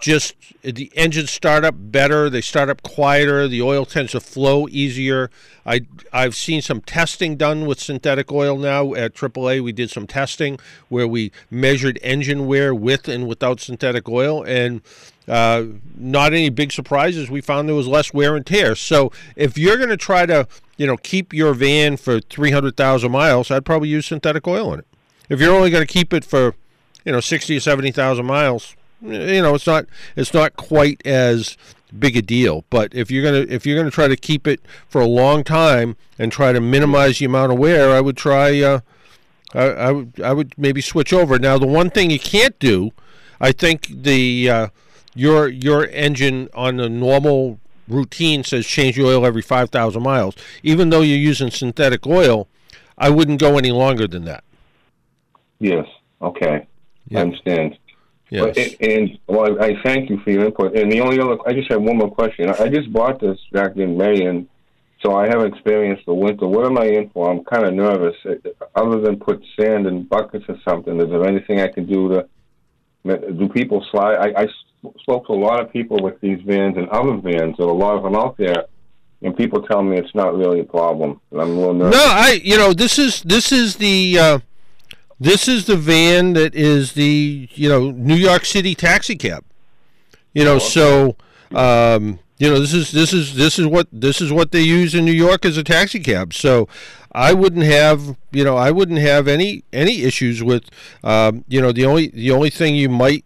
just 0.03 0.35
the 0.63 0.93
engines 0.97 1.31
start 1.31 1.65
up 1.65 1.77
better 1.79 2.29
they 2.29 2.41
start 2.41 2.69
up 2.69 2.83
quieter 2.83 3.47
the 3.47 3.63
oil 3.63 3.87
tends 3.87 4.13
to 4.13 4.21
flow 4.21 4.69
easier. 4.69 5.31
I 5.65 5.83
i've 6.13 6.35
seen 6.35 6.61
some 6.61 6.81
testing 6.81 7.37
done 7.37 7.67
with 7.67 7.81
synthetic 7.81 8.31
oil 8.33 8.59
now 8.59 8.95
at 8.95 9.15
aaa 9.15 9.63
we 9.63 9.73
did 9.73 9.91
some 9.91 10.09
testing 10.09 10.59
where 10.89 11.07
we 11.07 11.31
measured 11.51 12.01
engine 12.03 12.47
wear 12.47 12.75
with 12.75 13.09
and 13.09 13.29
without 13.29 13.61
synthetic 13.61 14.09
oil 14.09 14.43
and 14.43 14.83
uh, 15.29 15.67
not 15.97 16.33
any 16.33 16.51
big 16.51 16.73
surprises. 16.73 17.31
We 17.31 17.41
found 17.41 17.69
there 17.69 17.77
was 17.77 17.87
less 17.87 18.13
wear 18.13 18.35
and 18.35 18.45
tear. 18.45 18.75
So 18.75 19.13
if 19.37 19.57
you're 19.57 19.77
going 19.77 19.89
to 19.89 19.97
try 19.97 20.27
to 20.27 20.49
you 20.77 20.87
know 20.89 20.97
keep 20.97 21.33
your 21.33 21.55
van 21.55 21.97
for 21.97 22.19
300000 22.19 23.13
miles 23.13 23.51
i'd 23.53 23.65
probably 23.65 23.89
use 23.89 24.07
synthetic 24.07 24.49
oil 24.49 24.75
in 24.75 24.81
it. 24.81 24.87
If 25.29 25.41
you're 25.41 25.55
only 25.55 25.71
going 25.71 25.87
to 25.87 25.93
keep 25.93 26.13
it 26.13 26.25
for 26.25 26.57
you 27.05 27.13
know 27.13 27.21
60 27.21 27.57
or 27.57 27.61
70,000 27.61 28.27
miles 28.27 28.75
you 29.03 29.43
know 29.43 29.55
it's 29.55 29.67
not 29.67 29.87
it's 30.17 30.33
not 30.33 30.57
quite 30.57 31.05
as 31.07 31.57
big 31.99 32.17
a 32.17 32.23
deal 32.23 32.65
but 32.71 32.95
if 32.95 33.11
you're 33.11 33.23
going 33.23 33.47
to 33.47 33.53
if 33.53 33.67
you're 33.67 33.77
going 33.77 33.87
to 33.87 33.95
try 33.95 34.09
to 34.09 34.17
keep 34.17 34.47
it 34.47 34.61
for 34.89 35.01
a 35.01 35.07
long 35.07 35.45
time 35.45 35.97
and 36.19 36.33
try 36.33 36.53
to 36.53 36.61
minimize 36.61 37.19
the 37.19 37.25
amount 37.25 37.53
of 37.53 37.59
wear 37.59 37.91
I 37.91 38.01
would 38.01 38.17
try 38.17 38.61
uh 38.61 38.81
I, 39.55 39.65
I 39.65 39.91
would 39.93 40.21
I 40.23 40.33
would 40.33 40.55
maybe 40.57 40.81
switch 40.81 41.13
over 41.13 41.39
now 41.39 41.59
the 41.59 41.67
one 41.67 41.91
thing 41.91 42.11
you 42.11 42.19
can't 42.19 42.59
do 42.59 42.93
I 43.41 43.53
think 43.53 43.89
the 43.89 44.49
uh, 44.49 44.69
your 45.15 45.49
your 45.49 45.87
engine 45.89 46.49
on 46.55 46.77
the 46.77 46.89
normal 46.89 47.59
routine 47.89 48.45
says 48.45 48.67
change 48.67 48.97
the 48.97 49.05
oil 49.05 49.27
every 49.27 49.43
5,000 49.43 50.03
miles 50.03 50.35
even 50.63 50.91
though 50.91 51.03
you're 51.03 51.19
using 51.19 51.51
synthetic 51.51 52.07
oil 52.07 52.49
I 52.97 53.11
wouldn't 53.11 53.41
go 53.41 53.59
any 53.59 53.73
longer 53.73 54.07
than 54.07 54.25
that 54.25 54.45
Yes. 55.63 55.87
Okay. 56.21 56.67
Yeah. 57.09 57.19
I 57.19 57.23
understand. 57.23 57.79
Yes 58.33 58.77
and, 58.81 58.93
and 58.93 59.19
well, 59.27 59.63
I, 59.63 59.67
I 59.67 59.83
thank 59.85 60.11
you 60.11 60.19
for 60.21 60.31
your 60.31 60.47
input. 60.47 60.77
And 60.77 60.91
the 60.91 61.01
only 61.01 61.21
other, 61.21 61.37
I 61.47 61.53
just 61.53 61.71
have 61.71 61.83
one 61.83 61.99
more 61.99 62.11
question. 62.11 62.49
I, 62.49 62.65
I 62.65 62.69
just 62.69 62.93
bought 62.93 63.21
this 63.21 63.39
back 63.53 63.77
in 63.77 63.97
May, 63.97 64.25
and 64.25 64.49
so 65.03 65.15
I 65.17 65.27
haven't 65.27 65.53
experienced 65.53 66.07
the 66.07 66.15
winter. 66.15 66.47
What 66.47 66.67
am 66.67 66.79
I 66.79 66.87
in 66.87 67.11
for? 67.11 67.31
I'm 67.31 67.45
kind 67.45 67.67
of 67.67 67.75
nervous. 67.75 68.17
Uh, 68.25 68.35
Other 68.75 69.01
than 69.01 69.19
put 69.19 69.45
sand 69.59 69.87
in 69.87 70.05
buckets 70.05 70.45
or 70.49 70.57
something, 70.67 71.01
is 71.01 71.09
there 71.11 71.27
anything 71.27 71.61
I 71.61 71.69
can 71.69 71.87
do 71.87 72.09
to? 72.09 72.29
Do 73.33 73.49
people 73.49 73.85
slide? 73.91 74.17
I, 74.17 74.43
I 74.43 74.47
spoke 75.01 75.27
to 75.27 75.33
a 75.33 75.35
lot 75.35 75.61
of 75.61 75.73
people 75.73 75.99
with 76.03 76.21
these 76.21 76.41
vans 76.47 76.77
and 76.77 76.89
other 76.89 77.17
vans. 77.17 77.57
and 77.59 77.69
a 77.69 77.73
lot 77.73 77.97
of 77.97 78.05
them 78.05 78.15
out 78.15 78.37
there, 78.37 78.65
and 79.23 79.37
people 79.37 79.63
tell 79.63 79.83
me 79.83 79.99
it's 79.99 80.15
not 80.15 80.37
really 80.37 80.61
a 80.61 80.65
problem. 80.65 81.21
And 81.33 81.41
I'm 81.41 81.51
a 81.51 81.55
little 81.55 81.75
nervous. 81.75 81.97
No, 81.97 82.05
I 82.05 82.41
you 82.43 82.57
know 82.57 82.73
this 82.73 82.99
is 82.99 83.23
this 83.23 83.51
is 83.51 83.77
the 83.77 84.19
uh, 84.19 84.39
this 85.23 85.47
is 85.47 85.67
the 85.67 85.77
van 85.77 86.33
that 86.33 86.55
is 86.55 86.95
the 86.95 87.49
you 87.53 87.69
know 87.69 87.91
New 87.91 88.17
York 88.17 88.45
City 88.45 88.75
taxi 88.75 89.15
cab. 89.15 89.45
You 90.35 90.45
know, 90.45 90.59
so 90.59 91.17
um, 91.55 92.19
you 92.39 92.51
know 92.51 92.59
this 92.59 92.75
is 92.75 92.91
this 92.91 93.13
is 93.13 93.37
this 93.37 93.59
is 93.59 93.67
what 93.67 93.87
this 93.93 94.21
is 94.21 94.33
what 94.33 94.51
they 94.51 94.63
use 94.63 94.95
in 94.95 95.05
New 95.05 95.13
York 95.13 95.45
as 95.45 95.57
a 95.57 95.63
taxi 95.63 96.01
cab. 96.01 96.35
So 96.35 96.69
I 97.13 97.33
wouldn't 97.33 97.65
have 97.65 98.17
you 98.33 98.43
know 98.43 98.57
I 98.57 98.73
wouldn't 98.73 98.99
have 98.99 99.29
any 99.29 99.63
any 99.73 100.03
issues 100.03 100.43
with 100.43 100.65
um, 101.05 101.45
you 101.47 101.61
know 101.61 101.71
the 101.71 101.85
only 101.85 102.09
the 102.09 102.33
only 102.33 102.51
thing 102.51 102.75
you 102.75 102.89
might 102.89 103.25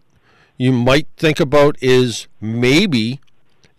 you 0.57 0.71
might 0.71 1.07
think 1.17 1.39
about 1.39 1.77
is 1.81 2.27
maybe 2.39 3.19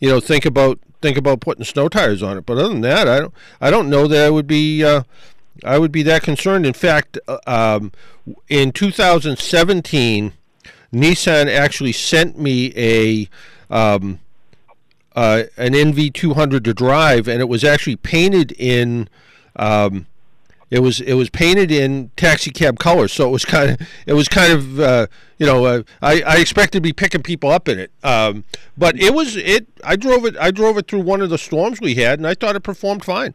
you 0.01 0.09
know 0.09 0.19
think 0.19 0.45
about 0.45 0.81
think 1.01 1.17
about 1.17 1.41
putting 1.41 1.65
snow 1.65 1.89
tires 1.89 2.23
on 2.23 2.37
it 2.37 2.45
but 2.45 2.59
other 2.59 2.69
than 2.69 2.81
that 2.81 3.07
i 3.07 3.21
don't 3.21 3.35
i 3.61 3.71
don't 3.71 3.89
know 3.89 4.09
that 4.09 4.27
i 4.27 4.31
would 4.31 4.49
be 4.49 4.83
uh, 4.83 5.03
i 5.65 5.79
would 5.79 5.93
be 5.93 6.03
that 6.03 6.23
concerned 6.23 6.67
in 6.67 6.73
fact 6.73 7.19
uh, 7.29 7.39
um, 7.47 7.93
in 8.49 8.73
2017 8.73 10.33
nissan 10.93 11.47
actually 11.49 11.93
sent 11.93 12.39
me 12.39 12.73
a 12.77 13.29
um, 13.71 14.21
uh, 15.15 15.45
an 15.57 15.73
nv200 15.73 16.65
to 16.65 16.73
drive 16.73 17.29
and 17.29 17.41
it 17.41 17.49
was 17.49 17.65
actually 17.65 17.97
painted 17.97 18.53
in 18.53 19.09
um, 19.57 20.07
It 20.71 20.81
was 20.81 21.01
it 21.01 21.15
was 21.15 21.31
painted 21.31 21.71
in 21.71 22.11
taxi 22.17 22.51
cab 22.51 22.79
colors, 22.79 23.13
so 23.13 23.27
it 23.27 23.33
was 23.33 23.45
kind 23.45 23.71
of 23.71 23.89
it 24.07 24.13
was 24.13 24.29
kind 24.29 24.53
of 24.53 24.79
uh, 24.79 25.07
you 25.39 25.47
know 25.47 25.65
uh, 25.65 25.83
I, 26.03 26.21
I 26.21 26.37
expected 26.37 26.79
to 26.79 26.81
be 26.83 26.93
picking 26.93 27.23
people 27.23 27.51
up 27.51 27.69
in 27.69 27.79
it, 27.79 27.91
um, 28.05 28.45
but 28.77 28.99
it 29.01 29.15
was 29.15 29.35
it. 29.37 29.67
I 29.83 29.97
drove 29.97 30.27
it 30.27 30.37
I 30.37 30.51
drove 30.51 30.77
it 30.77 30.87
through 30.87 31.01
one 31.01 31.23
of 31.23 31.31
the 31.31 31.39
storms 31.39 31.81
we 31.81 31.95
had, 31.95 32.19
and 32.19 32.27
I 32.27 32.35
thought 32.35 32.55
it 32.55 32.61
performed 32.61 33.03
fine. 33.03 33.33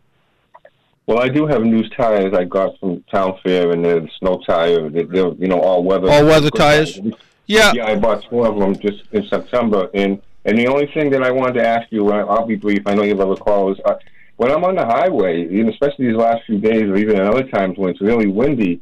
Well, 1.05 1.19
I 1.19 1.27
do 1.27 1.45
have 1.47 1.63
new 1.63 1.87
tires 1.89 2.33
I 2.33 2.45
got 2.45 2.79
from 2.79 3.03
Town 3.11 3.37
Fair, 3.43 3.71
and 3.71 3.83
they're 3.83 3.99
the 3.99 4.09
snow 4.19 4.41
tire. 4.45 4.89
They're, 4.89 5.03
they're 5.03 5.33
you 5.33 5.47
know 5.47 5.59
all 5.59 5.83
weather. 5.83 6.09
All 6.09 6.25
weather 6.25 6.49
tires? 6.49 6.97
Yeah. 7.45 7.73
Yeah, 7.73 7.87
I 7.87 7.95
bought 7.95 8.23
four 8.29 8.47
of 8.47 8.57
them 8.57 8.75
just 8.77 9.03
in 9.11 9.27
September, 9.27 9.89
and 9.93 10.21
and 10.45 10.57
the 10.57 10.67
only 10.67 10.87
thing 10.87 11.09
that 11.11 11.23
I 11.23 11.31
wanted 11.31 11.55
to 11.55 11.67
ask 11.67 11.91
you, 11.91 12.09
and 12.09 12.29
I'll 12.29 12.45
be 12.45 12.55
brief. 12.55 12.83
I 12.85 12.93
know 12.93 13.03
you 13.03 13.09
have 13.09 13.19
other 13.19 13.35
calls. 13.35 13.79
Uh, 13.83 13.95
when 14.37 14.51
I'm 14.51 14.63
on 14.63 14.75
the 14.75 14.85
highway, 14.85 15.47
you 15.47 15.63
know, 15.63 15.71
especially 15.71 16.07
these 16.07 16.15
last 16.15 16.45
few 16.45 16.57
days, 16.57 16.83
or 16.83 16.95
even 16.95 17.17
at 17.17 17.27
other 17.27 17.43
times 17.43 17.77
when 17.77 17.89
it's 17.91 18.01
really 18.01 18.27
windy, 18.27 18.81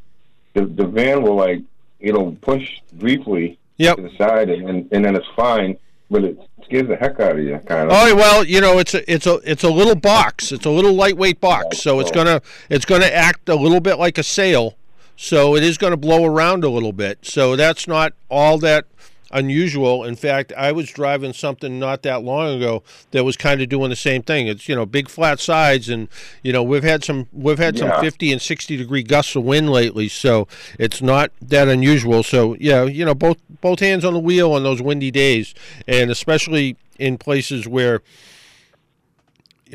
the 0.54 0.66
the 0.66 0.86
van 0.86 1.24
will 1.24 1.36
like 1.36 1.62
you 2.00 2.14
know 2.14 2.38
push 2.42 2.80
briefly 2.94 3.58
Yep. 3.78 3.96
to 3.96 4.02
the 4.04 4.16
side, 4.16 4.50
and 4.52 4.88
and 4.92 5.04
then 5.04 5.16
it's 5.16 5.28
fine, 5.36 5.76
but 6.12 6.24
it 6.24 6.38
scares 6.72 6.88
the 6.88 6.96
heck 6.96 7.20
out 7.20 7.38
of 7.38 7.44
you, 7.44 7.60
kind 7.66 7.90
of. 7.90 7.92
Oh 7.92 8.16
well, 8.16 8.46
you 8.46 8.62
know 8.62 8.80
it's 8.80 8.94
a 8.94 9.12
it's 9.12 9.28
a 9.28 9.36
it's 9.44 9.64
a 9.64 9.70
little 9.70 9.96
box. 9.96 10.52
It's 10.52 10.66
a 10.66 10.70
little 10.70 10.94
lightweight 10.94 11.42
box, 11.42 11.80
so 11.80 12.00
it's 12.00 12.10
oh. 12.12 12.14
gonna 12.14 12.42
it's 12.70 12.86
gonna 12.86 13.06
act 13.06 13.50
a 13.50 13.56
little 13.56 13.82
bit 13.82 13.96
like 13.96 14.18
a 14.18 14.24
sail. 14.24 14.78
So 15.18 15.56
it 15.56 15.62
is 15.62 15.78
going 15.78 15.92
to 15.92 15.98
blow 15.98 16.26
around 16.26 16.64
a 16.64 16.70
little 16.70 16.94
bit. 16.94 17.20
So 17.22 17.56
that's 17.56 17.88
not 17.88 18.14
all 18.28 18.58
that 18.60 18.86
unusual. 19.34 20.04
In 20.04 20.16
fact, 20.16 20.54
I 20.58 20.72
was 20.72 20.90
driving 20.90 21.34
something 21.34 21.80
not 21.80 22.04
that 22.04 22.24
long 22.24 22.58
ago 22.58 22.84
that 23.12 23.24
was 23.24 23.38
kind 23.38 23.62
of 23.62 23.70
doing 23.70 23.90
the 23.90 23.96
same 23.96 24.22
thing. 24.22 24.48
It's 24.48 24.68
you 24.68 24.76
know 24.76 24.86
big 24.86 25.10
flat 25.10 25.40
sides, 25.40 25.90
and 25.90 26.08
you 26.44 26.54
know 26.54 26.64
we've 26.64 26.84
had 26.84 27.04
some 27.04 27.28
we've 27.32 27.60
had 27.60 27.78
some 27.78 28.00
50 28.02 28.32
and 28.32 28.42
60 28.42 28.78
degree 28.78 29.04
gusts 29.04 29.36
of 29.36 29.44
wind 29.44 29.70
lately, 29.70 30.08
so 30.08 30.48
it's 30.80 31.02
not 31.02 31.32
that 31.42 31.68
unusual. 31.68 32.24
So 32.24 32.56
yeah, 32.60 32.84
you 32.84 33.06
know 33.06 33.16
both 33.16 33.38
both 33.62 33.80
hands 33.80 34.06
on 34.06 34.14
the 34.14 34.20
wheel 34.20 34.54
on 34.54 34.64
those 34.64 34.82
windy 34.82 35.12
days, 35.12 35.54
and 35.88 36.12
especially 36.12 36.78
in 37.00 37.18
places 37.18 37.68
where 37.68 38.02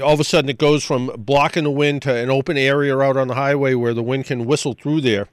all 0.03 0.13
of 0.13 0.21
a 0.21 0.25
sudden 0.25 0.51
it 0.51 0.59
goes 0.59 0.85
from 0.85 1.11
blocking 1.17 1.65
the 1.65 1.71
wind 1.71 2.03
to 2.03 2.15
an 2.15 2.31
open 2.31 2.57
area 2.57 2.97
out 2.99 3.17
on 3.17 3.29
the 3.29 3.35
highway 3.35 3.75
where 3.75 3.95
the 3.95 4.03
wind 4.03 4.27
can 4.27 4.45
whistle 4.45 4.75
through 4.75 5.01
there. 5.01 5.29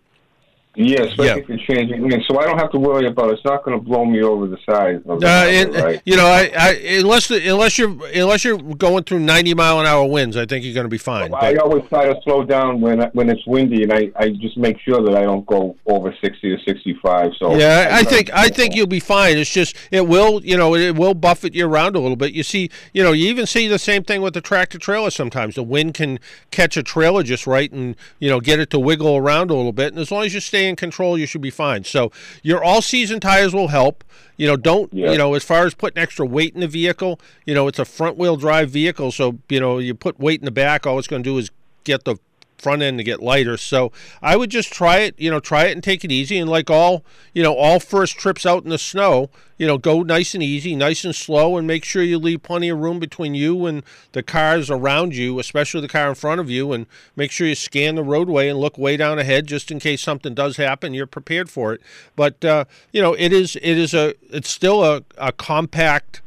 Yeah, 0.75 1.01
especially 1.03 1.25
Yeah. 1.27 1.35
if 1.37 1.49
you're 1.49 1.57
changing 1.59 2.09
lanes. 2.09 2.25
So 2.27 2.39
I 2.39 2.45
don't 2.45 2.57
have 2.57 2.71
to 2.71 2.79
worry 2.79 3.05
about 3.05 3.29
it. 3.29 3.33
it's 3.33 3.45
not 3.45 3.63
going 3.63 3.77
to 3.77 3.83
blow 3.83 4.05
me 4.05 4.23
over 4.23 4.47
the 4.47 4.57
side. 4.67 5.03
Of 5.07 5.19
the 5.19 5.27
Uh, 5.27 5.29
and, 5.45 5.75
right? 5.75 6.01
You 6.03 6.17
know, 6.17 6.25
I, 6.25 6.51
I 6.57 6.69
unless 6.99 7.27
the, 7.27 7.47
unless 7.47 7.77
you're 7.77 7.95
unless 8.15 8.43
you're 8.43 8.57
going 8.57 9.03
through 9.03 9.19
90 9.19 9.53
mile 9.53 9.79
an 9.79 9.85
hour 9.85 10.03
winds, 10.05 10.35
I 10.35 10.45
think 10.47 10.65
you're 10.65 10.73
going 10.73 10.85
to 10.85 10.89
be 10.89 10.97
fine. 10.97 11.31
I 11.33 11.53
But, 11.53 11.59
always 11.59 11.83
try 11.89 12.11
to 12.11 12.19
slow 12.23 12.43
down 12.43 12.81
when 12.81 13.01
when 13.13 13.29
it's 13.29 13.45
windy, 13.45 13.83
and 13.83 13.93
I, 13.93 14.09
I 14.15 14.29
just 14.29 14.57
make 14.57 14.79
sure 14.79 15.03
that 15.03 15.15
I 15.15 15.21
don't 15.21 15.45
go 15.45 15.75
over 15.85 16.13
sixty 16.23 16.51
or 16.51 16.57
sixty 16.65 16.97
five. 17.05 17.31
So 17.37 17.55
yeah, 17.55 17.89
I 17.91 18.03
think 18.03 18.31
I 18.33 18.49
think 18.49 18.75
you'll 18.75 18.87
be 18.87 18.99
fine. 18.99 19.37
It's 19.37 19.51
just 19.53 19.75
it 19.91 20.07
will 20.07 20.43
you 20.43 20.57
know 20.57 20.75
it 20.75 20.95
will 20.95 21.13
buffet 21.13 21.53
you 21.53 21.67
around 21.67 21.95
a 21.95 21.99
little 21.99 22.15
bit. 22.17 22.33
You 22.33 22.41
see, 22.43 22.69
you 22.93 23.03
know, 23.03 23.11
you 23.11 23.27
even 23.29 23.45
see 23.45 23.67
the 23.67 23.77
same 23.79 24.03
thing 24.03 24.21
with 24.21 24.33
the 24.33 24.41
tractor 24.41 24.79
trailer. 24.79 25.11
Sometimes 25.11 25.53
the 25.53 25.63
wind 25.63 25.93
can 25.93 26.19
catch 26.49 26.77
a 26.77 26.83
trailer 26.83 27.21
just 27.21 27.45
right 27.45 27.71
and 27.71 27.95
you 28.19 28.29
know 28.29 28.39
get 28.39 28.59
it 28.59 28.71
to 28.71 28.79
wiggle 28.79 29.17
around 29.17 29.51
a 29.51 29.55
little 29.55 29.71
bit. 29.71 29.93
And 29.93 29.99
as 29.99 30.11
long 30.11 30.23
as 30.25 30.33
you 30.33 30.39
stay 30.39 30.62
in 30.67 30.75
control, 30.75 31.17
you 31.17 31.25
should 31.25 31.41
be 31.41 31.49
fine. 31.49 31.83
So 31.83 32.11
your 32.41 32.63
all 32.63 32.81
season 32.81 33.19
tires 33.19 33.53
will 33.53 33.69
help. 33.69 34.03
You 34.37 34.47
know, 34.47 34.55
don't 34.57 34.91
Yeah. 34.93 35.11
you 35.11 35.17
know 35.17 35.33
as 35.35 35.43
far 35.43 35.65
as 35.65 35.73
putting 35.73 36.01
extra 36.01 36.25
weight 36.25 36.53
in 36.55 36.61
the 36.61 36.67
vehicle. 36.67 37.19
You 37.45 37.53
know, 37.53 37.67
it's 37.67 37.79
a 37.79 37.85
front 37.85 38.17
wheel 38.17 38.35
drive 38.35 38.69
vehicle, 38.71 39.11
so 39.11 39.37
you 39.49 39.59
know 39.59 39.77
you 39.79 39.93
put 39.93 40.19
weight 40.19 40.39
in 40.41 40.45
the 40.45 40.51
back. 40.51 40.85
All 40.87 40.97
it's 40.99 41.07
going 41.07 41.23
to 41.23 41.29
do 41.29 41.37
is 41.37 41.51
get 41.83 42.05
the 42.05 42.15
front 42.63 42.81
end 42.81 42.97
to 42.97 43.03
get 43.03 43.21
lighter. 43.21 43.57
So 43.57 43.91
I 44.21 44.35
would 44.35 44.49
just 44.49 44.71
try 44.71 44.99
it, 44.99 45.15
you 45.19 45.29
know, 45.29 45.39
try 45.39 45.65
it 45.65 45.73
and 45.73 45.83
take 45.83 46.03
it 46.03 46.11
easy. 46.11 46.37
And 46.37 46.49
like 46.49 46.69
all, 46.69 47.03
you 47.33 47.43
know, 47.43 47.53
all 47.53 47.79
first 47.79 48.17
trips 48.17 48.45
out 48.45 48.63
in 48.63 48.69
the 48.69 48.77
snow, 48.77 49.29
you 49.57 49.67
know, 49.67 49.77
go 49.77 50.01
nice 50.01 50.33
and 50.33 50.41
easy, 50.41 50.75
nice 50.75 51.05
and 51.05 51.15
slow, 51.15 51.57
and 51.57 51.67
make 51.67 51.85
sure 51.85 52.01
you 52.01 52.17
leave 52.17 52.41
plenty 52.41 52.69
of 52.69 52.79
room 52.79 52.99
between 52.99 53.35
you 53.35 53.65
and 53.65 53.83
the 54.13 54.23
cars 54.23 54.69
around 54.69 55.15
you, 55.15 55.39
especially 55.39 55.81
the 55.81 55.87
car 55.87 56.09
in 56.09 56.15
front 56.15 56.41
of 56.41 56.49
you, 56.49 56.73
and 56.73 56.87
make 57.15 57.31
sure 57.31 57.47
you 57.47 57.55
scan 57.55 57.95
the 57.95 58.03
roadway 58.03 58.47
and 58.47 58.59
look 58.59 58.77
way 58.77 58.97
down 58.97 59.19
ahead 59.19 59.45
just 59.45 59.69
in 59.69 59.79
case 59.79 60.01
something 60.01 60.33
does 60.33 60.57
happen. 60.57 60.93
You're 60.93 61.05
prepared 61.05 61.49
for 61.49 61.73
it. 61.73 61.81
But 62.15 62.43
uh, 62.43 62.65
you 62.91 63.01
know, 63.01 63.13
it 63.13 63.31
is 63.31 63.55
it 63.57 63.77
is 63.77 63.93
a 63.93 64.15
it's 64.31 64.49
still 64.49 64.83
a, 64.83 65.03
a 65.17 65.31
compact 65.31 66.21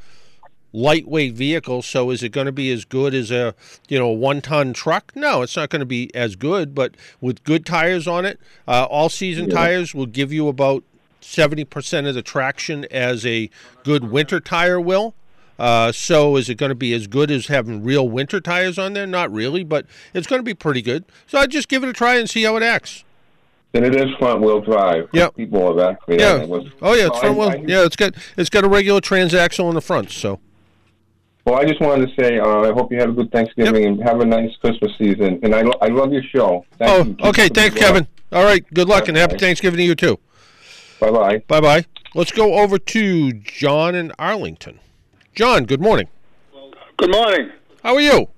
lightweight 0.77 1.35
vehicle. 1.35 1.81
So 1.83 2.11
is 2.11 2.23
it 2.23 2.29
going 2.31 2.45
to 2.47 2.53
be 2.53 2.71
as 2.71 2.85
good 2.85 3.15
as 3.15 3.31
a 3.31 3.55
you 3.89 3.99
know 3.99 4.09
one 4.09 4.41
ton 4.41 4.73
truck? 4.73 5.13
No, 5.17 5.43
it's 5.43 5.57
not 5.57 5.71
going 5.71 5.81
to 5.81 5.87
be 5.87 6.15
as 6.15 6.37
good. 6.37 6.75
But 6.75 6.95
with 7.21 7.43
good 7.45 7.65
tires 7.65 8.07
on 8.07 8.25
it, 8.25 8.39
uh, 8.69 8.85
all 8.91 9.09
season 9.09 9.49
tires 9.49 9.95
will 9.95 10.07
give 10.07 10.33
you 10.33 10.49
about 10.49 10.85
seventy 11.21 11.65
percent 11.65 12.07
of 12.07 12.15
the 12.15 12.23
traction 12.23 12.85
as 12.91 13.25
a 13.25 13.49
good 13.85 14.11
winter 14.11 14.39
tire 14.39 14.81
will. 14.81 15.15
Uh, 15.59 15.91
so 15.91 16.37
is 16.37 16.51
it 16.51 16.57
going 16.57 16.69
to 16.69 16.75
be 16.75 16.93
as 16.93 17.07
good 17.07 17.31
as 17.31 17.47
having 17.47 17.83
real 17.83 18.07
winter 18.07 18.41
tires 18.43 18.79
on 18.79 18.93
there? 18.93 19.07
Not 19.07 19.33
really, 19.33 19.65
but 19.65 19.87
it's 20.13 20.27
going 20.27 20.39
to 20.41 20.45
be 20.45 20.53
pretty 20.53 20.83
good. 20.83 21.05
So 21.27 21.39
I'd 21.39 21.51
just 21.51 21.69
give 21.69 21.83
it 21.83 21.89
a 21.89 21.95
try 21.95 22.17
and 22.17 22.29
see 22.29 22.43
how 22.43 22.57
it 22.57 22.63
acts. 22.63 23.05
and 23.73 23.83
it 23.85 23.95
is 23.97 24.15
front 24.19 24.43
wheel 24.43 24.61
drive. 24.61 25.09
Yep. 25.15 25.35
people 25.35 25.67
have 25.69 25.79
asked 25.97 26.07
me. 26.09 26.19
Yeah. 26.19 26.35
that. 26.35 26.43
It 26.43 26.49
was- 26.51 26.67
Oh 26.83 26.93
yeah, 26.95 27.07
it's 27.07 27.19
front 27.21 27.39
wheel. 27.39 27.49
I- 27.49 27.65
Yeah, 27.67 27.85
it's 27.87 27.97
got 27.97 28.13
it's 28.37 28.51
got 28.51 28.65
a 28.65 28.69
regular 28.69 29.01
transaxle 29.01 29.67
in 29.71 29.75
the 29.75 29.81
front. 29.81 30.11
So 30.11 30.41
Well, 31.47 31.61
I 31.61 31.65
just 31.65 31.81
wanted 31.81 32.09
to 32.09 32.23
say, 32.23 32.41
uh, 32.41 32.63
I 32.63 32.73
hope 32.73 32.91
you 32.91 32.99
have 32.99 33.11
a 33.11 33.13
good 33.13 33.31
Thanksgiving 33.31 33.85
and 33.87 34.03
have 34.03 34.21
a 34.21 34.25
nice 34.25 34.51
Christmas 34.57 34.91
season. 34.99 35.39
And 35.45 35.55
I, 35.55 35.63
lo- 35.63 35.79
I 35.81 35.87
love 35.87 36.13
your 36.13 36.25
show. 36.25 36.67
Thank 36.77 36.91
oh, 36.91 37.05
you. 37.25 37.29
okay. 37.31 37.49
Thanks, 37.49 37.77
Kevin. 37.79 38.09
All 38.33 38.43
right. 38.45 38.65
Good 38.75 38.89
luck 38.89 39.07
and 39.07 39.17
happy 39.17 39.39
Thanksgiving 39.39 39.79
to 39.79 39.85
you 39.85 39.95
too. 39.95 40.19
Bye 41.01 41.13
bye. 41.13 41.39
Bye 41.47 41.61
bye. 41.61 41.85
Let's 42.17 42.33
go 42.33 42.55
over 42.55 42.79
to 42.79 43.33
John 43.35 43.95
in 43.95 44.11
Arlington. 44.19 44.81
John, 45.37 45.67
good 45.67 45.81
morning. 45.81 46.09
Good 46.97 47.13
morning. 47.13 47.51
How 47.85 47.95
are 47.95 48.01
you? 48.01 48.29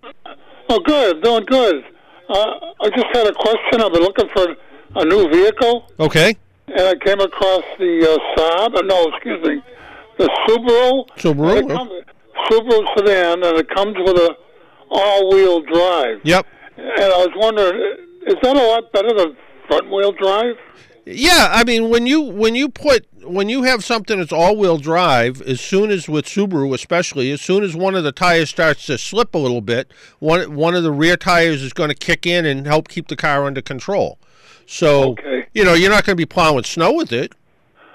Oh, 0.68 0.80
good, 0.80 1.22
doing 1.22 1.44
good. 1.46 1.84
Uh, 2.28 2.34
I 2.82 2.90
just 2.90 3.06
had 3.14 3.26
a 3.26 3.32
question. 3.32 3.80
I've 3.80 3.92
been 3.92 4.02
looking 4.02 4.28
for 4.34 4.54
a 4.96 5.04
new 5.04 5.30
vehicle, 5.30 5.90
Okay. 5.98 6.36
and 6.66 6.80
I 6.80 6.94
came 6.96 7.20
across 7.20 7.62
the 7.78 8.02
uh, 8.02 8.36
Saab. 8.38 8.74
uh, 8.76 8.82
No, 8.82 9.08
excuse 9.14 9.46
me, 9.46 9.62
the 10.18 10.24
Subaru. 10.46 11.08
Subaru, 11.16 11.58
And 11.60 11.70
it 11.70 11.74
comes, 11.74 11.90
Subaru 12.46 12.86
sedan, 12.96 13.42
and 13.42 13.58
it 13.58 13.68
comes 13.70 13.96
with 13.98 14.16
a 14.16 14.36
all-wheel 14.90 15.62
drive. 15.62 16.20
Yep. 16.24 16.46
And 16.76 17.12
I 17.12 17.18
was 17.26 17.32
wondering, 17.36 17.96
is 18.26 18.36
that 18.42 18.56
a 18.56 18.62
lot 18.66 18.92
better 18.92 19.12
than 19.12 19.36
front-wheel 19.68 20.12
drive? 20.12 20.56
Yeah, 21.04 21.48
I 21.50 21.64
mean 21.64 21.88
when 21.88 22.06
you 22.06 22.20
when 22.20 22.54
you 22.54 22.68
put 22.68 23.06
when 23.24 23.48
you 23.48 23.62
have 23.62 23.82
something 23.82 24.18
that's 24.18 24.32
all-wheel 24.32 24.76
drive, 24.76 25.40
as 25.42 25.58
soon 25.60 25.90
as 25.90 26.06
with 26.08 26.26
Subaru 26.26 26.74
especially, 26.74 27.30
as 27.32 27.40
soon 27.40 27.64
as 27.64 27.74
one 27.74 27.94
of 27.94 28.04
the 28.04 28.12
tires 28.12 28.50
starts 28.50 28.84
to 28.86 28.98
slip 28.98 29.34
a 29.34 29.38
little 29.38 29.62
bit, 29.62 29.90
one 30.18 30.54
one 30.54 30.74
of 30.74 30.82
the 30.82 30.92
rear 30.92 31.16
tires 31.16 31.62
is 31.62 31.72
going 31.72 31.88
to 31.88 31.94
kick 31.94 32.26
in 32.26 32.44
and 32.44 32.66
help 32.66 32.88
keep 32.88 33.08
the 33.08 33.16
car 33.16 33.44
under 33.44 33.62
control. 33.62 34.18
So, 34.66 35.12
Okay. 35.12 35.46
you 35.54 35.64
know, 35.64 35.72
you're 35.72 35.90
not 35.90 36.04
going 36.04 36.12
to 36.14 36.20
be 36.20 36.26
plowing 36.26 36.64
snow 36.64 36.92
with 36.92 37.10
it. 37.10 37.32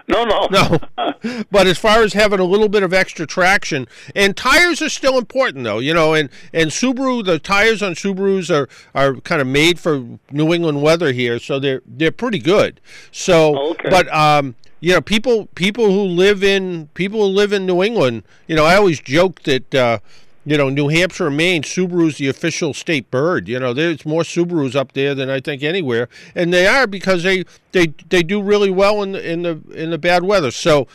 No, 0.07 0.25
no, 0.25 0.47
No. 0.97 1.43
but 1.51 1.65
as 1.65 1.77
far 1.77 2.03
as 2.03 2.13
having 2.13 2.39
a 2.39 2.43
little 2.43 2.67
bit 2.67 2.83
of 2.83 2.93
extra 2.93 3.25
traction, 3.25 3.87
and 4.15 4.35
tires 4.35 4.81
are 4.81 4.89
still 4.89 5.17
important 5.17 5.63
though, 5.63 5.79
you 5.79 5.93
know, 5.93 6.13
and, 6.13 6.29
and 6.53 6.71
Subaru, 6.71 7.23
the 7.25 7.39
tires 7.39 7.81
on 7.81 7.93
Subarus 7.95 8.53
are, 8.53 8.67
are 8.93 9.15
kind 9.21 9.41
of 9.41 9.47
made 9.47 9.79
for 9.79 10.03
New 10.31 10.53
England 10.53 10.81
weather 10.81 11.11
here, 11.13 11.39
so 11.39 11.57
they're 11.59 11.81
they're 11.85 12.11
pretty 12.11 12.39
good. 12.39 12.81
So 13.11 13.57
Okay. 13.71 13.89
but 13.89 14.13
um 14.13 14.55
you 14.81 14.91
know, 14.91 14.99
people 14.99 15.45
people 15.55 15.85
who 15.85 16.03
live 16.03 16.43
in 16.43 16.87
people 16.93 17.21
who 17.21 17.27
live 17.27 17.53
in 17.53 17.65
New 17.65 17.81
England, 17.81 18.23
you 18.47 18.55
know, 18.57 18.65
I 18.65 18.75
always 18.75 18.99
joke 18.99 19.43
that 19.43 19.73
uh 19.73 19.99
you 20.45 20.57
know, 20.57 20.69
New 20.69 20.89
Hampshire 20.89 21.27
and 21.27 21.37
Maine, 21.37 21.63
Subaru's 21.63 22.17
the 22.17 22.27
official 22.27 22.73
state 22.73 23.09
bird. 23.09 23.47
You 23.47 23.59
know, 23.59 23.73
there's 23.73 24.05
more 24.05 24.23
Subarus 24.23 24.75
up 24.75 24.93
there 24.93 25.15
than 25.15 25.29
I 25.29 25.39
think 25.39 25.63
anywhere, 25.63 26.09
and 26.35 26.53
they 26.53 26.67
are 26.67 26.87
because 26.87 27.23
they 27.23 27.45
they 27.71 27.87
they 28.09 28.23
do 28.23 28.41
really 28.41 28.69
well 28.69 29.01
in 29.03 29.13
the 29.13 29.31
in 29.31 29.43
the 29.43 29.61
in 29.73 29.91
the 29.91 29.97
bad 29.97 30.23
weather. 30.23 30.51
So, 30.51 30.87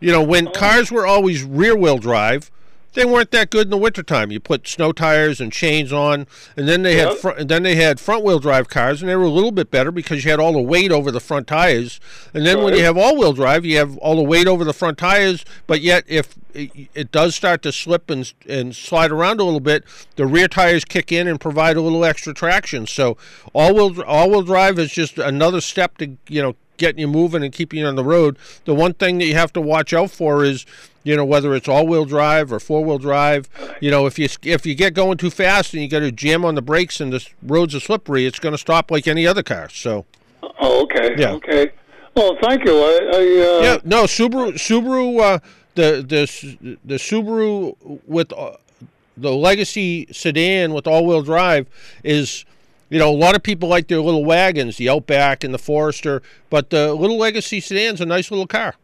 you 0.00 0.12
know, 0.12 0.22
when 0.22 0.48
oh. 0.48 0.52
cars 0.52 0.92
were 0.92 1.06
always 1.06 1.42
rear 1.42 1.76
wheel 1.76 1.98
drive, 1.98 2.50
they 2.94 3.04
weren't 3.04 3.30
that 3.30 3.50
good 3.50 3.66
in 3.66 3.70
the 3.70 3.76
wintertime. 3.76 4.30
You 4.30 4.40
put 4.40 4.66
snow 4.66 4.92
tires 4.92 5.40
and 5.40 5.52
chains 5.52 5.92
on, 5.92 6.26
and 6.56 6.68
then 6.68 6.82
they 6.82 6.96
had 6.96 7.08
Yep. 7.10 7.16
front, 7.18 7.38
and 7.40 7.48
then 7.48 7.62
they 7.62 7.76
had 7.76 8.00
front 8.00 8.24
wheel 8.24 8.38
drive 8.38 8.68
cars, 8.68 9.00
and 9.00 9.08
they 9.08 9.16
were 9.16 9.24
a 9.24 9.28
little 9.28 9.52
bit 9.52 9.70
better 9.70 9.90
because 9.90 10.24
you 10.24 10.30
had 10.30 10.40
all 10.40 10.52
the 10.52 10.60
weight 10.60 10.90
over 10.90 11.10
the 11.10 11.20
front 11.20 11.46
tires. 11.46 12.00
And 12.34 12.46
then 12.46 12.62
when 12.62 12.74
you 12.74 12.82
have 12.84 12.96
all 12.96 13.16
wheel 13.16 13.32
drive, 13.32 13.64
you 13.64 13.76
have 13.78 13.96
all 13.98 14.16
the 14.16 14.22
weight 14.22 14.46
over 14.46 14.64
the 14.64 14.72
front 14.72 14.98
tires, 14.98 15.44
but 15.66 15.80
yet 15.80 16.04
if 16.06 16.34
it, 16.52 16.70
it 16.94 17.12
does 17.12 17.34
start 17.34 17.62
to 17.62 17.72
slip 17.72 18.10
and 18.10 18.32
and 18.48 18.74
slide 18.74 19.12
around 19.12 19.40
a 19.40 19.44
little 19.44 19.60
bit, 19.60 19.84
the 20.16 20.26
rear 20.26 20.48
tires 20.48 20.84
kick 20.84 21.12
in 21.12 21.28
and 21.28 21.40
provide 21.40 21.76
a 21.76 21.80
little 21.80 22.04
extra 22.04 22.34
traction. 22.34 22.86
So 22.86 23.16
all 23.52 23.74
wheel 23.74 24.02
all 24.02 24.30
wheel 24.30 24.42
drive 24.42 24.78
is 24.78 24.92
just 24.92 25.18
another 25.18 25.60
step 25.60 25.96
to 25.98 26.16
you 26.28 26.42
know 26.42 26.56
getting 26.80 26.98
you 26.98 27.06
moving 27.06 27.44
and 27.44 27.52
keeping 27.52 27.78
you 27.78 27.86
on 27.86 27.94
the 27.94 28.02
road. 28.02 28.36
The 28.64 28.74
one 28.74 28.94
thing 28.94 29.18
that 29.18 29.26
you 29.26 29.34
have 29.34 29.52
to 29.52 29.60
watch 29.60 29.92
out 29.92 30.10
for 30.10 30.42
is, 30.44 30.66
you 31.04 31.14
know, 31.14 31.24
whether 31.24 31.54
it's 31.54 31.68
all-wheel 31.68 32.06
drive 32.06 32.52
or 32.52 32.58
four-wheel 32.58 32.98
drive. 32.98 33.48
You 33.80 33.92
know, 33.92 34.06
if 34.06 34.18
you 34.18 34.26
if 34.42 34.66
you 34.66 34.74
get 34.74 34.94
going 34.94 35.18
too 35.18 35.30
fast 35.30 35.72
and 35.74 35.82
you 35.82 35.88
got 35.88 36.00
to 36.00 36.10
jam 36.10 36.44
on 36.44 36.56
the 36.56 36.62
brakes 36.62 37.00
and 37.00 37.12
the 37.12 37.24
roads 37.40 37.76
are 37.76 37.80
slippery, 37.80 38.26
it's 38.26 38.40
going 38.40 38.54
to 38.54 38.58
stop 38.58 38.90
like 38.90 39.06
any 39.06 39.24
other 39.24 39.44
car. 39.44 39.68
So 39.68 40.06
Oh, 40.42 40.82
okay. 40.82 41.14
Yeah. 41.16 41.32
Okay. 41.32 41.70
Well, 42.16 42.36
thank 42.42 42.64
you. 42.64 42.72
I, 42.76 43.10
I 43.12 43.18
uh, 43.18 43.62
yeah, 43.62 43.78
no 43.84 44.04
Subaru 44.04 44.54
Subaru 44.54 45.20
uh, 45.20 45.38
the 45.74 46.04
the 46.06 46.76
the 46.84 46.96
Subaru 46.96 47.76
with 48.06 48.32
uh, 48.32 48.56
the 49.16 49.32
Legacy 49.32 50.08
sedan 50.10 50.72
with 50.72 50.86
all-wheel 50.86 51.22
drive 51.22 51.66
is. 52.02 52.44
You 52.90 52.98
know, 52.98 53.10
a 53.10 53.16
lot 53.16 53.36
of 53.36 53.42
people 53.42 53.68
like 53.68 53.86
their 53.88 54.00
little 54.00 54.24
wagons, 54.24 54.76
the 54.76 54.88
Outback 54.88 55.44
and 55.44 55.54
the 55.54 55.58
Forester, 55.58 56.22
but 56.50 56.70
the 56.70 56.92
little 56.92 57.16
Legacy 57.16 57.60
sedan's 57.60 58.00
a 58.00 58.06
nice 58.06 58.30
little 58.30 58.48
car. 58.48 58.74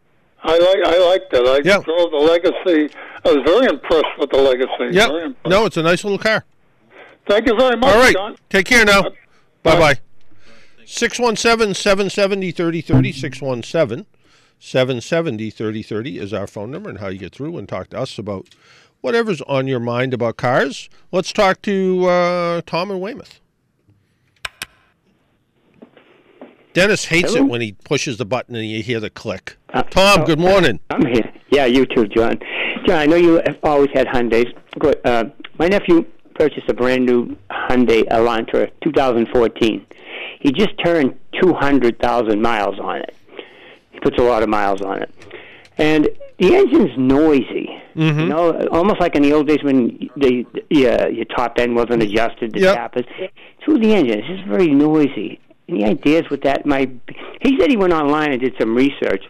I 0.42 0.56
like 0.58 0.78
I 0.94 0.98
liked 1.10 1.32
it. 1.34 1.44
I 1.46 1.68
Yeah. 1.68 1.82
drove 1.82 2.12
the 2.12 2.18
Legacy. 2.18 2.94
I 3.24 3.32
was 3.32 3.42
very 3.44 3.66
impressed 3.66 4.16
with 4.18 4.30
the 4.30 4.38
Legacy. 4.38 4.94
Yeah, 4.96 5.30
no, 5.44 5.66
it's 5.66 5.76
a 5.76 5.82
nice 5.82 6.04
little 6.04 6.18
car. 6.18 6.44
Thank 7.28 7.48
you 7.48 7.56
very 7.56 7.76
much, 7.76 7.92
All 7.92 8.00
right. 8.00 8.14
John. 8.14 8.36
Take 8.48 8.66
care 8.66 8.84
now. 8.84 9.02
Bye. 9.02 9.10
Bye 9.64 9.78
bye. 9.80 10.00
617 10.84 11.74
770 11.74 12.52
3030. 12.52 13.12
617 13.12 14.06
770 14.60 15.50
3030 15.50 16.18
is 16.18 16.32
our 16.32 16.46
phone 16.46 16.70
number 16.70 16.88
and 16.88 17.00
how 17.00 17.08
you 17.08 17.18
get 17.18 17.32
through 17.34 17.58
and 17.58 17.68
talk 17.68 17.90
to 17.90 17.98
us 17.98 18.16
about 18.16 18.46
whatever's 19.00 19.42
on 19.42 19.66
your 19.66 19.80
mind 19.80 20.14
about 20.14 20.36
cars. 20.36 20.88
Let's 21.10 21.32
talk 21.32 21.60
to 21.62 22.06
uh, 22.06 22.60
Tom 22.66 22.92
in 22.92 23.00
Weymouth. 23.00 23.40
Dennis 26.76 27.06
hates 27.06 27.34
it 27.34 27.40
when 27.40 27.62
he 27.62 27.72
pushes 27.72 28.18
the 28.18 28.26
button 28.26 28.54
and 28.54 28.66
you 28.68 28.82
hear 28.82 29.00
the 29.00 29.08
click. 29.08 29.56
Tom, 29.88 30.24
good 30.24 30.38
morning. 30.38 30.78
I'm 30.90 31.06
here. 31.06 31.32
Yeah, 31.50 31.64
you 31.64 31.86
too, 31.86 32.06
John. 32.06 32.38
John, 32.86 32.98
I 32.98 33.06
know 33.06 33.16
you 33.16 33.40
have 33.46 33.56
always 33.62 33.88
had 33.94 34.06
Hyundais. 34.08 34.52
Good. 34.78 35.00
Uh, 35.02 35.24
my 35.58 35.68
nephew 35.68 36.04
purchased 36.34 36.68
a 36.68 36.74
brand 36.74 37.06
new 37.06 37.34
Hyundai 37.50 38.04
Elantra 38.08 38.70
2014. 38.84 39.86
He 40.40 40.52
just 40.52 40.72
turned 40.84 41.18
200,000 41.40 42.42
miles 42.42 42.78
on 42.78 42.96
it. 42.96 43.16
He 43.92 43.98
puts 44.00 44.18
a 44.18 44.22
lot 44.22 44.42
of 44.42 44.50
miles 44.50 44.82
on 44.82 45.00
it. 45.00 45.10
And 45.78 46.10
the 46.38 46.54
engine's 46.56 46.90
noisy. 46.98 47.70
Mm-hmm. 47.94 48.20
You 48.20 48.26
know, 48.26 48.66
almost 48.68 49.00
like 49.00 49.16
in 49.16 49.22
the 49.22 49.32
old 49.32 49.48
days 49.48 49.62
when 49.62 50.10
the, 50.18 50.44
the 50.70 50.88
uh, 50.88 51.06
your 51.06 51.24
top 51.24 51.58
end 51.58 51.74
wasn't 51.74 52.02
adjusted, 52.02 52.52
the 52.52 52.60
Yep. 52.60 52.74
tap 52.74 52.96
is 52.98 53.06
through 53.64 53.78
the 53.78 53.94
engine. 53.94 54.18
It's 54.18 54.28
just 54.28 54.44
very 54.46 54.68
noisy. 54.74 55.40
Any 55.68 55.84
ideas 55.84 56.30
what 56.30 56.42
that 56.42 56.64
might 56.64 57.04
be? 57.06 57.16
He 57.40 57.58
said 57.58 57.70
he 57.70 57.76
went 57.76 57.92
online 57.92 58.32
and 58.32 58.40
did 58.40 58.54
some 58.58 58.74
research. 58.74 59.24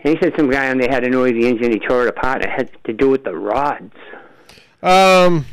And 0.00 0.16
he 0.16 0.22
said 0.22 0.32
some 0.36 0.50
guy 0.50 0.70
on 0.70 0.78
there 0.78 0.90
had 0.90 1.04
a 1.04 1.10
noisy 1.10 1.46
engine. 1.46 1.72
He 1.72 1.78
tore 1.78 2.06
it 2.06 2.08
apart. 2.08 2.42
It 2.42 2.50
had 2.50 2.70
to 2.84 2.92
do 2.92 3.10
with 3.10 3.24
the 3.24 3.34
rods. 3.34 3.94
Um, 4.82 5.44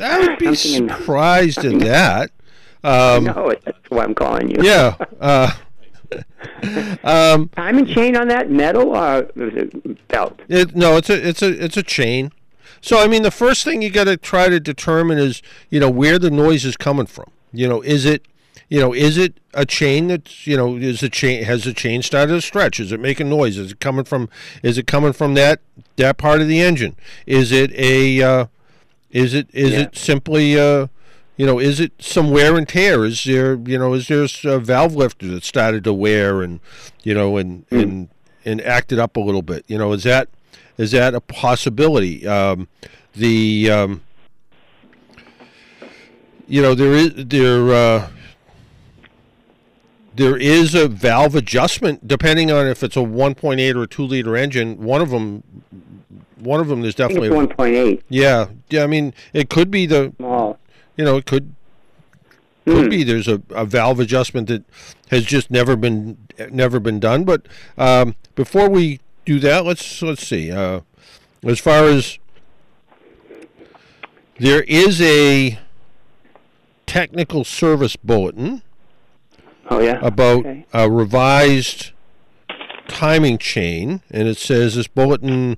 I 0.00 0.18
would 0.18 0.38
be 0.38 0.54
surprised 0.54 1.64
at 1.64 1.78
that. 1.80 2.30
Um, 2.84 3.24
no, 3.24 3.54
that's 3.64 3.90
why 3.90 4.04
I'm 4.04 4.14
calling 4.14 4.50
you. 4.50 4.56
yeah. 4.62 4.96
Uh, 5.20 5.52
um, 7.04 7.48
Timing 7.50 7.86
chain 7.86 8.16
on 8.16 8.28
that 8.28 8.50
metal 8.50 8.96
or 8.96 9.30
it 9.36 10.08
belt? 10.08 10.40
It, 10.48 10.74
no, 10.74 10.96
it's 10.96 11.08
a 11.08 11.28
it's 11.28 11.42
a 11.42 11.64
it's 11.64 11.76
a 11.76 11.82
chain. 11.82 12.32
So 12.80 12.98
I 12.98 13.06
mean, 13.06 13.22
the 13.22 13.30
first 13.30 13.64
thing 13.64 13.82
you 13.82 13.90
got 13.90 14.04
to 14.04 14.16
try 14.16 14.48
to 14.48 14.58
determine 14.58 15.18
is 15.18 15.42
you 15.70 15.78
know 15.78 15.90
where 15.90 16.18
the 16.18 16.30
noise 16.30 16.64
is 16.64 16.76
coming 16.76 17.06
from. 17.06 17.30
You 17.52 17.68
know, 17.68 17.80
is 17.82 18.04
it 18.04 18.26
you 18.72 18.80
know 18.80 18.94
is 18.94 19.18
it 19.18 19.38
a 19.52 19.66
chain 19.66 20.06
that's 20.08 20.46
you 20.46 20.56
know 20.56 20.76
is 20.76 21.00
the 21.00 21.10
chain 21.10 21.44
has 21.44 21.64
the 21.64 21.74
chain 21.74 22.00
started 22.00 22.32
to 22.32 22.40
stretch? 22.40 22.80
Is 22.80 22.90
it 22.90 23.00
making 23.00 23.28
noise? 23.28 23.58
Is 23.58 23.72
it 23.72 23.80
coming 23.80 24.04
from 24.04 24.30
is 24.62 24.78
it 24.78 24.86
coming 24.86 25.12
from 25.12 25.34
that 25.34 25.60
that 25.96 26.16
part 26.16 26.40
of 26.40 26.48
the 26.48 26.58
engine? 26.62 26.96
Is 27.26 27.52
it 27.52 27.70
a 27.72 28.22
uh, 28.22 28.46
is 29.10 29.34
it 29.34 29.48
is 29.52 29.72
Yeah. 29.72 29.80
it 29.80 29.96
simply 29.96 30.58
uh, 30.58 30.86
you 31.36 31.44
know 31.44 31.58
is 31.58 31.80
it 31.80 31.92
some 31.98 32.30
wear 32.30 32.56
and 32.56 32.66
tear? 32.66 33.04
Is 33.04 33.22
there 33.24 33.56
you 33.56 33.78
know 33.78 33.92
is 33.92 34.08
there 34.08 34.26
a 34.44 34.58
valve 34.58 34.96
lifter 34.96 35.26
that 35.28 35.44
started 35.44 35.84
to 35.84 35.92
wear 35.92 36.40
and 36.40 36.58
you 37.02 37.12
know 37.12 37.36
and 37.36 37.66
and 37.70 38.08
and 38.46 38.62
acted 38.62 38.98
up 38.98 39.18
a 39.18 39.20
little 39.20 39.42
bit? 39.42 39.66
You 39.68 39.76
know 39.76 39.92
is 39.92 40.04
that 40.04 40.30
is 40.78 40.92
that 40.92 41.14
a 41.14 41.20
possibility? 41.20 42.26
Um, 42.26 42.68
the 43.14 43.70
um, 43.70 44.02
you 46.48 46.62
know 46.62 46.74
there 46.74 46.94
is 46.94 47.12
there 47.16 47.68
uh, 47.74 48.08
there 50.14 50.36
is 50.36 50.74
a 50.74 50.88
valve 50.88 51.34
adjustment 51.34 52.06
depending 52.06 52.50
on 52.50 52.66
if 52.66 52.82
it's 52.82 52.96
a 52.96 53.00
1.8 53.00 53.74
or 53.74 53.82
a 53.82 53.86
2 53.86 54.02
liter 54.02 54.36
engine. 54.36 54.82
One 54.82 55.00
of 55.00 55.10
them 55.10 55.42
one 56.36 56.60
of 56.60 56.66
them 56.66 56.82
there's 56.82 56.96
definitely 56.96 57.28
it's 57.28 57.52
1.8 57.52 58.02
yeah 58.08 58.48
yeah. 58.68 58.82
I 58.82 58.88
mean 58.88 59.14
it 59.32 59.48
could 59.48 59.70
be 59.70 59.86
the 59.86 60.12
small. 60.16 60.58
you 60.96 61.04
know 61.04 61.16
it 61.16 61.24
could 61.24 61.54
could 62.64 62.90
be 62.90 63.02
there's 63.02 63.28
a, 63.28 63.42
a 63.50 63.64
valve 63.64 64.00
adjustment 64.00 64.48
that 64.48 64.64
has 65.10 65.24
just 65.24 65.50
never 65.50 65.76
been 65.76 66.16
never 66.50 66.80
been 66.80 67.00
done. 67.00 67.24
But 67.24 67.46
um, 67.76 68.14
before 68.34 68.68
we 68.68 69.00
do 69.24 69.38
that, 69.40 69.64
let's 69.64 70.02
let's 70.02 70.26
see. 70.26 70.50
Uh, 70.50 70.80
as 71.44 71.58
far 71.58 71.84
as 71.84 72.18
there 74.38 74.62
is 74.62 75.00
a 75.00 75.58
technical 76.86 77.44
service 77.44 77.96
bulletin 77.96 78.62
Oh 79.72 79.80
yeah. 79.80 79.98
about 80.02 80.40
Okay. 80.40 80.66
a 80.72 80.90
revised 80.90 81.92
timing 82.88 83.38
chain, 83.38 84.02
and 84.10 84.28
it 84.28 84.36
says 84.36 84.74
this 84.74 84.86
bulletin. 84.86 85.56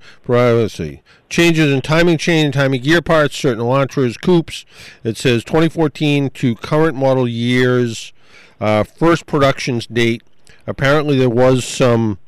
see, 0.69 1.01
changes 1.29 1.73
in 1.73 1.81
timing 1.81 2.19
chain 2.19 2.47
and 2.47 2.55
timing 2.55 2.83
gear 2.83 3.03
parts, 3.03 3.37
certain 3.37 3.63
Elantras, 3.63 4.21
coupes. 4.21 4.65
It 5.03 5.17
says 5.17 5.43
2014 5.45 6.31
to 6.31 6.55
current 6.55 6.97
model 6.97 7.27
years, 7.27 8.13
uh, 8.61 8.85
first 8.85 9.27
productions 9.27 9.87
date. 9.87 10.23
Apparently, 10.67 11.19
there 11.19 11.29
was 11.29 11.65
some 11.65 12.19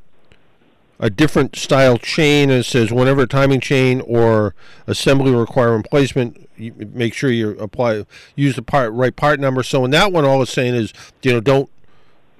a 0.98 1.10
different 1.10 1.56
style 1.56 1.98
chain. 1.98 2.50
And 2.50 2.60
it 2.60 2.64
says 2.64 2.92
whenever 2.92 3.26
timing 3.26 3.60
chain 3.60 4.00
or 4.00 4.54
assembly 4.86 5.34
require 5.34 5.76
replacement, 5.76 6.48
make 6.58 7.14
sure 7.14 7.30
you 7.30 7.50
apply 7.58 8.06
use 8.34 8.56
the 8.56 8.62
part 8.62 8.92
right 8.92 9.14
part 9.14 9.40
number. 9.40 9.62
So 9.62 9.84
in 9.84 9.90
that 9.92 10.12
one, 10.12 10.24
all 10.24 10.42
it's 10.42 10.52
saying 10.52 10.74
is 10.74 10.92
you 11.22 11.32
know 11.32 11.40
don't 11.40 11.70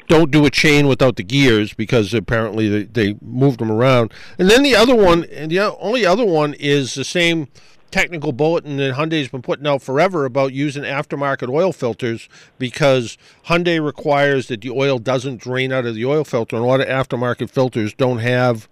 don't 0.09 0.31
do 0.31 0.45
a 0.47 0.51
chain 0.51 0.87
without 0.87 1.17
the 1.17 1.23
gears 1.23 1.73
because 1.73 2.15
apparently 2.15 2.69
they, 2.69 2.83
they 2.85 3.19
moved 3.23 3.61
them 3.61 3.71
around. 3.71 4.13
And 4.39 4.51
then 4.51 4.63
the 4.63 4.77
other 4.77 4.95
one, 4.95 5.25
and 5.25 5.51
the 5.51 5.61
only 5.79 6.07
other 6.07 6.25
one 6.25 6.55
is 6.55 6.95
the 6.95 7.05
same 7.05 7.49
technical 7.91 8.33
bulletin 8.33 8.77
that 8.77 8.95
Hyundai's 8.95 9.29
been 9.29 9.43
putting 9.43 9.67
out 9.67 9.83
forever 9.83 10.25
about 10.25 10.53
using 10.53 10.83
aftermarket 10.83 11.49
oil 11.49 11.73
filters 11.73 12.29
because 12.59 13.17
Hyundai 13.47 13.85
requires 13.85 14.49
that 14.49 14.61
the 14.61 14.71
oil 14.71 14.99
doesn't 14.99 15.39
drain 15.41 15.73
out 15.73 15.87
of 15.87 15.95
the 15.95 16.05
oil 16.05 16.25
filter, 16.25 16.57
and 16.57 16.65
a 16.65 16.69
lot 16.69 16.81
of 16.81 16.89
aftermarket 16.89 17.51
filters 17.51 17.95
don't 17.95 18.19
have 18.19 18.69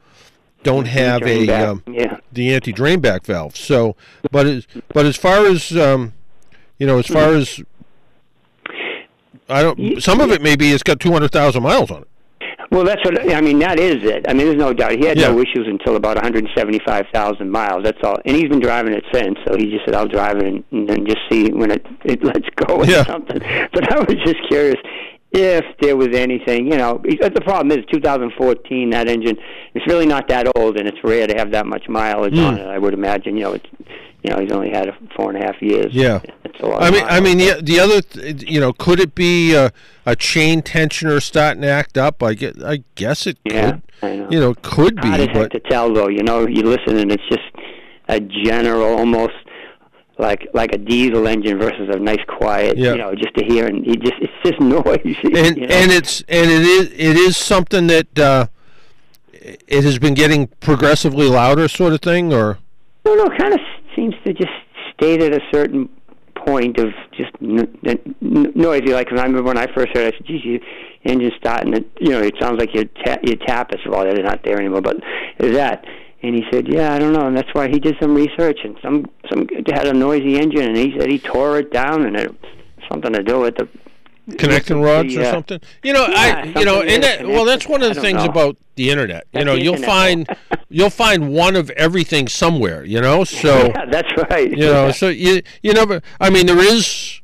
don't 0.62 0.86
have 0.86 1.22
a 1.22 1.48
um, 1.50 1.82
yeah. 1.86 2.18
the 2.32 2.52
anti 2.54 2.72
drain 2.72 3.00
back 3.00 3.24
valve. 3.24 3.56
So, 3.56 3.96
but 4.30 4.46
as 4.46 4.66
but 4.88 5.06
as 5.06 5.16
far 5.16 5.46
as 5.46 5.76
um, 5.76 6.14
you 6.78 6.86
know, 6.86 6.98
as 6.98 7.06
far 7.06 7.34
as 7.34 7.62
I 9.48 9.62
don't, 9.62 10.02
some 10.02 10.20
of 10.20 10.30
it 10.30 10.40
maybe 10.42 10.70
it's 10.72 10.82
got 10.82 11.00
two 11.00 11.12
hundred 11.12 11.30
thousand 11.32 11.62
miles 11.62 11.90
on 11.90 12.02
it. 12.02 12.08
Well, 12.70 12.82
that's 12.84 13.04
what 13.04 13.30
I 13.32 13.40
mean. 13.40 13.58
That 13.60 13.78
is 13.78 14.02
it. 14.02 14.24
I 14.28 14.32
mean, 14.32 14.46
there's 14.46 14.58
no 14.58 14.72
doubt 14.72 14.92
he 14.92 15.04
had 15.06 15.16
no 15.18 15.38
issues 15.38 15.66
until 15.68 15.94
about 15.94 16.16
175,000 16.16 17.48
miles. 17.50 17.84
That's 17.84 17.98
all, 18.02 18.16
and 18.24 18.34
he's 18.34 18.48
been 18.48 18.58
driving 18.60 18.94
it 18.94 19.04
since. 19.12 19.38
So 19.46 19.54
he 19.56 19.70
just 19.70 19.84
said, 19.84 19.94
"I'll 19.94 20.08
drive 20.08 20.38
it 20.38 20.46
and, 20.46 20.64
and 20.72 20.88
then 20.88 21.06
just 21.06 21.20
see 21.30 21.52
when 21.52 21.70
it 21.70 21.86
it 22.04 22.24
lets 22.24 22.48
go 22.56 22.76
or 22.78 22.86
Yeah. 22.86 23.04
something." 23.04 23.38
But 23.72 23.92
I 23.92 23.98
was 23.98 24.16
just 24.24 24.38
curious 24.48 24.76
if 25.32 25.64
there 25.80 25.96
was 25.96 26.08
anything. 26.16 26.72
You 26.72 26.78
know, 26.78 27.00
the 27.04 27.40
problem 27.44 27.78
is 27.78 27.84
2014. 27.92 28.90
That 28.90 29.08
engine 29.08 29.36
it's 29.74 29.86
really 29.86 30.06
not 30.06 30.26
that 30.28 30.48
old, 30.56 30.76
and 30.76 30.88
it's 30.88 30.98
rare 31.04 31.26
to 31.28 31.34
have 31.36 31.52
that 31.52 31.66
much 31.66 31.88
mileage 31.88 32.34
Hmm. 32.34 32.44
on 32.44 32.58
it. 32.58 32.66
I 32.66 32.78
would 32.78 32.94
imagine. 32.94 33.36
You 33.36 33.44
know, 33.44 33.52
it's 33.52 33.66
you 34.24 34.30
know 34.30 34.40
he's 34.40 34.50
only 34.52 34.70
had 34.70 34.88
it 34.88 34.94
four 35.14 35.30
and 35.30 35.42
a 35.42 35.46
half 35.46 35.60
years. 35.60 35.94
Yeah. 35.94 36.20
it's 36.44 36.58
a 36.60 36.66
lot. 36.66 36.82
I 36.82 36.90
mean, 36.90 37.04
I 37.04 37.20
mean, 37.20 37.36
the 37.38 37.60
the 37.62 37.78
other, 37.78 38.00
th- 38.00 38.42
you 38.50 38.58
know, 38.58 38.72
could 38.72 38.98
it 38.98 39.14
be 39.14 39.54
a, 39.54 39.70
a 40.06 40.16
chain 40.16 40.62
tensioner 40.62 41.22
starting 41.22 41.60
to 41.62 41.68
act 41.68 41.98
up? 41.98 42.22
I 42.22 42.32
get, 42.32 42.62
I 42.62 42.82
guess 42.94 43.26
it 43.26 43.38
Yeah, 43.44 43.72
could. 43.72 43.82
I 44.02 44.16
know. 44.16 44.28
You 44.30 44.40
know, 44.40 44.54
could 44.62 44.96
be, 45.00 45.08
heck 45.08 45.34
but 45.34 45.52
to 45.52 45.60
tell 45.60 45.92
though. 45.92 46.08
You 46.08 46.22
know, 46.22 46.46
you 46.48 46.62
listen 46.62 46.96
and 46.96 47.12
it's 47.12 47.22
just 47.28 47.42
a 48.08 48.18
general, 48.18 48.96
almost 48.98 49.34
like 50.16 50.48
like 50.54 50.72
a 50.72 50.78
diesel 50.78 51.26
engine 51.26 51.58
versus 51.58 51.88
a 51.92 51.98
nice 51.98 52.24
quiet. 52.26 52.78
Yeah. 52.78 52.92
You 52.92 52.98
know, 52.98 53.14
just 53.14 53.34
to 53.36 53.44
hear 53.44 53.66
and 53.66 53.84
you 53.86 53.94
just 53.96 54.14
it's 54.22 54.32
just 54.42 54.58
noisy. 54.60 55.18
and 55.22 55.56
you 55.58 55.66
know? 55.66 55.74
and 55.74 55.92
it's 55.92 56.22
and 56.28 56.50
it 56.50 56.62
is 56.62 56.86
it 56.92 57.16
is 57.16 57.36
something 57.36 57.88
that 57.88 58.18
uh, 58.18 58.46
it 59.32 59.84
has 59.84 59.98
been 59.98 60.14
getting 60.14 60.46
progressively 60.60 61.28
louder, 61.28 61.68
sort 61.68 61.92
of 61.92 62.00
thing, 62.00 62.32
or 62.32 62.58
no, 63.04 63.14
no, 63.14 63.28
kind 63.36 63.52
of 63.52 63.60
seems 63.96 64.14
to 64.24 64.32
just 64.32 64.52
stay 64.94 65.14
at 65.14 65.32
a 65.32 65.40
certain 65.52 65.88
point 66.46 66.78
of 66.78 66.88
just 67.16 67.30
n- 67.40 67.78
n- 67.86 68.52
noisy. 68.54 68.92
Like 68.92 69.08
I 69.10 69.14
remember 69.14 69.42
when 69.42 69.58
I 69.58 69.66
first 69.74 69.96
heard, 69.96 70.06
it, 70.06 70.14
I 70.14 70.18
said, 70.18 70.26
"Geez, 70.26 70.44
your 70.44 70.60
engine's 71.04 71.34
starting. 71.38 71.74
It, 71.74 71.90
you 72.00 72.10
know, 72.10 72.20
it 72.20 72.34
sounds 72.40 72.58
like 72.58 72.74
your 72.74 72.84
ta- 72.84 73.20
your 73.22 73.36
tappets. 73.36 73.82
Well, 73.86 74.04
they're 74.04 74.22
not 74.22 74.42
there 74.44 74.58
anymore, 74.58 74.82
but 74.82 74.96
that?" 75.38 75.84
And 76.22 76.34
he 76.34 76.44
said, 76.50 76.66
"Yeah, 76.68 76.94
I 76.94 76.98
don't 76.98 77.12
know." 77.12 77.26
And 77.26 77.36
that's 77.36 77.52
why 77.52 77.68
he 77.68 77.78
did 77.78 77.96
some 78.00 78.14
research, 78.14 78.58
and 78.64 78.76
some 78.82 79.06
some 79.30 79.48
had 79.72 79.86
a 79.86 79.94
noisy 79.94 80.36
engine, 80.36 80.68
and 80.68 80.76
he 80.76 80.94
said 80.98 81.10
he 81.10 81.18
tore 81.18 81.58
it 81.58 81.72
down, 81.72 82.04
and 82.04 82.16
it 82.16 82.34
something 82.90 83.12
to 83.12 83.22
do 83.22 83.40
with 83.40 83.56
the 83.56 83.68
connecting 84.38 84.80
rods 84.80 85.16
or 85.16 85.24
something. 85.24 85.60
You 85.82 85.92
know, 85.92 86.06
Yeah, 86.06 86.52
I 86.54 86.58
you 86.58 86.64
know, 86.64 86.82
and 86.82 87.02
that 87.02 87.26
well, 87.26 87.44
that's 87.44 87.66
one 87.68 87.82
of 87.82 87.94
the 87.94 88.00
things 88.00 88.18
know. 88.24 88.30
about 88.30 88.56
the 88.76 88.90
internet. 88.90 89.26
You 89.32 89.44
know, 89.44 89.54
you'll 89.54 89.76
find 89.76 90.28
you'll 90.68 90.90
find 90.90 91.32
one 91.32 91.56
of 91.56 91.70
everything 91.70 92.28
somewhere. 92.28 92.84
You 92.84 93.00
know, 93.00 93.24
so 93.24 93.66
yeah, 93.74 93.84
that's 93.86 94.08
right. 94.30 94.50
you 94.50 94.56
know, 94.66 94.90
so 94.90 95.08
you 95.08 95.42
you 95.62 95.72
never. 95.72 96.02
I 96.20 96.30
mean, 96.30 96.46
there 96.46 96.58
is. 96.58 97.20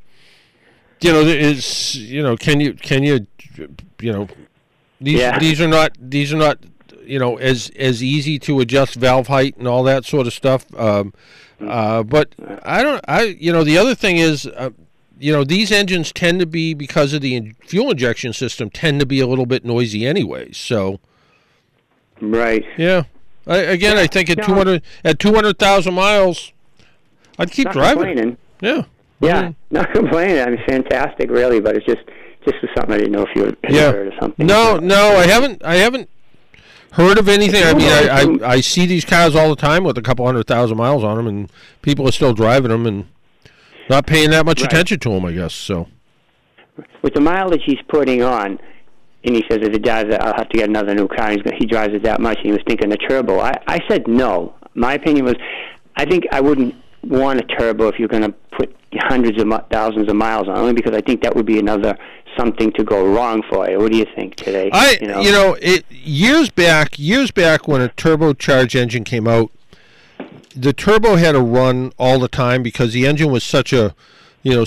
You 1.00 1.12
know, 1.12 1.24
there 1.24 1.38
is. 1.38 1.96
You 1.96 2.22
know, 2.22 2.36
can 2.36 2.60
you 2.60 2.74
can 2.74 3.02
you, 3.02 3.26
you 4.00 4.12
know, 4.12 4.28
these 5.00 5.18
Yeah. 5.20 5.38
these 5.38 5.60
are 5.60 5.68
not 5.68 5.92
these 5.98 6.32
are 6.32 6.36
not 6.36 6.58
you 7.04 7.18
know 7.18 7.38
as 7.38 7.70
as 7.78 8.02
easy 8.02 8.38
to 8.40 8.60
adjust 8.60 8.94
valve 8.96 9.26
height 9.28 9.56
and 9.56 9.66
all 9.66 9.82
that 9.84 10.04
sort 10.04 10.26
of 10.26 10.32
stuff. 10.34 10.66
Um, 10.78 11.14
uh, 11.66 12.02
but 12.02 12.34
I 12.64 12.82
don't. 12.82 13.02
I 13.08 13.22
you 13.40 13.52
know 13.52 13.64
the 13.64 13.78
other 13.78 13.94
thing 13.94 14.18
is. 14.18 14.46
Uh, 14.46 14.70
you 15.20 15.32
know 15.32 15.44
these 15.44 15.70
engines 15.70 16.12
tend 16.12 16.40
to 16.40 16.46
be 16.46 16.74
because 16.74 17.12
of 17.12 17.20
the 17.20 17.52
fuel 17.66 17.90
injection 17.90 18.32
system 18.32 18.70
tend 18.70 18.98
to 19.00 19.06
be 19.06 19.20
a 19.20 19.26
little 19.26 19.46
bit 19.46 19.64
noisy 19.64 20.06
anyway 20.06 20.50
so 20.52 20.98
right. 22.20 22.64
yeah 22.76 23.04
I, 23.46 23.58
again 23.58 23.96
i 23.96 24.06
think 24.06 24.30
at 24.30 24.38
no. 24.38 24.44
200 24.46 24.82
at 25.04 25.18
200000 25.18 25.94
miles 25.94 26.52
i'd 27.38 27.50
keep 27.50 27.66
Not 27.66 27.74
driving 27.74 28.04
complaining. 28.04 28.36
yeah 28.60 28.82
Yeah, 29.20 29.42
mm-hmm. 29.42 29.74
not 29.74 29.92
complaining. 29.92 30.40
I 30.40 30.46
mean, 30.46 30.62
fantastic, 30.66 31.28
really. 31.30 31.60
But 31.60 31.76
it's 31.76 31.84
just 31.84 32.00
just 32.46 32.56
was 32.62 32.70
something 32.74 32.94
I 32.94 32.98
didn't 32.98 33.12
know 33.12 33.26
if 33.28 33.36
you 33.36 33.44
had 33.44 33.56
Yeah. 33.68 33.92
heard 33.92 34.08
or 34.08 34.18
something. 34.18 34.46
No, 34.46 34.78
no, 34.78 35.16
I 35.16 35.26
haven't. 35.26 35.62
I 35.62 35.74
haven't 35.74 36.08
heard 36.92 37.18
of 37.18 37.28
anything. 37.28 37.62
I 37.62 37.74
mean, 37.74 37.90
I, 37.90 38.08
I, 38.48 38.52
I 38.54 38.60
see 38.62 38.86
these 38.86 39.04
cars 39.04 39.36
all 39.36 39.50
the 39.50 39.60
time 39.60 39.84
with 39.84 39.98
a 39.98 40.02
couple 40.02 40.24
hundred 40.24 40.46
thousand 40.46 40.78
miles 40.78 41.04
on 41.04 41.18
them, 41.18 41.26
and 41.26 41.52
people 41.82 42.08
are 42.08 42.12
still 42.12 42.32
driving 42.32 42.70
them 42.70 42.86
and 42.86 43.08
not 43.90 44.06
paying 44.06 44.30
that 44.30 44.46
much 44.46 44.60
Right. 44.62 44.72
attention 44.72 44.98
to 45.00 45.10
him, 45.12 45.24
I 45.26 45.32
guess 45.32 45.52
so. 45.54 45.88
with 47.02 47.12
the 47.14 47.20
mileage 47.20 47.62
he's 47.66 47.80
putting 47.88 48.22
on, 48.22 48.58
and 49.24 49.34
he 49.36 49.42
says 49.50 49.58
if 49.62 49.74
it 49.74 49.82
does, 49.82 50.04
I'll 50.18 50.34
have 50.36 50.48
to 50.48 50.58
get 50.58 50.68
another 50.68 50.94
new 50.94 51.08
car. 51.08 51.30
He's, 51.32 51.40
he 51.58 51.66
drives 51.66 51.92
it 51.94 52.02
that 52.04 52.20
much, 52.20 52.36
and 52.38 52.46
he 52.46 52.52
was 52.52 52.60
thinking 52.66 52.90
a 52.92 52.96
turbo. 52.96 53.40
I, 53.40 53.52
I 53.66 53.80
said 53.88 54.06
no. 54.08 54.54
My 54.74 54.94
opinion 54.94 55.24
was, 55.26 55.34
I 55.96 56.04
think 56.06 56.24
I 56.32 56.40
wouldn't 56.40 56.74
want 57.02 57.38
a 57.40 57.42
turbo 57.42 57.88
if 57.88 57.98
you're 57.98 58.08
going 58.08 58.22
to 58.22 58.32
put 58.56 58.74
hundreds 59.00 59.40
of 59.40 59.46
mi- 59.46 59.58
thousands 59.70 60.08
of 60.08 60.16
miles 60.16 60.48
on, 60.48 60.56
only 60.56 60.72
because 60.72 60.94
I 60.94 61.00
think 61.00 61.22
that 61.22 61.34
would 61.36 61.46
be 61.46 61.58
another 61.58 61.96
something 62.38 62.72
to 62.72 62.84
go 62.84 63.04
wrong 63.14 63.42
for 63.50 63.68
you. 63.68 63.78
What 63.78 63.92
do 63.92 63.98
you 63.98 64.06
think 64.14 64.36
today? 64.36 64.70
I, 64.72 64.96
you 65.00 65.08
know, 65.08 65.20
you 65.20 65.32
know, 65.32 65.56
it 65.60 65.84
years 65.90 66.48
back, 66.50 66.98
years 66.98 67.30
back 67.30 67.66
when 67.68 67.80
a 67.82 67.88
turbocharged 67.90 68.74
engine 68.74 69.04
came 69.04 69.26
out, 69.26 69.50
the 70.54 70.72
turbo 70.72 71.16
had 71.16 71.32
to 71.32 71.40
run 71.40 71.92
all 71.98 72.18
the 72.18 72.28
time 72.28 72.62
because 72.62 72.92
the 72.92 73.06
engine 73.06 73.30
was 73.30 73.44
such 73.44 73.72
a, 73.72 73.94
you 74.42 74.52
know, 74.52 74.64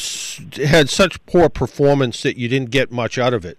had 0.66 0.90
such 0.90 1.24
poor 1.26 1.50
performance 1.50 2.22
that 2.24 2.38
you 2.38 2.48
didn't 2.48 2.72
get 2.72 2.92
much 2.92 3.18
out 3.18 3.34
of 3.34 3.46
it. 3.46 3.58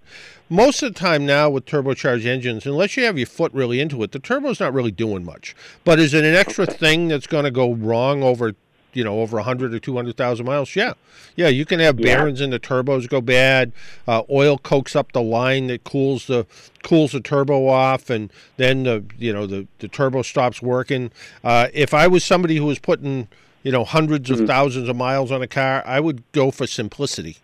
Most 0.49 0.83
of 0.83 0.93
the 0.93 0.99
time 0.99 1.25
now 1.25 1.49
with 1.49 1.65
turbocharged 1.65 2.25
engines, 2.25 2.65
unless 2.67 2.95
you 2.95 3.03
have 3.05 3.17
your 3.17 3.25
foot 3.25 3.51
really 3.53 3.79
into 3.79 4.03
it, 4.03 4.11
the 4.11 4.19
turbo's 4.19 4.59
not 4.59 4.73
really 4.73 4.91
doing 4.91 5.25
much. 5.25 5.55
But 5.83 5.99
is 5.99 6.13
it 6.13 6.23
an 6.23 6.35
extra 6.35 6.67
thing 6.67 7.07
that's 7.07 7.25
going 7.25 7.45
to 7.45 7.51
go 7.51 7.73
wrong 7.73 8.21
over, 8.21 8.53
you 8.95 9.03
know, 9.03 9.19
over 9.21 9.37
100 9.37 9.73
or 9.73 9.79
200,000 9.79 10.45
miles? 10.45 10.75
Yeah. 10.75 10.93
Yeah, 11.35 11.49
you 11.49 11.65
can 11.65 11.79
have 11.79 11.99
Yeah. 11.99 12.15
bearings 12.15 12.41
in 12.41 12.49
the 12.49 12.59
turbos 12.59 13.07
go 13.07 13.21
bad. 13.21 13.71
Uh, 14.07 14.23
oil 14.31 14.57
cokes 14.57 14.95
up 14.95 15.11
the 15.11 15.21
line 15.21 15.67
that 15.67 15.83
cools 15.83 16.25
the 16.27 16.45
cools 16.81 17.11
the 17.11 17.19
turbo 17.19 17.67
off, 17.67 18.09
and 18.09 18.31
then 18.57 18.83
the 18.83 19.03
you 19.19 19.31
know 19.33 19.45
the 19.45 19.67
the 19.79 19.87
turbo 19.87 20.21
stops 20.23 20.61
working. 20.61 21.11
Uh, 21.43 21.67
if 21.73 21.93
I 21.93 22.07
was 22.07 22.23
somebody 22.23 22.55
who 22.57 22.65
was 22.65 22.79
putting 22.79 23.27
you 23.63 23.71
know 23.71 23.83
hundreds 23.83 24.29
Mm-hmm. 24.29 24.43
of 24.43 24.47
thousands 24.47 24.87
of 24.89 24.95
miles 24.95 25.31
on 25.31 25.41
a 25.41 25.47
car, 25.47 25.83
I 25.85 25.99
would 25.99 26.23
go 26.31 26.51
for 26.51 26.65
simplicity. 26.65 27.37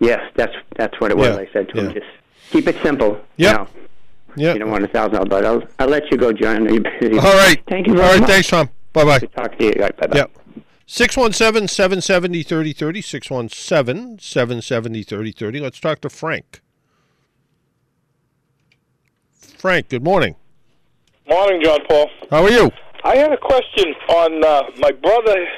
yes, 0.00 0.20
that's 0.34 0.54
that's 0.76 1.00
what 1.00 1.10
it 1.12 1.16
was. 1.16 1.28
Yeah, 1.28 1.42
I 1.42 1.48
said 1.52 1.68
to 1.70 1.76
yeah. 1.76 1.82
him, 1.84 1.92
just 1.94 2.06
keep 2.50 2.66
it 2.66 2.76
simple. 2.82 3.20
Yep. 3.36 3.52
You, 3.52 3.56
know, 3.58 3.68
Yeah. 4.36 4.52
you 4.54 4.58
don't 4.58 4.70
want 4.70 4.84
a 4.84 4.88
thousand 4.88 5.28
but 5.28 5.44
I'll 5.44 5.62
I'll 5.78 5.88
let 5.88 6.10
you 6.10 6.16
go, 6.18 6.32
John. 6.32 6.56
I 6.56 6.58
know 6.58 6.72
you're 6.72 6.82
busy. 7.00 7.18
All 7.18 7.34
right. 7.36 7.62
Thank 7.68 7.86
you 7.86 7.94
All 7.94 8.00
right. 8.00 8.20
much. 8.20 8.28
Thanks, 8.30 8.48
Tom. 8.48 8.68
Bye 8.92 9.04
bye. 9.04 9.18
Talk 9.20 9.56
to 9.58 9.64
you. 9.64 9.74
Right, 9.78 9.96
bye 9.96 10.06
bye. 10.08 10.16
Yep. 10.18 10.30
617 10.86 11.68
770 11.68 12.42
3030. 12.42 13.02
617 13.02 14.18
770 14.20 15.02
3030. 15.02 15.60
Let's 15.60 15.80
talk 15.80 16.00
to 16.02 16.08
Frank. 16.08 16.60
Frank, 19.40 19.88
good 19.88 20.04
morning. 20.04 20.36
Morning, 21.28 21.60
John 21.62 21.80
Paul. 21.88 22.08
How 22.30 22.44
are 22.44 22.50
you? 22.50 22.70
I 23.02 23.16
had 23.16 23.32
a 23.32 23.36
question 23.36 23.94
on 24.08 24.44
uh, 24.44 24.62
my 24.78 24.92
brother's 24.92 25.48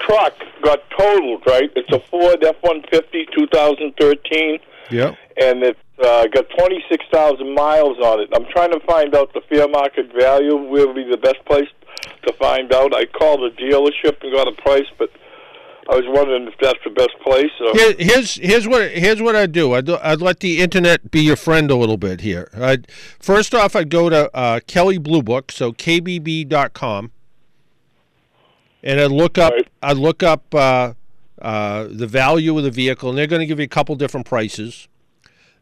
truck 0.00 0.34
got 0.62 0.80
totaled, 0.98 1.42
right? 1.46 1.70
It's 1.76 1.92
a 1.92 2.00
Ford 2.10 2.42
F-150 2.44 3.26
2013, 3.36 4.58
Yep. 4.90 5.16
and 5.40 5.62
it's 5.62 5.78
uh, 6.02 6.26
got 6.26 6.46
26,000 6.58 7.54
miles 7.54 7.98
on 7.98 8.20
it. 8.20 8.28
I'm 8.34 8.46
trying 8.46 8.72
to 8.72 8.80
find 8.80 9.14
out 9.14 9.32
the 9.32 9.40
fair 9.48 9.68
market 9.68 10.12
value. 10.12 10.56
Where 10.56 10.86
would 10.86 10.96
be 10.96 11.04
the 11.08 11.16
best 11.16 11.44
place 11.44 11.68
to 12.26 12.32
find 12.34 12.72
out? 12.72 12.94
I 12.94 13.06
called 13.06 13.42
a 13.42 13.50
dealership 13.50 14.22
and 14.22 14.32
got 14.32 14.48
a 14.48 14.52
price, 14.52 14.86
but 14.98 15.10
I 15.88 15.96
was 15.96 16.04
wondering 16.08 16.48
if 16.48 16.54
that's 16.60 16.78
the 16.84 16.90
best 16.90 17.12
place. 17.24 17.50
Or... 17.60 17.72
Here, 17.72 17.94
here's 17.98 18.34
here's 18.36 18.66
what 18.66 18.90
here's 18.90 19.22
what 19.22 19.36
I'd 19.36 19.52
do. 19.52 19.74
I'd, 19.74 19.88
I'd 19.88 20.20
let 20.20 20.40
the 20.40 20.60
internet 20.60 21.10
be 21.10 21.20
your 21.20 21.36
friend 21.36 21.70
a 21.70 21.76
little 21.76 21.96
bit 21.96 22.22
here. 22.22 22.50
I'd, 22.54 22.90
first 23.20 23.54
off, 23.54 23.76
I'd 23.76 23.90
go 23.90 24.10
to 24.10 24.34
uh, 24.36 24.60
Kelley 24.66 24.98
Blue 24.98 25.22
Book, 25.22 25.52
so 25.52 25.72
kbb.com, 25.72 27.12
and 28.82 29.00
I'd 29.00 29.10
look 29.12 29.38
up 29.38 29.52
Right. 29.52 29.68
I'd 29.82 29.98
look 29.98 30.22
up 30.22 30.54
uh, 30.54 30.94
uh, 31.40 31.86
the 31.88 32.06
value 32.06 32.56
of 32.58 32.64
the 32.64 32.70
vehicle, 32.70 33.08
and 33.08 33.16
they're 33.16 33.26
going 33.28 33.40
to 33.40 33.46
give 33.46 33.60
you 33.60 33.64
a 33.64 33.68
couple 33.68 33.94
different 33.94 34.26
prices. 34.26 34.88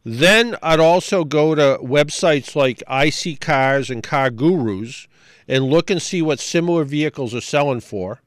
Then 0.05 0.57
I'd 0.63 0.81
also 0.81 1.25
go 1.25 1.55
to 1.55 1.79
websites 1.83 2.55
like 2.55 2.83
iSeeCars 2.89 3.89
and 3.89 4.03
Car 4.03 4.31
Gurus 4.31 5.07
and 5.49 5.65
look 5.65 5.91
and 5.91 6.01
see 6.01 6.21
what 6.21 6.41
similar 6.41 6.85
vehicles 6.85 7.35
are 7.35 7.41
selling 7.41 7.81
for. 7.81 8.21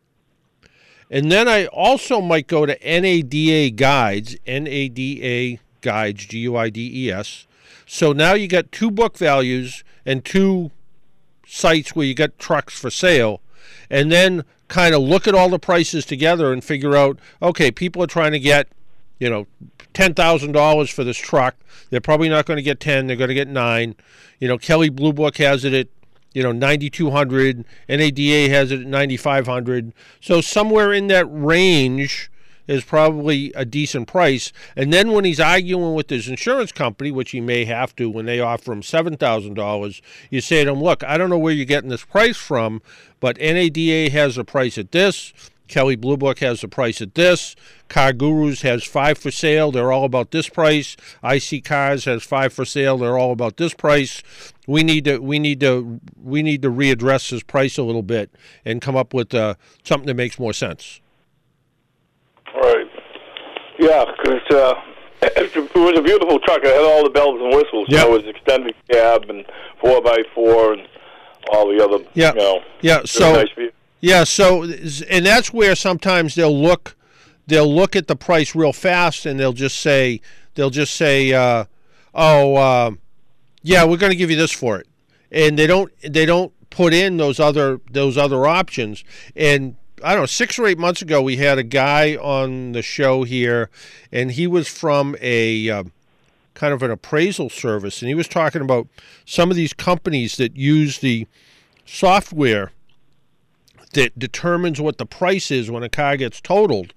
And 1.09 1.31
then 1.31 1.47
I 1.47 1.67
also 1.67 2.19
might 2.19 2.47
go 2.47 2.65
to 2.65 2.77
NADA 2.83 3.71
Guides, 3.71 4.35
NADA 4.45 5.59
Guides, 5.81 6.25
G 6.25 6.39
U 6.39 6.57
I 6.57 6.69
D 6.69 7.05
E 7.05 7.11
S. 7.11 7.47
So 7.85 8.11
now 8.11 8.33
you 8.33 8.47
got 8.47 8.71
two 8.71 8.91
book 8.91 9.17
values 9.17 9.83
and 10.05 10.25
two 10.25 10.71
sites 11.45 11.95
where 11.95 12.05
you 12.05 12.13
got 12.13 12.37
trucks 12.37 12.77
for 12.77 12.89
sale. 12.89 13.41
And 13.89 14.11
then 14.11 14.43
kind 14.67 14.93
of 14.93 15.01
look 15.01 15.27
at 15.27 15.35
all 15.35 15.47
the 15.47 15.59
prices 15.59 16.05
together 16.05 16.51
and 16.51 16.63
figure 16.63 16.95
out 16.95 17.19
okay, 17.41 17.71
people 17.71 18.03
are 18.03 18.07
trying 18.07 18.33
to 18.33 18.39
get, 18.39 18.67
you 19.19 19.29
know, 19.29 19.47
$10,000 19.97 20.93
for 20.93 21.03
this 21.03 21.17
truck. 21.17 21.55
They're 21.89 22.01
probably 22.01 22.29
not 22.29 22.45
going 22.45 22.57
to 22.57 22.63
get 22.63 22.79
10, 22.79 23.07
they're 23.07 23.15
going 23.15 23.29
to 23.29 23.33
get 23.33 23.47
9. 23.47 23.95
You 24.39 24.47
know, 24.47 24.57
Kelley 24.57 24.89
Blue 24.89 25.13
Book 25.13 25.37
has 25.37 25.65
it 25.65 25.73
at 25.73 25.87
you 26.33 26.43
know 26.43 26.51
9200 26.51 27.65
NADA 27.89 28.49
has 28.49 28.71
it 28.71 28.81
at 28.81 28.85
9500 28.85 29.93
so 30.19 30.39
somewhere 30.39 30.93
in 30.93 31.07
that 31.07 31.25
range 31.25 32.29
is 32.67 32.83
probably 32.83 33.51
a 33.53 33.65
decent 33.65 34.07
price 34.07 34.51
and 34.75 34.93
then 34.93 35.13
when 35.13 35.25
he's 35.25 35.39
arguing 35.39 35.95
with 35.95 36.11
his 36.11 36.27
insurance 36.27 36.71
company 36.71 37.09
which 37.09 37.31
he 37.31 37.41
may 37.41 37.65
have 37.65 37.95
to 37.95 38.07
when 38.09 38.25
they 38.25 38.39
offer 38.39 38.71
him 38.71 38.81
$7000 38.81 40.01
you 40.29 40.41
say 40.41 40.63
to 40.63 40.71
him 40.71 40.83
look 40.83 41.03
I 41.05 41.17
don't 41.17 41.31
know 41.31 41.39
where 41.39 41.53
you're 41.53 41.65
getting 41.65 41.89
this 41.89 42.05
price 42.05 42.37
from 42.37 42.83
but 43.19 43.37
NADA 43.37 44.11
has 44.11 44.37
a 44.37 44.43
price 44.43 44.77
at 44.77 44.91
this 44.91 45.33
Kelley 45.67 45.95
Blue 45.95 46.17
Book 46.17 46.39
has 46.39 46.61
the 46.61 46.67
price 46.67 47.01
at 47.01 47.15
this. 47.15 47.55
Car 47.89 48.13
Gurus 48.13 48.61
has 48.61 48.83
five 48.83 49.17
for 49.17 49.31
sale. 49.31 49.71
They're 49.71 49.91
all 49.91 50.05
about 50.05 50.31
this 50.31 50.49
price. 50.49 50.95
iSeeCars 51.23 52.05
has 52.05 52.23
five 52.23 52.53
for 52.53 52.65
sale. 52.65 52.97
They're 52.97 53.17
all 53.17 53.31
about 53.31 53.57
this 53.57 53.73
price. 53.73 54.23
We 54.65 54.83
need 54.83 55.05
to 55.05 55.19
we 55.19 55.39
need 55.39 55.59
to 55.61 55.99
we 56.21 56.43
need 56.43 56.61
to 56.63 56.69
readdress 56.69 57.29
this 57.31 57.43
price 57.43 57.77
a 57.77 57.83
little 57.83 58.03
bit 58.03 58.31
and 58.65 58.81
come 58.81 58.95
up 58.95 59.13
with 59.13 59.33
uh, 59.33 59.55
something 59.83 60.07
that 60.07 60.15
makes 60.15 60.39
more 60.39 60.53
sense. 60.53 61.01
Right. 62.53 62.87
Yeah, 63.79 64.05
because 64.05 64.41
uh, 64.51 64.73
it 65.21 65.75
was 65.75 65.97
a 65.97 66.01
beautiful 66.01 66.39
truck. 66.39 66.59
It 66.63 66.73
had 66.73 66.83
all 66.83 67.03
the 67.03 67.09
bells 67.09 67.39
and 67.41 67.53
whistles. 67.53 67.87
Yep. 67.89 68.05
You 68.07 68.13
it 68.13 68.17
was 68.17 68.27
extended 68.27 68.75
cab 68.91 69.29
and 69.29 69.45
four 69.81 70.01
by 70.01 70.17
four 70.33 70.73
and 70.73 70.87
all 71.51 71.67
the 71.67 71.83
other. 71.83 72.03
Yeah. 72.13 72.33
You 72.33 72.39
know, 72.39 72.59
Yeah. 72.81 73.01
So 73.05 73.33
nice. 73.33 73.71
Yeah, 73.99 74.23
so 74.25 74.63
and 74.63 75.25
that's 75.25 75.51
where 75.51 75.75
sometimes 75.75 76.35
they'll 76.35 76.57
look 76.57 76.95
they'll 77.47 77.73
look 77.73 77.95
at 77.95 78.07
the 78.07 78.15
price 78.15 78.53
real 78.53 78.73
fast 78.73 79.25
and 79.25 79.39
they'll 79.39 79.53
just 79.53 79.79
say 79.79 80.21
they'll 80.55 80.69
just 80.69 80.93
say 80.93 81.33
uh, 81.33 81.65
oh 82.13 82.55
uh, 82.55 82.91
yeah, 83.63 83.83
we're 83.83 83.97
going 83.97 84.11
to 84.11 84.17
give 84.17 84.29
you 84.29 84.37
this 84.37 84.51
for 84.51 84.77
it. 84.79 84.87
And 85.31 85.57
they 85.57 85.67
don't 85.67 85.91
they 86.01 86.25
don't 86.25 86.53
put 86.69 86.93
in 86.93 87.17
those 87.17 87.39
other 87.39 87.81
those 87.91 88.17
other 88.17 88.45
options 88.45 89.03
and 89.35 89.75
I 90.03 90.11
don't 90.11 90.23
know 90.23 90.27
six 90.27 90.59
or 90.59 90.67
eight 90.67 90.77
months 90.77 91.01
ago 91.01 91.21
we 91.21 91.37
had 91.37 91.57
a 91.57 91.63
guy 91.63 92.15
on 92.17 92.73
the 92.73 92.83
show 92.83 93.23
here, 93.23 93.71
and 94.11 94.31
he 94.31 94.45
was 94.45 94.67
from 94.67 95.15
a 95.19 95.69
um, 95.71 95.91
kind 96.53 96.71
of 96.71 96.83
an 96.83 96.91
appraisal 96.91 97.49
service, 97.49 98.01
and 98.01 98.09
he 98.09 98.13
was 98.13 98.27
talking 98.27 98.61
about 98.61 98.87
some 99.25 99.49
of 99.49 99.55
these 99.55 99.73
companies 99.73 100.37
that 100.37 100.55
use 100.55 100.99
the 100.99 101.27
software 101.83 102.71
that 103.97 104.19
determines 104.19 104.79
what 104.79 104.99
the 104.99 105.07
price 105.07 105.49
is 105.49 105.71
when 105.71 105.81
a 105.81 105.89
car 105.89 106.15
gets 106.17 106.39
totaled 106.39 106.93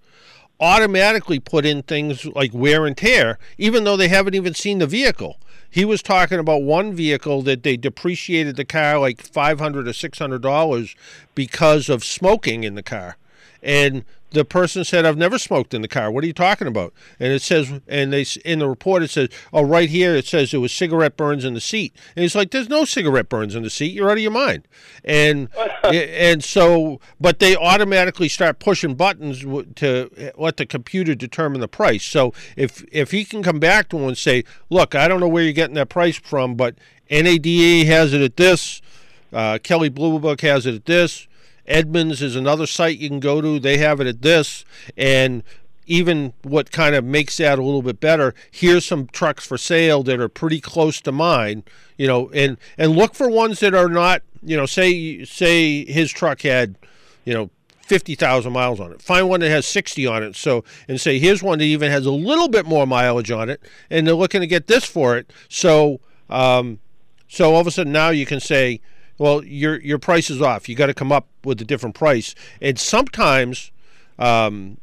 automatically 0.61 1.40
put 1.40 1.64
in 1.64 1.82
things 1.82 2.26
like 2.26 2.53
wear 2.53 2.84
and 2.84 2.94
tear, 2.94 3.38
even 3.57 3.84
though 3.84 3.96
they 3.96 4.09
haven't 4.09 4.34
even 4.34 4.53
seen 4.53 4.78
the 4.78 4.86
vehicle. 4.86 5.40
He 5.70 5.86
was 5.86 6.03
talking 6.03 6.38
about 6.38 6.62
one 6.62 6.92
vehicle 6.92 7.40
that 7.42 7.62
they 7.62 7.78
depreciated 7.78 8.57
the 8.57 8.66
car 8.66 8.98
like 8.98 9.22
five 9.22 9.59
hundred 9.59 9.88
or 9.88 9.94
six 9.94 10.18
hundred 10.18 10.42
dollars 10.42 10.94
because 11.34 11.88
of 11.88 12.05
smoking 12.05 12.62
in 12.62 12.74
the 12.74 12.82
car, 12.82 13.16
and 13.62 14.05
the 14.33 14.45
person 14.45 14.85
said, 14.85 15.05
"I've 15.05 15.16
never 15.16 15.39
smoked 15.39 15.74
in 15.74 15.83
the 15.83 15.89
car. 15.89 16.11
What 16.11 16.24
are 16.24 16.26
you 16.26 16.33
talking 16.33 16.66
about?" 16.66 16.93
And 17.18 17.33
it 17.33 17.43
says, 17.43 17.81
and 17.89 18.12
they 18.12 18.24
in 18.45 18.59
the 18.61 18.68
report 18.68 19.03
it 19.03 19.11
says, 19.11 19.28
"Oh, 19.53 19.62
right 19.62 19.89
here 19.89 20.14
it 20.14 20.26
says 20.26 20.51
there 20.51 20.61
was 20.61 20.72
cigarette 20.72 21.16
burns 21.16 21.45
in 21.45 21.55
the 21.55 21.61
seat." 21.61 21.95
And 22.14 22.22
he's 22.22 22.35
like, 22.35 22.51
"There's 22.51 22.68
no 22.68 22.85
cigarette 22.85 23.28
burns 23.28 23.55
in 23.55 23.62
the 23.62 23.70
seat. 23.70 23.93
You're 23.93 24.11
out 24.11 24.18
of 24.18 24.22
your 24.22 24.31
mind." 24.31 24.66
And 25.05 25.49
and 25.85 26.45
so, 26.45 27.01
but 27.20 27.39
they 27.39 27.57
automatically 27.57 28.28
start 28.28 28.59
pushing 28.59 28.95
buttons 28.95 29.41
to 29.76 30.33
let 30.37 30.57
the 30.57 30.66
computer 30.66 31.14
determine 31.14 31.61
the 31.61 31.68
price. 31.68 32.05
So 32.05 32.33
if 32.57 32.85
if 32.93 33.11
he 33.11 33.24
can 33.24 33.43
come 33.43 33.59
back 33.59 33.89
to 33.91 33.99
him 33.99 34.09
and 34.09 34.18
say, 34.18 34.45
"Look, 34.68 34.95
I 34.95 35.09
don't 35.09 35.20
know 35.20 35.28
where 35.28 35.43
you're 35.43 35.53
getting 35.53 35.74
that 35.74 35.89
price 35.89 36.18
from, 36.18 36.55
but 36.55 36.76
NADA 37.11 37.85
has 37.87 38.12
it 38.12 38.20
at 38.20 38.37
this." 38.37 38.81
Uh, 39.33 39.59
Kelley 39.62 39.89
Blue 39.89 40.18
Book 40.18 40.41
has 40.41 40.66
it 40.66 40.74
at 40.74 40.87
this. 40.87 41.28
Edmunds 41.71 42.21
is 42.21 42.37
another 42.37 42.66
site 42.66 42.99
you 42.99 43.09
can 43.09 43.21
go 43.21 43.41
to. 43.41 43.59
They 43.59 43.79
have 43.79 44.01
it 44.01 44.07
at 44.07 44.23
this. 44.23 44.64
And 44.97 45.43
even 45.87 46.35
what 46.43 46.71
kind 46.71 46.95
of 46.95 47.05
makes 47.05 47.37
that 47.39 47.59
a 47.59 47.62
little 47.62 47.83
bit 47.83 48.01
better, 48.01 48.35
here's 48.51 48.85
some 48.85 49.07
trucks 49.07 49.47
for 49.47 49.57
sale 49.57 50.03
that 50.03 50.21
are 50.21 50.29
pretty 50.29 50.61
close 50.61 51.01
to 51.01 51.12
mine, 51.12 51.64
you 51.97 52.07
know, 52.07 52.31
and 52.31 52.59
and 52.77 52.93
look 52.93 53.14
for 53.14 53.29
ones 53.29 53.61
that 53.61 53.75
are 53.75 53.89
not, 53.89 54.23
you 54.43 54.57
know, 54.57 54.66
say 54.66 55.25
say 55.25 55.85
his 55.85 56.12
truck 56.12 56.43
had, 56.43 56.77
you 57.25 57.35
know, 57.35 57.51
50,000 57.91 58.53
miles 58.53 58.79
on 58.79 58.93
it. 58.93 59.03
Find 59.03 59.29
one 59.29 59.41
that 59.41 59.51
has 59.51 59.66
60 59.66 60.07
on 60.07 60.23
it. 60.23 60.37
So, 60.37 60.62
and 60.87 61.01
say, 61.01 61.18
here's 61.18 61.43
one 61.43 61.59
that 61.59 61.64
even 61.64 61.91
has 61.91 62.07
a 62.07 62.12
little 62.12 62.47
bit 62.47 62.64
more 62.64 62.87
mileage 62.87 63.33
on 63.33 63.51
it, 63.51 63.61
and 63.91 64.07
they're 64.07 64.14
looking 64.14 64.43
to 64.43 64.47
get 64.47 64.68
this 64.68 64.85
for 64.85 65.16
it. 65.16 65.33
So, 65.49 65.99
um, 66.29 66.79
so 67.27 67.53
all 67.53 67.61
of 67.61 67.66
a 67.66 67.73
sudden 67.73 67.93
now 67.93 68.11
you 68.11 68.27
can 68.27 68.39
say, 68.39 68.81
well, 69.21 69.45
your 69.45 69.79
your 69.83 69.99
price 69.99 70.31
is 70.31 70.41
off. 70.41 70.66
You 70.66 70.75
got 70.75 70.87
to 70.87 70.95
come 70.95 71.12
up 71.12 71.29
with 71.45 71.61
a 71.61 71.64
different 71.66 71.95
price. 71.95 72.35
And 72.62 72.79
sometimes 72.79 73.71
um, 74.18 74.79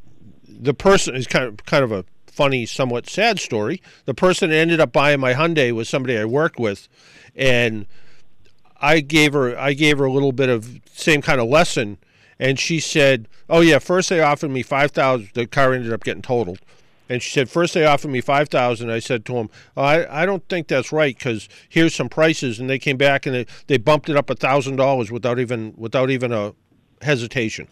the 0.47 0.75
person 0.75 1.15
is 1.15 1.25
kind 1.25 1.45
of 1.45 1.65
kind 1.65 1.83
of 1.83 1.91
a 1.91 2.05
funny, 2.27 2.67
somewhat 2.67 3.09
sad 3.09 3.39
story. 3.39 3.81
The 4.05 4.13
person 4.13 4.51
ended 4.51 4.79
up 4.79 4.93
buying 4.93 5.19
my 5.19 5.33
Hyundai 5.33 5.71
was 5.71 5.89
somebody 5.89 6.15
I 6.15 6.25
worked 6.25 6.59
with, 6.59 6.87
and 7.35 7.87
I 8.79 8.99
gave 8.99 9.33
her 9.33 9.57
I 9.57 9.73
gave 9.73 9.97
her 9.97 10.05
a 10.05 10.11
little 10.11 10.31
bit 10.31 10.49
of 10.49 10.81
same 10.93 11.23
kind 11.23 11.41
of 11.41 11.47
lesson, 11.47 11.97
and 12.37 12.59
she 12.59 12.79
said, 12.79 13.27
"Oh 13.49 13.61
yeah, 13.61 13.79
first 13.79 14.09
they 14.09 14.21
offered 14.21 14.51
me 14.51 14.61
five 14.61 14.91
thousand. 14.91 15.31
The 15.33 15.47
car 15.47 15.73
ended 15.73 15.91
up 15.91 16.03
getting 16.03 16.21
totaled." 16.21 16.59
And 17.09 17.21
she 17.21 17.31
said, 17.31 17.49
first 17.49 17.73
they 17.73 17.85
offered 17.85 18.09
me 18.09 18.21
five 18.21 18.49
thousand. 18.49 18.91
I 18.91 18.99
said 18.99 19.25
to 19.25 19.37
oh, 19.37 19.49
I 19.75 20.23
I 20.23 20.25
don't 20.25 20.47
think 20.49 20.67
that's 20.67 20.91
right 20.91 21.17
because 21.17 21.47
here's 21.69 21.95
some 21.95 22.09
prices, 22.09 22.59
and 22.59 22.69
they 22.69 22.79
came 22.79 22.97
back 22.97 23.25
and 23.25 23.35
they, 23.35 23.45
they 23.67 23.77
bumped 23.77 24.09
it 24.09 24.17
up 24.17 24.29
a 24.29 24.35
thousand 24.35 24.75
dollars 24.75 25.11
without 25.11 25.39
even 25.39 25.73
without 25.77 26.09
even 26.09 26.31
a 26.33 26.53
hesitation. 27.01 27.67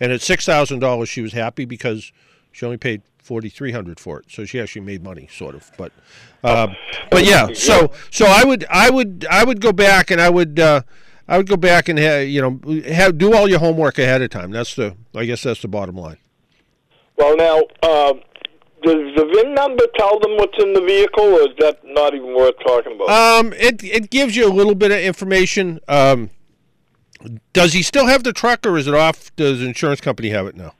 And 0.00 0.12
at 0.12 0.20
six 0.20 0.46
thousand 0.46 0.80
dollars, 0.80 1.08
she 1.08 1.20
was 1.20 1.32
happy 1.32 1.64
because 1.64 2.12
she 2.50 2.64
only 2.64 2.78
paid 2.78 3.02
forty 3.18 3.48
three 3.48 3.72
hundred 3.72 4.00
for 4.00 4.20
it, 4.20 4.26
so 4.28 4.44
she 4.44 4.60
actually 4.60 4.82
made 4.82 5.02
money, 5.02 5.28
sort 5.30 5.54
of. 5.54 5.70
But, 5.76 5.92
uh, 6.42 6.68
but 7.10 7.24
yeah. 7.24 7.48
So 7.54 7.92
so 8.10 8.26
I 8.26 8.44
would 8.44 8.64
I 8.70 8.90
would 8.90 9.26
I 9.30 9.44
would 9.44 9.60
go 9.60 9.72
back 9.72 10.10
and 10.10 10.20
I 10.20 10.30
would. 10.30 10.58
Uh, 10.58 10.82
I 11.28 11.36
would 11.36 11.48
go 11.48 11.56
back 11.56 11.88
and 11.88 11.98
you 11.98 12.42
know 12.42 12.82
have, 12.82 13.16
do 13.16 13.32
all 13.32 13.48
your 13.48 13.60
homework 13.60 13.96
ahead 13.98 14.22
of 14.22 14.30
time. 14.30 14.50
That's 14.50 14.74
the 14.74 14.96
I 15.14 15.24
guess 15.24 15.44
that's 15.44 15.62
the 15.62 15.68
bottom 15.68 15.96
line. 15.96 16.18
Well, 17.16 17.36
now, 17.36 17.60
uh, 17.82 18.14
does 18.82 19.14
the 19.16 19.30
VIN 19.34 19.54
number 19.54 19.84
tell 19.96 20.18
them 20.18 20.36
what's 20.36 20.60
in 20.62 20.72
the 20.72 20.80
vehicle, 20.80 21.24
or 21.24 21.40
is 21.42 21.56
that 21.60 21.80
not 21.84 22.14
even 22.14 22.34
worth 22.34 22.54
talking 22.66 22.94
about? 22.96 23.08
Um, 23.10 23.52
it 23.52 23.82
it 23.84 24.10
gives 24.10 24.34
you 24.36 24.46
a 24.46 24.52
little 24.52 24.74
bit 24.74 24.90
of 24.90 24.98
information. 24.98 25.78
Um, 25.88 26.30
does 27.52 27.72
he 27.74 27.82
still 27.82 28.06
have 28.06 28.24
the 28.24 28.32
truck, 28.32 28.66
or 28.66 28.76
is 28.76 28.88
it 28.88 28.94
off? 28.94 29.34
Does 29.36 29.60
the 29.60 29.66
insurance 29.66 30.00
company 30.00 30.30
have 30.30 30.46
it 30.46 30.56
now? 30.56 30.74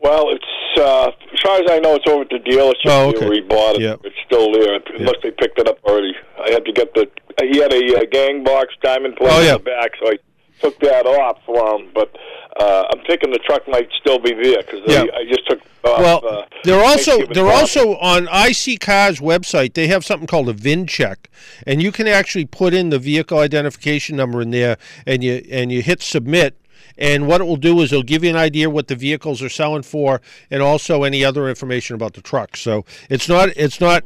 well, 0.00 0.30
it's 0.30 0.80
uh, 0.80 1.08
as 1.32 1.40
far 1.44 1.56
as 1.60 1.70
I 1.70 1.80
know, 1.80 1.96
it's 1.96 2.06
over 2.08 2.22
at 2.22 2.28
the 2.30 2.38
dealership. 2.38 2.86
Oh, 2.86 3.08
okay. 3.08 3.26
rebought 3.26 3.74
it. 3.76 3.80
Yep. 3.82 4.00
It's 4.04 4.16
still 4.24 4.52
there, 4.52 4.80
unless 4.96 5.16
they 5.22 5.32
picked 5.32 5.58
it 5.58 5.68
up 5.68 5.78
already. 5.84 6.12
I 6.40 6.50
had 6.52 6.64
to 6.64 6.72
get 6.72 6.94
the. 6.94 7.10
He 7.42 7.58
had 7.58 7.72
a 7.72 7.98
uh, 7.98 8.04
gang 8.10 8.42
box 8.44 8.74
diamond 8.82 9.16
plate 9.16 9.30
Oh, 9.32 9.40
yeah. 9.42 9.52
in 9.56 9.58
the 9.58 9.64
back, 9.64 9.90
so 10.00 10.08
I 10.10 10.16
took 10.60 10.78
that 10.80 11.04
off 11.06 11.38
for 11.44 11.76
him. 11.76 11.90
But 11.94 12.16
uh, 12.58 12.88
I'm 12.90 13.00
thinking 13.06 13.30
the 13.30 13.38
truck 13.38 13.66
might 13.68 13.88
still 14.00 14.18
be 14.18 14.32
there 14.34 14.62
because 14.62 14.80
Yeah. 14.86 15.04
I 15.14 15.24
just 15.24 15.46
took. 15.48 15.60
Off, 15.84 16.00
Well, 16.00 16.28
uh, 16.28 16.44
they're 16.64 16.84
also 16.84 17.24
they're 17.26 17.50
also 17.50 17.96
on 17.96 18.26
iSeeCars 18.26 19.20
website. 19.20 19.74
They 19.74 19.86
have 19.86 20.04
something 20.04 20.26
called 20.26 20.48
a 20.48 20.52
VIN 20.52 20.86
check, 20.86 21.30
and 21.66 21.80
you 21.80 21.92
can 21.92 22.08
actually 22.08 22.46
put 22.46 22.74
in 22.74 22.90
the 22.90 22.98
vehicle 22.98 23.38
identification 23.38 24.16
number 24.16 24.42
in 24.42 24.50
there, 24.50 24.76
and 25.06 25.22
you 25.22 25.44
and 25.50 25.70
you 25.70 25.82
hit 25.82 26.02
submit. 26.02 26.60
And 27.00 27.28
what 27.28 27.40
it 27.40 27.44
will 27.44 27.56
do 27.56 27.80
is 27.80 27.92
it'll 27.92 28.02
give 28.02 28.24
you 28.24 28.30
an 28.30 28.36
idea 28.36 28.68
what 28.68 28.88
the 28.88 28.96
vehicles 28.96 29.40
are 29.40 29.48
selling 29.48 29.82
for, 29.82 30.20
and 30.50 30.62
also 30.62 31.04
any 31.04 31.24
other 31.24 31.48
information 31.48 31.94
about 31.94 32.14
the 32.14 32.20
truck. 32.20 32.56
So 32.56 32.84
it's 33.08 33.28
not 33.28 33.50
it's 33.50 33.80
not 33.80 34.02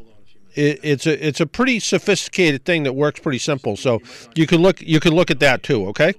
it, 0.55 0.79
it's 0.83 1.07
a 1.07 1.27
it's 1.27 1.41
a 1.41 1.47
pretty 1.47 1.81
sophisticated 1.81 2.67
thing 2.67 2.83
that 2.83 2.93
works 2.93 3.19
pretty 3.21 3.39
simple. 3.39 3.79
So 3.79 4.01
you 4.35 4.47
can 4.47 4.61
look 4.61 4.83
you 4.83 5.01
can 5.01 5.15
look 5.15 5.31
at 5.31 5.41
that 5.41 5.63
too. 5.63 5.87
Okay. 5.87 6.13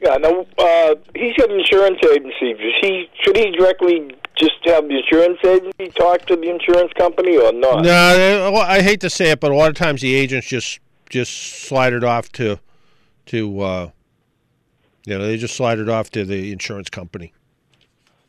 Yeah, 0.00 0.16
now 0.16 0.46
uh, 0.58 0.94
he's 1.14 1.34
got 1.36 1.50
an 1.50 1.60
insurance 1.60 1.98
agency. 2.02 2.54
He 2.80 3.10
should 3.22 3.36
he 3.36 3.50
directly 3.50 4.14
just 4.34 4.54
have 4.64 4.88
the 4.88 4.98
insurance 4.98 5.38
agency 5.44 5.88
talk 5.90 6.24
to 6.26 6.36
the 6.36 6.48
insurance 6.48 6.92
company 6.94 7.36
or 7.36 7.52
not? 7.52 7.84
No, 7.84 7.90
uh, 7.90 8.50
well, 8.50 8.62
I 8.62 8.80
hate 8.80 9.00
to 9.02 9.10
say 9.10 9.30
it, 9.30 9.40
but 9.40 9.50
a 9.50 9.54
lot 9.54 9.68
of 9.68 9.74
times 9.74 10.00
the 10.00 10.14
agents 10.14 10.46
just 10.46 10.80
just 11.10 11.32
slide 11.32 11.92
it 11.92 12.02
off 12.02 12.32
to 12.32 12.58
to 13.26 13.60
uh, 13.60 13.90
you 15.04 15.18
know 15.18 15.26
they 15.26 15.36
just 15.36 15.54
slide 15.54 15.78
it 15.78 15.88
off 15.88 16.10
to 16.12 16.24
the 16.24 16.50
insurance 16.50 16.88
company. 16.88 17.34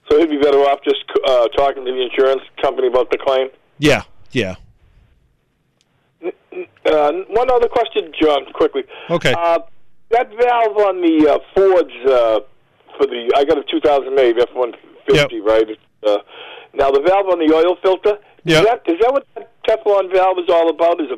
So 0.10 0.20
he'd 0.20 0.30
be 0.30 0.38
better 0.38 0.58
off 0.58 0.80
just 0.84 1.06
uh, 1.26 1.48
talking 1.50 1.86
to 1.86 1.92
the 1.92 2.02
insurance 2.02 2.42
company 2.62 2.88
about 2.88 3.10
the 3.12 3.18
claim. 3.18 3.48
Yeah, 3.78 4.04
yeah. 4.32 4.56
Uh, 6.22 7.12
one 7.30 7.50
other 7.50 7.70
question, 7.70 8.12
John, 8.20 8.46
quickly. 8.54 8.84
Okay. 9.10 9.34
That 10.12 10.30
valve 10.30 10.78
on 10.78 11.02
the 11.02 11.28
uh, 11.30 11.40
Fords 11.56 11.92
uh, 12.06 12.40
for 12.98 13.08
the 13.08 13.32
I 13.36 13.46
got 13.46 13.58
a 13.58 13.64
2008 13.64 14.38
F150, 14.38 15.44
right? 15.44 15.78
Uh, 16.06 16.18
now 16.74 16.92
the 16.92 17.02
valve 17.02 17.28
on 17.28 17.40
the 17.40 17.54
oil 17.54 17.78
filter. 17.82 18.18
Yep. 18.44 18.64
Is 18.64 18.66
that 18.68 18.82
is 18.88 19.00
that 19.02 19.12
what 19.14 19.28
that 19.36 19.52
Teflon 19.64 20.12
valve 20.12 20.40
is 20.40 20.50
all 20.50 20.70
about? 20.70 21.00
Is 21.00 21.12
a 21.12 21.18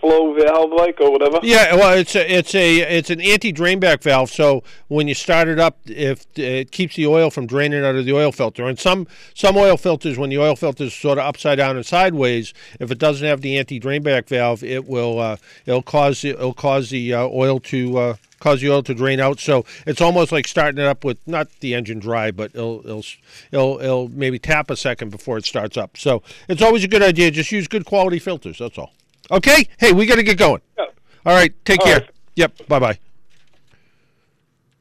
backflow 0.00 0.46
valve 0.46 0.72
like 0.72 1.00
or 1.00 1.10
whatever? 1.10 1.38
Yeah, 1.42 1.74
well, 1.74 1.96
it's 1.96 2.14
a, 2.14 2.32
it's 2.32 2.54
a 2.54 2.80
it's 2.80 3.10
an 3.10 3.20
anti 3.20 3.52
drainback 3.52 4.02
valve. 4.02 4.30
So 4.30 4.62
when 4.88 5.08
you 5.08 5.14
start 5.14 5.48
it 5.48 5.58
up, 5.58 5.78
if 5.86 6.26
it 6.36 6.70
keeps 6.70 6.96
the 6.96 7.06
oil 7.06 7.30
from 7.30 7.46
draining 7.46 7.84
out 7.84 7.96
of 7.96 8.04
the 8.04 8.12
oil 8.12 8.32
filter, 8.32 8.66
and 8.66 8.78
some 8.78 9.06
some 9.34 9.56
oil 9.56 9.76
filters, 9.76 10.18
when 10.18 10.30
the 10.30 10.38
oil 10.38 10.56
filter 10.56 10.84
is 10.84 10.94
sort 10.94 11.18
of 11.18 11.24
upside 11.24 11.58
down 11.58 11.76
and 11.76 11.86
sideways, 11.86 12.52
if 12.78 12.90
it 12.90 12.98
doesn't 12.98 13.26
have 13.26 13.40
the 13.40 13.58
anti 13.58 13.80
drainback 13.80 14.28
valve, 14.28 14.62
it 14.62 14.86
will 14.86 15.18
uh, 15.18 15.36
it'll 15.66 15.82
cause 15.82 16.24
it'll 16.24 16.54
cause 16.54 16.90
the 16.90 17.14
uh, 17.14 17.26
oil 17.26 17.60
to 17.60 17.98
uh, 17.98 18.14
cause 18.40 18.60
the 18.60 18.70
oil 18.70 18.82
to 18.82 18.94
drain 18.94 19.20
out. 19.20 19.38
So 19.40 19.64
it's 19.86 20.00
almost 20.00 20.32
like 20.32 20.48
starting 20.48 20.80
it 20.82 20.86
up 20.86 21.04
with 21.04 21.18
not 21.26 21.48
the 21.60 21.74
engine 21.74 21.98
dry, 21.98 22.30
but 22.30 22.52
it'll 22.54 22.80
it'll 22.80 23.04
it'll, 23.52 23.80
it'll 23.80 24.08
maybe 24.08 24.38
tap 24.38 24.70
a 24.70 24.76
second 24.76 25.10
before 25.10 25.38
it 25.38 25.44
starts 25.44 25.76
up. 25.76 25.96
So 25.96 26.22
it's 26.48 26.62
always 26.62 26.84
a 26.84 26.88
good 26.88 27.02
idea. 27.02 27.30
Just 27.30 27.52
use 27.52 27.68
good 27.68 27.84
quality 27.84 28.18
filters. 28.18 28.58
That's 28.58 28.78
all. 28.78 28.92
Okay. 29.30 29.68
Hey, 29.78 29.92
we 29.92 30.06
got 30.06 30.16
to 30.16 30.22
get 30.22 30.38
going. 30.38 30.60
Yeah. 30.78 30.86
All 31.26 31.34
right. 31.34 31.52
Take 31.64 31.80
All 31.80 31.86
care. 31.86 32.00
right. 32.00 32.10
Yep. 32.36 32.68
Bye 32.68 32.78
bye. 32.78 32.98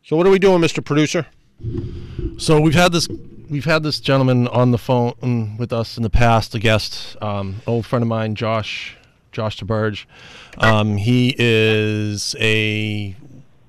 So 0.03 0.15
what 0.15 0.25
are 0.25 0.29
we 0.31 0.39
doing, 0.39 0.61
Mr. 0.61 0.83
Producer? 0.83 1.27
So 2.37 2.59
we've 2.59 2.73
had 2.73 2.91
this 2.91 3.07
we've 3.49 3.65
had 3.65 3.83
this 3.83 3.99
gentleman 3.99 4.47
on 4.47 4.71
the 4.71 4.77
phone 4.77 5.57
with 5.57 5.73
us 5.73 5.97
in 5.97 6.03
the 6.03 6.09
past, 6.09 6.55
a 6.55 6.59
guest, 6.59 7.17
um, 7.21 7.61
old 7.67 7.85
friend 7.85 8.01
of 8.01 8.07
mine, 8.07 8.35
Josh 8.35 8.95
Josh 9.31 9.57
Theberge. 9.59 10.05
Um, 10.57 10.97
he 10.97 11.35
is 11.37 12.35
a 12.39 13.15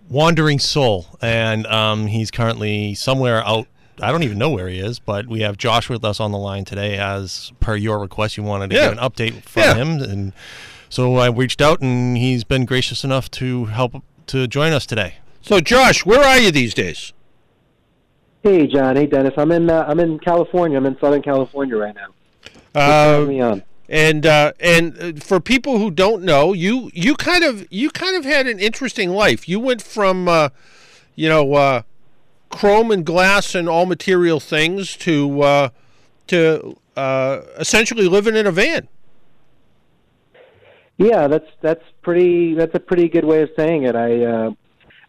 wandering 0.09 0.59
soul, 0.59 1.07
and 1.21 1.67
um, 1.67 2.07
he's 2.07 2.31
currently 2.31 2.95
somewhere 2.95 3.45
out. 3.47 3.67
I 4.03 4.11
don't 4.13 4.23
even 4.23 4.39
know 4.39 4.49
where 4.51 4.69
he 4.69 4.79
is, 4.79 4.99
but 4.99 5.27
we 5.27 5.41
have 5.41 5.59
Josh 5.59 5.91
with 5.91 6.05
us 6.05 6.21
on 6.21 6.33
the 6.33 6.39
line 6.39 6.65
today, 6.65 6.97
as 6.97 7.53
per 7.61 7.77
your 7.77 7.99
request. 7.99 8.37
You 8.39 8.43
wanted 8.45 8.71
to 8.71 8.77
Yeah. 8.77 8.89
get 8.89 8.93
an 8.93 8.99
update 8.99 9.43
from 9.43 9.63
Yeah. 9.63 9.75
him, 9.75 9.89
and 10.03 10.33
so 10.91 11.17
I 11.17 11.29
reached 11.29 11.63
out, 11.63 11.81
and 11.81 12.19
he's 12.19 12.45
been 12.45 12.67
gracious 12.67 13.05
enough 13.05 13.31
to 13.33 13.67
help 13.67 14.03
to 14.27 14.47
join 14.47 14.73
us 14.73 14.85
today. 14.85 15.15
So, 15.41 15.61
Josh, 15.61 16.05
where 16.05 16.21
are 16.21 16.39
you 16.39 16.51
these 16.51 16.75
days? 16.75 17.15
Hey, 18.43 18.67
John. 18.67 18.97
Hey, 18.97 19.07
Dennis. 19.07 19.33
I'm 19.39 19.53
in 19.53 19.71
uh, 19.71 19.87
I'm 19.89 20.01
in 20.01 20.19
California. 20.19 20.77
I'm 20.77 20.87
in 20.87 20.99
Southern 20.99 21.23
California 21.23 21.77
right 21.77 21.95
now. 21.95 22.09
Uh, 22.75 23.25
me 23.27 23.41
on. 23.41 23.63
And 23.89 24.27
uh, 24.27 24.53
and 24.61 24.99
uh, 25.01 25.13
for 25.21 25.41
people 25.41 25.79
who 25.79 25.91
don't 25.91 26.23
know, 26.23 26.53
you 26.53 26.91
you 26.93 27.17
kind 27.17 27.45
of 27.45 27.67
you 27.71 27.91
kind 27.91 28.17
of 28.17 28.25
had 28.25 28.47
an 28.47 28.59
interesting 28.59 29.11
life. 29.11 29.49
You 29.49 29.59
went 29.61 29.83
from 29.83 30.29
uh, 30.29 30.51
you 31.15 31.29
know 31.29 31.55
uh, 31.55 31.83
chrome 32.51 32.91
and 32.91 33.05
glass 33.05 33.55
and 33.55 33.69
all 33.69 33.87
material 33.87 34.41
things 34.41 34.97
to 34.99 35.43
uh, 35.43 35.69
to 36.29 36.77
uh, 36.97 37.41
essentially 37.59 38.09
living 38.09 38.37
in 38.37 38.47
a 38.47 38.53
van. 38.53 38.89
Yeah, 41.01 41.29
that's 41.29 41.49
that's 41.63 41.83
pretty. 42.03 42.55
That's 42.55 42.75
a 42.75 42.79
pretty 42.79 43.09
good 43.09 43.25
way 43.25 43.41
of 43.41 43.49
saying 43.57 43.85
it. 43.85 43.97
I 43.97 44.23
uh, 44.23 44.51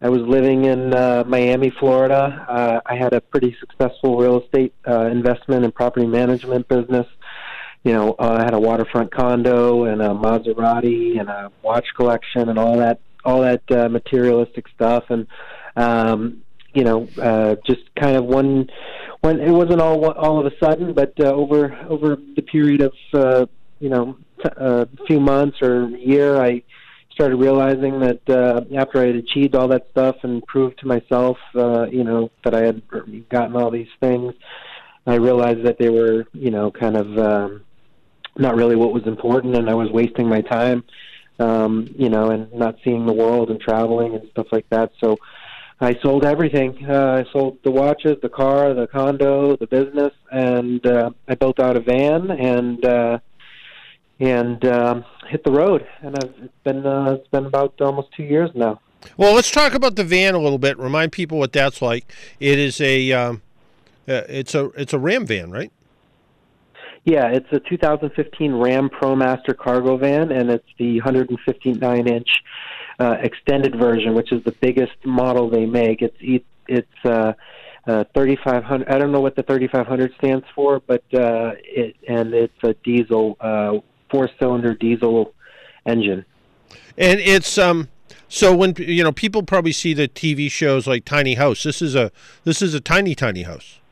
I 0.01 0.07
was 0.07 0.21
living 0.21 0.63
in 0.63 0.93
uh, 0.93 1.25
Miami, 1.27 1.69
Florida. 1.69 2.45
Uh, 2.47 2.79
I 2.85 2.95
had 2.95 3.11
a 3.11 3.19
pretty 3.19 3.57
successful 3.59 4.17
real 4.17 4.41
estate 4.41 4.73
uh, 4.87 5.07
investment 5.07 5.65
and 5.65 5.75
property 5.75 6.07
management 6.07 6.69
business. 6.69 7.05
You 7.83 7.91
know, 7.91 8.15
uh, 8.17 8.37
I 8.39 8.43
had 8.45 8.53
a 8.53 8.59
waterfront 8.59 9.13
condo 9.13 9.83
and 9.83 10.01
a 10.01 10.11
Maserati 10.11 11.19
and 11.19 11.27
a 11.27 11.51
watch 11.61 11.87
collection 11.97 12.47
and 12.47 12.57
all 12.57 12.77
that 12.77 13.01
all 13.25 13.41
that 13.41 13.69
uh, 13.69 13.89
materialistic 13.89 14.69
stuff. 14.73 15.03
And 15.09 15.27
um, 15.75 16.41
you 16.73 16.85
know, 16.85 17.09
uh, 17.21 17.57
just 17.67 17.81
kind 17.99 18.15
of 18.15 18.23
one 18.23 18.69
when 19.19 19.41
it 19.41 19.51
wasn't 19.51 19.81
all 19.81 20.09
all 20.13 20.39
of 20.39 20.45
a 20.45 20.57
sudden, 20.57 20.93
but 20.93 21.13
uh, 21.19 21.33
over 21.33 21.77
over 21.89 22.15
the 22.37 22.43
period 22.43 22.79
of 22.79 22.93
uh, 23.13 23.45
you 23.81 23.89
know 23.89 24.15
a 24.45 24.87
few 25.07 25.19
months 25.19 25.61
or 25.61 25.83
a 25.83 25.97
year, 25.97 26.41
I 26.41 26.63
started 27.11 27.35
realizing 27.37 27.99
that 27.99 28.29
uh, 28.29 28.61
after 28.75 28.99
I 28.99 29.07
had 29.07 29.15
achieved 29.15 29.55
all 29.55 29.67
that 29.69 29.87
stuff 29.91 30.15
and 30.23 30.45
proved 30.45 30.79
to 30.79 30.87
myself, 30.87 31.37
uh, 31.55 31.85
you 31.87 32.03
know, 32.03 32.31
that 32.43 32.55
I 32.55 32.65
had 32.65 32.81
gotten 33.29 33.55
all 33.55 33.69
these 33.69 33.89
things, 33.99 34.33
I 35.05 35.15
realized 35.15 35.65
that 35.65 35.77
they 35.77 35.89
were, 35.89 36.25
you 36.33 36.51
know, 36.51 36.71
kind 36.71 36.95
of 36.95 37.17
um, 37.17 37.63
not 38.37 38.55
really 38.55 38.75
what 38.75 38.93
was 38.93 39.05
important, 39.07 39.55
and 39.55 39.69
I 39.69 39.73
was 39.73 39.89
wasting 39.91 40.27
my 40.27 40.41
time, 40.41 40.83
um, 41.39 41.93
you 41.97 42.09
know, 42.09 42.29
and 42.31 42.51
not 42.53 42.77
seeing 42.83 43.05
the 43.05 43.13
world 43.13 43.49
and 43.49 43.59
traveling 43.59 44.15
and 44.15 44.29
stuff 44.31 44.47
like 44.51 44.69
that. 44.69 44.91
So 44.99 45.17
I 45.79 45.95
sold 46.01 46.25
everything. 46.25 46.85
Uh, 46.87 47.23
I 47.23 47.31
sold 47.31 47.57
the 47.63 47.71
watches, 47.71 48.17
the 48.21 48.29
car, 48.29 48.73
the 48.73 48.87
condo, 48.87 49.57
the 49.57 49.67
business, 49.67 50.13
and 50.31 50.85
uh, 50.85 51.09
I 51.27 51.35
built 51.35 51.59
out 51.59 51.75
a 51.75 51.81
van 51.81 52.31
and. 52.31 52.85
Uh, 52.85 53.19
and 54.21 54.63
um, 54.65 55.03
hit 55.27 55.43
the 55.43 55.51
road. 55.51 55.85
And 56.01 56.15
it's 56.23 56.53
been 56.63 56.85
uh, 56.85 57.17
it's 57.19 57.27
been 57.29 57.47
about 57.47 57.81
almost 57.81 58.09
two 58.15 58.23
years 58.23 58.51
now. 58.55 58.79
Well, 59.17 59.33
let's 59.33 59.51
talk 59.51 59.73
about 59.73 59.95
the 59.95 60.03
van 60.03 60.35
a 60.35 60.39
little 60.39 60.59
bit. 60.59 60.77
Remind 60.77 61.11
people 61.11 61.39
what 61.39 61.51
that's 61.51 61.81
like. 61.81 62.13
It 62.39 62.59
is 62.59 62.79
a 62.79 63.11
um, 63.11 63.41
uh, 64.07 64.23
it's 64.29 64.55
a 64.55 64.65
it's 64.77 64.93
a 64.93 64.99
Ram 64.99 65.25
van, 65.25 65.51
right? 65.51 65.71
Yeah, 67.03 67.29
it's 67.29 67.51
a 67.51 67.59
2015 67.59 68.53
Ram 68.53 68.87
ProMaster 68.89 69.57
cargo 69.57 69.97
van, 69.97 70.31
and 70.31 70.51
it's 70.51 70.67
the 70.77 70.97
159 70.97 72.07
inch 72.07 72.29
uh, 72.99 73.17
extended 73.21 73.75
version, 73.75 74.13
which 74.13 74.31
is 74.31 74.43
the 74.43 74.51
biggest 74.61 75.03
model 75.03 75.49
they 75.49 75.65
make. 75.65 76.03
It's 76.03 76.45
it's 76.67 77.05
uh, 77.05 77.33
uh, 77.87 78.03
3500. 78.13 78.87
I 78.87 78.99
don't 78.99 79.11
know 79.11 79.19
what 79.19 79.35
the 79.35 79.41
3500 79.41 80.13
stands 80.19 80.45
for, 80.53 80.79
but 80.79 81.03
uh, 81.11 81.53
it 81.57 81.95
and 82.07 82.35
it's 82.35 82.63
a 82.63 82.75
diesel 82.83 83.35
uh, 83.39 83.79
four 84.11 84.29
cylinder 84.39 84.75
diesel 84.75 85.33
engine. 85.85 86.25
And 86.97 87.19
it's 87.19 87.57
um 87.57 87.87
so 88.27 88.55
when 88.55 88.75
you 88.77 89.03
know 89.03 89.11
people 89.11 89.43
probably 89.43 89.71
see 89.71 89.93
the 89.93 90.07
TV 90.07 90.51
shows 90.51 90.87
like 90.87 91.05
Tiny 91.05 91.35
House. 91.35 91.63
This 91.63 91.81
is 91.81 91.95
a 91.95 92.11
this 92.43 92.61
is 92.61 92.73
a 92.73 92.79
tiny 92.79 93.15
tiny 93.15 93.43
house. 93.43 93.77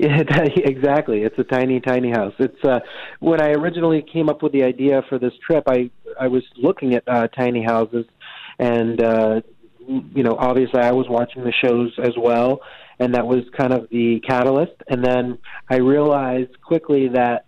Yeah, 0.00 0.22
exactly. 0.54 1.24
It's 1.24 1.36
a 1.40 1.42
tiny, 1.42 1.80
tiny 1.80 2.12
house. 2.12 2.32
It's 2.38 2.64
uh, 2.64 2.78
when 3.18 3.42
I 3.42 3.48
originally 3.48 4.00
came 4.00 4.28
up 4.28 4.44
with 4.44 4.52
the 4.52 4.62
idea 4.62 5.02
for 5.08 5.18
this 5.18 5.32
trip. 5.44 5.64
I 5.66 5.90
I 6.20 6.28
was 6.28 6.44
looking 6.56 6.94
at 6.94 7.02
uh, 7.08 7.26
tiny 7.26 7.64
houses, 7.64 8.06
and 8.60 9.02
uh, 9.02 9.40
you 9.88 10.22
know, 10.22 10.36
obviously, 10.38 10.80
I 10.80 10.92
was 10.92 11.06
watching 11.08 11.42
the 11.42 11.52
shows 11.52 11.92
as 12.00 12.12
well, 12.16 12.60
and 13.00 13.14
that 13.14 13.26
was 13.26 13.44
kind 13.56 13.72
of 13.72 13.88
the 13.90 14.20
catalyst. 14.20 14.80
And 14.86 15.04
then 15.04 15.38
I 15.68 15.78
realized 15.78 16.60
quickly 16.62 17.08
that 17.08 17.46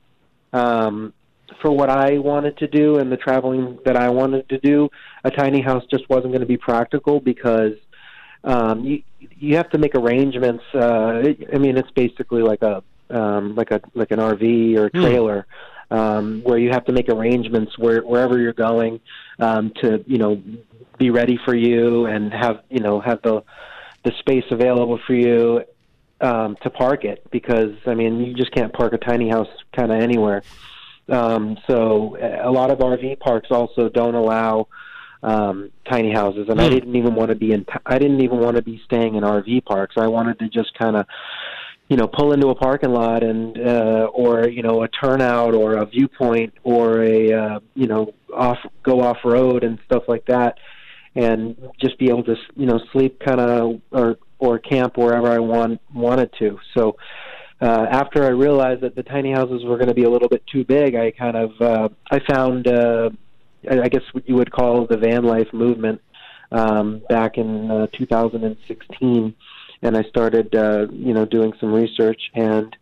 um, 0.53 1.13
for 1.61 1.71
what 1.71 1.91
I 1.91 2.19
wanted 2.19 2.57
to 2.59 2.69
do 2.69 2.99
and 2.99 3.11
the 3.11 3.17
traveling 3.17 3.79
that 3.85 3.97
I 3.97 4.09
wanted 4.09 4.49
to 4.49 4.59
do, 4.59 4.89
a 5.25 5.31
tiny 5.31 5.61
house 5.61 5.85
just 5.91 6.09
wasn't 6.09 6.33
going 6.33 6.41
to 6.41 6.47
be 6.47 6.57
practical 6.57 7.21
because 7.21 7.75
um, 8.45 8.85
you 8.85 9.03
you 9.39 9.57
have 9.57 9.71
to 9.71 9.79
make 9.79 9.95
arrangements. 9.95 10.65
Uh, 10.75 11.23
I 11.53 11.59
mean, 11.59 11.77
it's 11.77 11.91
basically 11.91 12.43
like 12.43 12.63
a 12.63 12.83
um, 13.11 13.55
like 13.55 13.71
a 13.71 13.81
like 13.95 14.11
an 14.11 14.19
RV 14.19 14.77
or 14.77 14.87
a 14.87 14.91
trailer. 14.91 15.47
Um, 15.93 16.43
where 16.45 16.57
you 16.57 16.71
have 16.71 16.85
to 16.85 16.93
make 16.93 17.09
arrangements 17.09 17.77
where 17.77 18.01
wherever 18.03 18.39
you're 18.39 18.53
going 18.53 19.01
um, 19.41 19.73
to 19.83 20.05
you 20.07 20.19
know 20.19 20.41
be 20.99 21.11
ready 21.11 21.37
for 21.45 21.53
you 21.53 22.07
and 22.07 22.33
have 22.33 22.63
you 22.69 22.79
know 22.79 23.01
have 23.01 23.21
the 23.23 23.43
the 24.05 24.13
space 24.21 24.45
available 24.53 25.01
for 25.05 25.15
you 25.15 25.65
um, 26.21 26.57
to 26.63 26.71
park 26.71 27.05
it 27.05 27.29
because 27.33 27.75
I 27.87 27.95
mean 27.95 28.21
you 28.21 28.35
just 28.35 28.53
can't 28.53 28.73
park 28.73 28.93
a 28.93 28.99
tiny 28.99 29.29
house 29.29 29.49
kind 29.75 29.91
of 29.91 30.01
anywhere. 30.01 30.43
Um, 31.11 31.59
so 31.69 32.17
a 32.21 32.51
lot 32.51 32.71
of 32.71 32.79
RV 32.79 33.21
parks 33.21 33.49
also 33.51 33.89
don't 33.89 34.15
allow 34.15 34.69
um, 35.23 35.71
tiny 35.91 36.13
houses, 36.13 36.47
and 36.49 36.61
I 36.61 36.69
Hmm. 36.69 36.75
didn't 36.75 36.97
even 36.97 37.15
want 37.15 37.31
to 37.31 37.37
be 37.37 37.53
in. 37.53 37.67
I 37.85 37.99
didn't 37.99 38.23
even 38.23 38.39
want 38.39 38.57
to 38.57 38.63
be 38.63 38.81
staying 38.85 39.17
in 39.17 39.25
RV 39.25 39.65
parks. 39.65 39.97
I 39.99 40.07
wanted 40.07 40.39
to 40.39 40.49
just 40.49 40.73
kind 40.79 40.97
of, 40.97 41.07
you 41.89 41.97
know, 41.97 42.07
pull 42.07 42.33
into 42.33 42.49
a 42.49 42.55
parking 42.55 42.93
lot 42.93 43.23
and 43.23 43.59
uh, 43.59 44.09
or 44.15 44.49
you 44.49 44.63
know 44.63 44.83
a 44.83 44.89
turnout 44.89 45.55
or 45.55 45.75
a 45.75 45.85
viewpoint 45.85 46.55
or 46.63 47.03
a 47.03 47.33
uh, 47.33 47.61
you 47.75 47.87
know 47.87 48.15
off 48.35 48.59
go 48.83 49.01
off 49.03 49.19
road 49.25 49.65
and 49.65 49.79
stuff 49.85 50.05
like 50.09 50.25
that, 50.27 50.59
and 51.17 51.57
just 51.79 51.99
be 51.99 52.09
able 52.09 52.25
to 52.25 52.37
you 52.57 52.67
know 52.67 52.81
sleep 52.93 53.21
kind 53.21 53.41
of 53.41 53.81
or 53.91 54.17
or 54.39 54.59
camp 54.59 54.97
wherever 54.97 55.29
I 55.29 55.39
want 55.39 55.81
wanted 55.93 56.31
to. 56.39 56.59
So 56.75 56.97
uh, 57.61 57.87
after 57.91 58.25
I 58.25 58.29
realized 58.29 58.83
that 58.83 58.95
the 58.95 59.03
tiny 59.03 59.33
houses 59.33 59.65
were 59.65 59.77
going 59.77 59.89
to 59.89 59.95
be 59.95 60.05
a 60.05 60.11
little 60.11 60.29
bit 60.29 60.43
too 60.47 60.65
big, 60.65 60.95
I 60.95 61.11
kind 61.11 61.37
of 61.37 61.61
uh, 61.61 61.89
I 62.11 62.21
found 62.21 62.67
uh, 62.67 63.11
I 63.71 63.89
guess 63.89 64.03
what 64.13 64.29
you 64.29 64.37
would 64.37 64.51
call 64.51 64.87
the 64.87 64.97
van 64.97 65.25
life 65.25 65.53
movement 65.53 66.01
um, 66.53 67.03
back 67.09 67.37
in 67.37 67.71
uh, 67.71 67.87
2016, 67.97 69.35
and 69.83 69.97
I 69.97 70.03
started 70.05 70.55
uh, 70.55 70.87
you 70.91 71.13
know 71.13 71.25
doing 71.25 71.53
some 71.61 71.73
research 71.73 72.21
and 72.35 72.75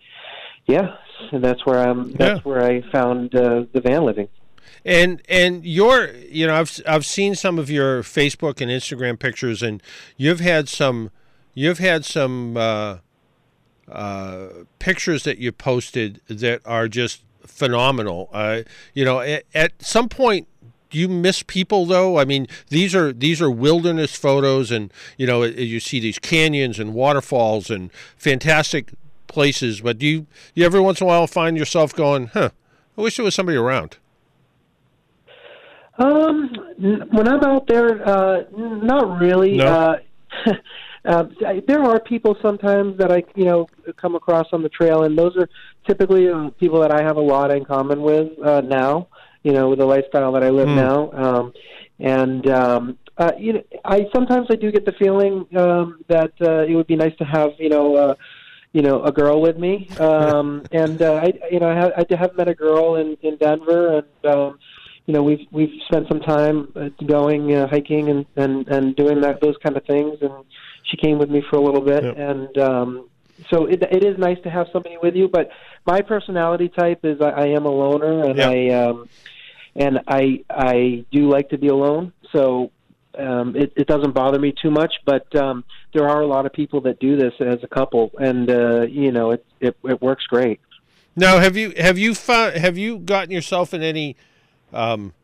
yeah, 0.68 0.96
and 1.32 1.42
that's 1.42 1.64
where 1.66 1.80
I'm. 1.80 2.12
That's 2.12 2.44
where 2.44 2.62
I 2.62 2.82
found 2.92 3.34
uh, 3.34 3.64
the 3.72 3.80
van 3.80 4.04
living. 4.04 4.28
And 4.84 5.22
and 5.28 5.64
your 5.64 6.10
you 6.28 6.46
know 6.46 6.54
I've 6.54 6.80
I've 6.86 7.06
seen 7.06 7.34
some 7.34 7.58
of 7.58 7.70
your 7.70 8.02
Facebook 8.02 8.60
and 8.60 8.70
Instagram 8.70 9.18
pictures, 9.18 9.62
and 9.62 9.82
you've 10.16 10.40
had 10.40 10.68
some 10.68 11.10
you've 11.54 11.78
had 11.78 12.04
some 12.04 12.56
uh, 12.56 12.98
uh, 13.90 14.48
pictures 14.78 15.24
that 15.24 15.38
you 15.38 15.52
posted 15.52 16.20
that 16.28 16.60
are 16.64 16.88
just 16.88 17.22
phenomenal. 17.44 18.28
Uh, 18.32 18.62
you 18.94 19.04
know, 19.04 19.20
at, 19.20 19.44
at 19.54 19.82
some 19.82 20.08
point. 20.08 20.48
Do 20.90 20.98
you 20.98 21.06
miss 21.06 21.42
people 21.42 21.84
though? 21.84 22.18
I 22.18 22.24
mean, 22.24 22.46
these 22.70 22.94
are 22.94 23.12
these 23.12 23.42
are 23.42 23.50
wilderness 23.50 24.16
photos, 24.16 24.70
and 24.70 24.90
you 25.18 25.26
know 25.26 25.42
you 25.42 25.80
see 25.80 26.00
these 26.00 26.18
canyons 26.18 26.78
and 26.78 26.94
waterfalls 26.94 27.68
and 27.68 27.92
fantastic 28.16 28.94
places. 29.26 29.82
But 29.82 29.98
do 29.98 30.06
you, 30.06 30.26
you 30.54 30.64
every 30.64 30.80
once 30.80 31.02
in 31.02 31.04
a 31.04 31.08
while 31.08 31.26
find 31.26 31.58
yourself 31.58 31.94
going, 31.94 32.28
"Huh, 32.28 32.52
I 32.96 33.02
wish 33.02 33.16
there 33.16 33.24
was 33.24 33.34
somebody 33.34 33.58
around." 33.58 33.98
Um, 35.98 36.54
when 36.78 37.28
I'm 37.28 37.44
out 37.44 37.66
there, 37.66 38.08
uh, 38.08 38.44
not 38.56 39.20
really. 39.20 39.56
No? 39.56 39.66
Uh, 39.66 39.98
uh, 41.04 41.24
I- 41.46 41.62
there 41.66 41.82
are 41.82 42.00
people 42.00 42.36
sometimes 42.42 42.98
that 42.98 43.10
I, 43.12 43.22
you 43.34 43.44
know, 43.44 43.68
come 43.96 44.14
across 44.14 44.46
on 44.52 44.62
the 44.62 44.68
trail, 44.68 45.04
and 45.04 45.16
those 45.18 45.36
are 45.36 45.48
typically 45.86 46.28
uh, 46.28 46.50
people 46.58 46.80
that 46.80 46.92
I 46.92 47.02
have 47.02 47.16
a 47.16 47.20
lot 47.20 47.50
in 47.50 47.64
common 47.64 48.02
with 48.02 48.28
uh, 48.44 48.60
now. 48.62 49.08
You 49.44 49.52
know, 49.52 49.68
with 49.70 49.78
the 49.78 49.86
lifestyle 49.86 50.32
that 50.32 50.42
I 50.42 50.50
live 50.50 50.68
Hmm. 50.68 50.76
now, 50.76 51.12
um, 51.12 51.52
and 52.00 52.50
um, 52.50 52.98
uh, 53.16 53.30
you 53.38 53.52
know, 53.54 53.62
I 53.84 54.06
sometimes 54.12 54.48
I 54.50 54.56
do 54.56 54.72
get 54.72 54.84
the 54.84 54.92
feeling 54.98 55.46
um, 55.56 56.04
that 56.08 56.32
uh, 56.40 56.64
it 56.68 56.74
would 56.74 56.88
be 56.88 56.96
nice 56.96 57.16
to 57.18 57.24
have, 57.24 57.50
you 57.58 57.68
know. 57.68 57.96
Uh, 57.96 58.14
you 58.74 58.82
know, 58.82 59.02
a 59.02 59.10
girl 59.10 59.40
with 59.40 59.56
me, 59.56 59.90
um, 59.98 60.66
and 60.72 61.00
uh, 61.02 61.14
I, 61.14 61.32
you 61.50 61.58
know, 61.58 61.70
I 61.70 61.74
have, 61.74 61.92
I 61.96 62.16
have 62.16 62.36
met 62.36 62.48
a 62.48 62.54
girl 62.54 62.96
in 62.96 63.16
in 63.22 63.36
Denver, 63.38 63.96
and 63.98 64.32
um, 64.34 64.58
you 65.06 65.14
know 65.14 65.22
we've 65.22 65.46
we've 65.50 65.72
spent 65.86 66.06
some 66.06 66.20
time 66.20 66.70
uh, 66.76 66.90
going 67.06 67.54
uh, 67.54 67.66
hiking 67.66 68.10
and 68.10 68.26
and 68.36 68.68
and 68.68 68.94
doing 68.94 69.22
that 69.22 69.40
those 69.40 69.56
kind 69.62 69.76
of 69.76 69.84
things 69.86 70.18
and 70.20 70.32
she 70.88 70.96
came 70.96 71.18
with 71.18 71.30
me 71.30 71.42
for 71.48 71.56
a 71.56 71.60
little 71.60 71.80
bit 71.80 72.02
and 72.04 72.56
um 72.58 73.08
so 73.50 73.66
it 73.66 73.82
it 73.82 74.04
is 74.04 74.18
nice 74.18 74.38
to 74.42 74.50
have 74.50 74.66
somebody 74.72 74.96
with 75.02 75.14
you 75.14 75.28
but 75.28 75.50
my 75.86 76.00
personality 76.00 76.68
type 76.68 77.04
is 77.04 77.20
I, 77.20 77.30
I 77.30 77.46
am 77.48 77.64
a 77.66 77.70
loner 77.70 78.24
and 78.24 78.38
Yeah. 78.38 78.50
I 78.50 78.68
um 78.84 79.08
and 79.76 80.00
I 80.08 80.44
I 80.50 81.04
do 81.12 81.28
like 81.28 81.50
to 81.50 81.58
be 81.58 81.68
alone 81.68 82.12
so 82.32 82.70
um, 83.18 83.56
it, 83.56 83.72
it 83.76 83.86
doesn't 83.86 84.12
bother 84.12 84.38
me 84.38 84.54
too 84.62 84.70
much, 84.70 84.94
but 85.04 85.34
um, 85.34 85.64
there 85.92 86.08
are 86.08 86.20
a 86.20 86.26
lot 86.26 86.46
of 86.46 86.52
people 86.52 86.80
that 86.82 87.00
do 87.00 87.16
this 87.16 87.32
as 87.40 87.58
a 87.64 87.66
couple, 87.66 88.12
and 88.20 88.48
uh, 88.48 88.82
you 88.82 89.10
know, 89.10 89.32
it, 89.32 89.44
it 89.60 89.76
it 89.82 90.00
works 90.00 90.24
great. 90.26 90.60
Now, 91.16 91.40
have 91.40 91.56
you 91.56 91.72
have 91.76 91.98
you 91.98 92.14
found 92.14 92.54
have 92.56 92.78
you 92.78 92.98
gotten 92.98 93.32
yourself 93.32 93.74
in 93.74 93.82
any 93.82 94.14
um, 94.72 95.14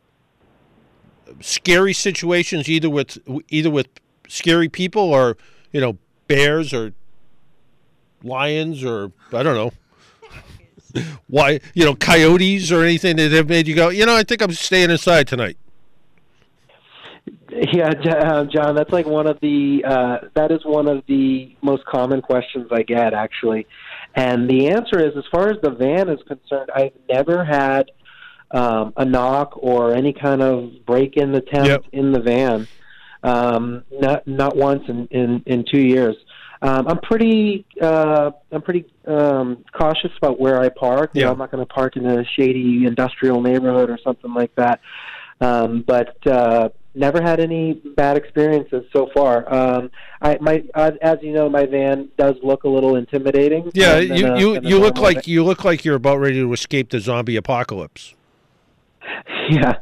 scary 1.41 1.93
situations, 1.93 2.69
either 2.69 2.91
with 2.91 3.19
either 3.49 3.71
with 3.71 3.87
scary 4.27 4.69
people 4.69 5.03
or 5.03 5.37
you 5.75 5.81
know 5.83 5.99
bears 6.29 6.73
or 6.73 6.93
lions 8.23 8.83
or 8.83 9.13
I 9.35 9.43
don't 9.43 9.55
know 9.55 11.03
why 11.27 11.61
you 11.75 11.85
know 11.85 11.95
coyotes 11.95 12.73
or 12.73 12.83
anything 12.83 13.17
that 13.17 13.33
have 13.33 13.49
made 13.49 13.67
you 13.69 13.75
go, 13.75 13.91
you 13.91 14.07
know, 14.07 14.17
I 14.17 14.23
think 14.23 14.41
I'm 14.41 14.53
staying 14.53 14.91
inside 14.91 15.27
tonight. 15.27 15.59
Yeah, 17.51 17.89
uh, 17.89 18.45
John, 18.45 18.75
that's 18.75 18.91
like 18.91 19.07
one 19.07 19.27
of 19.27 19.39
the 19.41 19.85
uh, 19.87 20.29
that 20.35 20.51
is 20.51 20.65
one 20.65 20.89
of 20.89 21.05
the 21.07 21.55
most 21.63 21.85
common 21.85 22.21
questions 22.23 22.69
I 22.73 22.83
get 22.83 23.13
actually, 23.15 23.67
and 24.15 24.49
the 24.49 24.69
answer 24.71 24.99
is 24.99 25.17
as 25.17 25.25
far 25.31 25.51
as 25.51 25.57
the 25.63 25.71
van 25.71 26.09
is 26.09 26.21
concerned, 26.27 26.71
I've 26.75 26.93
never 27.09 27.45
had 27.45 27.91
um, 28.51 28.93
a 28.97 29.05
knock 29.05 29.53
or 29.57 29.95
any 29.95 30.13
kind 30.13 30.43
of 30.43 30.73
break 30.87 31.17
in 31.17 31.35
attempt 31.35 31.69
Yep. 31.69 31.85
in 31.93 32.13
the 32.13 32.21
van, 32.21 32.67
um, 33.25 33.83
not 33.91 34.27
not 34.29 34.57
once 34.57 34.85
in 34.89 35.07
in, 35.11 35.43
in 35.47 35.65
two 35.71 35.81
years. 35.81 36.15
Um, 36.63 36.87
I'm 36.89 36.99
pretty 37.01 37.67
uh, 37.83 38.31
I'm 38.53 38.63
pretty 38.63 38.87
um, 39.07 39.65
cautious 39.73 40.13
about 40.17 40.39
where 40.41 40.61
I 40.61 40.69
park. 40.69 41.11
You 41.15 41.23
know, 41.23 41.27
Yeah. 41.27 41.33
I'm 41.33 41.39
not 41.39 41.51
going 41.51 41.67
to 41.67 41.73
park 41.75 41.97
in 41.97 42.07
a 42.07 42.25
shady 42.37 42.87
industrial 42.87 43.43
neighborhood 43.43 43.91
or 43.91 43.99
something 44.05 44.33
like 44.33 44.55
that. 44.55 44.81
Um, 45.41 45.85
but 45.87 46.17
uh, 46.27 46.69
never 46.95 47.21
had 47.21 47.41
any 47.41 47.75
bad 47.97 48.17
experiences 48.17 48.85
so 48.95 49.11
far. 49.13 49.53
Um, 49.53 49.91
I 50.23 50.39
my 50.41 50.65
uh, 50.75 50.93
as 51.03 51.19
you 51.23 51.33
know, 51.33 51.49
my 51.51 51.67
van 51.67 52.09
does 52.17 52.37
look 52.43 52.65
a 52.65 52.69
little 52.69 52.97
intimidating. 52.97 53.71
Yeah, 53.75 53.99
you 53.99 54.27
a- 54.29 54.39
you, 54.39 54.61
you 54.63 54.79
look 54.79 54.97
like 54.99 55.27
you 55.27 55.45
look 55.45 55.65
like 55.65 55.85
you're 55.85 55.97
about 55.97 56.19
ready 56.19 56.41
to 56.41 56.53
escape 56.53 56.91
the 56.91 57.01
zombie 57.01 57.37
apocalypse. 57.37 58.15
Yeah, 59.51 59.75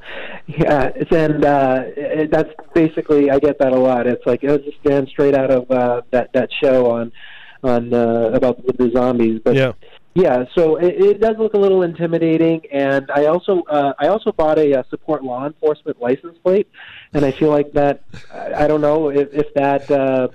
yeah, 0.47 0.91
and 1.11 1.45
uh, 1.45 1.83
it, 1.97 2.31
that's 2.31 2.51
basically 2.75 3.31
I 3.31 3.39
get 3.39 3.59
that 3.59 3.73
a 3.73 3.79
lot. 3.79 4.07
It's 4.07 4.25
like 4.27 4.43
it 4.43 4.51
was 4.51 4.61
just 4.63 4.79
ran 4.85 5.07
straight 5.07 5.35
out 5.35 5.51
of 5.51 5.71
uh, 5.71 6.03
that 6.11 6.33
that 6.35 6.51
show 6.63 6.91
on 6.91 7.13
on 7.63 7.95
uh, 7.95 8.31
about 8.33 8.65
the, 8.67 8.73
the 8.73 8.91
zombies. 8.95 9.41
But 9.45 9.55
Yeah. 9.55 9.73
yeah, 10.15 10.45
so 10.57 10.77
it, 10.77 10.95
it 11.01 11.21
does 11.21 11.37
look 11.39 11.55
a 11.55 11.59
little 11.59 11.83
intimidating. 11.83 12.61
And 12.73 13.11
I 13.15 13.27
also 13.27 13.63
uh, 13.71 13.93
I 13.99 14.09
also 14.09 14.33
bought 14.33 14.59
a, 14.59 14.81
uh 14.81 14.83
support 14.91 15.23
law 15.23 15.47
enforcement 15.47 16.01
license 16.01 16.37
plate, 16.45 16.69
and 17.15 17.25
I 17.25 17.33
feel 17.33 17.51
like 17.51 17.73
that 17.73 18.03
I, 18.31 18.65
I 18.65 18.67
don't 18.67 18.81
know 18.81 19.11
if, 19.11 19.29
if 19.33 19.55
that. 19.55 19.91
Uh, 19.91 20.29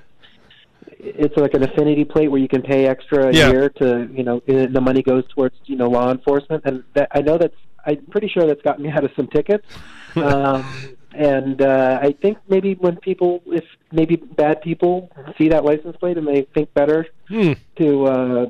it's 1.00 1.38
like 1.38 1.54
an 1.54 1.64
affinity 1.64 2.04
plate 2.04 2.28
where 2.28 2.42
you 2.42 2.48
can 2.48 2.62
pay 2.64 2.88
extra 2.88 3.28
a 3.28 3.32
Yeah. 3.32 3.50
year 3.50 3.70
to, 3.70 4.10
you 4.12 4.24
know, 4.24 4.42
and 4.48 4.76
the 4.76 4.82
money 4.82 5.04
goes 5.04 5.24
towards, 5.34 5.56
you 5.66 5.76
know, 5.76 5.88
law 5.90 6.12
enforcement. 6.12 6.64
And 6.66 6.84
that, 6.96 7.10
I 7.12 7.22
know 7.22 7.38
that's, 7.38 7.54
I'm 7.88 8.06
pretty 8.12 8.28
sure 8.28 8.46
that's 8.46 8.62
gotten 8.62 8.84
me 8.84 8.90
out 8.92 9.04
of 9.04 9.12
some 9.16 9.28
tickets. 9.28 9.66
um, 10.16 10.64
and 11.14 11.62
uh, 11.62 12.00
I 12.02 12.12
think 12.22 12.38
maybe 12.48 12.76
when 12.76 12.98
people, 12.98 13.42
if 13.48 13.64
maybe 13.92 14.18
bad 14.18 14.62
people 14.62 15.10
see 15.38 15.48
that 15.50 15.64
license 15.66 15.96
plate 15.98 16.18
and 16.18 16.28
they 16.28 16.42
think 16.54 16.74
better 16.74 17.08
Hmm. 17.30 17.54
to 17.80 18.06
uh, 18.06 18.46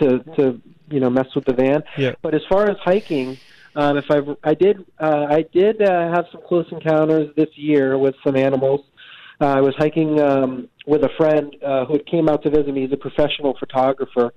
to 0.00 0.18
to 0.36 0.60
you 0.90 1.00
know 1.00 1.10
mess 1.10 1.26
with 1.34 1.44
the 1.44 1.52
van. 1.54 1.82
Yeah. 1.98 2.12
But 2.22 2.34
as 2.34 2.42
far 2.48 2.70
as 2.70 2.76
hiking, 2.82 3.38
um, 3.76 3.96
if 3.98 4.06
I 4.10 4.18
I 4.44 4.54
did 4.54 4.84
uh, 4.98 5.26
I 5.28 5.44
did 5.52 5.82
uh, 5.82 6.12
have 6.14 6.26
some 6.32 6.40
close 6.48 6.66
encounters 6.70 7.28
this 7.36 7.48
year 7.56 7.98
with 7.98 8.14
some 8.24 8.36
animals. 8.36 8.80
Uh, 9.40 9.46
I 9.46 9.60
was 9.60 9.74
hiking 9.76 10.20
um, 10.20 10.68
with 10.86 11.02
a 11.02 11.10
friend 11.18 11.56
uh, 11.66 11.84
who 11.86 11.98
came 11.98 12.28
out 12.28 12.42
to 12.44 12.50
visit 12.50 12.72
me. 12.72 12.82
He's 12.82 12.92
a 12.92 12.96
professional 12.96 13.56
photographer, 13.58 14.32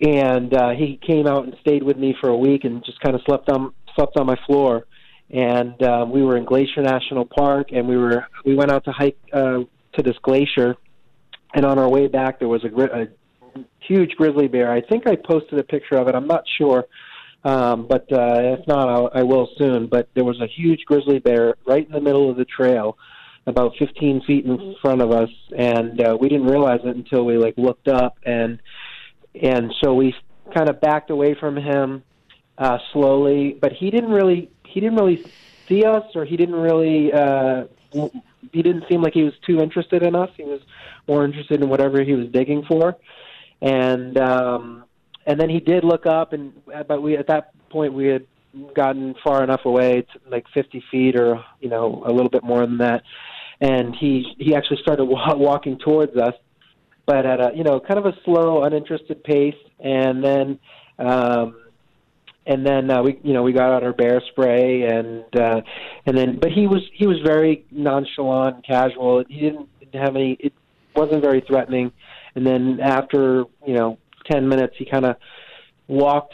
and 0.00 0.54
uh, 0.54 0.70
he 0.70 0.98
came 1.04 1.26
out 1.26 1.44
and 1.44 1.54
stayed 1.60 1.82
with 1.82 1.96
me 1.96 2.14
for 2.20 2.28
a 2.28 2.36
week 2.36 2.64
and 2.64 2.84
just 2.84 3.00
kind 3.00 3.14
of 3.14 3.22
slept 3.26 3.48
on 3.48 3.72
slept 3.94 4.16
on 4.16 4.26
my 4.26 4.36
floor. 4.46 4.84
And 5.30 5.82
uh, 5.82 6.06
we 6.08 6.22
were 6.22 6.36
in 6.36 6.44
Glacier 6.44 6.82
National 6.82 7.26
Park, 7.26 7.68
and 7.72 7.86
we 7.86 7.96
were 7.96 8.26
we 8.44 8.54
went 8.54 8.70
out 8.70 8.84
to 8.84 8.92
hike 8.92 9.18
uh, 9.32 9.60
to 9.94 10.02
this 10.02 10.16
glacier. 10.22 10.76
And 11.54 11.64
on 11.64 11.78
our 11.78 11.88
way 11.88 12.08
back, 12.08 12.38
there 12.38 12.48
was 12.48 12.62
a, 12.64 12.68
a 12.68 13.06
huge 13.80 14.12
grizzly 14.12 14.48
bear. 14.48 14.70
I 14.70 14.82
think 14.82 15.06
I 15.06 15.16
posted 15.16 15.58
a 15.58 15.64
picture 15.64 15.96
of 15.96 16.08
it. 16.08 16.14
I'm 16.14 16.26
not 16.26 16.44
sure, 16.58 16.84
um, 17.44 17.86
but 17.88 18.10
uh, 18.12 18.58
if 18.58 18.66
not, 18.66 18.88
I'll, 18.88 19.10
I 19.14 19.22
will 19.22 19.48
soon. 19.58 19.86
But 19.86 20.08
there 20.14 20.24
was 20.24 20.40
a 20.40 20.46
huge 20.46 20.84
grizzly 20.86 21.18
bear 21.18 21.56
right 21.66 21.84
in 21.84 21.92
the 21.92 22.00
middle 22.00 22.30
of 22.30 22.36
the 22.36 22.44
trail, 22.44 22.96
about 23.46 23.72
15 23.78 24.22
feet 24.26 24.44
in 24.44 24.76
front 24.80 25.02
of 25.02 25.10
us, 25.10 25.30
and 25.56 26.00
uh, 26.00 26.16
we 26.18 26.28
didn't 26.28 26.46
realize 26.46 26.80
it 26.84 26.94
until 26.96 27.24
we 27.24 27.36
like 27.36 27.54
looked 27.56 27.88
up, 27.88 28.16
and 28.24 28.60
and 29.42 29.72
so 29.82 29.94
we 29.94 30.14
kind 30.54 30.68
of 30.68 30.80
backed 30.80 31.10
away 31.10 31.34
from 31.34 31.56
him 31.56 32.02
uh, 32.56 32.78
slowly. 32.92 33.56
But 33.60 33.72
he 33.72 33.90
didn't 33.90 34.10
really 34.10 34.50
he 34.64 34.80
didn't 34.80 34.96
really 34.96 35.24
see 35.68 35.84
us, 35.84 36.04
or 36.14 36.24
he 36.24 36.36
didn't 36.36 36.56
really 36.56 37.12
uh, 37.12 37.64
he 38.52 38.62
didn't 38.62 38.84
seem 38.88 39.02
like 39.02 39.14
he 39.14 39.22
was 39.22 39.34
too 39.46 39.60
interested 39.60 40.02
in 40.02 40.14
us. 40.14 40.30
He 40.36 40.44
was 40.44 40.60
more 41.06 41.24
interested 41.24 41.62
in 41.62 41.68
whatever 41.68 42.02
he 42.02 42.14
was 42.14 42.28
digging 42.28 42.64
for, 42.64 42.96
and 43.60 44.18
um, 44.18 44.84
and 45.26 45.40
then 45.40 45.48
he 45.48 45.60
did 45.60 45.84
look 45.84 46.06
up, 46.06 46.32
and 46.32 46.52
but 46.86 47.02
we 47.02 47.16
at 47.16 47.26
that 47.28 47.52
point 47.70 47.92
we 47.92 48.06
had 48.06 48.26
gotten 48.74 49.14
far 49.22 49.44
enough 49.44 49.64
away, 49.64 50.02
to 50.12 50.30
like 50.30 50.46
50 50.54 50.82
feet 50.90 51.16
or 51.16 51.44
you 51.60 51.68
know 51.68 52.02
a 52.06 52.12
little 52.12 52.30
bit 52.30 52.44
more 52.44 52.60
than 52.60 52.78
that, 52.78 53.02
and 53.60 53.94
he 53.96 54.34
he 54.38 54.54
actually 54.54 54.80
started 54.82 55.04
wa- 55.04 55.36
walking 55.36 55.78
towards 55.78 56.16
us, 56.16 56.34
but 57.08 57.24
at 57.24 57.40
a 57.40 57.56
you 57.56 57.64
know 57.64 57.80
kind 57.80 57.98
of 57.98 58.04
a 58.04 58.12
slow, 58.24 58.62
uninterested 58.62 59.24
pace, 59.24 59.56
and 59.80 60.22
then. 60.22 60.60
Um, 60.98 61.56
and 62.46 62.64
then 62.64 62.90
uh, 62.90 63.02
we 63.02 63.20
you 63.22 63.34
know 63.34 63.42
we 63.42 63.52
got 63.52 63.70
out 63.70 63.84
our 63.84 63.92
bear 63.92 64.22
spray 64.30 64.84
and 64.84 65.22
uh 65.36 65.60
and 66.06 66.16
then 66.16 66.38
but 66.40 66.50
he 66.50 66.66
was 66.66 66.80
he 66.94 67.06
was 67.06 67.18
very 67.22 67.66
nonchalant 67.70 68.66
casual. 68.66 69.22
He 69.28 69.38
didn't 69.38 69.68
have 69.92 70.16
any 70.16 70.38
it 70.40 70.54
wasn't 70.96 71.22
very 71.22 71.42
threatening. 71.46 71.92
And 72.34 72.46
then 72.46 72.78
after 72.82 73.44
you 73.66 73.74
know 73.74 73.98
10 74.30 74.48
minutes 74.48 74.74
he 74.78 74.86
kind 74.86 75.04
of 75.04 75.16
walked 75.88 76.32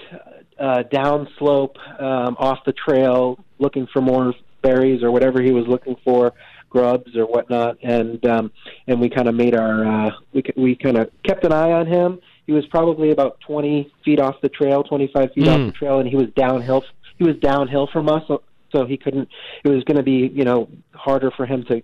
uh 0.61 0.85
down 0.85 1.27
slope 1.37 1.77
um 1.99 2.37
off 2.38 2.59
the 2.64 2.75
trail 2.75 3.45
looking 3.59 3.88
for 3.92 4.01
more 4.01 4.33
berries 4.63 5.03
or 5.03 5.11
whatever 5.11 5.42
he 5.42 5.51
was 5.51 5.67
looking 5.67 5.96
for 6.05 6.33
grubs 6.75 7.17
or 7.17 7.25
whatnot 7.25 7.76
and 7.83 8.18
um 8.26 8.51
and 8.88 9.01
we 9.01 9.09
kind 9.09 9.29
of 9.29 9.34
made 9.34 9.55
our 9.55 9.87
uh 9.87 10.11
we 10.33 10.42
we 10.57 10.75
kind 10.75 10.96
of 10.99 11.09
kept 11.29 11.45
an 11.45 11.53
eye 11.53 11.71
on 11.80 11.87
him. 11.87 12.18
He 12.46 12.53
was 12.53 12.67
probably 12.67 13.11
about 13.13 13.38
20 13.46 13.92
feet 14.05 14.21
off 14.21 14.34
the 14.42 14.49
trail 14.49 14.83
25 14.83 15.33
feet 15.34 15.49
off 15.49 15.61
Mm. 15.61 15.67
the 15.67 15.72
trail 15.72 16.01
and 16.01 16.09
he 16.09 16.17
was 16.17 16.29
downhill 16.37 16.84
he 17.17 17.25
was 17.25 17.37
downhill 17.37 17.87
from 17.92 18.09
us 18.09 18.22
so, 18.26 18.42
so 18.75 18.84
he 18.87 18.96
couldn't 18.96 19.29
it 19.64 19.68
was 19.68 19.84
going 19.84 19.96
to 19.96 20.03
be 20.03 20.29
you 20.34 20.45
know 20.45 20.68
harder 20.92 21.30
for 21.37 21.46
him 21.46 21.64
to 21.71 21.80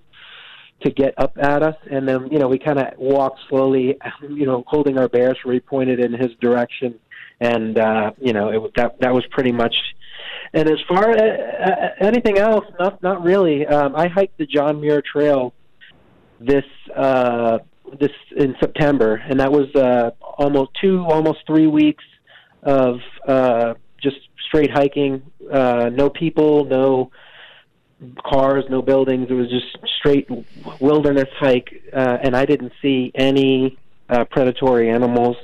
to 0.85 0.91
get 0.91 1.12
up 1.19 1.37
at 1.39 1.62
us. 1.62 1.77
And 1.91 2.09
then 2.09 2.29
you 2.33 2.39
know 2.41 2.49
we 2.49 2.59
kind 2.59 2.79
of 2.79 2.87
walked 2.99 3.41
slowly 3.49 3.97
you 4.41 4.47
know 4.47 4.65
holding 4.67 4.99
our 4.99 5.09
bears 5.09 5.39
where 5.45 5.55
he 5.55 5.61
pointed 5.61 6.01
in 6.01 6.12
his 6.12 6.31
direction. 6.41 6.99
And 7.41 7.79
uh 7.79 8.11
you 8.21 8.33
know 8.33 8.51
it 8.51 8.61
was 8.65 8.73
that 8.77 8.99
that 9.01 9.12
was 9.15 9.25
pretty 9.31 9.53
much 9.53 9.77
and 10.53 10.69
as 10.69 10.79
far 10.89 11.11
as 11.11 11.21
uh, 11.21 11.89
anything 12.01 12.39
else 12.39 12.65
not 12.79 13.03
not 13.03 13.23
really 13.23 13.67
um 13.67 13.95
i 13.97 14.09
hiked 14.09 14.37
the 14.39 14.47
john 14.47 14.81
muir 14.81 15.03
trail 15.03 15.53
this 16.41 16.65
uh 16.97 17.59
this 17.99 18.13
in 18.37 18.55
september 18.61 19.17
and 19.29 19.41
that 19.41 19.51
was 19.51 19.75
uh 19.75 20.11
almost 20.39 20.71
two 20.81 21.05
almost 21.09 21.39
three 21.47 21.67
weeks 21.67 22.05
of 22.63 22.99
uh 23.27 23.75
just 24.03 24.17
straight 24.47 24.71
hiking 24.71 25.23
uh 25.53 25.91
no 25.93 26.09
people 26.11 26.65
no 26.65 27.11
cars, 28.25 28.65
no 28.71 28.83
buildings. 28.83 29.27
It 29.31 29.35
was 29.35 29.49
just 29.51 29.79
straight 29.99 30.29
wilderness 30.81 31.29
hike, 31.39 31.83
uh, 31.93 32.19
and 32.23 32.37
I 32.37 32.45
didn't 32.45 32.73
see 32.81 33.13
any 33.15 33.79
uh, 34.09 34.25
predatory 34.25 34.91
animals. 34.91 35.37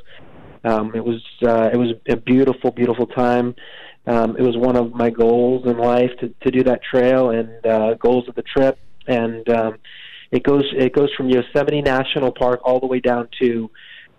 Um, 0.64 0.92
it 0.94 1.04
was 1.04 1.22
uh, 1.42 1.70
it 1.72 1.76
was 1.76 1.92
a 2.08 2.16
beautiful, 2.16 2.70
beautiful 2.70 3.06
time. 3.06 3.54
Um, 4.06 4.36
it 4.36 4.42
was 4.42 4.56
one 4.56 4.76
of 4.76 4.94
my 4.94 5.10
goals 5.10 5.66
in 5.66 5.78
life 5.78 6.10
to, 6.20 6.32
to 6.42 6.50
do 6.50 6.62
that 6.64 6.80
trail 6.82 7.30
and 7.30 7.66
uh, 7.66 7.94
goals 7.94 8.28
of 8.28 8.34
the 8.36 8.42
trip. 8.42 8.78
And 9.06 9.48
um, 9.48 9.78
it 10.30 10.42
goes 10.42 10.64
it 10.76 10.92
goes 10.92 11.12
from 11.16 11.28
Yosemite 11.28 11.82
National 11.82 12.32
Park 12.32 12.60
all 12.64 12.80
the 12.80 12.86
way 12.86 13.00
down 13.00 13.28
to 13.40 13.70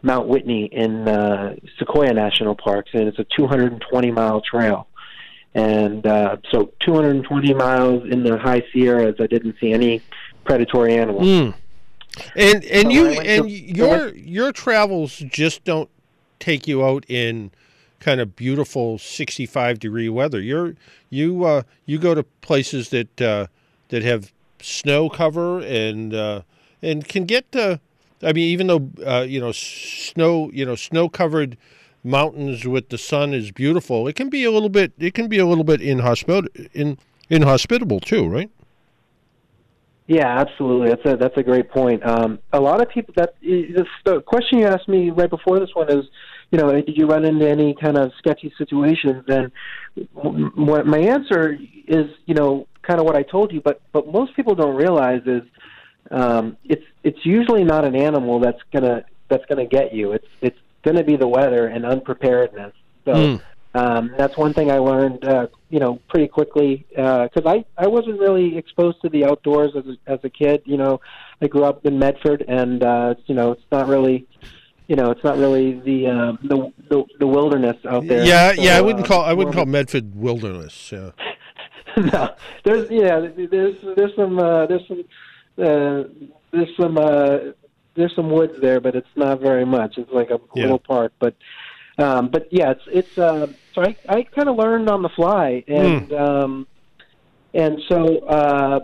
Mount 0.01 0.27
Whitney 0.27 0.65
in 0.65 1.07
uh, 1.07 1.55
Sequoia 1.79 2.13
National 2.13 2.55
Parks, 2.55 2.91
and 2.93 3.03
it's 3.03 3.19
a 3.19 3.25
220 3.35 4.11
mile 4.11 4.41
trail. 4.41 4.87
And 5.53 6.05
uh, 6.05 6.37
so 6.51 6.71
220 6.81 7.53
miles 7.53 8.03
in 8.09 8.23
the 8.23 8.37
high 8.37 8.63
Sierras, 8.71 9.15
I 9.19 9.27
didn't 9.27 9.55
see 9.59 9.71
any 9.73 10.01
predatory 10.45 10.95
animals. 10.95 11.25
Mm. 11.25 11.53
And 12.35 12.63
and 12.65 12.83
So 12.83 12.89
you 12.89 13.07
and 13.07 13.43
to- 13.43 13.49
your 13.49 14.15
your 14.15 14.51
travels 14.51 15.17
just 15.17 15.63
don't 15.63 15.89
take 16.39 16.67
you 16.67 16.85
out 16.85 17.05
in 17.07 17.51
kind 17.99 18.21
of 18.21 18.35
beautiful 18.35 18.97
65 18.97 19.79
degree 19.79 20.09
weather. 20.09 20.39
You're 20.41 20.75
you 21.09 21.45
uh 21.45 21.63
you 21.85 21.97
go 21.97 22.13
to 22.15 22.23
places 22.23 22.89
that 22.89 23.21
uh 23.21 23.47
that 23.89 24.03
have 24.03 24.31
snow 24.61 25.09
cover 25.09 25.59
and 25.59 26.13
uh, 26.13 26.41
and 26.81 27.07
can 27.07 27.25
get. 27.25 27.55
Uh, 27.55 27.77
I 28.23 28.33
mean, 28.33 28.45
even 28.45 28.67
though 28.67 28.89
uh, 29.05 29.25
you 29.27 29.39
know 29.39 29.51
snow, 29.51 30.49
you 30.51 30.65
know 30.65 30.75
snow 30.75 31.09
covered 31.09 31.57
mountains 32.03 32.65
with 32.65 32.89
the 32.89 32.97
sun 32.97 33.33
is 33.33 33.51
beautiful, 33.51 34.07
it 34.07 34.15
can 34.15 34.29
be 34.29 34.43
a 34.43 34.51
little 34.51 34.69
bit. 34.69 34.93
It 34.97 35.13
can 35.13 35.27
be 35.27 35.39
a 35.39 35.45
little 35.45 35.63
bit 35.63 35.81
inhospitable, 35.81 36.49
in, 36.73 36.97
inhospitable 37.29 37.99
too, 37.99 38.27
right? 38.27 38.49
Yeah, 40.07 40.39
absolutely. 40.39 40.89
That's 40.89 41.05
a 41.05 41.17
that's 41.17 41.37
a 41.37 41.43
great 41.43 41.69
point. 41.69 42.05
Um, 42.05 42.39
a 42.53 42.59
lot 42.59 42.81
of 42.81 42.89
people 42.89 43.13
that 43.17 43.35
the 43.41 44.21
question 44.25 44.59
you 44.59 44.65
asked 44.65 44.87
me 44.87 45.09
right 45.09 45.29
before 45.29 45.59
this 45.59 45.69
one 45.73 45.89
is, 45.89 46.05
you 46.51 46.57
know, 46.57 46.71
did 46.71 46.97
you 46.97 47.07
run 47.07 47.25
into 47.25 47.47
any 47.47 47.73
kind 47.73 47.97
of 47.97 48.11
sketchy 48.17 48.53
situations? 48.57 49.25
And 49.27 49.51
what 50.13 50.85
my 50.85 50.99
answer 50.99 51.57
is, 51.87 52.09
you 52.25 52.35
know, 52.35 52.67
kind 52.81 52.99
of 52.99 53.05
what 53.05 53.15
I 53.15 53.23
told 53.23 53.51
you. 53.51 53.61
But 53.61 53.81
but 53.91 54.11
most 54.11 54.35
people 54.35 54.55
don't 54.55 54.75
realize 54.75 55.21
is 55.25 55.43
um, 56.11 56.57
it's 56.63 56.85
it's 57.03 57.25
usually 57.25 57.63
not 57.63 57.85
an 57.85 57.95
animal 57.95 58.39
that's 58.39 58.61
gonna 58.71 59.03
that's 59.27 59.45
gonna 59.45 59.65
get 59.65 59.93
you. 59.93 60.13
It's 60.13 60.27
it's 60.41 60.59
gonna 60.83 61.03
be 61.03 61.17
the 61.17 61.27
weather 61.27 61.67
and 61.67 61.85
unpreparedness. 61.85 62.73
So. 63.05 63.13
Mm. 63.13 63.41
Um, 63.75 64.11
that's 64.17 64.35
one 64.35 64.53
thing 64.53 64.71
I 64.71 64.79
learned, 64.79 65.23
uh, 65.23 65.47
you 65.69 65.79
know, 65.79 65.99
pretty 66.09 66.27
quickly 66.27 66.87
because 66.89 67.43
I 67.45 67.63
I 67.77 67.85
wasn't 67.85 68.19
really 68.19 68.57
exposed 68.57 69.01
to 69.01 69.09
the 69.09 69.25
outdoors 69.25 69.75
as 69.75 69.85
a, 69.85 70.11
as 70.11 70.19
a 70.23 70.29
kid. 70.29 70.63
You 70.65 70.77
know, 70.77 70.99
I 71.43 71.47
grew 71.47 71.63
up 71.63 71.85
in 71.85 71.99
Medford, 71.99 72.43
and 72.47 72.83
uh, 72.83 73.15
you 73.27 73.35
know, 73.35 73.51
it's 73.51 73.61
not 73.71 73.87
really, 73.87 74.25
you 74.87 74.95
know, 74.95 75.11
it's 75.11 75.23
not 75.23 75.37
really 75.37 75.79
the 75.81 76.07
uh, 76.07 76.31
the, 76.43 76.71
the 76.89 77.03
the 77.19 77.27
wilderness 77.27 77.77
out 77.89 78.07
there. 78.07 78.23
Yeah, 78.25 78.53
So, 78.55 78.61
yeah. 78.61 78.77
I 78.77 78.81
wouldn't 78.81 79.05
uh, 79.05 79.07
call 79.07 79.23
I 79.23 79.33
wouldn't 79.33 79.55
call 79.55 79.65
Medford 79.65 80.15
wilderness. 80.15 80.91
Yeah. 80.91 81.11
no, 81.97 82.35
there's 82.63 82.89
yeah, 82.89 83.19
there's 83.19 83.75
there's 83.95 84.15
some 84.15 84.39
uh, 84.39 84.65
there's 84.67 84.87
some 84.87 85.03
uh, 85.57 86.03
there's 86.51 86.75
some 86.79 86.97
uh, 86.97 87.37
there's 87.95 88.15
some 88.15 88.29
woods 88.29 88.59
there, 88.61 88.79
but 88.79 88.95
it's 88.95 89.07
not 89.15 89.41
very 89.41 89.65
much. 89.65 89.97
It's 89.97 90.11
like 90.11 90.29
a 90.29 90.39
Yeah. 90.55 90.63
little 90.63 90.79
park, 90.79 91.13
but 91.19 91.35
um, 91.97 92.29
but 92.29 92.47
yeah, 92.51 92.71
it's 92.71 92.83
it's 92.87 93.17
uh, 93.17 93.47
so 93.73 93.81
I 93.81 93.95
I 94.07 94.23
kind 94.23 94.47
of 94.47 94.55
learned 94.55 94.89
on 94.89 95.01
the 95.01 95.09
fly, 95.09 95.63
and 95.67 96.13
um, 96.13 96.67
and 97.53 97.81
so 97.89 98.19
uh, 98.19 98.79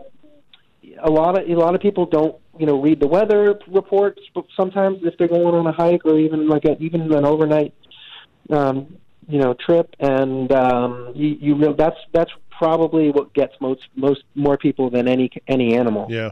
a 1.02 1.12
lot 1.12 1.40
of 1.40 1.48
a 1.48 1.54
lot 1.54 1.76
of 1.76 1.82
people 1.82 2.08
don't 2.08 2.36
you 2.58 2.66
know 2.66 2.82
read 2.82 3.00
the 3.00 3.08
weather 3.08 3.60
reports, 3.68 4.22
but 4.34 4.46
sometimes 4.56 5.00
if 5.04 5.18
they're 5.18 5.28
going 5.28 5.56
on 5.56 5.68
a 5.68 5.72
hike 5.72 6.06
or 6.06 6.20
even 6.20 6.48
like 6.48 6.66
a, 6.66 6.78
even 6.82 7.12
an 7.14 7.26
overnight 7.26 7.74
um, 8.50 8.98
you 9.28 9.40
know 9.40 9.54
trip, 9.54 9.96
and 10.00 10.52
um, 10.52 11.12
you, 11.16 11.38
you 11.40 11.56
know 11.56 11.74
that's 11.74 11.98
that's 12.12 12.32
probably 12.50 13.12
what 13.12 13.34
gets 13.34 13.54
most 13.60 13.82
most 13.96 14.24
more 14.36 14.58
people 14.58 14.90
than 14.90 15.08
any 15.08 15.32
any 15.48 15.76
animal. 15.76 16.08
Yeah. 16.10 16.32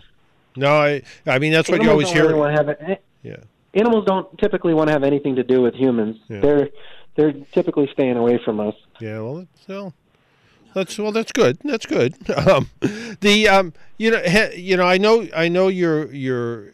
No, 0.55 0.71
I 0.75 1.01
I 1.25 1.39
mean 1.39 1.53
that's 1.53 1.69
what 1.69 1.81
you 1.81 1.89
always 1.89 2.11
hear. 2.11 2.23
really 2.23 2.35
want 2.35 2.55
to 2.55 2.63
have 2.63 2.69
it. 2.69 3.03
Yeah. 3.23 3.37
Animals 3.73 4.05
don't 4.05 4.37
typically 4.37 4.73
want 4.73 4.87
to 4.87 4.93
have 4.93 5.03
anything 5.03 5.35
to 5.37 5.43
do 5.43 5.61
with 5.61 5.73
humans. 5.75 6.17
Yeah. 6.27 6.41
They're 6.41 6.69
they're 7.15 7.33
typically 7.53 7.89
staying 7.93 8.17
away 8.17 8.39
from 8.43 8.59
us. 8.59 8.75
Yeah, 8.99 9.19
well, 9.19 9.47
well, 9.67 9.93
that's 10.73 10.97
well, 10.97 11.11
that's 11.11 11.31
good. 11.31 11.57
That's 11.63 11.85
good. 11.85 12.15
Um, 12.51 12.69
the 13.21 13.47
um, 13.47 13.73
you 13.97 14.11
know, 14.11 14.49
you 14.55 14.77
know, 14.77 14.85
I 14.85 14.97
know, 14.97 15.27
I 15.35 15.47
know 15.47 15.67
you're 15.67 16.11
you're 16.11 16.73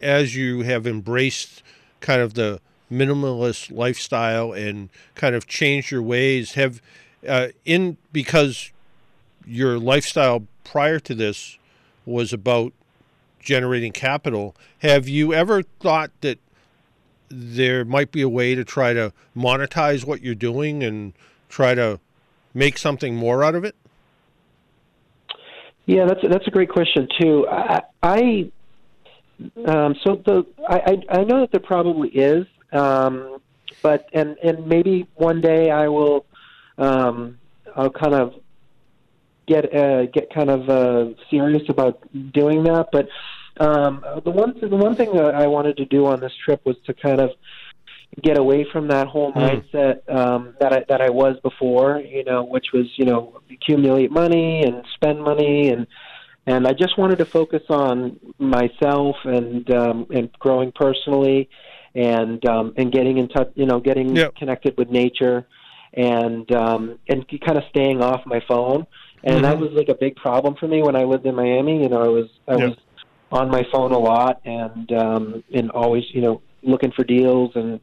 as 0.00 0.34
you 0.34 0.62
have 0.62 0.86
embraced 0.86 1.62
kind 2.00 2.22
of 2.22 2.34
the 2.34 2.60
minimalist 2.90 3.70
lifestyle 3.70 4.52
and 4.52 4.88
kind 5.14 5.34
of 5.34 5.46
changed 5.46 5.90
your 5.90 6.02
ways. 6.02 6.54
Have 6.54 6.80
uh, 7.26 7.48
in 7.64 7.96
because 8.12 8.70
your 9.46 9.78
lifestyle 9.78 10.46
prior 10.64 10.98
to 11.00 11.14
this 11.14 11.58
was 12.06 12.32
about 12.32 12.72
generating 13.40 13.92
capital. 13.92 14.54
Have 14.80 15.08
you 15.08 15.34
ever 15.34 15.62
thought 15.62 16.10
that 16.20 16.38
there 17.30 17.84
might 17.84 18.10
be 18.10 18.22
a 18.22 18.28
way 18.28 18.54
to 18.54 18.64
try 18.64 18.92
to 18.92 19.12
monetize 19.36 20.04
what 20.04 20.22
you're 20.22 20.34
doing 20.34 20.82
and 20.82 21.12
try 21.48 21.74
to 21.74 22.00
make 22.54 22.78
something 22.78 23.14
more 23.14 23.44
out 23.44 23.54
of 23.54 23.64
it? 23.64 23.74
Yeah, 25.86 26.04
that's 26.06 26.20
that's 26.22 26.46
a 26.46 26.50
great 26.50 26.68
question 26.68 27.08
too. 27.18 27.46
I, 27.48 27.80
I 28.02 28.50
um, 29.64 29.94
so 30.04 30.20
the 30.24 30.46
I, 30.68 30.98
I 31.08 31.24
know 31.24 31.40
that 31.40 31.50
there 31.50 31.60
probably 31.60 32.10
is, 32.10 32.46
um, 32.72 33.38
but 33.82 34.08
and 34.12 34.36
and 34.42 34.66
maybe 34.66 35.08
one 35.14 35.40
day 35.40 35.70
I 35.70 35.88
will 35.88 36.26
um, 36.76 37.38
I'll 37.74 37.90
kind 37.90 38.14
of 38.14 38.34
get 39.46 39.74
uh, 39.74 40.06
get 40.06 40.32
kind 40.32 40.50
of 40.50 40.68
uh, 40.68 41.14
serious 41.30 41.62
about 41.68 42.00
doing 42.32 42.64
that. 42.64 42.88
But 42.92 43.08
um, 43.58 44.04
the 44.24 44.30
one 44.30 44.54
the 44.60 44.68
one 44.68 44.94
thing 44.94 45.14
that 45.14 45.34
I 45.34 45.46
wanted 45.46 45.76
to 45.78 45.84
do 45.84 46.06
on 46.06 46.20
this 46.20 46.32
trip 46.44 46.60
was 46.64 46.76
to 46.86 46.94
kind 46.94 47.20
of 47.20 47.30
get 48.22 48.38
away 48.38 48.66
from 48.72 48.88
that 48.88 49.06
whole 49.06 49.32
mindset 49.32 50.08
um, 50.12 50.54
that 50.60 50.72
I 50.72 50.84
that 50.88 51.00
I 51.00 51.10
was 51.10 51.36
before. 51.42 52.00
You 52.00 52.24
know, 52.24 52.44
which 52.44 52.66
was 52.72 52.86
you 52.96 53.04
know 53.04 53.40
accumulate 53.50 54.10
money 54.10 54.62
and 54.64 54.84
spend 54.94 55.22
money 55.22 55.70
and 55.70 55.86
and 56.46 56.66
I 56.66 56.72
just 56.72 56.96
wanted 56.96 57.18
to 57.18 57.26
focus 57.26 57.62
on 57.68 58.18
myself 58.38 59.16
and 59.24 59.70
um, 59.70 60.06
and 60.10 60.32
growing 60.38 60.72
personally 60.72 61.48
and 61.94 62.44
um, 62.46 62.72
and 62.76 62.90
getting 62.90 63.18
in 63.18 63.28
touch, 63.28 63.50
you 63.54 63.66
know, 63.66 63.80
getting 63.80 64.14
Yep. 64.16 64.34
connected 64.36 64.74
with 64.78 64.88
nature 64.88 65.46
and 65.94 66.50
um, 66.52 66.98
and 67.08 67.26
kind 67.44 67.58
of 67.58 67.64
staying 67.70 68.02
off 68.02 68.22
my 68.26 68.40
phone. 68.48 68.86
And 69.24 69.44
that 69.44 69.58
Mhm. 69.58 69.60
was 69.60 69.72
like 69.72 69.88
a 69.88 69.94
big 69.94 70.16
problem 70.16 70.54
for 70.58 70.68
me 70.68 70.82
when 70.82 70.96
I 70.96 71.04
lived 71.04 71.26
in 71.26 71.34
Miami. 71.34 71.82
You 71.82 71.88
know, 71.88 72.02
I 72.02 72.08
was 72.08 72.30
I 72.48 72.56
Yep. 72.56 72.68
was 72.68 72.76
on 73.30 73.50
my 73.50 73.62
phone 73.70 73.92
a 73.92 73.98
lot 73.98 74.40
and 74.46 74.90
um, 74.92 75.44
and 75.54 75.70
always 75.72 76.04
you 76.14 76.22
know 76.22 76.40
looking 76.62 76.92
for 76.92 77.04
deals 77.04 77.52
and 77.54 77.80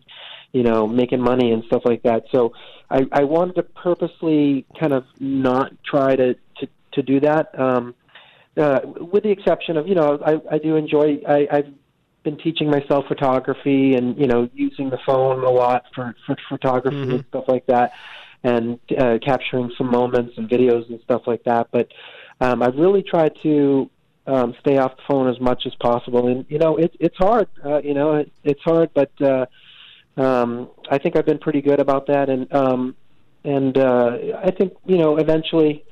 you 0.51 0.63
know 0.63 0.87
making 0.87 1.21
money 1.21 1.51
and 1.51 1.63
stuff 1.65 1.83
like 1.85 2.03
that. 2.03 2.23
So 2.31 2.53
I, 2.89 3.01
I 3.11 3.23
wanted 3.23 3.55
to 3.55 3.63
purposely 3.63 4.65
kind 4.79 4.93
of 4.93 5.05
not 5.19 5.71
try 5.83 6.15
to 6.15 6.33
to, 6.33 6.67
to 6.93 7.01
do 7.01 7.19
that. 7.21 7.57
Um, 7.59 7.95
uh, 8.57 8.79
with 8.85 9.23
the 9.23 9.31
exception 9.31 9.77
of 9.77 9.87
you 9.87 9.95
know 9.95 10.19
I, 10.25 10.55
I 10.55 10.57
do 10.59 10.75
enjoy 10.75 11.21
I, 11.27 11.47
I've 11.51 11.73
been 12.23 12.37
teaching 12.37 12.69
myself 12.69 13.05
photography 13.07 13.95
and 13.95 14.17
you 14.17 14.27
know 14.27 14.49
using 14.53 14.89
the 14.89 14.97
phone 15.05 15.43
a 15.43 15.49
lot 15.49 15.83
for 15.93 16.15
for 16.25 16.35
photography 16.49 16.97
Mhm. 16.97 17.13
and 17.15 17.25
stuff 17.29 17.45
like 17.47 17.65
that 17.67 17.91
and 18.43 18.79
uh, 18.97 19.17
capturing 19.23 19.71
some 19.77 19.91
moments 19.91 20.37
and 20.37 20.49
videos 20.49 20.89
and 20.89 20.99
stuff 21.01 21.23
like 21.27 21.43
that 21.43 21.67
but 21.71 21.87
um, 22.41 22.63
I've 22.63 22.75
really 22.75 23.03
tried 23.03 23.33
to 23.43 23.89
um, 24.27 24.55
stay 24.59 24.77
off 24.77 24.95
the 24.95 25.03
phone 25.07 25.29
as 25.29 25.39
much 25.39 25.63
as 25.65 25.73
possible 25.75 26.27
and 26.27 26.45
you 26.49 26.57
know 26.57 26.77
it, 26.77 26.95
it's 26.99 27.17
hard 27.17 27.47
uh, 27.65 27.79
you 27.81 27.93
know 27.93 28.15
it, 28.15 28.31
it's 28.43 28.61
hard 28.63 28.89
but 28.93 29.11
uh, 29.21 29.45
um, 30.17 30.69
I 30.89 30.97
think 30.97 31.15
I've 31.15 31.25
been 31.25 31.39
pretty 31.39 31.61
good 31.61 31.79
about 31.79 32.07
that 32.07 32.29
and 32.29 32.51
um, 32.53 32.95
and 33.43 33.77
uh, 33.77 34.17
I 34.43 34.51
think 34.51 34.73
you 34.85 34.97
know 34.97 35.17
eventually 35.17 35.83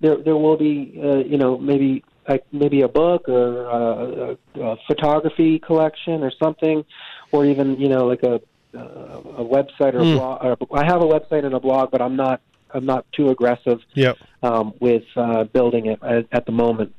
there 0.00 0.16
there 0.16 0.36
will 0.36 0.56
be 0.56 1.00
uh, 1.02 1.18
you 1.18 1.38
know 1.38 1.58
maybe 1.58 2.04
like 2.28 2.44
maybe 2.52 2.82
a 2.82 2.88
book 2.88 3.28
or 3.28 3.70
uh, 3.70 4.34
a, 4.56 4.60
a 4.60 4.76
photography 4.86 5.58
collection 5.58 6.22
or 6.22 6.32
something, 6.42 6.84
or 7.32 7.44
even 7.44 7.78
you 7.80 7.88
know 7.88 8.06
like 8.06 8.22
a 8.22 8.40
uh, 8.74 9.20
a 9.38 9.44
website 9.44 9.94
or 9.94 10.00
a 10.00 10.04
Hmm. 10.04 10.16
blog. 10.16 10.44
Or 10.44 10.78
I 10.78 10.84
have 10.86 11.02
a 11.02 11.06
website 11.06 11.44
and 11.44 11.54
a 11.54 11.60
blog, 11.60 11.90
but 11.90 12.00
I'm 12.00 12.16
not 12.16 12.40
I'm 12.72 12.86
not 12.86 13.06
too 13.12 13.28
aggressive 13.28 13.80
Yep. 13.94 14.18
um, 14.42 14.74
with 14.80 15.04
uh, 15.16 15.44
building 15.44 15.86
it 15.86 16.02
at, 16.02 16.26
at 16.32 16.46
the 16.46 16.52
moment. 16.52 16.94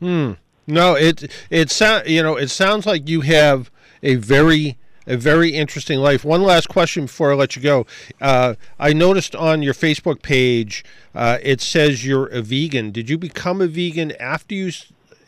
Hmm. 0.00 0.32
No, 0.66 0.94
it 0.94 1.30
it 1.50 1.70
sound 1.70 2.08
you 2.08 2.22
know 2.22 2.36
it 2.36 2.48
sounds 2.48 2.86
like 2.86 3.08
you 3.08 3.20
have 3.22 3.70
a 4.02 4.16
very 4.16 4.76
a 5.06 5.16
very 5.16 5.50
interesting 5.50 6.00
life. 6.00 6.24
One 6.24 6.42
last 6.42 6.68
question 6.68 7.04
before 7.06 7.30
I 7.30 7.34
let 7.36 7.54
you 7.54 7.62
go. 7.62 7.86
Uh, 8.20 8.54
I 8.78 8.92
noticed 8.92 9.36
on 9.36 9.62
your 9.62 9.74
Facebook 9.74 10.20
page 10.22 10.84
uh, 11.14 11.38
it 11.42 11.60
says 11.60 12.04
you're 12.04 12.26
a 12.26 12.42
vegan. 12.42 12.90
Did 12.90 13.08
you 13.08 13.16
become 13.16 13.60
a 13.60 13.68
vegan 13.68 14.12
after 14.18 14.54
you 14.54 14.72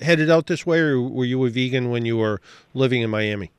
headed 0.00 0.30
out 0.30 0.48
this 0.48 0.66
way, 0.66 0.80
or 0.80 1.00
were 1.00 1.24
you 1.24 1.44
a 1.44 1.50
vegan 1.50 1.90
when 1.90 2.04
you 2.04 2.16
were 2.16 2.40
living 2.74 3.02
in 3.02 3.10
Miami? 3.10 3.52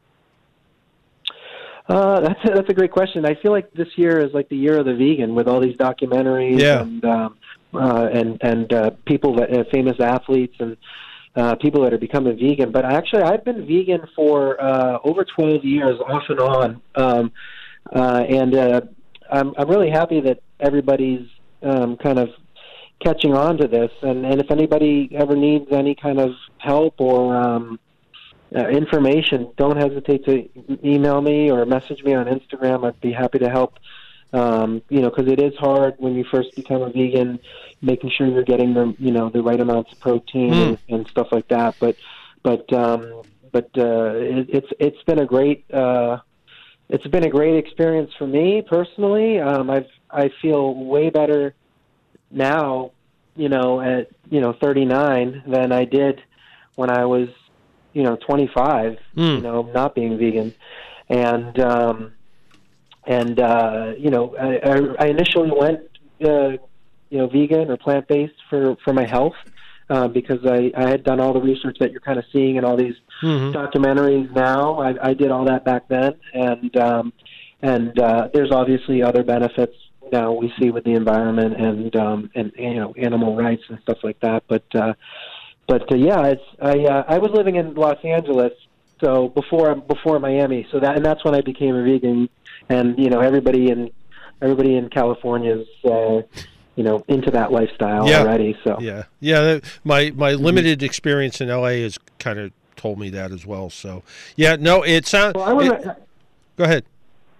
Uh, 1.88 2.19
that's 2.19 2.40
a, 2.45 2.49
that's 2.53 2.69
a 2.69 2.73
great 2.73 2.91
question. 2.91 3.26
I 3.26 3.34
feel 3.36 3.52
like 3.52 3.72
this 3.73 3.88
year 3.95 4.19
is 4.19 4.31
like 4.31 4.48
the 4.49 4.56
year 4.57 4.77
of 4.77 4.86
the 4.86 4.94
vegan 4.94 5.34
with 5.34 5.48
all 5.48 5.60
these 5.60 5.76
documentaries 5.76 6.60
Yeah. 6.60 6.81
and 6.81 7.03
um, 7.03 7.38
uh, 7.73 8.09
and 8.11 8.37
and 8.41 8.73
uh, 8.73 8.91
people 9.05 9.35
that 9.35 9.55
uh, 9.55 9.63
famous 9.71 9.99
athletes 9.99 10.55
and 10.59 10.77
uh, 11.35 11.55
people 11.55 11.83
that 11.83 11.93
are 11.93 11.97
becoming 11.97 12.37
vegan. 12.37 12.71
But 12.71 12.85
actually, 12.85 13.23
I've 13.23 13.45
been 13.45 13.65
vegan 13.65 14.01
for 14.15 14.61
uh, 14.61 14.99
over 15.03 15.23
12 15.23 15.63
years, 15.63 15.99
off 15.99 16.23
and 16.29 16.39
on, 16.39 16.81
um, 16.95 17.31
uh, 17.93 18.23
and 18.27 18.55
uh, 18.55 18.81
I'm 19.31 19.53
I'm 19.57 19.69
really 19.69 19.89
happy 19.89 20.21
that 20.21 20.41
everybody's 20.59 21.27
um, 21.61 21.97
kind 21.97 22.19
of 22.19 22.29
catching 23.03 23.33
on 23.33 23.57
to 23.57 23.67
this. 23.67 23.91
And 24.01 24.25
and 24.25 24.41
if 24.41 24.51
anybody 24.51 25.09
ever 25.15 25.35
needs 25.35 25.65
any 25.71 25.95
kind 25.95 26.19
of 26.19 26.31
help 26.57 26.95
or 26.99 27.35
um, 27.35 27.79
uh, 28.55 28.67
information, 28.67 29.51
don't 29.57 29.77
hesitate 29.77 30.25
to 30.25 30.49
email 30.83 31.21
me 31.21 31.51
or 31.51 31.65
message 31.65 32.03
me 32.03 32.13
on 32.15 32.25
Instagram. 32.25 32.85
I'd 32.85 32.99
be 33.01 33.11
happy 33.11 33.39
to 33.39 33.49
help 33.49 33.75
Um, 34.31 34.84
you 34.89 35.01
know, 35.01 35.10
because 35.10 35.31
it 35.31 35.41
is 35.41 35.53
hard 35.57 35.95
when 35.97 36.14
you 36.14 36.23
first 36.30 36.56
become 36.56 36.84
a 36.84 36.91
vegan, 36.91 37.39
making 37.81 38.11
sure 38.15 38.27
you're 38.27 38.43
getting 38.43 38.73
the 38.76 38.95
you 38.99 39.11
know 39.11 39.30
the 39.30 39.41
right 39.41 39.60
amounts 39.60 39.91
of 39.91 39.99
protein 39.99 40.53
Mm. 40.53 40.68
and, 40.68 40.77
and 40.89 41.07
stuff 41.07 41.27
like 41.31 41.47
that. 41.47 41.76
But 41.80 41.95
but 42.43 42.72
um, 42.73 43.23
but 43.51 43.69
uh, 43.77 44.14
it, 44.15 44.45
it's 44.49 44.68
it's 44.80 45.03
been 45.07 45.19
a 45.19 45.26
great 45.26 45.65
uh, 45.73 46.18
it's 46.89 47.07
been 47.07 47.26
a 47.26 47.30
great 47.30 47.57
experience 47.57 48.11
for 48.18 48.27
me 48.27 48.61
personally. 48.61 49.39
Um, 49.39 49.69
I've 49.69 49.88
I 50.11 50.30
feel 50.41 50.76
way 50.76 51.10
better 51.10 51.56
now, 52.31 52.91
you 53.35 53.49
know, 53.49 53.81
at 53.81 54.10
you 54.30 54.41
know 54.41 54.53
39 54.61 55.43
than 55.47 55.72
I 55.72 55.85
did 55.85 56.22
when 56.76 56.89
I 56.91 57.06
was 57.06 57.30
you 57.93 58.03
know 58.03 58.15
25. 58.27 58.97
You 59.38 59.41
know, 59.41 59.64
not 59.73 59.95
being 59.95 60.18
vegan, 60.18 60.53
and 61.10 61.60
um, 61.60 62.14
and 63.10 63.40
uh, 63.40 63.94
you 63.98 64.11
know, 64.11 64.36
I, 64.38 65.03
I, 65.03 65.07
initially 65.07 65.52
went 65.52 65.81
uh, 66.23 66.52
you 67.10 67.18
know 67.18 67.27
vegan 67.27 67.69
or 67.72 67.77
plant 67.77 68.07
based 68.07 68.36
for 68.49 68.77
for 68.86 68.94
my 68.94 69.06
health. 69.06 69.36
Uh, 69.91 70.07
because 70.07 70.45
I, 70.45 70.72
I 70.77 70.88
had 70.88 71.03
done 71.03 71.19
all 71.19 71.34
the 71.34 71.41
research 71.41 71.77
that 71.80 71.91
you're 71.91 71.99
kind 71.99 72.19
of 72.19 72.26
seeing 72.31 72.57
in 72.57 72.64
all 72.64 72.77
these 72.77 72.94
Mhm. 73.23 73.52
documentaries 73.52 74.31
now. 74.36 74.80
I, 74.80 75.10
I 75.10 75.14
did 75.15 75.31
all 75.31 75.45
that 75.45 75.65
back 75.65 75.88
then, 75.88 76.14
and 76.31 76.77
um, 76.77 77.11
and 77.64 77.99
uh, 77.99 78.30
there's 78.31 78.52
obviously 78.52 79.02
other 79.02 79.23
benefits 79.23 79.73
now 80.11 80.31
we 80.31 80.53
see 80.60 80.69
with 80.69 80.84
the 80.84 80.94
environment 80.94 81.60
and 81.60 81.95
um, 81.95 82.30
and 82.36 82.52
you 82.56 82.76
know 82.76 82.94
animal 82.98 83.36
rights 83.36 83.64
and 83.69 83.80
stuff 83.81 83.98
like 84.03 84.19
that. 84.19 84.44
But 84.48 84.64
uh, 84.76 84.94
but 85.68 85.91
uh, 85.91 85.95
yeah, 85.95 86.23
it's 86.27 86.44
I 86.61 86.86
uh, 86.86 87.03
I 87.07 87.18
was 87.18 87.31
living 87.31 87.56
in 87.56 87.73
Los 87.73 87.98
Angeles, 88.03 88.53
so 89.03 89.30
before 89.30 89.73
before 89.73 90.19
Miami, 90.19 90.68
so 90.72 90.80
that 90.80 90.98
and 90.98 91.03
that's 91.06 91.26
when 91.26 91.34
I 91.34 91.41
became 91.41 91.76
a 91.76 91.84
vegan, 91.84 92.30
and 92.69 92.97
you 92.97 93.09
know 93.09 93.19
everybody 93.19 93.69
in 93.69 93.91
everybody 94.41 94.75
in 94.75 94.89
California 94.89 95.57
is. 95.59 95.67
Uh, 95.83 96.21
you 96.75 96.85
know, 96.85 97.03
into 97.09 97.29
that 97.31 97.51
lifestyle 97.51 98.07
Yeah. 98.07 98.21
already. 98.21 98.55
So 98.63 98.79
Yeah, 98.79 99.03
yeah. 99.19 99.59
My 99.83 100.13
my 100.15 100.31
limited 100.31 100.81
experience 100.81 101.41
in 101.41 101.49
LA 101.49 101.81
has 101.83 101.97
kind 102.19 102.39
of 102.39 102.53
told 102.77 102.97
me 102.97 103.09
that 103.09 103.33
as 103.33 103.45
well. 103.45 103.69
So 103.69 104.01
yeah, 104.37 104.55
no, 104.57 104.83
it 104.83 105.05
sounds. 105.05 105.33
Well, 105.35 105.43
I 105.43 105.51
would 105.51 105.65
it- 105.67 105.87
go 106.55 106.63
ahead. 106.63 106.85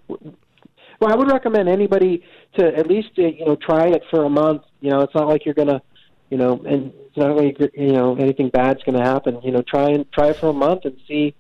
Well, 0.10 1.14
I 1.14 1.16
would 1.16 1.32
recommend 1.32 1.70
anybody 1.70 2.24
to 2.58 2.66
at 2.76 2.88
least 2.88 3.10
uh, 3.18 3.22
you 3.22 3.46
know 3.46 3.56
try 3.56 3.88
it 3.88 4.04
for 4.10 4.26
a 4.26 4.30
month. 4.30 4.64
You 4.82 4.90
know, 4.90 5.02
it's 5.02 5.16
not 5.16 5.28
like 5.30 5.46
you're 5.46 5.54
gonna, 5.54 5.82
you 6.30 6.38
know, 6.38 6.62
and 6.66 6.92
it's 7.08 7.16
not 7.18 7.38
like 7.38 7.58
you 7.76 7.94
know 7.94 8.16
anything 8.18 8.50
bad's 8.50 8.84
gonna 8.84 9.06
happen. 9.06 9.40
You 9.42 9.52
know, 9.52 9.62
try 9.62 9.90
and 9.92 10.12
try 10.12 10.28
it 10.32 10.36
for 10.38 10.50
a 10.50 10.54
month 10.54 10.84
and 10.84 10.98
see 11.08 11.34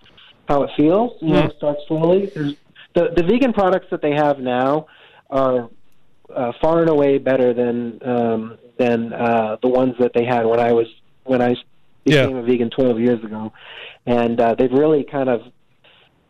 how 0.48 0.64
it 0.64 0.70
feels. 0.78 1.14
You 1.22 1.34
know, 1.34 1.42
Mm. 1.44 1.58
start 1.58 1.78
slowly. 1.88 2.28
There's, 2.28 2.54
the 2.96 3.10
the 3.16 3.24
vegan 3.24 3.54
products 3.54 3.88
that 3.92 4.02
they 4.02 4.12
have 4.12 4.40
now 4.40 4.88
are 5.30 5.70
uh, 6.34 6.52
far 6.62 6.82
and 6.82 6.90
away 6.90 7.18
better 7.18 7.54
than 7.54 8.00
um, 8.04 8.58
than 8.78 9.14
uh, 9.14 9.58
the 9.62 9.68
ones 9.68 9.96
that 10.00 10.12
they 10.14 10.26
had 10.26 10.46
when 10.46 10.60
I 10.60 10.72
was 10.72 10.88
when 11.24 11.42
I 11.42 11.56
became 12.06 12.38
a 12.38 12.44
vegan 12.44 12.70
12 12.70 13.00
years 13.00 13.24
ago, 13.24 13.52
and 14.06 14.40
uh, 14.40 14.56
they've 14.56 14.72
really 14.72 15.04
kind 15.04 15.30
of 15.30 15.42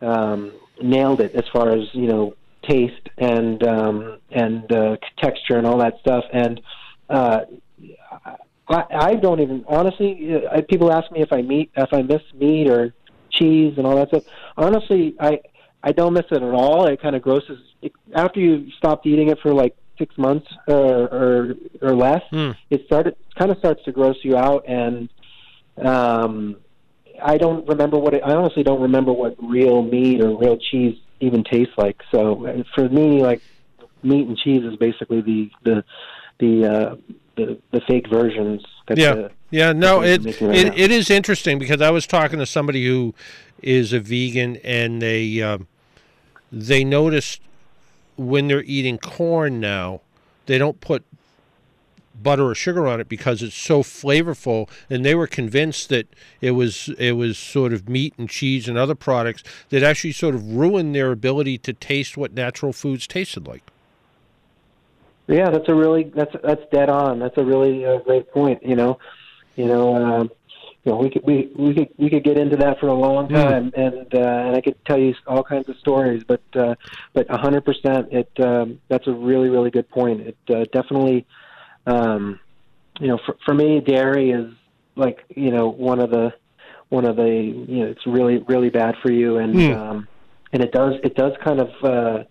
um, 0.00 0.52
nailed 0.82 1.20
it 1.20 1.34
as 1.34 1.44
far 1.52 1.70
as 1.70 1.88
you 1.92 2.06
know 2.06 2.34
taste 2.68 3.08
and 3.18 3.62
um, 3.62 4.18
and 4.30 4.70
uh, 4.72 4.96
texture 5.18 5.56
and 5.56 5.66
all 5.66 5.78
that 5.78 5.98
stuff. 6.00 6.24
And 6.32 6.60
uh, 7.08 7.40
I, 8.68 8.84
I 8.90 9.14
don't 9.14 9.40
even 9.40 9.64
honestly. 9.68 10.34
uh, 10.34 10.56
I, 10.56 10.60
people 10.62 10.92
ask 10.92 11.10
me 11.10 11.20
if 11.22 11.32
I 11.32 11.42
meet 11.42 11.70
if 11.76 11.92
I 11.92 12.02
miss 12.02 12.22
meat 12.34 12.68
or 12.68 12.94
cheese 13.30 13.74
and 13.76 13.86
all 13.86 13.96
that 13.96 14.08
stuff. 14.08 14.24
Honestly, 14.56 15.14
I 15.20 15.40
I 15.82 15.92
don't 15.92 16.12
miss 16.12 16.26
it 16.30 16.42
at 16.42 16.42
all. 16.42 16.86
It 16.86 17.00
kind 17.00 17.16
of 17.16 17.22
grosses 17.22 17.58
it, 17.82 17.92
after 18.14 18.40
you 18.40 18.70
stopped 18.78 19.06
eating 19.06 19.28
it 19.28 19.38
for 19.40 19.52
like 19.52 19.76
six 19.98 20.16
months 20.18 20.46
or 20.66 21.04
or, 21.04 21.54
or 21.82 21.94
less. 21.94 22.22
Hmm. 22.30 22.52
It 22.70 22.84
started 22.86 23.16
kind 23.38 23.50
of 23.50 23.58
starts 23.58 23.82
to 23.84 23.92
gross 23.92 24.16
you 24.22 24.36
out 24.36 24.64
and. 24.68 25.08
Um, 25.78 26.56
I 27.22 27.36
don't 27.36 27.66
remember 27.68 27.98
what 27.98 28.14
it, 28.14 28.22
I 28.24 28.34
honestly 28.34 28.62
don't 28.62 28.80
remember 28.80 29.12
what 29.12 29.36
real 29.42 29.82
meat 29.82 30.22
or 30.22 30.36
real 30.36 30.56
cheese 30.56 30.98
even 31.20 31.44
tastes 31.44 31.74
like. 31.76 32.00
So 32.10 32.64
for 32.74 32.88
me, 32.88 33.22
like 33.22 33.42
meat 34.02 34.26
and 34.26 34.36
cheese 34.36 34.64
is 34.64 34.76
basically 34.76 35.20
the 35.20 35.50
the 35.64 35.84
the 36.38 36.66
uh, 36.66 36.96
the, 37.36 37.58
the 37.72 37.80
fake 37.86 38.08
versions. 38.08 38.64
That 38.88 38.98
yeah, 38.98 39.10
uh, 39.10 39.28
yeah. 39.50 39.72
No, 39.72 40.00
that 40.00 40.26
it 40.26 40.40
right 40.40 40.56
it, 40.56 40.78
it 40.78 40.90
is 40.90 41.10
interesting 41.10 41.58
because 41.58 41.80
I 41.80 41.90
was 41.90 42.06
talking 42.06 42.38
to 42.38 42.46
somebody 42.46 42.86
who 42.86 43.14
is 43.62 43.92
a 43.92 44.00
vegan, 44.00 44.56
and 44.58 45.00
they 45.00 45.42
um, 45.42 45.66
they 46.50 46.84
noticed 46.84 47.40
when 48.16 48.48
they're 48.48 48.64
eating 48.64 48.98
corn 48.98 49.60
now, 49.60 50.00
they 50.46 50.58
don't 50.58 50.80
put 50.80 51.04
butter 52.22 52.46
or 52.46 52.54
sugar 52.54 52.86
on 52.86 53.00
it 53.00 53.08
because 53.08 53.42
it's 53.42 53.54
so 53.54 53.82
flavorful 53.82 54.68
and 54.90 55.04
they 55.04 55.14
were 55.14 55.26
convinced 55.26 55.88
that 55.88 56.06
it 56.40 56.50
was 56.50 56.90
it 56.98 57.12
was 57.12 57.38
sort 57.38 57.72
of 57.72 57.88
meat 57.88 58.12
and 58.18 58.28
cheese 58.28 58.68
and 58.68 58.76
other 58.76 58.94
products 58.94 59.42
that 59.70 59.82
actually 59.82 60.12
sort 60.12 60.34
of 60.34 60.54
ruined 60.54 60.94
their 60.94 61.12
ability 61.12 61.56
to 61.56 61.72
taste 61.72 62.16
what 62.16 62.34
natural 62.34 62.72
foods 62.72 63.06
tasted 63.06 63.46
like 63.46 63.62
Yeah, 65.28 65.50
that's 65.50 65.68
a 65.68 65.74
really 65.74 66.04
that's 66.04 66.34
that's 66.42 66.62
dead 66.72 66.90
on. 66.90 67.20
That's 67.20 67.38
a 67.38 67.44
really 67.44 67.86
uh, 67.86 67.98
great 67.98 68.30
point. 68.32 68.62
You 68.64 68.74
know, 68.74 68.98
you 69.56 69.66
know, 69.66 69.94
um, 69.94 70.30
you 70.84 70.92
know, 70.92 70.98
we 70.98 71.10
could 71.10 71.22
we 71.24 71.50
we 71.56 71.74
could 71.74 71.88
we 71.98 72.08
could 72.08 72.24
get 72.24 72.38
into 72.38 72.56
that 72.56 72.80
for 72.80 72.86
a 72.88 72.94
long 72.94 73.28
time, 73.28 73.70
and 73.76 74.14
uh, 74.14 74.18
and 74.18 74.56
I 74.56 74.60
could 74.62 74.82
tell 74.86 74.98
you 74.98 75.14
all 75.26 75.42
kinds 75.42 75.68
of 75.68 75.76
stories. 75.76 76.22
But 76.26 76.42
uh, 76.54 76.74
but 77.12 77.26
a 77.28 77.36
hundred 77.36 77.66
percent, 77.66 78.08
it 78.12 78.30
um, 78.42 78.80
that's 78.88 79.06
a 79.06 79.12
really 79.12 79.50
really 79.50 79.70
good 79.70 79.90
point. 79.90 80.20
It 80.22 80.36
uh, 80.48 80.64
definitely, 80.72 81.26
um, 81.86 82.40
you 82.98 83.08
know, 83.08 83.18
for 83.26 83.36
for 83.44 83.52
me, 83.54 83.80
dairy 83.80 84.30
is 84.30 84.54
like 84.96 85.18
you 85.36 85.50
know 85.50 85.68
one 85.68 86.00
of 86.00 86.10
the 86.10 86.32
one 86.88 87.04
of 87.04 87.16
the 87.16 87.28
you 87.28 87.84
know 87.84 87.90
it's 87.90 88.06
really 88.06 88.38
really 88.48 88.70
bad 88.70 88.94
for 89.02 89.12
you, 89.12 89.36
and 89.36 89.54
Mm. 89.54 89.76
um, 89.76 90.08
and 90.52 90.62
it 90.62 90.72
does 90.72 90.94
it 91.04 91.14
does 91.14 91.32
kind 91.44 91.60
of. 91.60 91.68
Uh, 91.82 92.24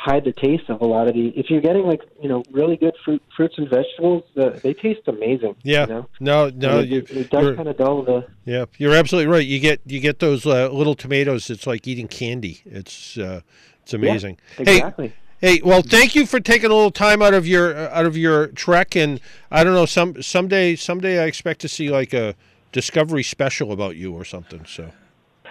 hide 0.00 0.24
the 0.24 0.32
taste 0.32 0.68
of 0.68 0.80
a 0.80 0.86
lot 0.86 1.08
of 1.08 1.14
the. 1.14 1.28
If 1.36 1.50
you're 1.50 1.60
getting 1.60 1.82
like 1.82 2.00
you 2.22 2.28
know 2.28 2.42
really 2.50 2.76
good 2.76 2.94
fruit, 3.04 3.22
fruits 3.36 3.54
and 3.58 3.68
vegetables, 3.68 4.24
uh, 4.36 4.58
they 4.62 4.72
taste 4.72 5.00
amazing. 5.06 5.56
yeah 5.62 5.82
you 5.82 5.86
know? 5.88 6.06
no 6.20 6.50
no 6.50 6.78
it, 6.80 6.88
you, 6.88 6.98
it, 7.10 7.30
does 7.30 7.54
kind 7.56 7.68
of 7.68 7.76
dull 7.76 8.02
the. 8.02 8.26
Yeah, 8.44 8.64
you're 8.78 8.94
absolutely 8.94 9.30
right. 9.30 9.46
You 9.46 9.60
get 9.60 9.80
you 9.84 10.00
get 10.00 10.18
those 10.18 10.46
uh, 10.46 10.70
little 10.70 10.94
tomatoes. 10.94 11.50
It's 11.50 11.66
like 11.66 11.86
eating 11.86 12.08
candy. 12.08 12.62
It's 12.64 13.18
uh, 13.18 13.42
it's 13.82 13.92
amazing. 13.92 14.38
exactly. 14.58 15.12
Hey, 15.40 15.56
hey, 15.56 15.62
well, 15.62 15.82
thank 15.82 16.14
you 16.14 16.24
for 16.24 16.40
taking 16.40 16.70
a 16.70 16.74
little 16.74 16.90
time 16.90 17.20
out 17.20 17.34
of 17.34 17.46
your 17.46 17.76
uh, 17.76 17.90
out 17.92 18.06
of 18.06 18.16
your 18.16 18.48
trek. 18.48 18.96
And 18.96 19.20
I 19.50 19.64
don't 19.64 19.74
know, 19.74 19.86
some 19.86 20.22
someday 20.22 20.76
someday 20.76 21.22
I 21.22 21.26
expect 21.26 21.60
to 21.60 21.68
see 21.68 21.90
like 21.90 22.14
a 22.14 22.34
discovery 22.72 23.22
special 23.22 23.70
about 23.70 23.96
you 23.96 24.14
or 24.14 24.24
something. 24.24 24.64
So 24.64 24.92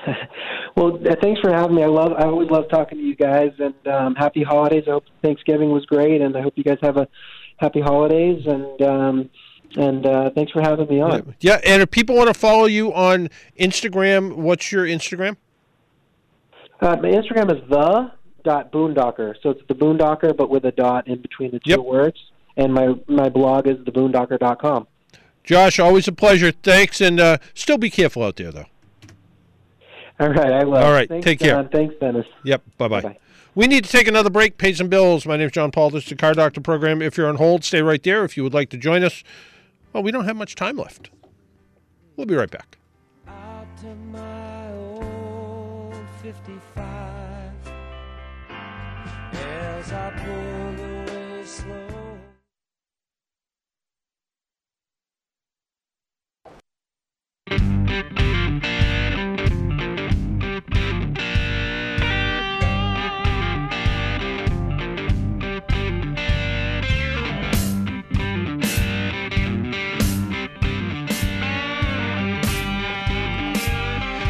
Well, 0.75 0.97
thanks 1.21 1.41
for 1.41 1.51
having 1.51 1.75
me. 1.75 1.83
I 1.83 1.87
love. 1.87 2.13
I 2.13 2.23
always 2.23 2.49
love 2.49 2.69
talking 2.69 2.99
to 2.99 3.03
you 3.03 3.15
guys, 3.15 3.51
and 3.57 3.75
um, 3.87 4.15
happy 4.15 4.43
holidays. 4.43 4.83
I 4.87 4.91
hope 4.91 5.03
Thanksgiving 5.21 5.71
was 5.71 5.85
great, 5.85 6.21
and 6.21 6.37
I 6.37 6.41
hope 6.41 6.53
you 6.55 6.63
guys 6.63 6.77
have 6.81 6.95
a 6.95 7.07
happy 7.57 7.81
holidays. 7.81 8.45
And 8.45 8.81
um, 8.81 9.29
and 9.75 10.05
uh, 10.05 10.29
thanks 10.35 10.51
for 10.51 10.61
having 10.61 10.87
me 10.87 11.01
on. 11.01 11.35
yeah, 11.41 11.59
and 11.65 11.81
if 11.81 11.91
people 11.91 12.15
want 12.15 12.27
to 12.27 12.39
follow 12.39 12.65
you 12.65 12.93
on 12.93 13.29
Instagram, 13.59 14.35
what's 14.35 14.71
your 14.71 14.85
Instagram? 14.85 15.35
Uh, 16.79 16.95
my 16.95 17.09
Instagram 17.09 17.51
is 17.51 17.69
the 17.69 18.11
dot 18.43 18.71
boondocker. 18.71 19.35
So 19.43 19.49
it's 19.49 19.61
the 19.67 19.75
boondocker, 19.75 20.37
but 20.37 20.49
with 20.49 20.63
a 20.65 20.71
dot 20.71 21.07
in 21.07 21.21
between 21.21 21.51
the 21.51 21.59
two 21.59 21.81
words. 21.81 22.17
And 22.55 22.73
my 22.73 22.93
my 23.07 23.27
blog 23.27 23.67
is 23.67 23.77
theboondocker.com. 23.79 24.87
Josh, 25.43 25.79
always 25.79 26.07
a 26.07 26.11
pleasure. 26.11 26.51
Thanks, 26.51 27.01
and 27.01 27.19
uh, 27.19 27.37
still 27.53 27.77
be 27.77 27.89
careful 27.89 28.23
out 28.23 28.35
there, 28.37 28.51
though. 28.51 28.65
All 30.19 30.29
right, 30.29 30.51
I 30.51 30.63
will. 30.65 30.75
All 30.75 30.91
right, 30.91 31.07
Thanks, 31.07 31.23
take 31.23 31.39
care. 31.39 31.55
John. 31.55 31.69
Thanks, 31.69 31.95
Dennis. 31.99 32.25
Yep. 32.43 32.63
Bye 32.77 32.87
bye. 32.87 33.17
We 33.55 33.67
need 33.67 33.83
to 33.85 33.91
take 33.91 34.07
another 34.07 34.29
break, 34.29 34.57
pay 34.57 34.73
some 34.73 34.87
bills. 34.87 35.25
My 35.25 35.37
name 35.37 35.47
is 35.47 35.51
John 35.53 35.71
Paul. 35.71 35.89
This 35.89 36.03
is 36.03 36.09
the 36.09 36.15
Car 36.15 36.33
Doctor 36.33 36.61
program. 36.61 37.01
If 37.01 37.17
you're 37.17 37.27
on 37.27 37.37
hold, 37.37 37.63
stay 37.63 37.81
right 37.81 38.01
there. 38.03 38.23
If 38.23 38.37
you 38.37 38.43
would 38.43 38.53
like 38.53 38.69
to 38.69 38.77
join 38.77 39.03
us, 39.03 39.23
well, 39.91 40.03
we 40.03 40.11
don't 40.11 40.25
have 40.25 40.35
much 40.35 40.55
time 40.55 40.77
left. 40.77 41.09
We'll 42.15 42.27
be 42.27 42.35
right 42.35 42.51
back. 42.51 42.77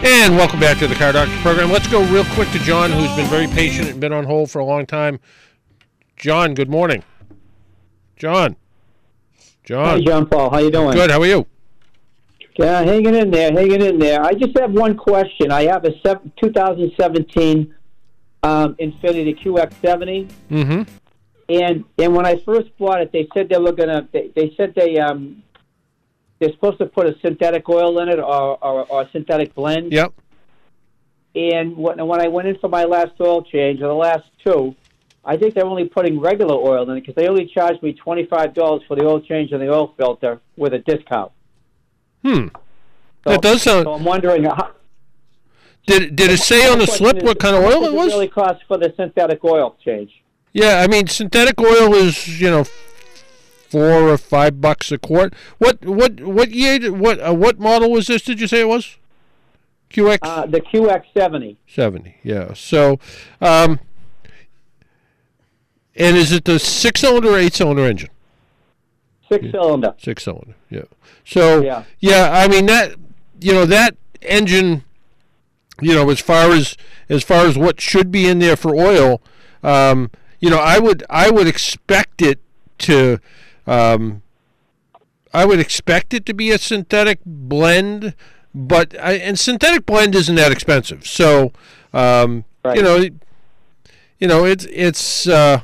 And 0.02 0.36
welcome 0.38 0.60
back 0.60 0.78
to 0.80 0.88
the 0.88 0.96
Car 0.96 1.12
Doctor 1.12 1.36
program. 1.42 1.72
Let's 1.72 1.88
go 1.88 2.04
real 2.06 2.24
quick 2.34 2.50
to 2.52 2.60
John, 2.60 2.92
who's 2.92 3.14
been 3.16 3.28
very 3.28 3.48
patient 3.48 3.90
and 3.90 4.00
been 4.00 4.14
on 4.14 4.24
hold 4.24 4.50
for 4.50 4.60
a 4.60 4.66
long 4.66 4.86
time. 4.86 5.20
John, 6.18 6.54
good 6.54 6.70
morning. 6.70 7.04
John. 8.16 8.56
John. 9.64 10.00
Hi, 10.00 10.02
John 10.02 10.26
Paul. 10.26 10.50
How 10.50 10.60
you 10.60 10.72
doing? 10.72 10.94
Good. 10.94 11.12
How 11.12 11.22
are 11.22 11.26
you? 11.26 11.46
Yeah, 12.58 12.82
hanging 12.84 13.16
in 13.16 13.32
there, 13.32 13.52
hanging 13.52 13.82
in 13.82 14.00
there. 14.00 14.22
I 14.24 14.34
just 14.34 14.58
have 14.58 14.72
one 14.72 14.96
question. 14.98 15.52
I 15.52 15.64
have 15.68 15.86
a 15.86 15.92
sev- 16.02 16.22
2017 16.42 17.74
um, 18.44 18.76
Infiniti 18.76 19.38
QX70, 19.42 20.30
Mm-hmm. 20.50 20.82
and 21.50 21.84
and 21.98 22.16
when 22.16 22.26
I 22.26 22.38
first 22.40 22.76
bought 22.78 23.02
it, 23.02 23.12
they 23.12 23.28
said 23.34 23.50
they 23.50 23.58
were 23.58 23.72
gonna. 23.74 24.08
They, 24.12 24.32
they 24.36 24.54
said 24.58 24.74
they 24.76 24.98
um 24.98 25.44
they're 26.40 26.52
supposed 26.54 26.78
to 26.80 26.86
put 26.86 27.06
a 27.08 27.16
synthetic 27.22 27.68
oil 27.70 28.00
in 28.00 28.10
it 28.10 28.20
or 28.20 28.58
or, 28.64 28.86
or 28.90 29.02
a 29.04 29.10
synthetic 29.12 29.54
blend. 29.56 29.92
Yep. 29.92 30.14
And 31.36 31.78
when 31.78 32.06
when 32.08 32.22
I 32.22 32.28
went 32.28 32.48
in 32.48 32.58
for 32.60 32.70
my 32.70 32.84
last 32.86 33.12
oil 33.22 33.44
change, 33.44 33.82
or 33.82 33.88
the 33.88 33.94
last 33.94 34.24
two, 34.44 34.76
I 35.24 35.38
think 35.38 35.54
they're 35.54 35.66
only 35.66 35.86
putting 35.86 36.20
regular 36.20 36.56
oil 36.56 36.90
in 36.90 36.98
it 36.98 37.02
because 37.02 37.16
they 37.16 37.28
only 37.28 37.46
charged 37.54 37.84
me 37.84 37.94
twenty 37.94 38.26
five 38.26 38.54
dollars 38.54 38.82
for 38.88 38.96
the 38.96 39.06
oil 39.06 39.22
change 39.22 39.52
and 39.52 39.62
the 39.62 39.70
oil 39.70 39.94
filter 39.98 40.40
with 40.58 40.74
a 40.74 40.80
discount. 40.80 41.32
Hmm. 42.24 42.48
So, 43.24 43.32
That 43.32 43.42
does 43.42 43.62
sound- 43.62 43.84
So 43.86 43.94
I'm 43.94 44.04
wondering. 44.06 44.46
How, 44.46 44.72
Did 45.86 46.16
did 46.16 46.32
it 46.32 46.40
say 46.40 46.70
on 46.72 46.80
the 46.80 46.88
slip 46.88 47.18
question 47.18 47.26
what 47.26 47.38
is, 47.38 47.42
kind 47.42 47.56
of 47.56 47.64
oil 47.64 47.84
it 47.86 47.94
was? 47.94 48.08
really 48.08 48.28
cost 48.28 48.64
for 48.68 48.78
the 48.78 48.94
synthetic 48.96 49.44
oil 49.44 49.76
change? 49.84 50.12
Yeah, 50.54 50.80
I 50.82 50.88
mean 50.88 51.08
synthetic 51.08 51.60
oil 51.62 51.94
is 51.94 52.40
you 52.42 52.50
know 52.50 52.64
four 53.70 54.10
or 54.10 54.18
five 54.18 54.60
bucks 54.62 54.92
a 54.92 54.98
quart. 54.98 55.34
What 55.58 55.86
what 55.86 56.20
what 56.22 56.52
year? 56.52 56.92
What 56.92 57.20
uh, 57.20 57.34
what 57.34 57.60
model 57.60 57.92
was 57.92 58.08
this? 58.08 58.22
Did 58.24 58.40
you 58.42 58.48
say 58.48 58.62
it 58.62 58.68
was? 58.68 58.98
QX 59.92 60.20
Uh, 60.22 60.46
the 60.46 60.62
QX70. 60.62 61.58
seventy. 61.68 62.18
Yeah. 62.24 62.54
So, 62.54 63.00
um, 63.42 63.80
and 65.96 66.16
is 66.18 66.32
it 66.32 66.46
the 66.46 66.60
six 66.60 67.02
cylinder 67.02 67.30
or 67.32 67.38
eight 67.38 67.54
cylinder 67.54 67.86
engine? 67.86 68.10
Six 69.32 69.46
cylinder. 69.52 69.94
Six 69.98 70.24
cylinder. 70.24 70.56
Yeah. 70.70 70.84
So 71.26 71.62
Yeah. 71.62 71.84
yeah, 72.00 72.30
I 72.34 72.48
mean 72.48 72.66
that 72.68 72.96
you 73.42 73.54
know 73.54 73.66
that 73.66 73.96
engine, 74.22 74.84
you 75.82 75.94
know, 75.94 76.10
as 76.10 76.20
far 76.20 76.52
as 76.52 76.76
as 77.10 77.24
far 77.24 77.46
as 77.46 77.58
what 77.58 77.80
should 77.82 78.12
be 78.12 78.28
in 78.28 78.40
there 78.40 78.56
for 78.56 78.76
oil, 78.76 79.22
um, 79.64 80.12
you 80.40 80.50
know, 80.50 80.60
I 80.60 80.80
would 80.80 81.04
I 81.10 81.30
would 81.30 81.48
expect 81.48 82.22
it 82.22 82.40
to, 82.80 83.20
um, 83.70 84.24
I 85.34 85.46
would 85.46 85.60
expect 85.60 86.14
it 86.14 86.26
to 86.26 86.34
be 86.34 86.52
a 86.52 86.58
synthetic 86.58 87.20
blend, 87.26 88.16
but 88.54 89.00
I, 89.00 89.14
and 89.14 89.38
synthetic 89.38 89.86
blend 89.86 90.16
isn't 90.16 90.36
that 90.36 90.52
expensive, 90.52 91.06
so 91.06 91.52
um, 91.94 92.46
you 92.74 92.82
know, 92.82 92.98
you 94.20 94.28
know, 94.28 94.46
it's 94.46 94.66
it's. 94.72 95.28
Uh, 95.28 95.62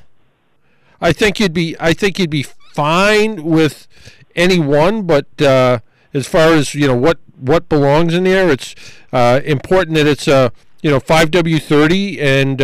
I 1.02 1.11
think 1.11 1.40
you'd 1.40 1.53
be 1.53 1.76
I 1.80 1.94
think 1.94 2.19
you'd 2.19 2.30
be 2.30 2.44
fine 2.44 3.44
with 3.44 3.88
any 4.36 4.60
one, 4.60 5.03
but 5.03 5.26
uh, 5.41 5.80
as 6.14 6.27
far 6.27 6.53
as 6.53 6.73
you 6.76 6.88
know 6.88 6.95
what 6.95 7.19
what 7.40 7.68
belongs 7.69 8.14
in 8.14 8.23
there, 8.23 8.49
it's 8.49 8.76
uh, 9.11 9.41
important 9.44 9.95
that 9.95 10.07
it's 10.07 10.27
a 10.27 10.52
you 10.82 10.90
know 10.90 10.99
five 10.99 11.32
W 11.32 11.60
thirty 11.60 12.22
and 12.22 12.61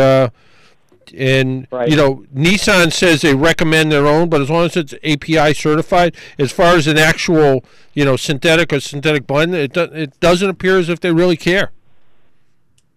and 1.17 1.67
you 1.87 1.95
know 1.95 2.25
Nissan 2.33 2.91
says 2.91 3.21
they 3.21 3.35
recommend 3.35 3.91
their 3.91 4.07
own, 4.07 4.29
but 4.29 4.41
as 4.41 4.49
long 4.49 4.65
as 4.65 4.77
it's 4.77 4.93
API 5.03 5.53
certified, 5.53 6.15
as 6.37 6.51
far 6.51 6.75
as 6.75 6.87
an 6.87 6.97
actual 6.97 7.63
you 7.93 8.05
know 8.05 8.15
synthetic 8.15 8.71
or 8.73 8.79
synthetic 8.79 9.27
blend, 9.27 9.53
it 9.55 9.73
do, 9.73 9.83
it 9.83 10.19
doesn't 10.19 10.49
appear 10.49 10.77
as 10.77 10.89
if 10.89 10.99
they 10.99 11.11
really 11.11 11.37
care. 11.37 11.71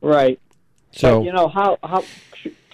Right. 0.00 0.38
So 0.92 1.20
But, 1.20 1.26
you 1.26 1.32
know 1.32 1.48
how 1.48 1.78
how. 1.82 2.04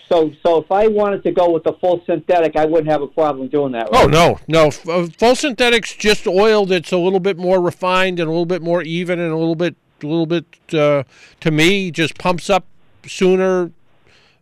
So 0.09 0.33
so 0.45 0.59
if 0.59 0.73
I 0.73 0.89
wanted 0.89 1.23
to 1.23 1.31
go 1.31 1.51
with 1.51 1.63
the 1.63 1.75
full 1.75 2.03
synthetic, 2.05 2.57
I 2.57 2.65
wouldn't 2.65 2.91
have 2.91 3.03
a 3.03 3.07
problem 3.07 3.49
doing 3.49 3.73
that. 3.73 3.91
Right? 3.93 4.05
Oh 4.05 4.09
no, 4.09 4.41
no. 4.49 4.67
Uh, 4.89 5.07
full 5.19 5.37
synthetics 5.37 5.95
just 5.95 6.27
oil 6.27 6.67
that's 6.67 6.93
a 6.93 6.99
little 6.99 7.21
bit 7.21 7.39
more 7.39 7.61
refined 7.61 8.19
and 8.19 8.29
a 8.29 8.31
little 8.31 8.47
bit 8.47 8.63
more 8.63 8.83
even 8.83 9.21
and 9.21 9.33
a 9.33 9.37
little 9.37 9.55
bit, 9.55 9.77
a 10.03 10.07
little 10.07 10.27
bit 10.27 10.45
uh, 10.75 11.05
to 11.41 11.51
me 11.51 11.91
just 11.93 12.19
pumps 12.19 12.51
up 12.51 12.67
sooner, 13.07 13.71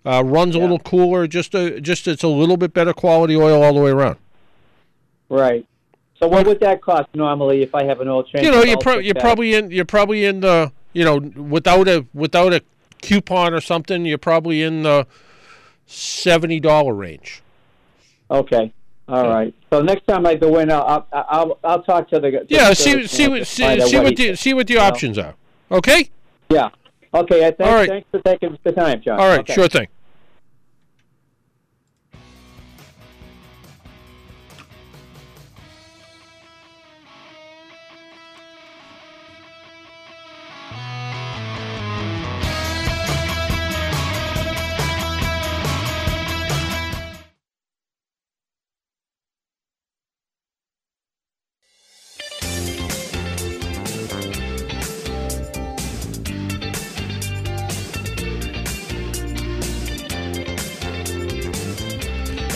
uh, 0.08 0.22
runs 0.24 0.54
a 0.54 0.58
little 0.58 0.78
cooler. 0.78 1.26
Just 1.26 1.54
a, 1.54 1.80
just 1.80 2.08
it's 2.08 2.22
a 2.22 2.28
little 2.28 2.56
bit 2.56 2.72
better 2.72 2.92
quality 2.94 3.36
oil 3.36 3.62
all 3.62 3.74
the 3.74 3.80
way 3.80 3.90
around. 3.90 4.16
Right. 5.28 5.66
So 6.18 6.26
what 6.26 6.46
would 6.46 6.60
that 6.60 6.80
cost 6.80 7.08
normally 7.14 7.62
if 7.62 7.74
I 7.74 7.84
have 7.84 8.00
an 8.00 8.08
oil 8.08 8.24
change? 8.24 8.44
you 8.44 8.50
know, 8.50 8.62
you're, 8.62 8.78
pro- 8.78 8.98
you're 8.98 9.14
probably 9.14 9.54
in 9.54 9.70
you're 9.70 9.84
probably 9.84 10.24
in 10.24 10.40
the 10.40 10.72
you 10.92 11.04
know 11.04 11.18
without 11.18 11.86
a 11.86 12.06
without 12.14 12.52
a 12.52 12.62
coupon 13.02 13.52
or 13.54 13.60
something, 13.60 14.04
you're 14.06 14.18
probably 14.18 14.62
in 14.62 14.82
the 14.82 15.06
seventy 15.86 16.58
dollar 16.58 16.94
range. 16.94 17.42
Okay. 18.30 18.72
All 19.08 19.28
right. 19.28 19.54
So 19.70 19.80
next 19.80 20.06
time 20.06 20.26
I 20.26 20.34
go 20.34 20.58
in, 20.58 20.72
I'll 20.72 21.06
I'll 21.12 21.26
I'll, 21.28 21.58
I'll 21.64 21.82
talk 21.82 22.08
to 22.10 22.18
the 22.18 22.30
the 22.30 22.46
Yeah, 22.48 22.72
see 22.72 22.92
service 22.92 23.10
see 23.10 23.28
what 23.28 23.46
see, 23.46 23.80
see 23.80 23.98
what 23.98 24.16
the 24.16 24.34
see 24.36 24.54
what 24.54 24.66
the 24.66 24.72
you 24.74 24.78
know? 24.80 24.86
options 24.86 25.18
are. 25.18 25.34
Okay. 25.70 26.10
Yeah. 26.50 26.70
Okay. 27.14 27.46
I 27.46 27.50
thanks, 27.52 27.60
All 27.60 27.74
right. 27.74 27.88
thanks 27.88 28.08
for 28.10 28.20
taking 28.20 28.58
the 28.64 28.72
time, 28.72 29.00
John. 29.02 29.20
All 29.20 29.28
right, 29.28 29.40
Okay. 29.40 29.54
sure 29.54 29.68
thing. 29.68 29.88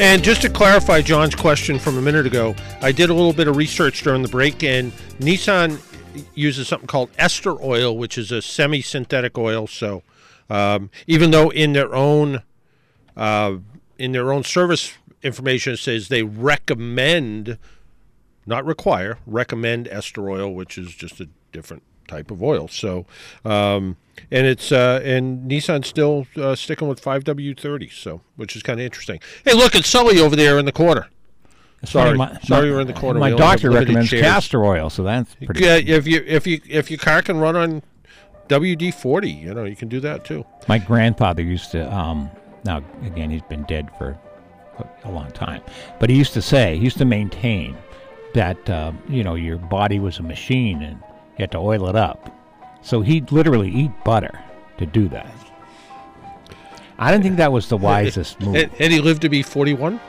And 0.02 0.24
just 0.24 0.42
to 0.42 0.50
clarify 0.50 1.00
John's 1.00 1.36
question 1.36 1.78
from 1.78 1.96
a 1.96 2.02
minute 2.02 2.26
ago, 2.26 2.56
I 2.80 2.90
did 2.90 3.08
a 3.08 3.14
little 3.14 3.32
bit 3.32 3.46
of 3.46 3.56
research 3.56 4.02
during 4.02 4.22
the 4.22 4.28
break, 4.28 4.64
and 4.64 4.90
Nissan 5.20 5.78
uses 6.34 6.66
something 6.66 6.88
called 6.88 7.10
ester 7.18 7.52
oil, 7.62 7.96
which 7.96 8.18
is 8.18 8.32
a 8.32 8.42
semi-synthetic 8.42 9.38
oil. 9.38 9.68
So, 9.68 10.02
um, 10.50 10.90
even 11.06 11.30
though 11.30 11.50
in 11.50 11.72
their 11.72 11.94
own 11.94 12.42
uh, 13.16 13.58
in 13.96 14.10
their 14.10 14.32
own 14.32 14.42
service 14.42 14.92
information 15.22 15.74
it 15.74 15.78
says 15.78 16.08
they 16.08 16.24
recommend, 16.24 17.56
not 18.44 18.64
require, 18.66 19.18
recommend 19.24 19.86
ester 19.86 20.28
oil, 20.28 20.52
which 20.52 20.78
is 20.78 20.92
just 20.96 21.20
a 21.20 21.28
different 21.52 21.84
type 22.08 22.32
of 22.32 22.42
oil. 22.42 22.66
So, 22.66 23.06
um, 23.44 23.96
and 24.30 24.46
it's 24.46 24.72
uh, 24.72 25.00
and 25.04 25.50
Nissan's 25.50 25.86
still 25.88 26.26
uh, 26.36 26.54
sticking 26.54 26.88
with 26.88 27.02
5W30, 27.02 27.92
so 27.92 28.20
which 28.36 28.54
is 28.56 28.62
kind 28.62 28.78
of 28.80 28.84
interesting. 28.84 29.20
Hey, 29.44 29.54
look, 29.54 29.74
it's 29.74 29.88
Sully 29.88 30.18
over 30.20 30.36
there 30.36 30.58
in 30.58 30.64
the 30.64 30.72
corner. 30.72 31.08
Sorry, 31.84 32.16
My- 32.16 32.38
sorry, 32.44 32.68
you're 32.68 32.80
in 32.80 32.86
the 32.86 32.92
corner. 32.92 33.18
My 33.18 33.30
We 33.32 33.36
doctor 33.36 33.70
recommends 33.70 34.10
chairs. 34.10 34.22
castor 34.22 34.64
oil, 34.64 34.88
so 34.88 35.02
that's 35.02 35.34
pretty. 35.34 35.64
Yeah, 35.64 35.76
if 35.76 36.06
you 36.06 36.22
if 36.26 36.46
you 36.46 36.60
if 36.68 36.90
your 36.90 36.98
car 36.98 37.22
can 37.22 37.38
run 37.38 37.56
on 37.56 37.82
WD-40, 38.48 39.42
you 39.42 39.54
know, 39.54 39.64
you 39.64 39.74
can 39.76 39.88
do 39.88 39.98
that 40.00 40.24
too. 40.24 40.44
My 40.68 40.78
grandfather 40.78 41.42
used 41.42 41.70
to. 41.72 41.92
Um, 41.92 42.30
now 42.64 42.84
again, 43.04 43.30
he's 43.30 43.42
been 43.42 43.64
dead 43.64 43.90
for 43.98 44.16
a- 44.78 45.08
a 45.08 45.10
long 45.10 45.30
time, 45.32 45.62
but 45.98 46.08
he 46.10 46.16
used 46.16 46.32
to 46.34 46.42
say, 46.42 46.76
he 46.76 46.84
used 46.84 46.98
to 46.98 47.04
maintain 47.04 47.76
that 48.34 48.70
uh, 48.70 48.92
you 49.08 49.24
know 49.24 49.34
your 49.34 49.58
body 49.58 49.98
was 49.98 50.18
a 50.18 50.22
machine 50.22 50.82
and 50.82 50.96
you 51.36 51.38
had 51.42 51.50
to 51.52 51.58
oil 51.58 51.88
it 51.88 51.96
up. 51.96 52.30
So 52.82 53.00
he'd 53.00 53.30
literally 53.32 53.70
eat 53.70 53.90
butter 54.04 54.38
to 54.78 54.86
do 54.86 55.08
that. 55.08 55.32
I 56.98 57.10
don't 57.10 57.22
think 57.22 57.36
that 57.36 57.52
was 57.52 57.68
the 57.68 57.76
wisest 57.90 58.40
move. 58.40 58.54
And, 58.56 58.70
and 58.78 58.92
he 58.92 59.00
lived 59.00 59.22
to 59.22 59.28
be 59.28 59.42
41. 59.42 60.00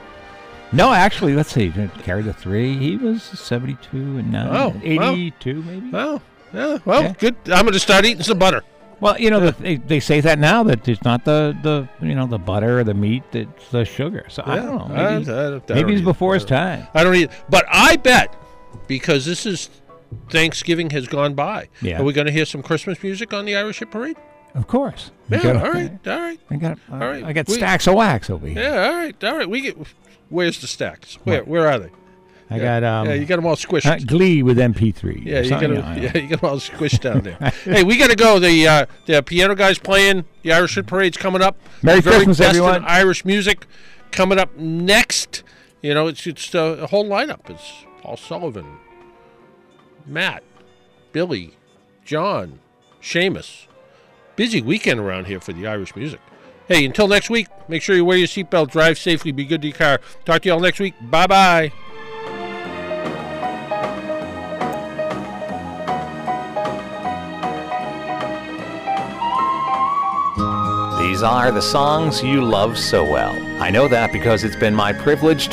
No, 0.72 0.92
actually, 0.92 1.34
let's 1.34 1.52
see. 1.52 1.72
Carry 2.02 2.22
the 2.22 2.32
three. 2.32 2.76
He 2.76 2.96
was 2.96 3.22
72 3.22 3.96
and 3.96 4.32
now 4.32 4.48
Oh, 4.50 4.68
wow. 4.70 5.12
82 5.12 5.62
maybe. 5.62 5.90
Oh, 5.92 6.20
yeah. 6.52 6.78
Well, 6.84 7.02
Yeah. 7.02 7.12
good. 7.18 7.36
I'm 7.46 7.62
going 7.62 7.72
to 7.74 7.78
start 7.80 8.04
eating 8.04 8.22
some 8.22 8.38
butter. 8.38 8.62
Well, 9.00 9.18
you 9.20 9.28
know, 9.30 9.40
the, 9.40 9.52
they, 9.52 9.76
they 9.76 10.00
say 10.00 10.20
that 10.20 10.38
now 10.38 10.62
that 10.64 10.88
it's 10.88 11.02
not 11.02 11.24
the, 11.24 11.56
the 11.62 11.88
you 12.06 12.14
know 12.14 12.26
the 12.26 12.38
butter 12.38 12.78
or 12.80 12.84
the 12.84 12.94
meat, 12.94 13.22
it's 13.32 13.68
the 13.70 13.84
sugar. 13.84 14.24
So 14.28 14.42
I 14.46 14.56
don't 14.56 14.76
know. 14.88 14.94
I- 14.94 15.18
Maybe, 15.18 15.30
I- 15.30 15.46
I 15.46 15.50
don't 15.50 15.68
maybe 15.70 16.00
before 16.00 16.34
his 16.34 16.44
time. 16.44 16.86
I 16.94 17.04
don't 17.04 17.14
eat, 17.14 17.30
but 17.50 17.64
I 17.68 17.96
bet 17.96 18.34
because 18.86 19.26
this 19.26 19.46
is 19.46 19.68
Thanksgiving 20.30 20.90
has 20.90 21.06
gone 21.06 21.34
by. 21.34 21.68
Yeah. 21.82 22.00
Are 22.00 22.04
we 22.04 22.12
going 22.12 22.26
to 22.26 22.32
hear 22.32 22.44
some 22.44 22.62
Christmas 22.62 23.02
music 23.02 23.32
on 23.32 23.44
the 23.44 23.56
Irish 23.56 23.78
Hit 23.80 23.90
Parade? 23.90 24.16
Of 24.54 24.66
course. 24.66 25.10
Yeah. 25.30 25.42
got- 25.42 25.56
all 25.56 25.72
right. 25.72 25.92
All 26.06 26.18
right. 26.20 26.40
I 26.50 26.56
got. 26.56 26.78
All 26.92 26.98
right. 26.98 27.24
I 27.24 27.32
got 27.32 27.48
We- 27.48 27.54
stacks 27.54 27.86
of 27.86 27.94
wax 27.94 28.30
over 28.30 28.46
here. 28.46 28.62
Yeah. 28.62 28.86
All 28.88 28.94
right. 28.94 29.24
All 29.24 29.36
right. 29.36 29.48
We 29.50 29.60
get. 29.60 29.76
Where's 30.28 30.60
the 30.60 30.66
stacks? 30.66 31.14
Where? 31.24 31.40
What? 31.40 31.48
Where 31.48 31.68
are 31.68 31.78
they? 31.78 31.90
I 32.50 32.56
Yeah. 32.56 32.80
got. 32.80 32.84
Um, 32.84 33.06
yeah, 33.08 33.14
you 33.14 33.24
got 33.26 33.36
them 33.36 33.46
all 33.46 33.56
squished. 33.56 33.86
uh, 33.86 33.98
Glee 34.04 34.42
with 34.42 34.58
MP3. 34.58 35.22
Yeah, 35.24 35.40
you 35.40 35.50
got 35.50 35.60
them. 35.60 35.72
Yeah, 36.02 36.16
you 36.16 36.28
got 36.28 36.40
them 36.40 36.50
all 36.50 36.56
squished 36.58 37.00
down 37.00 37.22
there. 37.22 37.36
hey, 37.64 37.82
we 37.84 37.96
got 37.96 38.10
to 38.10 38.16
go. 38.16 38.38
The 38.38 38.66
uh, 38.68 38.86
the 39.06 39.22
piano 39.22 39.54
guys 39.54 39.78
playing. 39.78 40.24
The 40.42 40.52
Irish 40.52 40.74
Hit 40.76 40.86
Parade's 40.86 41.16
coming 41.16 41.42
up. 41.42 41.56
Merry 41.82 42.00
the 42.00 42.10
Christmas, 42.10 42.40
everyone. 42.40 42.84
Irish 42.84 43.24
music 43.24 43.66
coming 44.12 44.38
up 44.38 44.56
next, 44.56 45.42
you 45.82 45.92
know, 45.94 46.06
it's 46.06 46.26
it's 46.26 46.54
uh, 46.54 46.76
a 46.80 46.86
whole 46.86 47.06
lineup. 47.08 47.48
It's 47.50 47.84
Paul 48.02 48.16
Sullivan, 48.18 48.66
Matt, 50.06 50.42
Billy, 51.12 51.54
John, 52.04 52.60
Seamus. 53.00 53.66
Busy 54.36 54.60
weekend 54.60 55.00
around 55.00 55.26
here 55.26 55.40
for 55.40 55.52
the 55.52 55.66
Irish 55.66 55.94
music. 55.94 56.20
Hey, 56.66 56.84
until 56.84 57.08
next 57.08 57.30
week, 57.30 57.48
make 57.68 57.82
sure 57.82 57.94
you 57.94 58.04
wear 58.04 58.16
your 58.16 58.26
seatbelt, 58.26 58.70
drive 58.70 58.98
safely, 58.98 59.32
be 59.32 59.44
good 59.44 59.62
to 59.62 59.68
your 59.68 59.76
car. 59.76 60.00
Talk 60.24 60.42
to 60.42 60.48
you 60.48 60.54
all 60.54 60.60
next 60.60 60.80
week. 60.80 60.94
Bye 61.02 61.26
bye. 61.26 61.72
These 70.98 71.22
are 71.22 71.52
the 71.52 71.62
songs 71.62 72.24
you 72.24 72.42
love 72.42 72.76
so 72.76 73.04
well. 73.04 73.36
I 73.62 73.70
know 73.70 73.86
that 73.86 74.12
because 74.12 74.42
it's 74.42 74.56
been 74.56 74.74
my 74.74 74.92
privilege 74.92 75.46
to 75.48 75.52